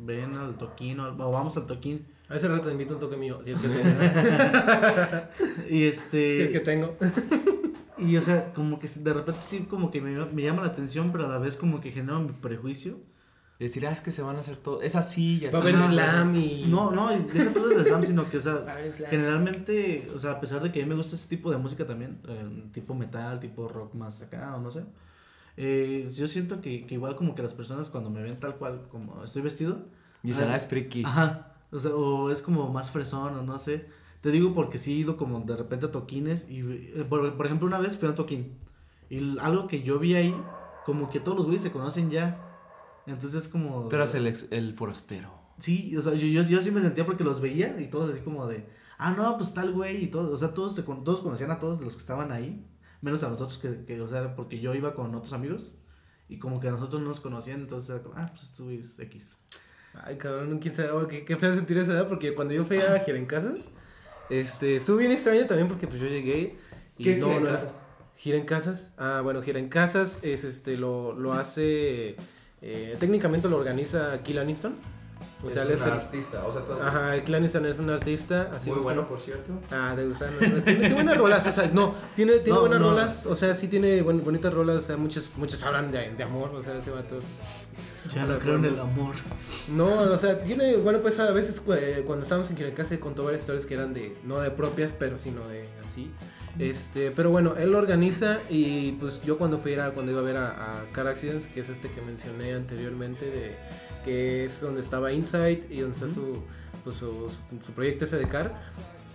ven 0.00 0.34
al 0.36 0.56
toquín 0.58 1.00
o, 1.00 1.08
o 1.08 1.30
vamos 1.30 1.56
al 1.56 1.66
toquín. 1.66 2.06
A 2.28 2.36
ese 2.36 2.48
rato 2.48 2.66
te 2.66 2.72
invito 2.72 2.92
a 2.92 2.96
un 2.96 3.00
toque 3.00 3.16
mío, 3.16 3.40
si 3.44 3.52
es 3.52 3.58
que 3.58 3.68
tengo. 3.68 3.90
Y 5.70 5.84
este... 5.84 6.36
si 6.36 6.42
es 6.42 6.50
que 6.50 6.60
tengo. 6.60 6.96
Y 7.98 8.14
o 8.18 8.20
sea, 8.20 8.52
como 8.52 8.78
que 8.78 8.86
de 8.86 9.12
repente 9.14 9.40
sí 9.42 9.66
como 9.70 9.90
que 9.90 10.02
me, 10.02 10.22
me 10.26 10.42
llama 10.42 10.60
la 10.60 10.68
atención, 10.68 11.12
pero 11.12 11.24
a 11.24 11.28
la 11.28 11.38
vez 11.38 11.56
como 11.56 11.80
que 11.80 11.92
genera 11.92 12.18
mi 12.18 12.30
prejuicio. 12.30 12.98
Decir, 13.58 13.86
ah, 13.86 13.90
es 13.90 14.02
que 14.02 14.10
se 14.10 14.20
van 14.20 14.36
a 14.36 14.40
hacer 14.40 14.56
todo, 14.56 14.82
es 14.82 14.96
así, 14.96 15.40
ya 15.40 15.50
Va 15.50 15.58
a 15.58 15.62
haber 15.62 15.76
slam 15.76 16.36
y... 16.36 16.66
No, 16.68 16.90
no, 16.90 17.10
y 17.10 17.20
deja 17.20 17.54
todo 17.54 17.70
el 17.70 17.84
slam, 17.86 18.02
sino 18.02 18.28
que, 18.28 18.36
o 18.36 18.40
sea, 18.40 18.66
generalmente, 19.08 20.06
o 20.14 20.18
sea, 20.18 20.32
a 20.32 20.40
pesar 20.40 20.62
de 20.62 20.70
que 20.70 20.80
a 20.80 20.82
mí 20.82 20.88
me 20.90 20.94
gusta 20.94 21.16
ese 21.16 21.26
tipo 21.26 21.50
de 21.50 21.56
música 21.56 21.86
también, 21.86 22.18
eh, 22.28 22.68
tipo 22.72 22.94
metal, 22.94 23.40
tipo 23.40 23.66
rock 23.66 23.94
más 23.94 24.20
acá, 24.20 24.54
o 24.56 24.60
no 24.60 24.70
sé, 24.70 24.84
eh, 25.56 26.06
yo 26.12 26.28
siento 26.28 26.60
que, 26.60 26.84
que 26.86 26.94
igual 26.94 27.16
como 27.16 27.34
que 27.34 27.42
las 27.42 27.54
personas 27.54 27.88
cuando 27.88 28.10
me 28.10 28.22
ven 28.22 28.38
tal 28.38 28.56
cual 28.56 28.88
como 28.90 29.24
estoy 29.24 29.40
vestido, 29.40 29.72
a 29.72 29.76
ah, 29.78 29.80
veces- 30.22 30.54
es 30.54 30.66
friki. 30.66 31.04
Ajá. 31.04 31.52
O 31.72 31.80
sea, 31.80 31.94
o 31.94 32.30
es 32.30 32.42
como 32.42 32.68
más 32.70 32.90
fresón 32.90 33.36
o 33.36 33.42
no 33.42 33.58
sé. 33.58 33.86
Te 34.20 34.30
digo 34.30 34.54
porque 34.54 34.78
sí 34.78 34.92
he 34.92 34.96
ido 34.96 35.16
como 35.16 35.40
de 35.40 35.56
repente 35.56 35.86
a 35.86 35.90
toquines 35.90 36.48
y, 36.50 36.60
eh, 36.60 37.06
por, 37.08 37.36
por 37.36 37.46
ejemplo, 37.46 37.66
una 37.66 37.78
vez 37.78 37.96
fui 37.96 38.06
a 38.06 38.10
un 38.10 38.16
toquín 38.16 38.52
y 39.08 39.38
algo 39.38 39.68
que 39.68 39.82
yo 39.82 39.98
vi 39.98 40.14
ahí, 40.14 40.34
como 40.84 41.10
que 41.10 41.20
todos 41.20 41.36
los 41.36 41.46
güeyes 41.46 41.62
se 41.62 41.72
conocen 41.72 42.10
ya. 42.10 42.42
Entonces 43.06 43.44
es 43.44 43.48
como... 43.48 43.88
Tú 43.88 43.96
eras 43.96 44.14
el, 44.14 44.26
ex- 44.26 44.46
el 44.50 44.74
forastero. 44.74 45.32
Sí, 45.58 45.96
o 45.96 46.02
sea, 46.02 46.12
yo, 46.14 46.26
yo, 46.26 46.42
yo 46.42 46.60
sí 46.60 46.70
me 46.70 46.80
sentía 46.80 47.06
porque 47.06 47.24
los 47.24 47.40
veía 47.40 47.80
y 47.80 47.88
todos 47.88 48.10
así 48.10 48.20
como 48.20 48.46
de, 48.46 48.66
ah, 48.98 49.12
no, 49.12 49.36
pues 49.38 49.54
tal 49.54 49.72
güey 49.72 50.04
y 50.04 50.06
todo, 50.08 50.32
o 50.32 50.36
sea, 50.36 50.52
todos, 50.52 50.74
se 50.74 50.84
con- 50.84 51.02
todos 51.04 51.20
conocían 51.20 51.50
a 51.50 51.58
todos 51.58 51.78
de 51.78 51.84
los 51.86 51.94
que 51.94 52.00
estaban 52.00 52.30
ahí, 52.32 52.66
menos 53.00 53.22
a 53.22 53.28
nosotros 53.28 53.58
que, 53.58 53.84
que, 53.84 54.00
o 54.00 54.08
sea, 54.08 54.34
porque 54.36 54.60
yo 54.60 54.74
iba 54.74 54.94
con 54.94 55.14
otros 55.14 55.32
amigos 55.32 55.72
y 56.28 56.38
como 56.38 56.60
que 56.60 56.68
a 56.68 56.72
nosotros 56.72 57.00
no 57.00 57.08
nos 57.08 57.20
conocían, 57.20 57.60
entonces 57.60 57.88
era 57.90 58.02
como, 58.02 58.16
ah, 58.18 58.26
pues 58.30 58.42
este 58.44 58.62
güey 58.64 58.78
es 58.80 58.98
X. 58.98 59.38
Ay, 60.04 60.18
cabrón, 60.18 60.58
quién 60.58 60.74
sabe, 60.74 60.90
oh, 60.90 61.06
qué, 61.08 61.24
qué 61.24 61.36
feo 61.36 61.54
sentir 61.54 61.78
esa 61.78 61.92
edad, 61.92 62.08
porque 62.08 62.34
cuando 62.34 62.52
yo 62.52 62.64
fui 62.64 62.76
a 62.78 62.98
Gira 63.00 63.16
en 63.16 63.24
Casas, 63.26 63.70
este, 64.28 64.76
estuvo 64.76 64.96
bien 64.98 65.12
extraño 65.12 65.46
también 65.46 65.68
porque 65.68 65.86
pues 65.86 66.00
yo 66.00 66.08
llegué 66.08 66.58
y 66.98 67.04
¿Qué 67.04 67.12
es 67.12 67.18
no, 67.18 67.28
Gira 67.28 67.36
en 67.38 67.42
no 67.44 67.48
era- 67.50 67.60
Casas? 67.60 67.82
Gira 68.16 68.36
en 68.38 68.44
Casas, 68.46 68.94
ah, 68.98 69.20
bueno, 69.22 69.40
Gira 69.42 69.58
en 69.58 69.68
Casas 69.70 70.18
es, 70.22 70.44
este, 70.44 70.76
lo, 70.76 71.12
lo 71.14 71.32
hace, 71.34 72.16
eh, 72.68 72.96
técnicamente 72.98 73.48
lo 73.48 73.56
organiza 73.56 74.18
Kill 74.22 74.38
Aniston, 74.38 74.74
o 75.44 75.50
sea, 75.50 75.62
él 75.62 75.70
es 75.72 75.82
el- 75.82 75.90
artista, 75.92 76.44
o 76.44 76.50
sea, 76.50 76.62
está 76.62 76.88
ajá, 76.88 77.14
el 77.14 77.22
Kill 77.22 77.34
Aniston 77.36 77.66
es 77.66 77.78
un 77.78 77.90
artista, 77.90 78.50
así 78.52 78.70
muy 78.70 78.80
bueno, 78.80 79.06
por 79.06 79.20
cierto. 79.20 79.52
Ah, 79.70 79.94
de 79.96 80.04
no, 80.06 80.14
Tiene, 80.16 80.60
tiene 80.62 80.94
buenas 80.94 81.16
rolas, 81.16 81.46
o 81.46 81.52
sea, 81.52 81.70
no, 81.72 81.94
tiene, 82.16 82.32
tiene 82.38 82.54
No, 82.54 82.60
buenas 82.60 82.80
no. 82.80 82.90
rolas, 82.90 83.26
o 83.26 83.36
sea, 83.36 83.54
sí 83.54 83.68
tiene 83.68 84.02
buen- 84.02 84.24
bonitas 84.24 84.52
rolas, 84.52 84.76
o 84.76 84.82
sea, 84.82 84.96
muchas, 84.96 85.34
muchas 85.36 85.62
hablan 85.64 85.92
de, 85.92 86.10
de 86.12 86.22
amor, 86.24 86.50
o 86.54 86.62
sea, 86.62 86.76
ese 86.78 86.90
vato. 86.90 87.20
Ya 88.14 88.24
no 88.24 88.38
creo 88.38 88.54
en 88.56 88.64
el 88.66 88.78
amor. 88.78 89.14
No, 89.68 89.86
o 90.12 90.16
sea, 90.16 90.38
tiene, 90.42 90.76
bueno, 90.76 91.00
pues 91.00 91.18
a 91.18 91.30
veces 91.32 91.60
eh, 91.76 92.02
cuando 92.06 92.22
estábamos 92.22 92.48
en 92.50 92.56
Kiracasa 92.56 92.90
se 92.90 93.00
contó 93.00 93.24
varias 93.24 93.42
historias 93.42 93.66
que 93.66 93.74
eran 93.74 93.92
de, 93.94 94.16
no 94.24 94.40
de 94.40 94.50
propias, 94.52 94.92
pero 94.96 95.18
sino 95.18 95.46
de 95.48 95.68
así. 95.84 96.10
Este, 96.58 97.10
pero 97.10 97.30
bueno, 97.30 97.54
él 97.56 97.70
lo 97.72 97.78
organiza 97.78 98.40
y 98.48 98.92
pues 98.92 99.22
yo 99.22 99.36
cuando 99.36 99.58
fui 99.58 99.72
era 99.72 99.90
cuando 99.92 100.12
iba 100.12 100.20
a 100.20 100.24
ver 100.24 100.36
a, 100.38 100.80
a 100.80 100.84
Car 100.92 101.06
Accidents, 101.06 101.46
que 101.46 101.60
es 101.60 101.68
este 101.68 101.88
que 101.90 102.00
mencioné 102.00 102.54
anteriormente, 102.54 103.26
de, 103.26 103.56
que 104.04 104.44
es 104.44 104.60
donde 104.62 104.80
estaba 104.80 105.12
Insight 105.12 105.70
y 105.70 105.80
donde 105.80 105.96
está 105.96 106.08
su, 106.08 106.38
pues, 106.82 106.96
su, 106.96 107.28
su- 107.64 107.72
proyecto 107.72 108.04
ese 108.06 108.16
de 108.16 108.26
Car. 108.26 108.58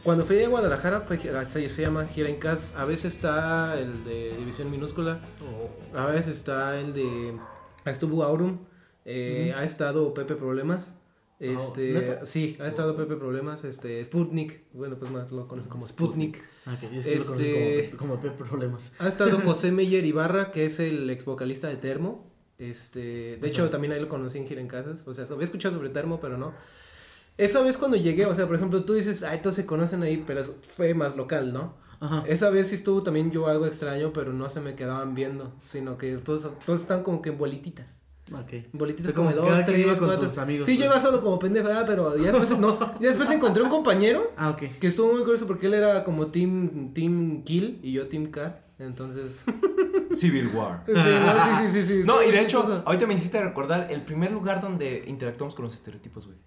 Cuando 0.04 0.26
fui 0.26 0.42
a 0.44 0.48
Guadalajara, 0.50 1.00
fue, 1.02 1.20
se, 1.46 1.70
se 1.70 1.82
llama 1.82 2.06
Gira 2.06 2.30
en 2.30 2.38
Cas, 2.38 2.74
a 2.76 2.86
veces 2.86 3.14
está 3.16 3.80
el 3.80 4.04
de 4.04 4.36
División 4.38 4.70
Minúscula, 4.72 5.20
a 5.96 6.06
veces 6.08 6.38
está 6.38 6.80
el 6.80 6.94
de, 6.94 7.34
estuvo 7.86 8.24
Aurum, 8.24 8.58
eh, 9.06 9.54
ha 9.58 9.64
estado 9.64 10.14
Pepe 10.14 10.36
Problemas. 10.36 10.94
Este, 11.40 11.94
¿neta? 11.94 12.26
sí, 12.28 12.56
ha 12.60 12.68
estado 12.68 12.96
Pepe 12.96 13.16
Problemas, 13.16 13.64
este, 13.64 14.04
Sputnik, 14.04 14.62
bueno, 14.74 14.98
pues 14.98 15.10
más 15.10 15.32
lo 15.32 15.48
conoce 15.48 15.70
como 15.70 15.88
Sputnik. 15.88 16.40
Ah, 16.66 16.76
ok, 16.78 16.92
es 16.94 17.06
que 17.06 17.14
Este- 17.16 17.90
como, 17.98 18.14
como 18.14 18.22
Pepe 18.22 18.44
Problemas. 18.44 18.94
Ha 19.00 19.08
estado 19.08 19.40
José 19.44 19.72
Meyer 19.72 20.06
Ibarra, 20.06 20.52
que 20.52 20.66
es 20.66 20.80
el 20.80 21.10
ex 21.10 21.26
vocalista 21.26 21.68
de 21.68 21.78
Termo. 21.78 22.30
Este, 22.58 23.38
de 23.38 23.48
hecho, 23.48 23.70
también 23.72 23.94
ahí 23.94 24.00
lo 24.00 24.08
conocí 24.10 24.38
en 24.38 24.48
Gira 24.48 24.62
en 24.62 24.68
Casas. 24.68 25.08
O 25.08 25.14
sea, 25.14 25.26
había 25.26 25.44
escuchado 25.46 25.76
sobre 25.76 25.90
Termo, 25.90 26.20
pero 26.20 26.38
no. 26.38 26.54
Esa 27.38 27.62
vez 27.64 27.78
cuando 27.78 27.98
llegué, 27.98 28.26
o 28.28 28.36
sea, 28.36 28.46
por 28.46 28.56
ejemplo, 28.56 28.84
tú 28.84 28.94
dices, 28.94 29.24
ay, 29.24 29.40
todos 29.42 29.56
se 29.56 29.66
conocen 29.66 30.04
ahí, 30.04 30.24
pero 30.28 30.44
fue 30.44 30.94
más 30.94 31.16
local, 31.16 31.54
¿no? 31.54 31.76
Ajá. 32.00 32.24
Esa 32.28 32.50
vez 32.52 32.68
sí 32.68 32.76
estuvo 32.76 33.02
también 33.02 33.32
yo 33.32 33.48
algo 33.48 33.66
extraño, 33.66 34.12
pero 34.14 34.32
no 34.34 34.48
se 34.50 34.60
me 34.60 34.76
quedaban 34.76 35.16
viendo, 35.16 35.54
sino 35.66 35.98
que 35.98 36.18
todos, 36.18 36.52
todos 36.66 36.82
están 36.82 37.04
como 37.04 37.22
que 37.22 37.30
en 37.30 37.38
bolititas. 37.40 38.01
Ok. 38.34 38.54
Bolititas 38.74 39.08
O 39.08 39.10
sea, 39.10 39.16
como, 39.16 39.32
como 39.36 39.50
dos, 39.50 39.66
tres, 39.66 40.00
cuatro. 40.00 40.30
sus 40.30 40.38
amigos, 40.38 40.66
sí, 40.66 40.78
yo 40.78 40.86
pues. 40.88 40.96
iba 40.98 41.02
solo 41.02 41.22
como 41.22 41.38
pendeja, 41.40 41.86
pero 41.86 42.16
ya 42.18 42.32
después, 42.32 42.58
no, 42.60 42.78
ya 43.00 43.10
después 43.10 43.30
encontré 43.30 43.62
un 43.64 43.70
compañero 43.70 44.32
Ah, 44.38 44.52
ok. 44.52 44.64
que 44.80 44.88
estuvo 44.88 45.12
muy 45.14 45.22
curioso 45.24 45.48
porque 45.48 45.68
él 45.68 45.74
era 45.74 46.04
como 46.04 46.28
Team, 46.28 46.94
team 46.94 47.44
Kill 47.44 47.80
y 47.84 47.92
yo 47.94 48.08
Team 48.08 48.28
Car. 48.32 48.70
Entonces. 48.80 49.44
Civil 50.16 50.50
War. 50.54 50.84
sí, 50.88 50.94
no, 50.94 51.02
sí, 51.02 51.50
sí, 51.72 51.82
sí, 51.86 51.88
sí. 52.02 52.04
No, 52.06 52.22
y 52.24 52.32
de 52.32 52.42
hecho, 52.42 52.84
ahorita 52.86 53.06
me 53.08 53.14
hiciste 53.14 53.42
recordar 53.42 53.88
el 53.92 54.02
primer 54.02 54.32
lugar 54.32 54.60
donde 54.60 55.04
interactuamos 55.08 55.56
con 55.56 55.66
los 55.66 55.74
estereotipos, 55.74 56.26
güey. 56.26 56.38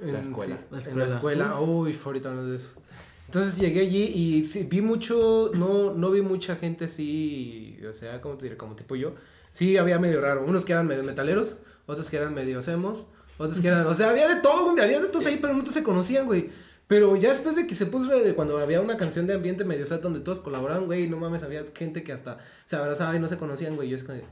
La 0.00 0.10
En- 0.10 0.16
escuela. 0.16 0.56
sí, 0.56 0.62
La 0.70 0.76
En 0.76 0.82
escuela. 0.82 1.06
la 1.06 1.14
escuela. 1.14 1.60
Uy, 1.60 1.92
fue 1.92 2.10
ahorita 2.10 2.28
hablando 2.28 2.50
de 2.50 2.56
eso. 2.56 2.68
Entonces 3.26 3.58
llegué 3.58 3.80
allí 3.80 4.04
y 4.04 4.44
sí, 4.44 4.66
vi 4.70 4.80
mucho, 4.80 5.50
no, 5.54 5.92
no 5.94 6.10
vi 6.10 6.22
mucha 6.22 6.56
gente 6.56 6.84
así, 6.86 7.78
o 7.88 7.92
sea, 7.92 8.20
como 8.22 8.36
te 8.36 8.44
diré, 8.44 8.56
como 8.56 8.74
tipo 8.76 8.94
yo. 8.96 9.14
Sí, 9.50 9.76
había 9.76 9.98
medio 9.98 10.20
raro. 10.20 10.44
Unos 10.44 10.64
que 10.64 10.72
eran 10.72 10.86
medio 10.86 11.02
metaleros, 11.04 11.58
otros 11.86 12.10
que 12.10 12.16
eran 12.16 12.34
medio 12.34 12.60
emos, 12.66 13.06
otros 13.38 13.60
que 13.60 13.68
eran, 13.68 13.86
o 13.86 13.94
sea, 13.94 14.10
había 14.10 14.28
de 14.28 14.40
todo, 14.40 14.70
güey, 14.72 14.84
había 14.84 15.00
de 15.00 15.08
todos 15.08 15.26
ahí, 15.26 15.38
pero 15.40 15.54
no 15.54 15.60
todos 15.60 15.74
se 15.74 15.82
conocían, 15.82 16.26
güey. 16.26 16.50
Pero 16.86 17.16
ya 17.16 17.28
después 17.30 17.54
de 17.54 17.66
que 17.66 17.74
se 17.74 17.86
puso, 17.86 18.10
cuando 18.34 18.58
había 18.58 18.80
una 18.80 18.96
canción 18.96 19.26
de 19.26 19.34
ambiente 19.34 19.64
medio 19.64 19.84
sad 19.86 20.00
donde 20.00 20.20
todos 20.20 20.40
colaboraban, 20.40 20.86
güey, 20.86 21.06
no 21.08 21.18
mames, 21.18 21.42
había 21.42 21.64
gente 21.74 22.02
que 22.02 22.12
hasta 22.12 22.38
se 22.64 22.76
abrazaba 22.76 23.14
y 23.14 23.18
no 23.18 23.28
se 23.28 23.36
conocían, 23.36 23.76
güey. 23.76 23.90
Yo 23.90 23.96
es 23.96 24.04
como, 24.04 24.16
de, 24.16 24.24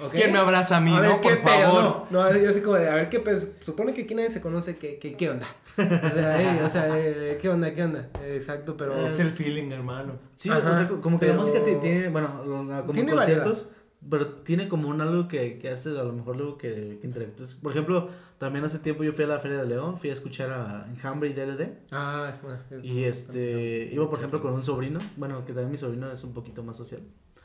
¿ok? 0.00 0.10
¿Quién 0.12 0.32
me 0.32 0.38
abraza 0.38 0.78
a 0.78 0.80
mí, 0.80 0.90
ver, 0.92 1.08
no? 1.10 1.20
¿qué 1.20 1.28
Por 1.36 1.44
pedo? 1.44 1.62
favor. 1.62 2.06
No, 2.10 2.32
no, 2.32 2.36
yo 2.36 2.50
así 2.50 2.60
como 2.62 2.76
de, 2.76 2.88
a 2.88 2.94
ver, 2.96 3.10
¿qué 3.10 3.20
pedo? 3.20 3.40
Supone 3.64 3.94
que 3.94 4.02
aquí 4.02 4.14
nadie 4.16 4.30
se 4.32 4.40
conoce, 4.40 4.76
¿qué, 4.76 4.98
qué, 4.98 5.14
qué 5.16 5.30
onda? 5.30 5.46
O 5.76 6.10
sea, 6.10 6.40
ey, 6.40 6.60
o 6.64 6.68
sea, 6.68 6.98
eh, 6.98 7.38
¿qué 7.40 7.48
onda, 7.48 7.72
qué 7.72 7.84
onda? 7.84 8.08
Eh, 8.24 8.34
exacto, 8.38 8.76
pero... 8.76 9.06
Es 9.06 9.20
el 9.20 9.30
feeling, 9.30 9.70
hermano. 9.70 10.18
Sí, 10.34 10.50
Ajá, 10.50 10.68
o 10.70 10.74
sea, 10.74 10.88
como 10.88 11.20
que 11.20 11.26
pero- 11.26 11.34
la 11.38 11.42
música 11.42 11.62
ti- 11.64 11.76
tiene, 11.80 12.08
bueno, 12.08 12.42
como 12.44 12.92
Tiene 12.92 13.12
conciertos, 13.12 13.70
pero 14.10 14.28
tiene 14.42 14.68
como 14.68 14.88
un 14.88 15.00
algo 15.00 15.28
que, 15.28 15.58
que 15.58 15.70
hace 15.70 15.90
a 15.90 16.02
lo 16.04 16.12
mejor 16.12 16.36
luego 16.36 16.58
que, 16.58 16.98
que 17.00 17.06
interactúes. 17.06 17.54
Por 17.54 17.72
ejemplo, 17.72 18.08
también 18.38 18.64
hace 18.64 18.78
tiempo 18.78 19.02
yo 19.04 19.12
fui 19.12 19.24
a 19.24 19.28
la 19.28 19.38
Feria 19.38 19.58
de 19.58 19.66
León, 19.66 19.98
fui 19.98 20.10
a 20.10 20.12
escuchar 20.12 20.50
a 20.52 20.86
Enjambre 20.90 21.28
y 21.30 21.32
DLD. 21.32 21.68
Ah, 21.92 22.30
es 22.32 22.42
buena. 22.42 22.60
es 22.70 22.84
Y 22.84 22.92
buena. 22.92 23.06
este, 23.08 23.88
iba 23.92 24.08
por 24.08 24.18
ejemplo 24.18 24.40
con 24.40 24.52
un 24.54 24.62
sobrino, 24.62 24.98
bueno, 25.16 25.44
que 25.44 25.52
también 25.52 25.70
mi 25.70 25.76
sobrino 25.78 26.10
es 26.10 26.22
un 26.24 26.32
poquito 26.34 26.62
más 26.62 26.76
social. 26.76 27.00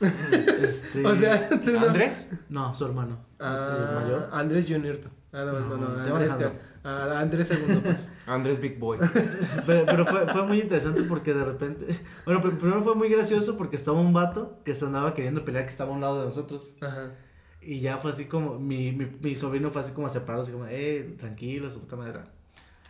Este, 0.62 1.04
O 1.06 1.14
sea, 1.14 1.48
tú 1.64 1.70
no- 1.72 1.86
¿Andrés? 1.86 2.28
no, 2.48 2.74
su 2.74 2.84
hermano, 2.86 3.18
Ah, 3.38 3.76
el 3.88 4.02
mayor. 4.04 4.28
Andrés 4.32 4.66
Junior. 4.68 4.98
Ah, 5.32 5.44
no, 5.44 5.52
no, 5.52 5.60
no, 5.60 5.76
No, 5.76 5.86
Andrés, 5.94 6.06
Alejandro. 6.32 6.52
Ah, 6.84 7.18
Andrés 7.20 7.48
segundo, 7.48 7.80
pues. 7.80 8.10
Andrés 8.26 8.60
Big 8.60 8.78
Boy. 8.78 8.98
Pero, 9.66 9.84
pero 9.86 10.06
fue, 10.06 10.26
fue 10.28 10.46
muy 10.46 10.60
interesante 10.60 11.02
porque 11.02 11.34
de 11.34 11.44
repente, 11.44 11.86
bueno, 12.24 12.40
pr- 12.42 12.56
primero 12.58 12.82
fue 12.82 12.94
muy 12.94 13.08
gracioso 13.08 13.56
porque 13.58 13.76
estaba 13.76 14.00
un 14.00 14.12
vato 14.12 14.58
que 14.64 14.74
se 14.74 14.84
andaba 14.86 15.14
queriendo 15.14 15.44
pelear 15.44 15.64
que 15.64 15.70
estaba 15.70 15.90
a 15.90 15.94
un 15.94 16.00
lado 16.00 16.20
de 16.20 16.26
nosotros. 16.26 16.74
Ajá. 16.80 17.12
Y 17.62 17.80
ya 17.80 17.98
fue 17.98 18.10
así 18.12 18.24
como, 18.24 18.58
mi, 18.58 18.92
mi, 18.92 19.06
mi 19.20 19.34
sobrino 19.34 19.70
fue 19.70 19.82
así 19.82 19.92
como 19.92 20.06
a 20.06 20.10
así 20.10 20.52
como, 20.52 20.66
eh, 20.68 21.14
tranquilo, 21.18 21.70
su 21.70 21.80
puta 21.80 21.96
madre. 21.96 22.20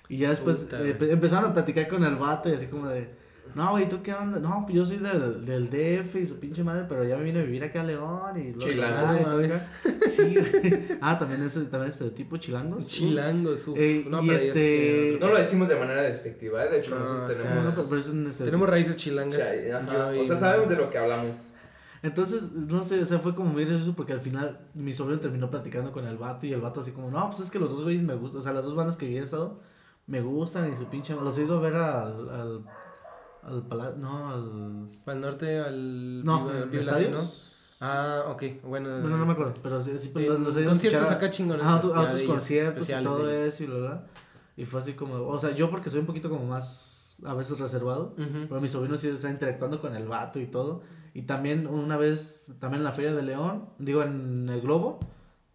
Y 0.09 0.18
ya 0.18 0.30
después 0.30 0.68
eh, 0.72 0.97
empe- 0.99 1.11
empezaron 1.11 1.51
a 1.51 1.55
platicar 1.55 1.88
con 1.88 2.05
el 2.05 2.16
vato 2.16 2.49
y 2.49 2.55
así 2.55 2.66
como 2.66 2.88
de, 2.88 3.09
No, 3.55 3.70
güey, 3.72 3.88
¿tú 3.88 4.01
qué 4.03 4.14
onda? 4.14 4.38
No, 4.38 4.62
pues 4.64 4.76
yo 4.76 4.84
soy 4.84 4.99
del, 4.99 5.45
del 5.45 5.68
DF 5.70 6.14
y 6.16 6.26
su 6.26 6.38
pinche 6.38 6.62
madre, 6.62 6.86
pero 6.88 7.03
ya 7.05 7.16
me 7.16 7.24
vine 7.24 7.41
a 7.41 7.43
vivir 7.43 7.64
acá 7.64 7.80
a 7.80 7.84
León 7.84 8.20
y... 8.41 8.53
bla, 8.53 8.64
Chilangos. 8.64 9.53
Sí, 10.09 10.34
güey. 10.36 10.86
Ah, 11.01 11.18
también 11.18 11.43
es 11.43 11.55
también 11.55 11.88
estereotipo 11.88 12.36
chilangos. 12.36 12.86
Chilangos, 12.86 13.66
uf. 13.68 13.76
Eh, 13.78 14.05
no, 14.09 14.22
y 14.22 14.26
pero 14.28 14.38
este- 14.38 15.14
es, 15.14 15.20
No 15.20 15.28
lo 15.28 15.36
decimos 15.36 15.68
de 15.68 15.76
manera 15.76 16.03
despectiva, 16.03 16.64
¿eh? 16.64 16.70
de 16.70 16.78
hecho 16.78 16.93
No, 16.95 17.01
nosotros 17.01 17.24
o 17.24 17.32
sea, 17.34 17.36
No, 17.43 17.51
tenemos... 17.57 17.76
no, 17.76 17.84
pero 17.88 18.01
es 18.01 18.07
un 18.09 18.18
estereotipo. 18.26 18.45
Tenemos 18.45 18.68
raíces 18.68 18.97
chilangas. 18.97 19.38
Cha- 19.38 19.78
ajá, 19.78 20.12
Yo 20.12 20.20
O 20.20 20.24
sea, 20.24 20.36
sabemos 20.36 20.68
de 20.68 20.76
lo 20.76 20.88
que 20.91 20.99
hablamos. 20.99 21.55
Entonces, 22.03 22.53
no 22.53 22.82
sé, 22.84 23.01
o 23.03 23.05
sea, 23.05 23.18
fue 23.18 23.34
como 23.34 23.51
muy 23.51 23.64
gracioso 23.64 23.95
porque 23.95 24.12
al 24.14 24.20
final 24.20 24.61
mi 24.74 24.95
sobrino 24.95 25.20
terminó 25.20 25.51
platicando 25.51 25.93
con 25.93 26.07
el 26.07 26.16
vato 26.16 26.47
y 26.47 26.53
el 26.53 26.61
vato 26.61 26.80
así 26.80 26.93
como, 26.93 27.11
no, 27.11 27.28
pues 27.28 27.41
es 27.41 27.51
que 27.51 27.59
los 27.59 27.70
dos 27.72 27.82
güeyes 27.82 28.03
me 28.03 28.14
gustan, 28.14 28.38
o 28.38 28.43
sea, 28.43 28.53
las 28.53 28.64
dos 28.64 28.74
bandas 28.74 28.97
que 28.97 29.11
yo 29.12 29.20
he 29.20 29.24
estado 29.24 29.61
me 30.07 30.20
gustan 30.22 30.72
y 30.72 30.76
su 30.76 30.86
pinche, 30.86 31.14
los 31.14 31.36
he 31.36 31.43
ido 31.43 31.59
a 31.59 31.61
ver 31.61 31.74
al, 31.74 32.30
al, 32.30 32.64
al 33.43 33.62
pala- 33.62 33.95
no, 33.97 34.30
al, 34.32 34.88
el 35.14 35.20
norte, 35.20 35.59
al. 35.61 36.24
no, 36.24 36.47
Viva- 36.47 36.62
¿en 36.62 36.70
Viva 36.70 36.80
estadios? 36.82 37.11
Latino. 37.11 37.51
Ah, 37.82 38.24
ok, 38.28 38.43
bueno. 38.64 39.01
Bueno, 39.01 39.16
no 39.16 39.24
me 39.26 39.32
acuerdo, 39.32 39.55
pero 39.62 39.80
sí, 39.82 39.93
sí, 39.99 40.11
pues, 40.12 40.26
los, 40.28 40.55
los 40.55 40.66
conciertos 40.66 41.11
acá 41.11 41.30
chingones, 41.30 41.66
pues, 41.80 41.93
a 41.95 42.12
ellos, 42.12 42.22
conciertos 42.24 42.88
y 42.91 43.03
todo 43.03 43.30
eso 43.30 43.64
y 43.64 43.66
lo 43.68 43.80
da, 43.80 44.07
y 44.57 44.66
fue 44.66 44.80
así 44.80 44.93
como, 44.93 45.14
o 45.14 45.38
sea, 45.41 45.53
yo 45.53 45.70
porque 45.70 45.88
soy 45.88 46.01
un 46.01 46.07
poquito 46.07 46.28
como 46.28 46.45
más, 46.45 47.16
a 47.24 47.32
veces 47.34 47.59
reservado, 47.59 48.14
Ujú. 48.18 48.47
pero 48.49 48.61
mi 48.61 48.68
sobrino 48.68 48.97
sí 48.99 49.09
está 49.09 49.30
interactuando 49.30 49.80
con 49.80 49.95
el 49.97 50.07
vato 50.07 50.38
y 50.41 50.47
todo. 50.47 50.82
Y 51.14 51.22
también 51.22 51.66
una 51.66 51.97
vez, 51.97 52.53
también 52.61 52.80
en 52.80 52.84
la 52.84 52.93
Feria 52.93 53.14
de 53.14 53.22
León, 53.22 53.64
digo 53.78 54.03
en 54.03 54.49
el 54.49 54.61
Globo, 54.61 55.01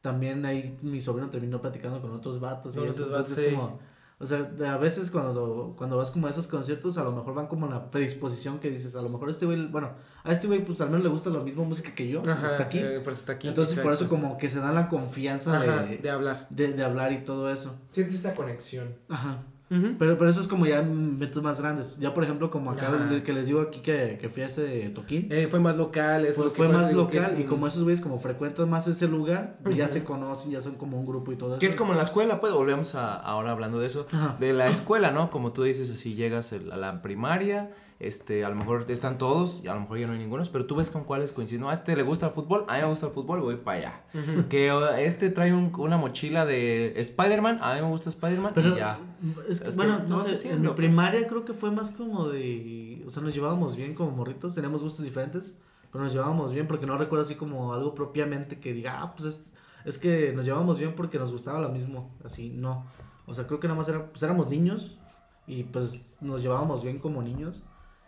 también 0.01 0.45
ahí 0.45 0.77
mi 0.81 0.99
sobrino 0.99 1.29
terminó 1.29 1.61
platicando 1.61 2.01
con 2.01 2.11
otros 2.11 2.39
vatos. 2.39 2.75
y 2.75 2.79
Con 2.79 2.89
otros 2.89 3.09
vatos, 3.11 3.29
sí. 3.29 3.51
como, 3.55 3.79
o 4.19 4.25
sea, 4.25 4.43
de- 4.43 4.67
a 4.67 4.77
veces 4.77 5.11
cuando, 5.11 5.73
cuando 5.77 5.97
vas 5.97 6.11
como 6.11 6.27
a 6.27 6.29
esos 6.29 6.47
conciertos, 6.47 6.97
a 6.97 7.03
lo 7.03 7.11
mejor 7.11 7.33
van 7.33 7.47
como 7.47 7.67
la 7.67 7.91
predisposición 7.91 8.59
que 8.59 8.69
dices, 8.69 8.95
a 8.95 9.01
lo 9.01 9.09
mejor 9.09 9.29
este 9.29 9.45
güey, 9.45 9.65
bueno, 9.67 9.91
a 10.23 10.31
este 10.31 10.47
güey 10.47 10.63
pues 10.63 10.79
al 10.81 10.89
menos 10.89 11.03
le 11.03 11.09
gusta 11.09 11.29
la 11.29 11.39
misma 11.39 11.63
música 11.63 11.93
que 11.93 12.07
yo, 12.07 12.21
pues, 12.23 12.35
Ajá, 12.35 12.47
está 12.47 12.63
aquí. 12.63 12.79
eh, 12.79 12.99
por 13.03 13.11
eso 13.13 13.21
está 13.21 13.33
aquí. 13.33 13.47
Entonces 13.49 13.77
por 13.79 13.91
eso 13.91 14.07
como 14.09 14.37
que 14.37 14.49
se 14.49 14.59
da 14.59 14.71
la 14.71 14.87
confianza 14.87 15.55
Ajá, 15.61 15.83
de, 15.83 15.97
de 15.97 16.09
hablar. 16.09 16.47
de, 16.49 16.73
de 16.73 16.83
hablar 16.83 17.11
y 17.11 17.23
todo 17.25 17.51
eso. 17.51 17.75
Sientes 17.91 18.15
esa 18.15 18.33
conexión. 18.35 18.95
Ajá. 19.09 19.43
Pero, 19.67 20.17
pero 20.17 20.29
eso 20.29 20.41
es 20.41 20.47
como 20.47 20.67
ya 20.67 20.79
en 20.79 21.15
eventos 21.17 21.41
más 21.41 21.59
grandes. 21.59 21.97
Ya 21.99 22.13
por 22.13 22.23
ejemplo 22.23 22.51
como 22.51 22.71
acá 22.71 22.91
que 23.23 23.33
les 23.33 23.47
digo 23.47 23.61
aquí 23.61 23.79
que, 23.79 24.17
que 24.21 24.29
fui 24.29 24.43
a 24.43 24.45
ese 24.45 24.89
toquín. 24.89 25.27
Eh, 25.31 25.47
fue 25.49 25.59
más 25.59 25.75
local, 25.75 26.25
eso 26.25 26.43
Fue, 26.43 26.51
fue 26.51 26.67
más 26.69 26.93
local 26.93 27.33
es 27.33 27.39
y 27.39 27.43
como 27.45 27.65
esos 27.65 27.83
güeyes 27.83 27.99
como 27.99 28.19
frecuentan 28.19 28.69
más 28.69 28.87
ese 28.87 29.07
lugar, 29.07 29.57
pues 29.63 29.75
ya 29.75 29.87
se 29.87 30.03
conocen, 30.03 30.51
ya 30.51 30.61
son 30.61 30.75
como 30.75 30.99
un 30.99 31.05
grupo 31.05 31.31
y 31.31 31.35
todo 31.35 31.51
eso. 31.51 31.59
Que 31.59 31.65
es 31.65 31.75
como 31.75 31.91
en 31.93 31.97
la 31.97 32.03
escuela, 32.03 32.39
pues 32.39 32.53
volvemos 32.53 32.93
a, 32.95 33.15
ahora 33.15 33.51
hablando 33.51 33.79
de 33.79 33.87
eso, 33.87 34.05
Ajá. 34.11 34.37
de 34.39 34.53
la 34.53 34.67
escuela, 34.67 35.11
¿no? 35.11 35.31
Como 35.31 35.51
tú 35.51 35.63
dices, 35.63 35.89
así 35.89 36.13
llegas 36.13 36.53
a 36.53 36.77
la 36.77 37.01
primaria, 37.01 37.71
este, 37.99 38.43
a 38.43 38.49
lo 38.49 38.55
mejor 38.55 38.85
están 38.89 39.17
todos, 39.17 39.61
y 39.63 39.67
a 39.67 39.73
lo 39.73 39.81
mejor 39.81 39.97
ya 39.99 40.07
no 40.07 40.13
hay 40.13 40.19
ninguno, 40.19 40.43
pero 40.51 40.65
tú 40.65 40.75
ves 40.75 40.89
con 40.89 41.03
cuáles 41.05 41.31
coinciden. 41.31 41.61
No, 41.61 41.69
a 41.69 41.73
este 41.73 41.95
le 41.95 42.03
gusta 42.03 42.27
el 42.27 42.31
fútbol, 42.33 42.65
a 42.67 42.75
mí 42.75 42.81
me 42.81 42.87
gusta 42.89 43.07
el 43.07 43.13
fútbol, 43.13 43.41
voy 43.41 43.55
para 43.55 43.77
allá. 43.77 44.03
Que 44.49 44.71
este 45.05 45.29
trae 45.29 45.53
un- 45.53 45.71
una 45.77 45.97
mochila 45.97 46.45
de 46.45 46.93
Spider-Man, 46.99 47.59
a 47.61 47.75
mí 47.75 47.81
me 47.81 47.87
gusta 47.87 48.09
Spider-Man, 48.09 48.51
Pero 48.53 48.75
y 48.75 48.77
ya. 48.79 48.97
es 49.47 49.61
que, 49.61 49.69
Es 49.69 49.75
que 49.77 49.81
bueno, 49.81 49.99
no 50.07 50.19
sé, 50.19 50.33
haciendo, 50.33 50.57
en 50.57 50.61
mi 50.63 50.69
primaria 50.75 51.25
creo 51.27 51.45
que 51.45 51.53
fue 51.53 51.71
más 51.71 51.91
como 51.91 52.27
de, 52.27 53.03
o 53.07 53.11
sea, 53.11 53.23
nos 53.23 53.33
llevábamos 53.33 53.75
bien 53.75 53.93
como 53.95 54.11
morritos, 54.11 54.53
teníamos 54.55 54.83
gustos 54.83 55.05
diferentes, 55.05 55.57
pero 55.91 56.03
nos 56.03 56.11
llevábamos 56.13 56.51
bien 56.51 56.67
porque 56.67 56.85
no 56.85 56.97
recuerdo 56.97 57.23
así 57.23 57.35
como 57.35 57.73
algo 57.73 57.95
propiamente 57.95 58.59
que 58.59 58.73
diga, 58.73 59.01
ah, 59.01 59.15
pues 59.15 59.29
es, 59.35 59.53
es 59.85 59.97
que 59.97 60.33
nos 60.33 60.43
llevábamos 60.43 60.77
bien 60.79 60.95
porque 60.95 61.17
nos 61.17 61.31
gustaba 61.31 61.61
lo 61.61 61.69
mismo, 61.69 62.13
así, 62.25 62.49
no. 62.49 62.85
O 63.27 63.33
sea, 63.33 63.47
creo 63.47 63.59
que 63.61 63.67
nada 63.67 63.77
más 63.77 63.87
era, 63.87 64.05
pues 64.11 64.21
éramos 64.21 64.49
niños 64.49 64.99
y 65.47 65.63
pues 65.63 66.17
nos 66.21 66.41
llevábamos 66.41 66.83
bien 66.83 66.99
como 66.99 67.21
niños. 67.21 67.63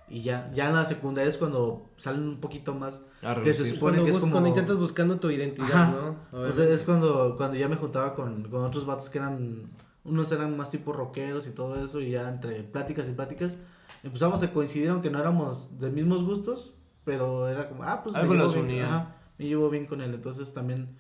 Y 0.10 0.22
ya, 0.22 0.50
ya 0.54 0.70
en 0.70 0.76
la 0.76 0.86
secundaria 0.86 1.28
es 1.28 1.38
cuando 1.38 1.90
salen 1.98 2.24
un 2.24 2.40
poquito 2.40 2.74
más 2.74 3.02
A 3.24 3.36
que 3.42 3.54
se 3.54 3.70
supone 3.70 3.98
Cuando, 3.98 4.04
que 4.06 4.10
es 4.12 4.18
como... 4.18 4.32
cuando 4.32 4.50
intentas 4.50 4.78
buscando 4.78 5.20
tu 5.20 5.30
identidad, 5.30 5.70
Ajá. 5.74 6.16
¿no? 6.32 6.40
O 6.40 6.54
sea, 6.54 6.66
es 6.70 6.84
cuando, 6.84 7.36
cuando 7.36 7.58
ya 7.58 7.68
me 7.68 7.76
juntaba 7.76 8.16
con, 8.16 8.44
con 8.50 8.64
otros 8.64 8.86
vatos 8.86 9.10
que 9.10 9.18
eran, 9.18 9.70
unos 10.06 10.32
eran 10.32 10.56
más 10.56 10.70
tipo 10.70 10.94
rockeros 10.94 11.48
y 11.48 11.52
todo 11.52 11.76
eso, 11.84 12.00
y 12.00 12.12
ya 12.12 12.30
entre 12.30 12.64
pláticas 12.64 13.10
y 13.10 13.14
pláticas 13.14 13.58
empezamos 14.04 14.42
a 14.44 14.54
coincidir, 14.54 14.90
aunque 14.90 15.10
no 15.10 15.20
éramos 15.20 15.78
de 15.80 15.90
mismos 15.90 16.24
gustos, 16.24 16.74
pero 17.04 17.50
era 17.50 17.68
como, 17.68 17.84
ah, 17.84 18.02
pues 18.02 18.16
Algo 18.16 18.34
me 18.34 18.40
llevo 18.40 18.54
bien, 18.54 18.66
unía. 18.66 18.86
ajá, 18.86 19.16
me 19.38 19.46
llevo 19.46 19.70
bien 19.70 19.88
con 19.88 20.02
él, 20.02 20.14
entonces 20.14 20.54
también, 20.54 20.96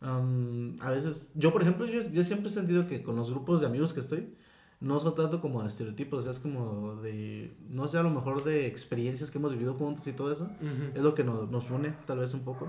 am, 0.00 0.76
a 0.80 0.90
veces, 0.90 1.30
yo 1.34 1.52
por 1.52 1.62
ejemplo, 1.62 1.86
yo, 1.86 2.00
yo 2.00 2.22
siempre 2.22 2.48
he 2.48 2.52
sentido 2.52 2.86
que 2.86 3.02
con 3.02 3.16
los 3.16 3.30
grupos 3.30 3.60
de 3.60 3.66
amigos 3.66 3.92
que 3.92 4.00
estoy, 4.00 4.34
no 4.82 5.00
son 5.00 5.14
tanto 5.14 5.40
como 5.40 5.62
de 5.62 5.68
estereotipos, 5.68 6.18
o 6.18 6.22
sea, 6.22 6.32
es 6.32 6.38
como 6.40 6.96
de, 6.96 7.52
no 7.70 7.86
sé, 7.88 7.98
a 7.98 8.02
lo 8.02 8.10
mejor 8.10 8.44
de 8.44 8.66
experiencias 8.66 9.30
que 9.30 9.38
hemos 9.38 9.52
vivido 9.52 9.74
juntos 9.74 10.06
y 10.08 10.12
todo 10.12 10.30
eso, 10.32 10.44
Ujú. 10.44 10.90
es 10.94 11.00
lo 11.02 11.14
que 11.14 11.24
nos, 11.24 11.50
nos 11.50 11.70
une, 11.70 11.94
tal 12.06 12.18
vez 12.18 12.34
un 12.34 12.40
poco. 12.40 12.66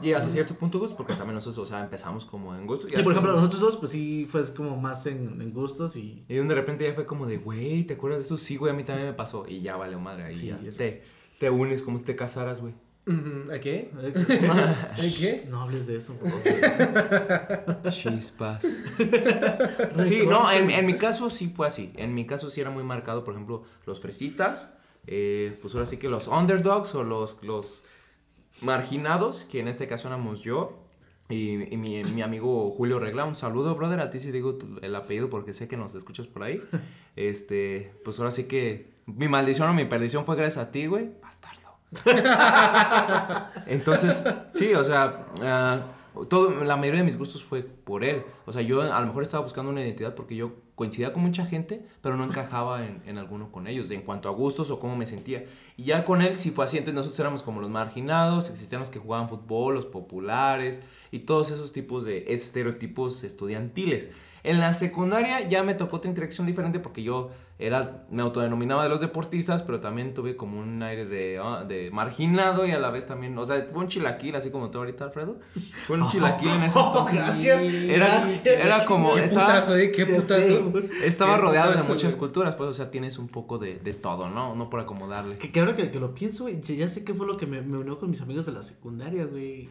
Y 0.00 0.12
hasta 0.14 0.30
cierto 0.30 0.54
punto, 0.54 0.78
pues, 0.78 0.92
porque 0.92 1.14
también 1.14 1.34
nosotros, 1.34 1.58
o 1.66 1.66
sea, 1.68 1.84
empezamos 1.84 2.24
como 2.24 2.56
en 2.56 2.66
gusto. 2.66 2.88
Y 2.88 3.02
por 3.02 3.12
ejemplo, 3.12 3.32
nosotros 3.34 3.60
dos, 3.60 3.76
pues 3.76 3.92
sí, 3.92 4.26
fue 4.28 4.42
como 4.54 4.76
más 4.76 5.06
en, 5.06 5.40
en 5.40 5.52
gustos 5.52 5.96
y... 5.96 6.24
Y 6.28 6.34
de 6.34 6.54
repente 6.54 6.84
ya 6.84 6.94
fue 6.94 7.06
como 7.06 7.26
de, 7.26 7.36
güey, 7.38 7.84
¿te 7.84 7.94
acuerdas 7.94 8.18
de 8.20 8.22
esto? 8.22 8.36
Sí, 8.36 8.56
güey, 8.56 8.72
a 8.72 8.76
mí 8.76 8.84
también 8.84 9.08
me 9.08 9.14
pasó. 9.14 9.46
Y 9.46 9.60
ya 9.60 9.76
vale 9.76 9.96
madre, 9.98 10.24
ahí 10.24 10.36
Sí, 10.36 10.46
ya 10.48 10.58
te, 10.76 11.02
te 11.38 11.50
unes 11.50 11.82
como 11.82 11.98
si 11.98 12.04
te 12.04 12.16
casaras, 12.16 12.60
güey. 12.60 12.74
¿A 13.52 13.58
qué? 13.58 13.90
¿A 14.50 14.96
qué? 15.18 15.46
No 15.50 15.62
hables 15.62 15.86
de 15.88 15.96
eso, 15.96 16.14
por 16.14 16.30
favor. 16.30 17.82
Chispas. 17.90 18.62
sí, 20.04 20.22
no, 20.28 20.50
en, 20.52 20.70
en 20.70 20.86
mi 20.86 20.96
caso 20.98 21.28
sí 21.30 21.52
fue 21.54 21.66
así. 21.66 21.92
En 21.96 22.14
mi 22.14 22.26
caso 22.26 22.48
sí 22.48 22.60
era 22.60 22.70
muy 22.70 22.84
marcado, 22.84 23.24
por 23.24 23.34
ejemplo, 23.34 23.64
los 23.86 24.00
fresitas. 24.00 24.70
eh, 25.06 25.58
pues 25.60 25.74
ahora 25.74 25.86
sí 25.86 25.96
que 25.96 26.08
los 26.08 26.28
underdogs 26.28 26.94
o 26.94 27.02
los, 27.02 27.42
los 27.42 27.82
marginados, 28.60 29.44
que 29.44 29.58
en 29.60 29.68
este 29.68 29.88
caso 29.88 30.06
éramos 30.08 30.40
yo. 30.42 30.78
Y, 31.28 31.72
y 31.74 31.76
mi, 31.76 32.04
mi 32.04 32.22
amigo 32.22 32.70
Julio 32.70 32.98
Regla, 32.98 33.24
un 33.24 33.34
saludo, 33.34 33.74
brother. 33.74 34.00
A 34.00 34.10
ti 34.10 34.20
sí 34.20 34.30
digo 34.30 34.56
tu- 34.56 34.78
el 34.82 34.94
apellido 34.94 35.28
porque 35.30 35.54
sé 35.54 35.66
que 35.66 35.76
nos 35.76 35.94
escuchas 35.94 36.26
por 36.28 36.42
ahí. 36.44 36.62
Este, 37.16 37.92
pues 38.04 38.18
ahora 38.20 38.30
sí 38.30 38.44
que 38.44 38.92
mi 39.06 39.28
maldición 39.28 39.68
o 39.68 39.74
mi 39.74 39.86
perdición 39.86 40.24
fue 40.26 40.36
gracias 40.36 40.64
a 40.66 40.70
ti, 40.70 40.86
güey. 40.86 41.10
Bastardo. 41.22 41.61
Entonces, 43.66 44.24
sí, 44.54 44.74
o 44.74 44.82
sea, 44.82 45.26
ah, 45.42 45.80
todo, 46.28 46.64
la 46.64 46.76
mayoría 46.76 47.00
de 47.00 47.06
mis 47.06 47.18
gustos 47.18 47.42
fue 47.42 47.62
por 47.62 48.04
él. 48.04 48.22
O 48.46 48.52
sea, 48.52 48.62
yo 48.62 48.82
a 48.82 49.00
lo 49.00 49.06
mejor 49.06 49.22
estaba 49.22 49.42
buscando 49.42 49.70
una 49.70 49.82
identidad 49.82 50.14
porque 50.14 50.36
yo 50.36 50.52
coincidía 50.74 51.12
con 51.12 51.22
mucha 51.22 51.46
gente, 51.46 51.86
pero 52.00 52.16
no 52.16 52.24
encajaba 52.24 52.86
en, 52.86 53.02
en 53.06 53.18
alguno 53.18 53.52
con 53.52 53.66
ellos, 53.66 53.90
en 53.90 54.02
cuanto 54.02 54.28
a 54.28 54.32
gustos 54.32 54.70
o 54.70 54.80
cómo 54.80 54.96
me 54.96 55.06
sentía. 55.06 55.44
Y 55.76 55.84
ya 55.84 56.04
con 56.04 56.22
él 56.22 56.38
sí 56.38 56.50
fue 56.50 56.64
así, 56.64 56.78
entonces 56.78 56.94
nosotros 56.94 57.20
éramos 57.20 57.42
como 57.42 57.60
los 57.60 57.70
marginados, 57.70 58.50
existían 58.50 58.80
los 58.80 58.90
que 58.90 58.98
jugaban 58.98 59.28
fútbol, 59.28 59.74
los 59.74 59.86
populares 59.86 60.80
y 61.10 61.20
todos 61.20 61.50
esos 61.50 61.72
tipos 61.72 62.04
de 62.04 62.24
estereotipos 62.28 63.22
estudiantiles. 63.24 64.10
En 64.44 64.58
la 64.58 64.72
secundaria 64.72 65.46
ya 65.48 65.62
me 65.62 65.74
tocó 65.74 65.98
otra 65.98 66.08
interacción 66.08 66.46
diferente 66.46 66.80
porque 66.80 67.02
yo 67.02 67.30
era, 67.60 68.04
me 68.10 68.22
autodenominaba 68.22 68.82
de 68.82 68.88
los 68.88 69.00
deportistas, 69.00 69.62
pero 69.62 69.78
también 69.78 70.14
tuve 70.14 70.34
como 70.36 70.58
un 70.58 70.82
aire 70.82 71.06
de, 71.06 71.38
ah, 71.40 71.64
de 71.66 71.92
marginado 71.92 72.66
y 72.66 72.72
a 72.72 72.80
la 72.80 72.90
vez 72.90 73.06
también, 73.06 73.38
o 73.38 73.46
sea, 73.46 73.64
fue 73.70 73.82
un 73.82 73.88
chilaquil, 73.88 74.34
así 74.34 74.50
como 74.50 74.70
tú 74.70 74.78
ahorita, 74.78 75.04
Alfredo. 75.04 75.38
Fue 75.86 75.96
un 75.96 76.08
chilaquil 76.08 76.48
en 76.48 76.64
ese 76.64 76.78
entonces. 76.86 77.14
Gracias, 77.24 77.62
Era, 77.62 78.06
gracias. 78.06 78.66
era 78.66 78.84
como, 78.84 79.14
Qué 79.14 79.24
estaba, 79.24 79.46
putazo, 79.46 79.76
¿eh? 79.76 79.92
Qué 79.92 80.06
putazo. 80.06 80.72
estaba 81.04 81.36
Qué 81.36 81.40
rodeado 81.40 81.72
de 81.74 81.82
muchas 81.84 82.16
güey. 82.16 82.18
culturas, 82.18 82.56
pues, 82.56 82.68
o 82.68 82.72
sea, 82.72 82.90
tienes 82.90 83.18
un 83.18 83.28
poco 83.28 83.58
de, 83.58 83.76
de 83.76 83.92
todo, 83.94 84.28
¿no? 84.28 84.56
No 84.56 84.68
por 84.68 84.80
acomodarle. 84.80 85.38
Que, 85.38 85.52
que 85.52 85.60
ahora 85.60 85.76
que, 85.76 85.92
que 85.92 86.00
lo 86.00 86.14
pienso, 86.14 86.44
güey, 86.44 86.60
ya 86.60 86.88
sé 86.88 87.04
qué 87.04 87.14
fue 87.14 87.28
lo 87.28 87.36
que 87.36 87.46
me, 87.46 87.62
me 87.62 87.78
unió 87.78 87.96
con 87.96 88.10
mis 88.10 88.20
amigos 88.22 88.46
de 88.46 88.52
la 88.52 88.62
secundaria, 88.64 89.24
güey. 89.24 89.68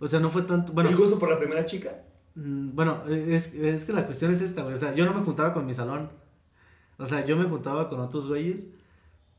O 0.00 0.08
sea, 0.08 0.18
no 0.18 0.30
fue 0.30 0.42
tanto, 0.42 0.72
bueno, 0.72 0.96
gusto 0.96 1.18
por 1.18 1.28
la 1.28 1.38
primera 1.38 1.64
chica? 1.66 2.04
Mm, 2.34 2.74
bueno, 2.74 3.04
es, 3.08 3.54
es 3.54 3.84
que 3.84 3.92
la 3.92 4.06
cuestión 4.06 4.32
es 4.32 4.40
esta, 4.40 4.62
güey. 4.62 4.74
O 4.74 4.78
sea, 4.78 4.94
yo 4.94 5.04
no 5.04 5.14
me 5.14 5.20
juntaba 5.22 5.52
con 5.52 5.66
mi 5.66 5.74
salón. 5.74 6.10
O 6.98 7.06
sea, 7.06 7.24
yo 7.24 7.36
me 7.36 7.44
juntaba 7.44 7.88
con 7.88 8.00
otros 8.00 8.26
güeyes 8.26 8.68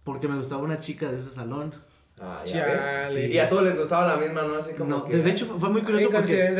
porque 0.03 0.27
me 0.27 0.37
gustaba 0.37 0.61
una 0.61 0.79
chica 0.79 1.09
de 1.09 1.17
ese 1.17 1.29
salón. 1.29 1.73
Ah, 2.19 2.43
ya 2.45 2.65
ves. 2.65 3.13
Sí, 3.13 3.19
Y 3.25 3.39
a 3.39 3.49
todos 3.49 3.63
les 3.63 3.77
gustaba 3.77 4.07
la 4.07 4.17
misma, 4.17 4.43
¿no? 4.43 4.55
Así 4.55 4.73
como 4.73 4.89
No, 4.89 5.05
que... 5.05 5.17
de, 5.17 5.29
hecho 5.29 5.45
fue, 5.45 5.69
muy 5.69 5.81
curioso 5.81 6.09
porque... 6.09 6.53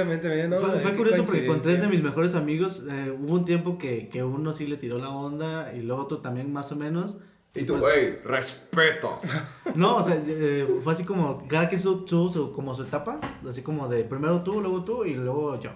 Fue, 0.81 0.93
curioso 0.95 1.25
porque 1.25 1.47
con 1.47 1.61
tres 1.61 1.81
de 1.81 1.88
mis 1.88 2.03
mejores 2.03 2.36
amigos 2.36 2.83
eh, 2.89 3.15
hubo 3.17 3.36
un 3.36 3.45
tiempo 3.45 3.77
que, 3.77 4.09
que 4.09 4.21
uno 4.21 4.51
sí 4.51 4.67
le 4.67 4.75
tiró 4.75 4.97
la 4.97 5.09
onda 5.09 5.73
y 5.73 5.81
luego 5.81 6.03
otro 6.03 6.17
también 6.17 6.51
más 6.51 6.71
o 6.73 6.75
menos. 6.75 7.17
Y 7.53 7.63
tú, 7.63 7.77
pues, 7.79 7.83
güey, 7.83 8.19
respeto. 8.19 9.19
No, 9.75 9.97
o 9.97 10.03
sea, 10.03 10.21
eh, 10.27 10.67
fue 10.83 10.91
así 10.91 11.05
como 11.05 11.47
cada 11.47 11.69
quien 11.69 11.79
su, 11.79 12.03
tuvo 12.03 12.29
su, 12.29 12.51
como 12.51 12.75
su 12.75 12.83
etapa, 12.83 13.19
así 13.47 13.61
como 13.61 13.88
de 13.88 14.03
primero 14.03 14.41
tú, 14.41 14.61
luego 14.61 14.83
tú 14.83 15.05
y 15.05 15.13
luego 15.13 15.59
yo. 15.59 15.71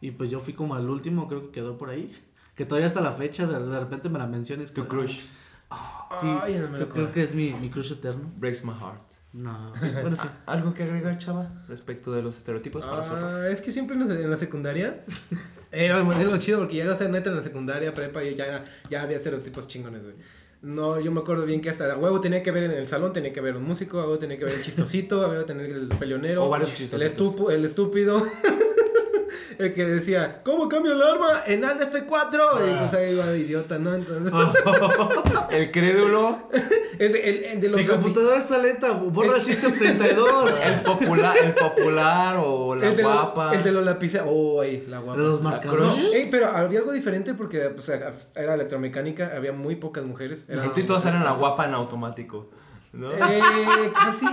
Y 0.00 0.12
pues 0.12 0.30
yo 0.30 0.40
fui 0.40 0.54
como 0.54 0.74
al 0.74 0.88
último, 0.88 1.26
creo 1.28 1.42
que 1.46 1.50
quedó 1.50 1.76
por 1.78 1.90
ahí. 1.90 2.12
Que 2.58 2.64
todavía 2.64 2.88
hasta 2.88 3.00
la 3.00 3.12
fecha, 3.12 3.46
de, 3.46 3.56
de 3.68 3.78
repente 3.78 4.08
me 4.08 4.18
la 4.18 4.26
menciones. 4.26 4.72
Tu 4.72 4.84
crush 4.84 5.20
Sí, 6.20 6.26
Ay, 6.42 6.54
no 6.54 6.68
me 6.68 6.78
lo 6.78 6.86
creo, 6.88 7.04
acuerdo. 7.04 7.12
que 7.12 7.22
es 7.22 7.32
mi, 7.34 7.52
mi 7.52 7.70
crush 7.70 7.92
eterno. 7.92 8.32
breaks 8.36 8.64
my 8.64 8.72
heart. 8.72 9.02
No, 9.32 9.72
bueno, 10.02 10.16
sí. 10.16 10.26
¿Algo 10.46 10.74
que 10.74 10.82
agregar, 10.82 11.18
chava, 11.18 11.48
respecto 11.68 12.10
de 12.10 12.22
los 12.22 12.36
estereotipos 12.38 12.84
para? 12.84 13.02
Ah, 13.44 13.48
es 13.48 13.60
que 13.60 13.70
siempre 13.70 13.94
en 13.96 14.28
la, 14.30 14.36
secundaria 14.36 15.04
era, 15.70 16.00
era 16.00 16.24
lo 16.24 16.36
chido 16.38 16.58
porque 16.58 16.74
llegas 16.74 16.94
a 16.94 16.96
ser 16.96 17.10
neta 17.10 17.30
en 17.30 17.36
la 17.36 17.42
secundaria, 17.42 17.94
prepa 17.94 18.24
y 18.24 18.34
ya, 18.34 18.46
era- 18.46 18.64
ya 18.90 19.02
había 19.02 19.18
estereotipos 19.18 19.68
chingones, 19.68 20.02
güey. 20.02 20.14
No, 20.62 20.98
yo 20.98 21.12
me 21.12 21.20
acuerdo 21.20 21.44
bien 21.44 21.60
que 21.60 21.70
hasta 21.70 21.92
a 21.92 21.96
huevo 21.96 22.20
tenía 22.20 22.42
que 22.42 22.50
ver 22.50 22.64
en 22.64 22.72
el 22.72 22.88
salón, 22.88 23.12
tenía 23.12 23.32
que 23.32 23.40
ver 23.40 23.54
un 23.56 23.62
músico, 23.62 24.00
a 24.00 24.04
huevo 24.04 24.18
tenía 24.18 24.36
que 24.38 24.46
ver 24.46 24.54
el 24.54 24.62
chistosito, 24.62 25.22
a 25.24 25.28
huevo 25.28 25.44
tenía 25.44 25.66
que 25.66 25.74
ver 25.74 25.82
el 25.82 25.88
peleonero, 25.90 26.44
O 26.44 26.48
varios 26.48 26.70
el, 26.70 26.76
chistositos. 26.76 27.12
estupo, 27.12 27.50
el 27.52 27.64
estúpido, 27.64 28.20
el 29.58 29.74
que 29.74 29.84
decía, 29.84 30.40
¿cómo 30.44 30.68
cambio 30.68 30.92
el 30.92 31.02
arma? 31.02 31.42
En 31.46 31.64
Alt 31.64 31.80
F4, 31.80 32.06
y 32.06 32.78
pues 32.78 32.94
ahí 32.94 33.12
iba 33.14 33.26
de 33.26 33.38
idiota, 33.40 33.78
¿no? 33.78 33.94
Entonces, 33.94 34.32
El 35.50 35.70
crédulo, 35.72 36.48
el, 36.98 37.16
el- 37.16 37.44
el 37.44 37.60
de 37.60 37.68
los 37.68 37.80
Mi 37.80 37.86
computadora 37.86 38.38
está 38.38 38.58
lenta, 38.58 38.92
borra 38.92 39.36
el 39.36 39.42
System 39.42 39.76
32. 39.78 40.60
el 40.64 40.80
popular, 40.82 41.36
el 41.42 41.54
popular 41.54 42.36
o 42.40 42.74
la 42.74 42.88
el 42.88 42.96
de, 42.96 43.02
lo- 43.02 43.08
guapa. 43.08 43.54
el 43.54 43.62
de 43.64 43.72
los 43.72 43.84
lápices, 43.84 44.22
oh, 44.24 44.60
ahí, 44.60 44.86
la 44.88 44.98
guapa. 45.00 45.20
De 45.20 45.26
los 45.28 45.42
marcadores. 45.42 45.86
No, 45.86 45.94
pero 46.30 46.46
había 46.48 46.78
algo 46.80 46.92
diferente 46.92 47.34
porque 47.34 47.74
era 48.36 48.54
electromecánica, 48.54 49.32
había 49.36 49.52
muy 49.52 49.76
pocas 49.76 50.04
mujeres. 50.04 50.44
Era, 50.48 50.62
Entonces 50.62 50.86
todas 50.86 51.04
eran 51.06 51.24
la 51.24 51.32
guapa 51.32 51.64
en 51.66 51.74
automático. 51.74 52.48
¿no? 52.92 53.10
Eh, 53.12 53.40
casi. 53.94 54.26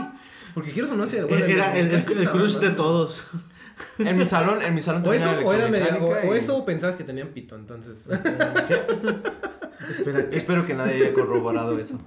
Porque 0.53 0.71
quiero 0.71 0.88
sonar 0.88 1.09
si 1.09 1.19
bueno, 1.19 1.43
Era 1.45 1.78
el, 1.78 1.88
el, 1.88 1.95
el 1.95 2.30
crush 2.30 2.59
de 2.59 2.69
todos. 2.69 3.23
En 3.99 4.17
mi 4.17 4.26
salón, 4.26 4.61
en 4.61 4.73
mi 4.73 4.82
salón 4.82 5.03
O 5.05 5.13
eso, 5.13 5.30
era 5.32 5.45
o, 5.45 5.53
era 5.53 5.67
media- 5.67 5.97
o, 6.01 6.07
o 6.30 6.34
eso 6.34 6.57
o 6.57 6.65
pensabas 6.65 6.95
que 6.95 7.03
tenían 7.03 7.30
pito, 7.30 7.55
entonces. 7.55 8.07
Espera, 9.89 10.30
¿qué? 10.30 10.38
Espero 10.38 10.65
que 10.65 10.73
nadie 10.73 10.95
haya 10.95 11.13
corroborado 11.13 11.78
eso. 11.78 11.99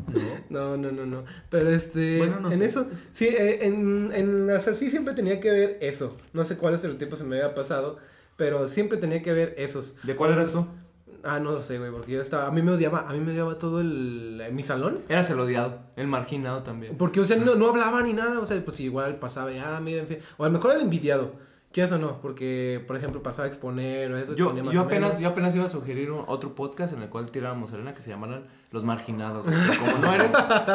No, 0.51 0.77
no, 0.77 0.91
no, 0.91 1.07
no. 1.07 1.25
Pero 1.51 1.71
este. 1.71 2.19
Bueno, 2.19 2.41
no 2.41 2.51
en 2.53 2.59
sé. 2.59 2.65
eso. 2.65 2.87
Sí, 3.13 3.27
eh, 3.29 3.67
en, 3.67 4.11
en 4.15 4.47
las 4.47 4.67
así 4.69 4.91
siempre 4.91 5.15
tenía 5.15 5.39
que 5.41 5.51
ver 5.51 5.79
eso. 5.81 6.17
No 6.33 6.45
sé 6.45 6.57
cuál 6.57 6.75
estereotipo 6.75 7.17
se 7.17 7.25
me 7.25 7.37
había 7.41 7.55
pasado. 7.55 7.99
Pero 8.37 8.67
siempre 8.69 8.99
tenía 8.99 9.23
que 9.23 9.33
ver 9.33 9.55
esos. 9.59 9.97
¿De 10.05 10.15
cuál 10.17 10.33
eras 10.33 10.53
tú? 10.53 10.67
Ah, 11.25 11.41
no 11.41 11.51
lo 11.51 11.61
sé, 11.61 11.79
güey, 11.79 11.91
porque 11.91 12.13
yo 12.13 12.21
estaba. 12.21 12.47
A 12.47 12.51
mí 12.53 12.63
me 12.63 12.73
odiaba, 12.73 13.07
a 13.09 13.13
mí 13.13 13.19
me 13.21 13.33
odiaba 13.33 13.59
todo 13.59 13.81
el. 13.81 14.43
mi 14.53 14.63
salón. 14.63 15.01
Eras 15.09 15.29
el 15.31 15.41
odiado, 15.41 15.81
el 15.97 16.07
marginado 16.07 16.63
también. 16.63 16.97
Porque, 16.97 17.21
o 17.21 17.25
sea, 17.25 17.37
no, 17.37 17.55
no 17.57 17.69
hablaba 17.69 18.03
ni 18.03 18.13
nada, 18.13 18.39
o 18.39 18.47
sea, 18.47 18.65
pues 18.65 18.79
igual 18.81 19.17
pasaba, 19.17 19.53
y, 19.53 19.59
ah, 19.59 19.81
miren, 19.83 20.07
fi- 20.07 20.19
o 20.37 20.45
a 20.45 20.49
lo 20.49 20.53
mejor 20.53 20.73
el 20.75 20.81
envidiado, 20.83 21.33
¿qué 21.73 21.83
eso 21.83 21.99
no? 21.99 22.21
Porque, 22.21 22.83
por 22.87 22.97
ejemplo, 22.97 23.23
pasaba 23.23 23.45
a 23.47 23.49
exponer 23.49 24.11
o 24.13 24.17
eso, 24.19 24.35
Yo, 24.35 24.53
más 24.53 24.75
yo 24.75 24.83
o 24.83 24.85
apenas, 24.85 25.21
yo 25.21 25.29
apenas 25.29 25.55
iba 25.55 25.65
a 25.65 25.69
sugerir 25.69 26.11
un- 26.11 26.25
otro 26.27 26.55
podcast 26.55 26.93
en 26.95 27.03
el 27.03 27.09
cual 27.09 27.31
tiráramos 27.31 27.73
arena 27.73 27.93
que 27.93 28.01
se 28.01 28.11
llamaran 28.11 28.45
Los 28.73 28.85
Marginados. 28.85 29.45
Como 29.45 29.99
no 29.99 30.13
eres, 30.13 30.33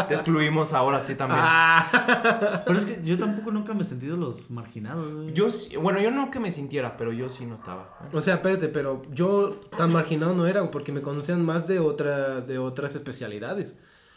te 0.07 0.13
excluimos 0.13 0.73
ahora 0.73 0.99
a 0.99 1.05
ti 1.05 1.15
también. 1.15 1.39
Ah, 1.43 2.63
Pero 2.65 2.77
es 2.79 2.85
que 2.85 3.01
yo 3.03 3.17
tampoco 3.17 3.51
nunca 3.51 3.73
me 3.73 3.81
he 3.81 3.85
sentido 3.85 4.15
los 4.17 4.49
marginados. 4.51 5.31
Yo 5.33 5.49
sí- 5.49 5.75
bueno, 5.77 5.99
yo 5.99 6.11
no 6.11 6.29
que 6.31 6.39
me 6.39 6.51
sintiera, 6.51 6.95
pero 6.97 7.11
yo 7.11 7.29
sí 7.29 7.45
notaba. 7.45 7.97
o 8.13 8.21
sea, 8.21 8.35
espérate, 8.35 8.69
pero 8.69 9.01
yo 9.11 9.49
tan 9.77 9.91
marginado 9.91 10.33
no 10.33 10.45
era, 10.47 10.69
porque 10.71 10.91
me 10.91 11.01
conocían 11.01 11.43
más 11.43 11.67
de 11.67 11.79
otras, 11.79 12.47
de 12.47 12.57
otras 12.59 12.95
especialidades. 12.95 13.75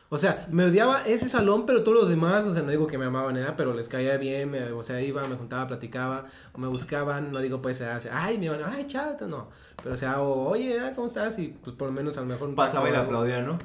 O 0.08 0.18
sea, 0.18 0.46
me 0.50 0.64
odiaba 0.64 1.02
ese 1.02 1.28
salón, 1.28 1.66
pero 1.66 1.82
todos 1.82 1.98
los 1.98 2.08
demás, 2.08 2.44
o 2.46 2.52
sea, 2.54 2.62
no 2.62 2.70
digo 2.70 2.86
que 2.86 2.96
me 2.96 3.06
amaban 3.06 3.34
nada, 3.34 3.56
pero 3.56 3.74
les 3.74 3.88
caía 3.88 4.16
bien, 4.18 4.50
me- 4.50 4.70
o 4.72 4.82
sea, 4.82 5.00
iba, 5.02 5.20
me 5.24 5.34
juntaba, 5.34 5.66
platicaba, 5.66 6.26
o 6.52 6.58
me 6.58 6.68
buscaban, 6.68 7.32
no 7.32 7.40
digo 7.40 7.60
pues, 7.60 7.82
ah, 7.82 7.98
ay, 8.12 8.38
me 8.38 8.44
iban, 8.46 8.60
ay, 8.64 8.86
chato, 8.86 9.26
no. 9.26 9.48
Pero, 9.82 9.94
o 9.94 9.98
sea, 9.98 10.20
o, 10.22 10.48
oye, 10.48 10.78
ah, 10.80 10.92
¿cómo 10.94 11.08
estás? 11.08 11.38
Y 11.40 11.48
pues 11.62 11.74
por 11.74 11.88
lo 11.88 11.92
menos 11.92 12.16
a 12.18 12.20
lo 12.20 12.26
mejor 12.26 12.54
Pasaba 12.54 12.88
y 12.88 12.92
le 12.92 12.98
aplaudía, 12.98 13.42
¿no? 13.42 13.58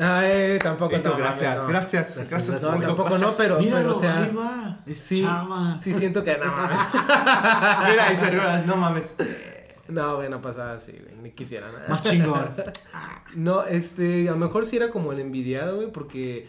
Ay, 0.00 0.60
tampoco, 0.60 0.94
Y 0.94 1.00
tú, 1.00 1.08
no, 1.08 1.16
gracias, 1.16 1.62
no. 1.62 1.68
gracias, 1.68 2.30
gracias. 2.30 2.62
No, 2.62 2.68
tampoco 2.78 3.04
gracias. 3.10 3.20
no, 3.32 3.36
pero, 3.36 3.58
Míralo, 3.58 3.88
pero, 3.88 3.96
o 3.96 4.00
sea, 4.00 4.22
ahí 4.22 4.32
va. 4.32 4.78
Es 4.86 5.00
sí, 5.00 5.26
sí 5.80 5.92
siento 5.94 6.22
que 6.22 6.38
no 6.38 6.44
mames. 6.52 6.78
Mira, 7.90 8.12
y 8.12 8.16
se 8.16 8.30
rió, 8.30 8.42
no 8.64 8.76
mames. 8.76 9.16
No, 9.88 10.16
güey, 10.16 10.28
no 10.28 10.42
pasaba 10.42 10.74
así, 10.74 10.92
güey, 10.92 11.16
ni 11.22 11.30
quisiera 11.32 11.72
nada. 11.72 11.88
Más 11.88 12.02
chingón. 12.02 12.50
No, 13.34 13.64
este, 13.64 14.28
a 14.28 14.32
lo 14.32 14.38
mejor 14.38 14.64
sí 14.64 14.76
era 14.76 14.90
como 14.90 15.12
el 15.12 15.20
envidiado, 15.20 15.76
güey, 15.76 15.92
porque, 15.92 16.48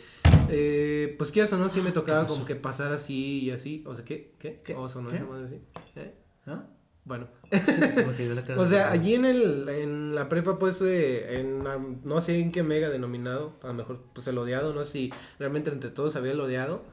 eh, 0.50 1.16
pues, 1.18 1.32
¿qué 1.32 1.42
eso, 1.42 1.58
no? 1.58 1.70
Sí 1.70 1.82
me 1.82 1.92
tocaba 1.92 2.26
como 2.26 2.46
que 2.46 2.56
pasar 2.56 2.92
así 2.94 3.40
y 3.40 3.52
así, 3.52 3.84
o 3.86 3.96
sea, 3.96 4.06
¿qué? 4.06 4.34
¿Qué? 4.40 4.62
¿Qué? 4.64 4.76
O 4.76 4.88
sonó 4.88 5.10
¿Qué? 5.10 5.22
así, 5.44 5.62
¿eh? 5.96 6.14
¿Ah? 6.48 6.64
Bueno. 7.04 7.28
Sí, 7.52 7.60
se. 7.60 8.54
O 8.58 8.66
sea, 8.66 8.92
allí 8.92 9.16
en 9.16 9.26
el, 9.26 9.68
en 9.68 10.16
la 10.16 10.30
prepa, 10.30 10.58
pues, 10.58 10.82
eh, 10.82 11.40
en, 11.40 11.64
no 12.04 12.22
sé 12.22 12.40
en 12.40 12.52
qué 12.52 12.64
mega 12.64 12.90
denominado, 12.90 13.54
a 13.64 13.68
lo 13.68 13.74
mejor, 13.74 14.04
pues, 14.14 14.28
el 14.28 14.38
odiado, 14.38 14.74
no 14.74 14.84
sé 14.84 14.92
si 14.92 15.14
realmente 15.38 15.70
entre 15.70 15.90
todos 15.90 16.16
había 16.16 16.32
el 16.32 16.40
odiado. 16.40 16.84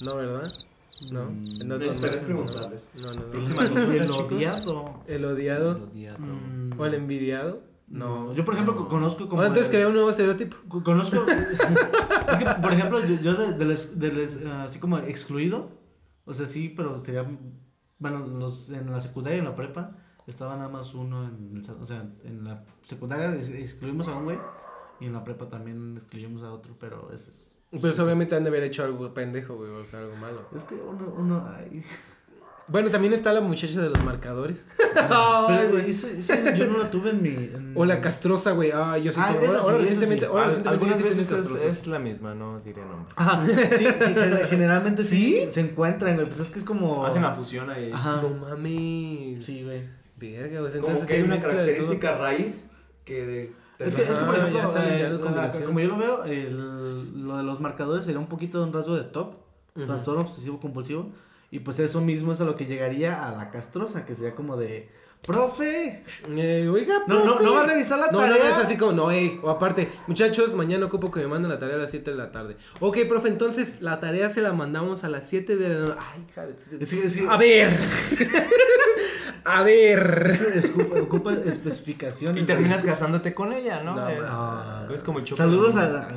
No, 0.00 0.14
¿verdad? 0.16 0.50
No. 1.12 1.24
Mm, 1.26 1.44
No, 1.66 1.78
no, 1.78 1.84
esperes 1.84 2.22
no, 2.22 2.26
preguntarles. 2.26 2.88
No, 2.94 3.12
no, 3.12 3.26
no. 3.26 3.92
El 3.92 4.10
odiado. 4.10 5.02
El 5.06 5.24
odiado 5.24 5.88
Mm, 6.18 6.78
o 6.80 6.86
el 6.86 6.94
envidiado. 6.94 7.62
No, 7.88 8.32
yo 8.34 8.44
por 8.44 8.54
ejemplo 8.54 8.76
co- 8.76 8.88
conozco 8.88 9.24
como. 9.28 9.36
Bueno, 9.36 9.48
entonces 9.48 9.70
crea 9.70 9.86
un 9.86 9.94
nuevo 9.94 10.10
estereotipo. 10.10 10.56
co- 10.68 10.82
Conozco. 10.82 11.16
es 12.32 12.38
que, 12.38 12.44
por 12.60 12.72
ejemplo, 12.72 13.00
yo, 13.06 13.14
yo 13.20 13.34
de, 13.34 13.52
de 13.56 13.64
les- 13.64 13.98
de 13.98 14.12
les- 14.12 14.40
ah, 14.44 14.64
así 14.64 14.78
como 14.80 14.98
excluido. 14.98 15.70
O 16.24 16.34
sea, 16.34 16.46
sí, 16.46 16.72
pero 16.76 16.98
sería. 16.98 17.24
Bueno, 17.98 18.26
los, 18.26 18.70
en 18.70 18.90
la 18.90 18.98
secundaria 19.00 19.36
y 19.36 19.38
en 19.40 19.44
la 19.46 19.54
prepa 19.54 19.96
estaba 20.26 20.56
nada 20.56 20.68
más 20.68 20.92
uno 20.94 21.24
en 21.28 21.56
el 21.56 21.70
O 21.80 21.84
sea, 21.86 22.04
en 22.24 22.42
la 22.44 22.64
secundaria 22.82 23.32
ex- 23.36 23.48
excluimos 23.50 24.08
a 24.08 24.16
un 24.16 24.24
güey. 24.24 24.38
Y 25.00 25.06
en 25.06 25.12
la 25.12 25.22
prepa 25.22 25.48
también 25.48 25.94
excluimos 25.96 26.42
a 26.42 26.50
otro, 26.52 26.74
pero 26.80 27.10
ese 27.12 27.30
es. 27.30 27.55
Pues 27.80 27.98
obviamente 27.98 28.34
han 28.36 28.44
de 28.44 28.48
haber 28.50 28.62
hecho 28.62 28.84
algo 28.84 29.12
pendejo, 29.12 29.56
güey, 29.56 29.70
o 29.70 29.84
sea, 29.86 30.00
algo 30.00 30.16
malo. 30.16 30.42
Es 30.54 30.64
que 30.64 30.74
uno. 30.74 31.14
uno 31.16 31.46
ay. 31.48 31.82
Bueno, 32.68 32.90
también 32.90 33.12
está 33.12 33.32
la 33.32 33.40
muchacha 33.40 33.80
de 33.80 33.90
los 33.90 34.02
marcadores. 34.02 34.66
Pero, 34.92 35.70
güey, 35.70 35.88
eso, 35.90 36.08
eso 36.08 36.34
yo 36.56 36.66
no 36.66 36.78
lo 36.78 36.86
tuve 36.88 37.10
en 37.10 37.22
mi. 37.22 37.28
en- 37.28 37.72
O 37.76 37.84
la 37.84 38.00
castrosa, 38.00 38.50
güey. 38.50 38.72
Ah, 38.74 38.98
yo 38.98 39.12
sí 39.12 39.20
Ah, 39.22 39.28
tengo. 39.32 39.44
esa 39.44 39.58
Ahora, 39.60 39.60
sí, 39.62 39.66
ahora 39.70 39.76
esa 39.76 39.78
recientemente, 39.84 40.24
sí. 40.24 40.28
ahora 40.28 40.42
Al- 40.42 40.48
recientemente 40.48 40.84
algunas 40.94 41.16
veces 41.16 41.62
es, 41.78 41.86
la 41.86 41.98
misma, 42.00 42.34
no 42.34 42.58
diré 42.58 42.82
nombre. 42.84 43.14
Ajá, 43.14 43.46
sí, 43.46 43.52
gen- 43.86 44.46
generalmente 44.50 45.04
sí, 45.04 45.46
se 45.48 45.60
encuentran, 45.60 46.16
güey. 46.16 46.26
Pues 46.26 46.40
es 46.40 46.50
que 46.50 46.58
es 46.58 46.64
como. 46.64 47.06
Hacen 47.06 47.22
la 47.22 47.30
fusión 47.32 47.70
ahí. 47.70 47.92
Ajá. 47.92 48.18
No 48.20 48.30
mames. 48.30 49.44
Sí, 49.44 49.62
güey. 49.62 49.84
Verga, 50.16 50.58
güey. 50.58 50.72
Como 50.72 50.86
Entonces 50.88 51.06
que 51.06 51.14
hay 51.14 51.22
una 51.22 51.38
característica 51.38 52.18
raíz 52.18 52.68
que 53.04 53.24
de, 53.26 53.52
Es 53.78 53.94
que, 53.96 54.02
es 54.02 54.08
que 54.18 54.24
por 54.24 54.34
Ajá, 54.36 54.48
ejemplo, 54.48 54.82
eh, 54.82 55.10
la 55.60 55.64
como 55.66 55.80
yo 55.80 55.88
lo 55.88 55.96
veo, 55.98 56.24
el- 56.24 57.26
lo 57.26 57.36
de 57.36 57.42
los 57.42 57.60
marcadores 57.60 58.04
sería 58.04 58.18
un 58.20 58.28
poquito 58.28 58.62
un 58.62 58.72
rasgo 58.72 58.94
de 58.96 59.02
Ujú. 59.02 59.86
trastorno 59.86 60.22
obsesivo 60.22 60.58
compulsivo. 60.60 61.10
Y 61.50 61.60
pues 61.60 61.78
eso 61.78 62.00
mismo 62.00 62.32
es 62.32 62.40
a 62.40 62.44
lo 62.44 62.56
que 62.56 62.66
llegaría 62.66 63.26
a 63.26 63.30
la 63.32 63.50
castrosa, 63.50 64.04
que 64.04 64.14
sería 64.14 64.34
como 64.34 64.56
de. 64.56 64.88
¡Profe! 65.26 66.04
Eh, 66.30 66.68
oiga, 66.70 67.02
No, 67.06 67.16
no, 67.24 67.32
profe. 67.32 67.44
no 67.44 67.54
va 67.54 67.64
a 67.64 67.66
revisar 67.66 67.98
la 67.98 68.10
No, 68.10 68.18
tarea. 68.18 68.36
no, 68.38 68.44
es 68.44 68.56
así 68.58 68.76
como, 68.76 68.92
no, 68.92 69.10
ey, 69.10 69.40
o 69.42 69.50
aparte, 69.50 69.88
muchachos, 70.06 70.54
mañana 70.54 70.86
ocupo 70.86 71.10
que 71.10 71.20
me 71.20 71.26
manden 71.26 71.50
la 71.50 71.58
tarea 71.58 71.76
a 71.76 71.78
las 71.78 71.90
7 71.90 72.10
de 72.12 72.16
la 72.16 72.30
tarde. 72.32 72.56
Ok, 72.80 72.98
profe, 73.08 73.28
entonces 73.28 73.80
la 73.80 73.98
tarea 73.98 74.28
se 74.30 74.40
la 74.40 74.52
mandamos 74.52 75.04
a 75.04 75.08
las 75.08 75.28
7 75.28 75.56
de 75.56 75.68
la 75.68 75.78
noche. 75.80 75.98
Ay, 75.98 76.26
de... 76.70 76.78
Que- 76.78 76.84
es 76.84 77.16
que- 77.16 77.26
A 77.28 77.36
ver. 77.36 77.68
a 79.46 79.62
ver. 79.62 80.30
es- 80.32 80.70
ocupa, 80.74 81.00
ocupa 81.00 81.32
especificaciones. 81.34 82.42
Y 82.42 82.46
terminas 82.46 82.82
casándote 82.82 83.32
con 83.34 83.52
ella, 83.52 83.82
¿no? 83.82 83.94
No, 83.96 84.08
es, 84.08 84.18
Ah. 84.26 84.86
es 84.92 85.02
como 85.02 85.18
el 85.20 85.24
choco. 85.24 85.36
Saludos 85.38 85.76
a. 85.76 86.08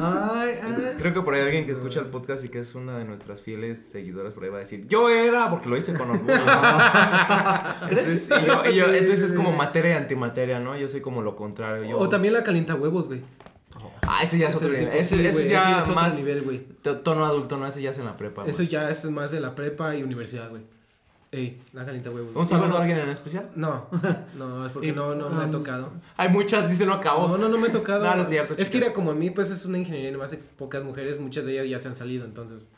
Ay, 0.00 0.54
ay. 0.62 0.94
Creo 0.98 1.14
que 1.14 1.22
por 1.22 1.34
ahí 1.34 1.42
alguien 1.42 1.66
que 1.66 1.72
escucha 1.72 2.00
el 2.00 2.06
podcast 2.06 2.44
y 2.44 2.48
que 2.48 2.58
es 2.60 2.74
una 2.74 2.98
de 2.98 3.04
nuestras 3.04 3.42
fieles 3.42 3.78
seguidoras 3.90 4.34
por 4.34 4.44
ahí 4.44 4.50
va 4.50 4.56
a 4.56 4.60
decir, 4.60 4.86
yo 4.88 5.08
era, 5.08 5.50
porque 5.50 5.68
lo 5.68 5.76
hice 5.76 5.92
con 5.94 6.10
orgullo. 6.10 6.32
entonces, 7.90 8.28
y 8.30 8.46
yo- 8.46 8.70
y 8.70 8.74
yo- 8.76 8.86
entonces 8.92 9.22
es 9.30 9.32
como 9.32 9.52
materia 9.52 9.92
y 9.92 9.94
antimateria, 9.94 10.58
¿no? 10.60 10.76
Yo 10.76 10.88
soy 10.88 11.00
como 11.00 11.22
lo 11.22 11.36
contrario. 11.36 11.84
Yo... 11.84 11.98
O 11.98 12.08
también 12.08 12.34
la 12.34 12.42
calienta 12.44 12.74
huevos, 12.74 13.06
güey. 13.08 13.22
Ah, 14.06 14.20
ese 14.22 14.38
ya 14.38 14.48
es 14.48 14.54
otro 14.56 14.68
nivel. 14.68 14.86
tipo, 14.86 14.96
Ese, 14.96 15.16
sí, 15.16 15.26
ese 15.26 15.38
güey, 15.38 15.48
ya 15.50 15.60
ese 15.62 15.70
ya 15.70 15.76
es 15.78 15.82
otro 15.84 15.94
más 15.94 16.18
nivel, 16.18 16.42
güey. 16.42 16.58
to- 16.82 16.98
tono 17.00 17.26
adulto, 17.26 17.56
¿no? 17.58 17.66
Ese 17.66 17.82
ya 17.82 17.90
es 17.90 17.98
en 17.98 18.06
la 18.06 18.16
prepa. 18.16 18.44
Eso 18.44 18.56
güey. 18.56 18.68
ya 18.68 18.88
es 18.90 19.04
más 19.04 19.30
de 19.30 19.40
la 19.40 19.54
prepa 19.54 19.94
y 19.96 20.02
universidad, 20.02 20.48
güey. 20.48 20.62
Ey, 21.30 21.60
la 21.74 21.84
calienta 21.84 22.10
huevos. 22.10 22.34
¿Un 22.34 22.48
saludo 22.48 22.78
a 22.78 22.80
alguien 22.80 22.98
en 22.98 23.10
especial? 23.10 23.50
No, 23.54 23.86
no, 24.34 24.64
es 24.64 24.72
porque 24.72 24.92
no, 24.92 25.14
no 25.14 25.28
me 25.28 25.44
ha 25.44 25.50
tocado. 25.50 25.92
Hay 26.16 26.30
muchas, 26.30 26.70
dice 26.70 26.86
no 26.86 26.94
acabó. 26.94 27.28
No, 27.28 27.36
no, 27.36 27.50
no 27.50 27.58
me 27.58 27.68
ha 27.68 27.72
tocado. 27.72 28.02
No, 28.04 28.16
no 28.16 28.22
es 28.22 28.30
cierto, 28.30 28.54
Es 28.56 28.70
que 28.70 28.78
era 28.78 28.94
como 28.94 29.10
a 29.10 29.14
mí, 29.14 29.28
pues 29.28 29.50
es 29.50 29.66
una 29.66 29.76
ingeniería, 29.76 30.10
nomás 30.10 30.32
hay 30.32 30.42
pocas 30.56 30.82
mujeres, 30.82 31.20
muchas 31.20 31.44
de 31.44 31.52
ellas 31.52 31.68
ya 31.68 31.78
se 31.80 31.88
han 31.88 31.96
salido, 31.96 32.24
entonces. 32.24 32.70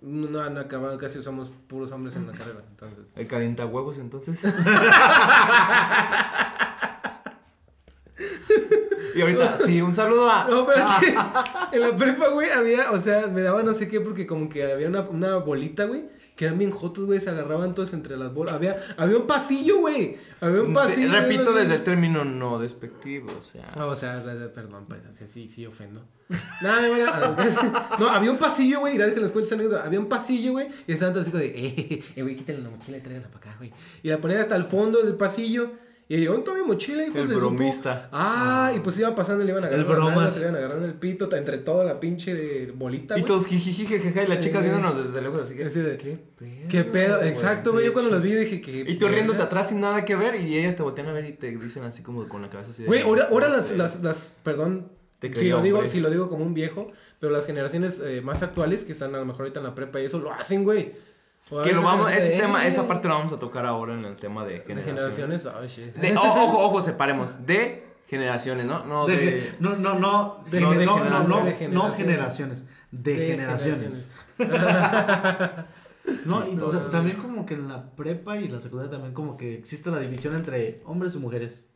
No 0.00 0.40
han 0.40 0.58
acabado, 0.58 0.98
casi 0.98 1.22
somos 1.22 1.50
puros 1.68 1.92
hombres 1.92 2.16
en 2.16 2.26
la 2.26 2.32
carrera, 2.32 2.62
entonces. 2.68 3.12
El 3.16 3.26
calienta 3.26 3.66
huevos, 3.66 3.98
entonces. 3.98 4.40
y 9.14 9.20
ahorita, 9.22 9.58
sí, 9.64 9.80
un 9.80 9.94
saludo 9.94 10.28
a. 10.30 10.44
No, 10.48 10.66
pero 10.66 10.84
que 11.00 11.76
en 11.76 11.80
la 11.82 11.96
prepa, 11.96 12.28
güey, 12.28 12.50
había, 12.50 12.90
o 12.92 13.00
sea, 13.00 13.26
me 13.26 13.42
daba 13.42 13.62
no 13.62 13.74
sé 13.74 13.88
qué, 13.88 14.00
porque 14.00 14.26
como 14.26 14.48
que 14.48 14.70
había 14.72 14.88
una, 14.88 15.00
una 15.02 15.36
bolita, 15.36 15.84
güey, 15.84 16.04
que 16.36 16.46
eran 16.46 16.58
bien 16.58 16.70
jotos, 16.70 17.04
güey, 17.06 17.20
se 17.20 17.30
agarraban 17.30 17.74
todos 17.74 17.92
entre 17.92 18.16
las 18.16 18.32
bolas. 18.32 18.54
Había, 18.54 18.76
había 18.96 19.16
un 19.18 19.26
pasillo, 19.26 19.78
güey. 19.80 20.16
Había 20.40 20.62
un 20.62 20.72
pasillo. 20.72 21.10
Te- 21.12 21.20
Repito 21.20 21.52
güey, 21.52 21.62
desde 21.64 21.74
el 21.76 21.84
término 21.84 22.24
no 22.24 22.58
despectivo, 22.58 23.28
o 23.38 23.42
sea. 23.44 23.70
Ah, 23.74 23.86
o 23.86 23.94
sea, 23.96 24.22
perdón, 24.54 24.84
pues, 24.88 25.04
así, 25.04 25.26
sí, 25.28 25.48
sí, 25.48 25.66
ofendo. 25.66 26.02
Nada, 26.62 26.86
a- 26.86 27.96
No, 28.00 28.08
había 28.08 28.30
un 28.30 28.38
pasillo, 28.38 28.80
güey, 28.80 28.94
gracias 28.94 29.14
que 29.16 29.20
les 29.20 29.32
cuento 29.32 29.54
anécdota. 29.54 29.84
Había 29.84 30.00
un 30.00 30.08
pasillo, 30.08 30.52
güey, 30.52 30.68
y 30.86 30.92
estaban 30.92 31.12
todos 31.12 31.26
así 31.26 31.30
como 31.32 31.42
de, 31.42 31.48
eh, 31.50 32.02
eh, 32.16 32.22
güey, 32.22 32.34
quítenle 32.36 32.62
la 32.62 32.70
mochila 32.70 32.96
y 32.96 33.00
tráiganla 33.02 33.28
para 33.28 33.50
acá, 33.50 33.54
güey. 33.58 33.70
Y 34.02 34.08
la 34.08 34.18
ponían 34.18 34.40
hasta 34.40 34.56
el 34.56 34.64
fondo 34.64 35.02
del 35.02 35.14
pasillo, 35.16 35.72
Y 36.12 36.18
llegó 36.18 36.34
un 36.34 36.44
mi 36.44 36.66
mochila, 36.66 37.06
hijos 37.06 37.22
El 37.22 37.28
de 37.28 37.36
bromista. 37.36 38.10
Ah, 38.12 38.70
y 38.76 38.80
pues 38.80 38.98
iba 38.98 39.14
pasando 39.14 39.44
le 39.44 39.50
iban 39.50 39.64
a 39.64 39.70
El 39.70 39.86
las 39.88 40.36
le 40.36 40.42
iban 40.42 40.56
agarrando 40.56 40.84
el 40.84 40.92
pito 40.92 41.34
entre 41.34 41.56
toda 41.56 41.86
la 41.86 42.00
pinche 42.00 42.34
de 42.34 42.70
bolita, 42.70 43.18
Y 43.18 43.22
todos 43.22 43.46
jijiji, 43.46 43.86
jejeje, 43.86 44.24
y 44.24 44.26
las 44.26 44.38
chicas 44.40 44.62
viéndonos 44.62 45.06
desde 45.06 45.22
lejos 45.22 45.40
así 45.40 45.54
que. 45.54 45.64
Así 45.64 45.80
de, 45.80 45.96
¿Qué 45.96 46.18
pedo? 46.36 46.68
¿Qué 46.68 46.84
pedo? 46.84 47.22
Exacto, 47.22 47.72
güey. 47.72 47.86
Yo 47.86 47.94
cuando 47.94 48.10
los 48.10 48.20
vi 48.20 48.34
dije 48.34 48.60
que. 48.60 48.84
Y 48.86 48.98
tú 48.98 49.08
riéndote 49.08 49.40
atrás 49.40 49.70
sin 49.70 49.80
nada 49.80 50.04
que 50.04 50.14
ver 50.14 50.38
y 50.38 50.58
ellas 50.58 50.76
te 50.76 50.82
voltean 50.82 51.08
a 51.08 51.14
ver 51.14 51.24
y 51.24 51.32
te 51.32 51.50
dicen 51.56 51.82
así 51.84 52.02
como 52.02 52.28
con 52.28 52.42
la 52.42 52.50
cabeza 52.50 52.72
así 52.72 52.82
de. 52.82 52.88
Güey, 52.88 53.00
ahora, 53.00 53.28
ahora 53.30 53.48
las, 53.48 53.72
las, 53.72 54.02
las, 54.02 54.36
perdón, 54.42 54.90
si 55.34 55.48
lo, 55.48 55.62
digo, 55.62 55.86
si 55.86 56.00
lo 56.00 56.10
digo 56.10 56.28
como 56.28 56.44
un 56.44 56.52
viejo, 56.52 56.88
pero 57.20 57.32
las 57.32 57.46
generaciones 57.46 58.02
eh, 58.04 58.20
más 58.20 58.42
actuales, 58.42 58.84
que 58.84 58.92
están 58.92 59.14
a 59.14 59.18
lo 59.18 59.24
mejor 59.24 59.42
ahorita 59.42 59.60
en 59.60 59.64
la 59.66 59.74
prepa 59.74 59.98
y 60.00 60.04
eso, 60.04 60.18
lo 60.18 60.30
hacen, 60.30 60.64
güey. 60.64 60.92
Que 61.62 61.72
lo 61.72 61.82
vamos, 61.82 62.10
es 62.10 62.22
de, 62.22 62.28
ese 62.34 62.42
tema, 62.42 62.66
esa 62.66 62.86
parte 62.88 63.08
la 63.08 63.14
vamos 63.14 63.32
a 63.32 63.38
tocar 63.38 63.66
ahora 63.66 63.92
en 63.94 64.04
el 64.06 64.16
tema 64.16 64.44
de 64.44 64.60
De 64.60 64.60
generaciones. 64.60 65.42
generaciones, 65.42 65.46
oh, 65.46 65.66
shit. 65.66 65.94
De- 65.94 66.16
o- 66.16 66.20
ojo, 66.20 66.58
ojo, 66.64 66.80
separemos. 66.80 67.44
De 67.46 67.84
generaciones, 68.08 68.64
¿no? 68.66 68.84
No 68.84 69.06
De- 69.06 69.16
de. 69.16 69.54
no, 69.58 69.76
no, 69.76 69.98
no, 69.98 70.44
De 70.50 70.60
no, 70.60 70.72
gener- 70.72 70.86
no, 70.86 70.96
no, 70.96 71.02
generaciones, 71.02 71.28
no, 71.28 71.44
de 71.44 71.48
no 71.74 71.92
generaciones. 71.94 71.96
generaciones, 71.96 72.66
de, 72.90 73.14
De 73.16 73.26
generaciones. 73.26 74.14
No, 76.24 76.42
y 76.44 76.56
también 76.90 77.16
como 77.16 77.46
que 77.46 77.54
en 77.54 77.68
la 77.68 77.90
prepa 77.94 78.36
y 78.36 78.48
la 78.48 78.58
secundaria 78.58 78.90
también 78.90 79.14
como 79.14 79.36
que 79.36 79.54
existe 79.56 79.88
la 79.90 80.00
división 80.00 80.34
entre 80.34 80.82
hombres 80.84 81.14
y 81.14 81.18
mujeres. 81.18 81.68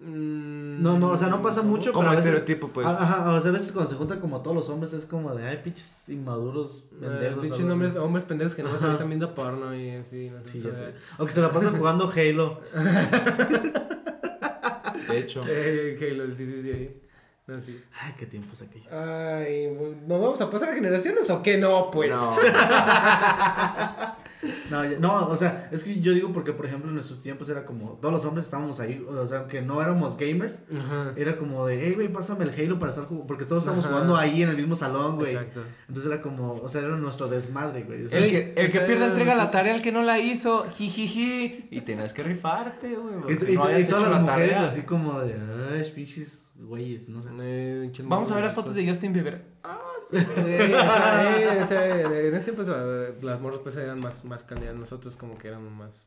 Mm, 0.00 0.80
No, 0.82 0.96
no, 0.98 1.10
o 1.10 1.18
sea, 1.18 1.28
no 1.28 1.42
pasa 1.42 1.62
mucho, 1.62 1.92
Como 1.92 2.04
pero 2.08 2.12
a 2.12 2.16
veces- 2.16 2.26
estereotipo, 2.34 2.68
pues. 2.68 2.86
a- 2.86 2.90
Ajá, 3.02 3.32
o 3.32 3.40
sea, 3.40 3.50
a 3.50 3.52
veces 3.52 3.72
cuando 3.72 3.90
se 3.90 3.96
juntan 3.96 4.20
como 4.20 4.40
todos 4.42 4.54
los 4.56 4.68
hombres 4.68 4.92
es 4.92 5.06
como 5.06 5.34
de, 5.34 5.46
ay, 5.48 5.60
pinches 5.64 6.08
inmaduros, 6.08 6.84
Eh, 6.92 6.96
pendejos. 7.00 7.40
pinches 7.40 7.60
algo 7.60 7.72
así. 7.72 7.84
hombres, 7.84 7.96
hombres 7.96 8.24
pendejos 8.24 8.54
que 8.54 8.62
no 8.62 8.76
se 8.78 8.84
ahorita 8.84 9.04
viendo 9.04 9.34
porno 9.34 9.74
y 9.74 9.90
así, 9.90 10.30
no 10.30 10.40
sé. 10.40 10.48
Sí, 10.48 10.60
o 10.60 10.70
ya 10.70 10.74
sea, 10.74 10.86
sé. 10.88 10.94
O 11.18 11.24
que 11.26 11.32
se 11.32 11.40
la 11.40 11.50
pasan 11.50 11.76
jugando 11.76 12.10
Halo. 12.14 12.60
De 15.08 15.18
hecho. 15.18 15.42
Eh, 15.48 15.98
Halo, 16.12 16.26
sí, 16.34 16.46
sí, 16.46 16.62
sí. 16.62 16.70
ahí. 16.70 17.02
No, 17.46 17.60
sí. 17.60 17.82
Ay, 18.00 18.12
qué 18.18 18.26
tiempos 18.26 18.60
aquello. 18.62 18.88
Ay, 18.92 19.70
¿nos 20.06 20.20
vamos 20.20 20.40
a 20.40 20.50
pasar 20.50 20.68
a 20.68 20.74
generaciones 20.74 21.28
o 21.30 21.42
qué 21.42 21.56
no, 21.56 21.90
pues? 21.90 22.10
No. 22.10 22.36
No, 24.70 24.84
ya- 24.84 24.98
no, 24.98 25.26
o 25.28 25.36
sea, 25.36 25.68
es 25.72 25.82
que 25.82 26.00
yo 26.00 26.12
digo 26.12 26.32
porque, 26.32 26.52
por 26.52 26.66
ejemplo, 26.66 26.88
en 26.88 26.94
nuestros 26.94 27.20
tiempos 27.20 27.48
era 27.48 27.64
como, 27.64 27.92
todos 28.00 28.12
los 28.12 28.24
hombres 28.24 28.44
estábamos 28.44 28.78
ahí, 28.80 29.04
o 29.08 29.26
sea, 29.26 29.38
aunque 29.40 29.62
no 29.62 29.80
éramos 29.82 30.16
gamers, 30.16 30.62
Ajá. 30.76 31.12
era 31.16 31.36
como 31.38 31.66
de, 31.66 31.80
hey, 31.86 31.92
güey, 31.94 32.08
pásame 32.08 32.44
el 32.44 32.50
Halo 32.50 32.78
para 32.78 32.90
estar 32.90 33.06
jugando, 33.06 33.26
porque 33.26 33.44
todos 33.44 33.62
estábamos 33.64 33.84
Ajá. 33.86 33.94
jugando 33.94 34.16
ahí 34.16 34.42
en 34.42 34.50
el 34.50 34.56
mismo 34.56 34.74
salón, 34.74 35.16
güey. 35.16 35.32
Exacto. 35.32 35.62
Entonces 35.88 36.12
era 36.12 36.22
como, 36.22 36.52
o 36.54 36.68
sea, 36.68 36.82
era 36.82 36.96
nuestro 36.96 37.26
desmadre, 37.28 37.82
güey. 37.84 38.04
O 38.04 38.08
sea, 38.08 38.18
El 38.18 38.30
que, 38.30 38.54
el 38.56 38.70
que 38.70 38.80
pierde 38.80 39.06
entrega 39.06 39.34
la 39.34 39.50
tarea 39.50 39.74
al 39.74 39.82
que 39.82 39.90
no 39.92 40.02
la 40.02 40.18
hizo, 40.18 40.64
jijiji, 40.70 41.68
y 41.70 41.80
tenías 41.80 42.12
que 42.12 42.22
rifarte, 42.22 42.94
güey. 42.96 43.14
y, 43.16 43.36
porque 43.36 43.52
y- 43.52 43.56
no 43.56 43.64
y 43.70 43.72
habías 43.72 43.88
todas 43.88 44.04
las 44.04 44.12
la 44.12 44.20
mujeres 44.20 44.52
tarea. 44.56 44.68
así 44.68 44.82
como 44.82 45.20
de, 45.20 45.34
ay, 45.72 45.90
pinches, 45.94 46.46
güeyes, 46.56 47.08
no 47.08 47.20
sé. 47.22 47.30
Eh, 47.40 47.92
Vamos 48.04 48.30
a 48.30 48.34
ver 48.34 48.44
las 48.44 48.54
fotos 48.54 48.74
de 48.74 48.86
Justin 48.86 49.12
Bieber. 49.12 49.44
Ah, 49.64 49.78
sí. 50.00 50.16
O 50.16 50.44
sea, 50.44 51.58
o 51.62 51.66
sea, 51.66 52.00
en 52.20 52.34
ese 52.34 52.52
tiempo 52.52 52.70
eh, 52.70 53.14
las 53.22 53.40
morras 53.40 53.60
pues 53.62 53.76
eran 53.76 54.00
más, 54.00 54.24
más 54.24 54.44
candidatas, 54.44 54.78
nosotros 54.78 55.16
como 55.16 55.36
que 55.38 55.48
éramos 55.48 55.72
más... 55.72 56.06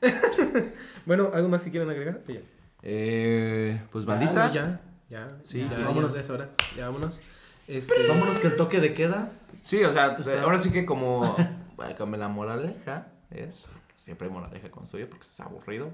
bueno, 1.06 1.30
¿algo 1.32 1.48
más 1.48 1.62
que 1.62 1.70
quieran 1.70 1.90
agregar? 1.90 2.22
Ya. 2.28 2.40
Eh, 2.82 3.80
pues 3.90 4.04
bandita. 4.04 4.50
ya, 4.50 4.80
ya, 5.08 5.36
Sí, 5.40 5.60
ya, 5.60 5.70
ya. 5.70 5.78
ya, 5.78 5.84
Vámonos. 5.86 6.14
ya 6.14 6.20
es 6.20 6.30
hora, 6.30 6.50
ya 6.76 6.86
vámonos. 6.86 7.18
Este, 7.66 8.06
Vámonos 8.08 8.38
que 8.38 8.48
el 8.48 8.56
toque 8.56 8.80
de 8.80 8.92
queda. 8.92 9.32
Sí, 9.62 9.82
o 9.84 9.90
sea, 9.90 10.18
ahora 10.42 10.58
sí 10.58 10.70
que 10.70 10.84
como, 10.84 11.34
como 11.98 12.16
la 12.16 12.28
moraleja 12.28 13.06
es, 13.30 13.64
siempre 13.98 14.28
hay 14.28 14.34
moraleja 14.34 14.70
con 14.70 14.86
suyo 14.86 15.08
porque 15.08 15.24
es 15.24 15.40
aburrido. 15.40 15.90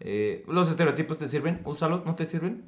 Eh, 0.00 0.44
los 0.48 0.68
estereotipos 0.70 1.18
te 1.18 1.26
sirven, 1.26 1.60
úsalos, 1.64 2.04
¿no 2.04 2.16
te 2.16 2.24
sirven? 2.24 2.64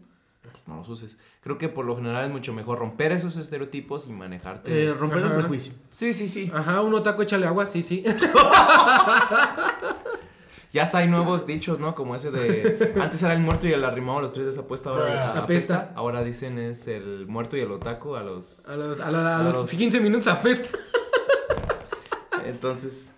Pues 0.50 0.62
no 0.66 0.76
los 0.76 0.88
uses. 0.88 1.16
Creo 1.42 1.58
que 1.58 1.68
por 1.68 1.86
lo 1.86 1.96
general 1.96 2.24
es 2.26 2.30
mucho 2.30 2.52
mejor 2.52 2.78
romper 2.78 3.12
esos 3.12 3.36
estereotipos 3.36 4.06
y 4.06 4.12
manejarte. 4.12 4.84
Eh, 4.88 4.94
romper 4.94 5.18
Ajá. 5.20 5.28
el 5.28 5.34
prejuicio. 5.40 5.72
sí, 5.90 6.12
sí, 6.12 6.28
sí. 6.28 6.50
Ajá, 6.54 6.80
un 6.80 6.94
otaku 6.94 7.22
échale 7.22 7.46
agua, 7.46 7.66
sí, 7.66 7.82
sí. 7.82 8.02
Ya 10.72 10.82
hasta 10.82 10.98
hay 10.98 11.08
nuevos 11.08 11.46
dichos, 11.46 11.78
¿no? 11.80 11.94
Como 11.94 12.14
ese 12.16 12.30
de. 12.30 12.92
Antes 13.00 13.22
era 13.22 13.32
el 13.32 13.40
muerto 13.40 13.66
y 13.66 13.72
el 13.72 13.82
arrimado 13.82 14.18
a 14.18 14.22
los 14.22 14.32
tres 14.34 14.44
de 14.46 14.52
esa 14.52 14.66
puesta, 14.66 14.90
ahora 14.90 15.30
Apesta. 15.30 15.40
apesta. 15.76 15.92
Ahora 15.94 16.22
dicen 16.22 16.58
es 16.58 16.86
el 16.86 17.26
muerto 17.26 17.56
y 17.56 17.60
el 17.60 17.70
otaku 17.72 18.14
a 18.14 18.22
los. 18.22 18.62
A 18.66 18.76
los, 18.76 19.00
a 19.00 19.10
la- 19.10 19.36
a 19.36 19.40
A 19.40 19.42
los 19.42 19.54
los- 19.54 19.70
15 19.70 20.00
minutos 20.00 20.26
apesta. 20.26 20.76
Entonces. 22.44 23.12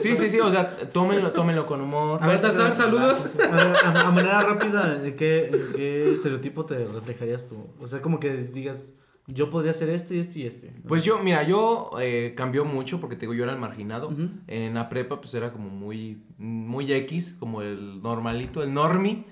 Sí, 0.00 0.16
sí, 0.16 0.28
sí, 0.28 0.40
o 0.40 0.50
sea, 0.50 0.76
tómenlo, 0.92 1.32
tómenlo 1.32 1.66
con 1.66 1.80
humor. 1.80 2.22
A 2.22 2.26
ver, 2.26 2.40
Baltasar, 2.40 2.74
saludos. 2.74 3.32
A, 3.50 3.56
ver, 3.56 3.76
a- 3.84 4.08
a 4.08 4.10
manera 4.10 4.40
rápida, 4.42 5.00
¿en 5.04 5.16
qué, 5.16 5.46
en 5.46 5.72
qué 5.74 6.12
estereotipo 6.14 6.64
te 6.64 6.84
reflejarías 6.86 7.48
tú? 7.48 7.66
O 7.80 7.88
sea, 7.88 8.00
como 8.02 8.20
que 8.20 8.30
digas, 8.36 8.86
yo 9.26 9.48
podría 9.50 9.72
ser 9.72 9.88
este, 9.90 10.18
este 10.20 10.40
y 10.40 10.46
este. 10.46 10.72
Pues 10.86 11.02
yo, 11.04 11.18
mira, 11.18 11.42
yo 11.44 11.90
eh, 12.00 12.34
cambió 12.36 12.64
mucho 12.64 13.00
porque 13.00 13.16
te 13.16 13.20
digo, 13.22 13.34
yo 13.34 13.44
era 13.44 13.52
el 13.52 13.58
marginado. 13.58 14.12
En 14.46 14.74
la 14.74 14.88
prepa, 14.88 15.20
pues 15.20 15.34
era 15.34 15.52
como 15.52 15.70
muy, 15.70 16.22
muy 16.38 16.92
X, 16.92 17.36
como 17.40 17.62
el 17.62 18.02
normalito, 18.02 18.62
el 18.62 18.72
normi. 18.72 19.24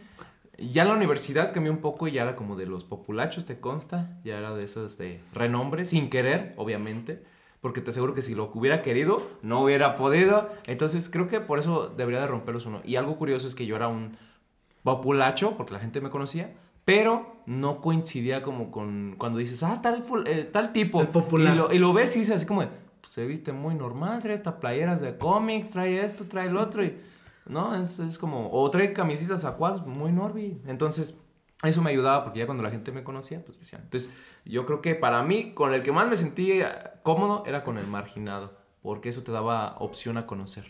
Ya 0.59 0.83
en 0.83 0.89
la 0.89 0.95
universidad 0.95 1.53
cambió 1.53 1.73
un 1.73 1.79
poco 1.81 2.07
y 2.09 2.13
ya 2.13 2.23
era 2.23 2.37
como 2.37 2.57
de 2.57 2.67
los 2.67 2.85
populachos, 2.85 3.47
te 3.47 3.59
consta. 3.61 4.19
Ya 4.25 4.39
era 4.39 4.55
de 4.55 4.65
esos 4.65 4.97
de 4.97 5.21
renombre, 5.35 5.85
sin 5.85 6.09
querer, 6.09 6.55
obviamente. 6.57 7.23
Porque 7.63 7.81
te 7.81 7.91
aseguro 7.91 8.13
que 8.13 8.21
si 8.21 8.35
lo 8.35 8.51
hubiera 8.53 8.83
querido, 8.83 9.23
no 9.41 9.63
hubiera 9.63 9.95
podido. 9.95 10.51
Entonces 10.67 11.09
creo 11.09 11.29
que 11.29 11.41
por 11.41 11.59
eso 11.59 11.89
debería 11.97 12.21
de 12.21 12.27
romperlos 12.27 12.67
uno. 12.67 12.83
Y 12.85 12.97
algo 12.97 13.17
curioso 13.17 13.47
es 13.47 13.55
que 13.55 13.65
yo 13.65 13.77
era 13.77 13.89
un 13.89 14.19
populacho, 14.83 15.57
porque 15.57 15.73
la 15.73 15.79
gente 15.79 16.01
me 16.01 16.11
conocía, 16.11 16.53
pero 16.85 17.31
no 17.47 17.81
coincidía 17.81 18.43
como 18.43 18.71
con 18.71 19.15
cuando 19.17 19.39
dices, 19.39 19.63
ah, 19.63 19.81
tal, 19.81 20.05
eh, 20.27 20.49
tal 20.53 20.73
tipo. 20.73 21.01
El 21.01 21.09
popular. 21.09 21.55
Y 21.55 21.57
lo, 21.57 21.73
y 21.73 21.79
lo 21.79 21.93
ves 21.93 22.15
y 22.17 22.19
dices 22.19 22.37
así 22.37 22.47
como, 22.47 22.63
de, 22.63 22.69
pues, 23.01 23.13
se 23.13 23.25
viste 23.27 23.53
muy 23.53 23.77
normal, 23.77 24.21
trae 24.21 24.35
esta 24.35 24.59
playeras 24.59 25.01
de 25.01 25.17
cómics, 25.17 25.71
trae 25.71 26.05
esto, 26.05 26.25
trae 26.25 26.49
el 26.49 26.57
otro. 26.57 26.85
Y, 26.85 26.99
no, 27.47 27.75
es, 27.75 28.01
es 28.01 28.19
como, 28.19 28.51
o 28.53 28.71
trae 28.71 28.93
camisitas 28.93 29.45
a 29.45 29.57
cuadros, 29.57 29.87
muy 29.87 30.11
norby. 30.11 30.61
Entonces, 30.67 31.17
eso 31.63 31.83
me 31.83 31.91
ayudaba 31.91 32.25
porque 32.25 32.41
ya 32.41 32.47
cuando 32.47 32.63
la 32.65 32.71
gente 32.71 32.91
me 32.93 33.05
conocía, 33.05 33.45
pues 33.45 33.59
decían. 33.61 33.83
Entonces, 33.83 34.13
yo 34.45 34.67
creo 34.67 34.83
que 34.83 34.95
para 34.95 35.23
mí, 35.23 35.53
con 35.55 35.73
el 35.75 35.83
que 35.83 35.93
más 35.93 36.09
me 36.09 36.17
sentía 36.17 37.01
cómodo 37.03 37.45
era 37.47 37.63
con 37.65 37.79
el 37.79 37.87
marginado, 37.87 38.57
porque 38.83 39.09
eso 39.11 39.23
te 39.23 39.31
daba 39.33 39.77
opción 39.79 40.17
a 40.17 40.27
conocer. 40.27 40.65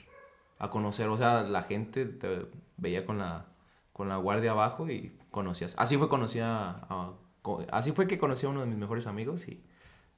A 0.59 0.71
conocer, 0.71 1.09
o 1.09 1.17
sea, 1.17 1.43
la 1.43 1.63
gente 1.63 2.05
te 2.07 2.47
veía 2.77 3.05
con 3.07 3.19
la, 3.19 3.47
con 3.93 4.09
la 4.09 4.17
guardia 4.17 4.51
abajo 4.53 4.89
y 4.91 5.19
conocías. 5.31 5.75
Así 5.79 5.97
fue, 5.97 6.09
conocía 6.09 6.69
a- 6.89 7.13
así 7.73 7.93
fue 7.93 8.07
que 8.07 8.19
conocí 8.19 8.47
a 8.47 8.51
uno 8.51 8.61
de 8.61 8.67
mis 8.67 8.77
mejores 8.79 9.07
amigos 9.07 9.49
y 9.49 9.65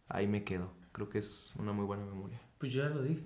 ahí 0.09 0.27
me 0.27 0.45
quedo. 0.45 0.73
Creo 0.93 1.09
que 1.09 1.19
es 1.19 1.53
una 1.59 1.73
muy 1.73 1.85
buena 1.87 2.05
memoria. 2.05 2.41
Pues 2.59 2.73
yo 2.73 2.83
ya 2.83 2.89
lo 2.91 3.03
dije. 3.03 3.23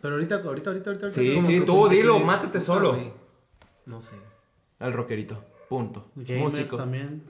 Pero 0.00 0.14
ahorita, 0.14 0.36
ahorita, 0.44 0.70
ahorita, 0.70 0.90
ahorita. 0.90 1.12
Sí, 1.12 1.40
sí, 1.40 1.60
tú 1.64 1.88
dilo, 1.88 2.18
mátate 2.20 2.60
solo. 2.60 2.96
No 3.86 4.02
sé. 4.02 4.16
El 4.80 4.92
rockerito, 4.92 5.42
punto. 5.68 6.10
Gamer 6.16 6.42
Músico. 6.42 6.76
también. 6.76 7.22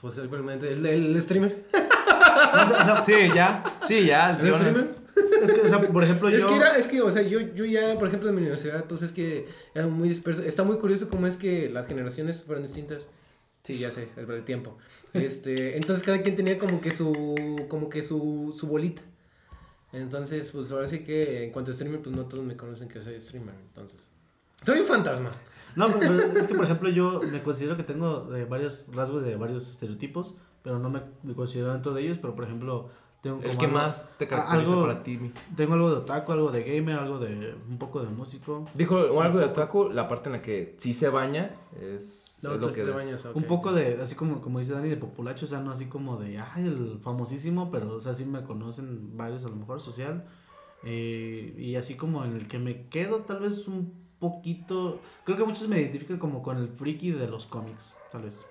Pues 0.00 0.14
posiblemente. 0.16 0.72
El, 0.72 0.86
el 0.86 1.20
streamer. 1.22 1.64
O 1.72 2.66
sea, 2.66 2.80
o 2.80 2.84
sea, 2.84 3.02
Sí, 3.02 3.30
ya, 3.34 3.64
sí, 3.86 4.06
ya. 4.06 4.38
¿El 4.38 4.54
streamer? 4.54 4.94
es 5.42 5.52
que, 5.52 5.60
o 5.60 5.68
sea, 5.68 5.80
por 5.80 6.04
ejemplo, 6.04 6.28
Es 6.28 6.40
yo... 6.40 6.48
que 6.48 6.56
era, 6.56 6.76
es 6.76 6.86
que, 6.86 7.00
o 7.02 7.10
sea, 7.10 7.22
yo, 7.22 7.40
yo 7.40 7.64
ya, 7.64 7.98
por 7.98 8.08
ejemplo, 8.08 8.28
en 8.28 8.34
mi 8.34 8.40
universidad, 8.40 8.84
pues 8.84 9.02
es 9.02 9.12
que 9.12 9.46
era 9.74 9.86
muy 9.86 10.08
disperso. 10.08 10.42
Está 10.42 10.62
muy 10.64 10.76
curioso 10.76 11.08
cómo 11.08 11.26
es 11.26 11.36
que 11.36 11.68
las 11.68 11.86
generaciones 11.86 12.42
fueron 12.42 12.62
distintas. 12.64 13.06
Sí, 13.62 13.78
ya 13.78 13.90
sé, 13.90 14.08
el, 14.16 14.30
el 14.30 14.44
tiempo. 14.44 14.78
Este, 15.12 15.76
entonces 15.76 16.04
cada 16.04 16.22
quien 16.22 16.36
tenía 16.36 16.58
como 16.58 16.80
que 16.80 16.90
su, 16.92 17.56
como 17.68 17.90
que 17.90 18.02
su, 18.02 18.54
su 18.58 18.66
bolita. 18.66 19.02
Entonces, 19.92 20.50
pues 20.52 20.70
ahora 20.70 20.86
sí 20.86 21.00
que 21.00 21.44
en 21.44 21.50
cuanto 21.52 21.72
a 21.72 21.74
streamer, 21.74 22.00
pues 22.00 22.14
no 22.14 22.26
todos 22.26 22.44
me 22.44 22.56
conocen 22.56 22.88
que 22.88 23.00
soy 23.00 23.20
streamer. 23.20 23.54
Entonces, 23.68 24.08
soy 24.64 24.80
un 24.80 24.86
fantasma. 24.86 25.30
No, 25.76 25.86
pero 25.88 26.14
es 26.20 26.46
que 26.46 26.54
por 26.54 26.64
ejemplo 26.64 26.88
yo 26.90 27.20
me 27.30 27.42
considero 27.42 27.76
que 27.76 27.84
tengo 27.84 28.34
eh, 28.34 28.44
varios 28.44 28.88
rasgos 28.94 29.22
de 29.22 29.36
varios 29.36 29.70
estereotipos, 29.70 30.36
pero 30.62 30.78
no 30.78 30.90
me, 30.90 31.02
considero 31.34 31.72
dentro 31.72 31.92
de 31.94 32.02
ellos, 32.02 32.18
pero 32.18 32.34
por 32.34 32.44
ejemplo 32.44 32.88
tengo 33.22 33.36
El 33.36 33.42
como 33.48 33.58
que 33.58 33.66
algo- 33.66 33.78
más 33.78 34.08
te 34.18 34.26
caracteriza 34.26 34.70
algo- 34.70 34.82
para 34.82 35.02
ti. 35.02 35.18
mi- 35.18 35.32
Tengo 35.56 35.74
algo 35.74 35.90
de 35.90 35.96
otaku, 35.96 36.32
algo 36.32 36.50
de 36.50 36.62
gamer, 36.62 36.98
algo 36.98 37.18
de 37.18 37.54
un 37.68 37.78
poco 37.78 38.00
de 38.02 38.08
músico. 38.08 38.64
Dijo 38.74 39.20
algo 39.20 39.38
de 39.38 39.44
otaku, 39.46 39.90
la 39.90 40.08
parte 40.08 40.28
en 40.28 40.32
la 40.32 40.42
que 40.42 40.74
sí 40.78 40.92
se 40.94 41.08
baña 41.10 41.54
es, 41.80 42.38
No, 42.42 42.54
es 42.54 42.60
lo 42.60 42.68
que... 42.72 42.82
te 42.82 42.90
bañas, 42.90 43.26
ok. 43.26 43.36
Un 43.36 43.42
poco 43.44 43.72
de, 43.74 44.00
así 44.00 44.14
como, 44.14 44.40
como 44.40 44.58
dice 44.58 44.72
Dani, 44.72 44.88
de 44.88 44.96
populacho, 44.96 45.44
o 45.44 45.48
sea, 45.48 45.60
no 45.60 45.70
así 45.70 45.84
como 45.86 46.16
de, 46.16 46.38
ay, 46.38 46.66
el 46.66 46.98
famosísimo, 47.02 47.70
pero, 47.70 47.94
o 47.96 48.00
sea, 48.00 48.14
sí 48.14 48.24
me 48.24 48.42
conocen 48.44 49.16
varios 49.18 49.44
a 49.44 49.48
lo 49.50 49.56
mejor 49.56 49.80
social. 49.82 50.24
Eh, 50.82 51.54
y 51.58 51.76
así 51.76 51.96
como 51.96 52.24
en 52.24 52.32
el 52.36 52.48
que 52.48 52.58
me 52.58 52.86
quedo, 52.88 53.18
tal 53.18 53.40
vez 53.40 53.68
un 53.68 53.92
poquito, 54.20 55.00
creo 55.24 55.36
que 55.36 55.44
muchos 55.44 55.68
me 55.68 55.80
identifican 55.80 56.18
como 56.18 56.42
con 56.42 56.58
el 56.58 56.68
friki 56.68 57.10
de 57.10 57.26
los 57.26 57.46
cómics, 57.46 57.94
tal 58.12 58.22
vez. 58.22 58.44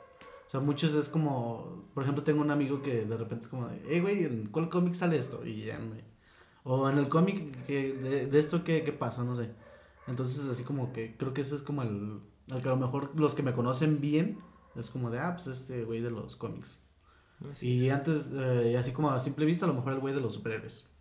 O 0.47 0.49
sea, 0.49 0.59
muchos 0.59 0.95
es 0.95 1.09
como, 1.09 1.85
por 1.93 2.03
ejemplo, 2.03 2.23
tengo 2.23 2.41
un 2.41 2.51
amigo 2.51 2.81
que 2.81 3.05
de 3.05 3.17
repente 3.17 3.45
es 3.45 3.49
como 3.49 3.67
de, 3.67 3.81
hey, 3.87 3.99
güey, 3.99 4.25
¿en 4.25 4.47
cuál 4.47 4.69
cómic 4.69 4.95
sale 4.95 5.17
esto? 5.17 5.45
Y 5.45 5.65
ya 5.65 5.77
me... 5.77 6.03
O 6.63 6.89
en 6.89 6.97
el 6.97 7.07
cómic 7.07 7.65
que 7.65 7.93
de, 7.93 8.25
de 8.25 8.39
esto, 8.39 8.63
¿qué, 8.63 8.83
¿qué 8.83 8.91
pasa? 8.91 9.23
No 9.23 9.35
sé. 9.35 9.51
Entonces, 10.07 10.49
así 10.49 10.63
como 10.63 10.91
que 10.91 11.15
creo 11.17 11.33
que 11.33 11.41
ese 11.41 11.55
es 11.55 11.61
como 11.61 11.83
el, 11.83 12.19
Al 12.51 12.61
que 12.61 12.67
a 12.67 12.71
lo 12.71 12.77
mejor 12.77 13.11
los 13.15 13.35
que 13.35 13.43
me 13.43 13.53
conocen 13.53 14.01
bien 14.01 14.39
es 14.75 14.89
como 14.89 15.11
de, 15.11 15.19
ah, 15.19 15.35
pues 15.35 15.47
este 15.47 15.83
güey 15.83 16.01
de 16.01 16.11
los 16.11 16.35
cómics. 16.35 16.81
Y 17.61 17.89
antes, 17.89 18.31
eh, 18.33 18.75
así 18.77 18.91
como 18.91 19.11
a 19.11 19.19
simple 19.19 19.45
vista, 19.45 19.65
a 19.65 19.69
lo 19.69 19.75
mejor 19.75 19.93
el 19.93 19.99
güey 19.99 20.13
de 20.13 20.21
los 20.21 20.33
superhéroes. 20.33 20.91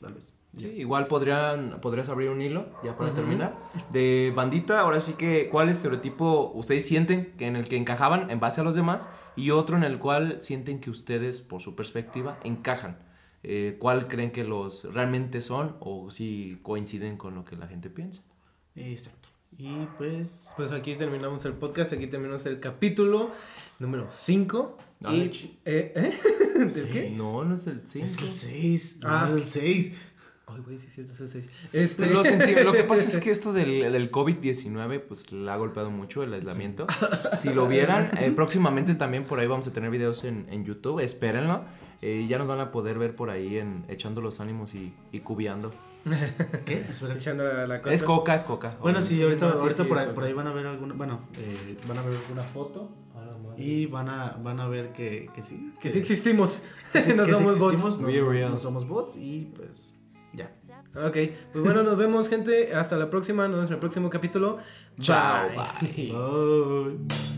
Tal 0.00 0.14
vez. 0.14 0.37
Sí, 0.56 0.66
igual 0.66 1.06
podrían, 1.06 1.78
podrías 1.80 2.08
abrir 2.08 2.30
un 2.30 2.40
hilo, 2.40 2.66
ya 2.82 2.96
para 2.96 3.14
terminar, 3.14 3.54
de 3.92 4.32
bandita, 4.34 4.80
ahora 4.80 4.98
sí 4.98 5.12
que, 5.12 5.48
¿cuál 5.50 5.68
estereotipo 5.68 6.50
ustedes 6.54 6.86
sienten 6.86 7.32
que 7.38 7.46
en 7.46 7.54
el 7.54 7.68
que 7.68 7.76
encajaban 7.76 8.30
en 8.30 8.40
base 8.40 8.60
a 8.60 8.64
los 8.64 8.74
demás 8.74 9.08
y 9.36 9.50
otro 9.50 9.76
en 9.76 9.84
el 9.84 9.98
cual 9.98 10.38
sienten 10.40 10.80
que 10.80 10.90
ustedes, 10.90 11.40
por 11.40 11.60
su 11.60 11.76
perspectiva, 11.76 12.40
encajan? 12.42 12.98
Eh, 13.44 13.76
¿Cuál 13.78 14.08
creen 14.08 14.32
que 14.32 14.42
los 14.42 14.92
realmente 14.92 15.42
son 15.42 15.76
o 15.80 16.10
si 16.10 16.58
coinciden 16.62 17.16
con 17.16 17.34
lo 17.34 17.44
que 17.44 17.56
la 17.56 17.68
gente 17.68 17.88
piensa? 17.88 18.22
Exacto. 18.74 19.28
Y 19.56 19.86
pues. 19.96 20.50
Pues 20.56 20.72
aquí 20.72 20.94
terminamos 20.94 21.44
el 21.44 21.52
podcast, 21.52 21.92
aquí 21.92 22.06
terminamos 22.06 22.46
el 22.46 22.60
capítulo 22.60 23.30
número 23.78 24.08
5. 24.10 24.78
Ah, 25.04 25.14
eh, 25.14 25.52
¿eh? 25.64 26.12
¿Del 26.58 26.90
qué? 26.90 27.10
No, 27.10 27.44
no 27.44 27.54
es 27.54 27.66
el 27.66 27.82
5. 27.86 28.04
Es 28.04 28.18
el 28.18 28.30
6. 28.30 29.00
Ah. 29.04 29.24
Ah, 29.24 29.28
es 29.28 29.34
el 29.34 29.44
6. 29.44 29.98
Ay, 30.50 30.60
güey, 30.64 30.78
sí 30.78 30.86
es 30.86 30.94
cierto, 30.94 31.12
es 31.12 31.20
el 31.20 31.28
6. 31.28 31.48
Este... 31.74 32.06
Lo, 32.06 32.24
sentí- 32.24 32.62
lo 32.64 32.72
que 32.72 32.84
pasa 32.84 33.06
es 33.06 33.18
que 33.18 33.30
esto 33.30 33.52
del, 33.52 33.92
del 33.92 34.10
COVID-19 34.10 35.00
pues 35.00 35.30
le 35.32 35.50
ha 35.50 35.56
golpeado 35.56 35.90
mucho 35.90 36.22
el 36.22 36.32
aislamiento. 36.32 36.86
Si 37.40 37.52
lo 37.52 37.66
vieran, 37.68 38.10
eh, 38.18 38.30
próximamente 38.34 38.94
también 38.94 39.24
por 39.24 39.40
ahí 39.40 39.46
vamos 39.46 39.66
a 39.68 39.72
tener 39.72 39.90
videos 39.90 40.24
en, 40.24 40.46
en 40.50 40.64
YouTube, 40.64 41.00
espérenlo. 41.00 41.64
Eh, 42.00 42.26
ya 42.28 42.38
nos 42.38 42.46
van 42.46 42.60
a 42.60 42.70
poder 42.70 42.96
ver 42.98 43.14
por 43.16 43.28
ahí 43.28 43.58
en 43.58 43.84
echando 43.88 44.20
los 44.20 44.38
ánimos 44.40 44.74
y, 44.74 44.94
y 45.12 45.18
cubiando. 45.20 45.72
¿Qué? 46.64 46.84
Echando 47.14 47.44
la, 47.44 47.66
la 47.66 47.76
Es 47.92 48.02
coca, 48.04 48.34
es 48.34 48.44
coca. 48.44 48.76
Bueno, 48.80 49.02
sí, 49.02 49.20
ahorita, 49.20 49.48
No, 49.48 49.56
sí, 49.56 49.62
ahorita 49.62 49.82
sí, 49.82 49.88
por, 49.88 49.98
ahí, 49.98 50.06
por 50.14 50.24
ahí 50.24 50.32
van 50.32 50.46
a 50.46 50.52
ver 50.52 50.66
alguna. 50.66 50.94
Bueno, 50.94 51.20
eh, 51.36 51.76
van 51.88 51.98
a 51.98 52.02
ver 52.02 52.16
alguna 52.16 52.44
foto. 52.44 52.90
Y 53.56 53.86
van 53.86 54.08
a, 54.08 54.36
van 54.40 54.60
a 54.60 54.68
ver 54.68 54.92
que, 54.92 55.28
que 55.34 55.42
sí. 55.42 55.72
Que 55.80 55.90
sí 55.90 55.98
existimos. 55.98 56.62
que 56.92 57.02
sí- 57.02 57.14
Nos 57.14 57.26
que 57.26 57.32
sí 57.32 57.38
somos 57.38 57.58
bots. 57.58 57.74
existimos, 57.74 58.00
no, 58.00 58.30
real. 58.30 58.50
no 58.52 58.58
somos 58.60 58.86
bots 58.88 59.16
y 59.16 59.52
pues. 59.56 59.96
Ya. 60.32 60.52
Ok, 60.94 61.16
pues 61.52 61.64
bueno, 61.64 61.82
nos 61.82 61.96
vemos, 61.96 62.28
gente. 62.28 62.74
Hasta 62.74 62.96
la 62.96 63.10
próxima, 63.10 63.44
nos 63.48 63.56
vemos 63.56 63.68
en 63.68 63.74
el 63.74 63.80
próximo 63.80 64.10
capítulo. 64.10 64.58
Chao, 65.00 65.48
Bye. 65.80 66.12
Bye. 66.12 67.28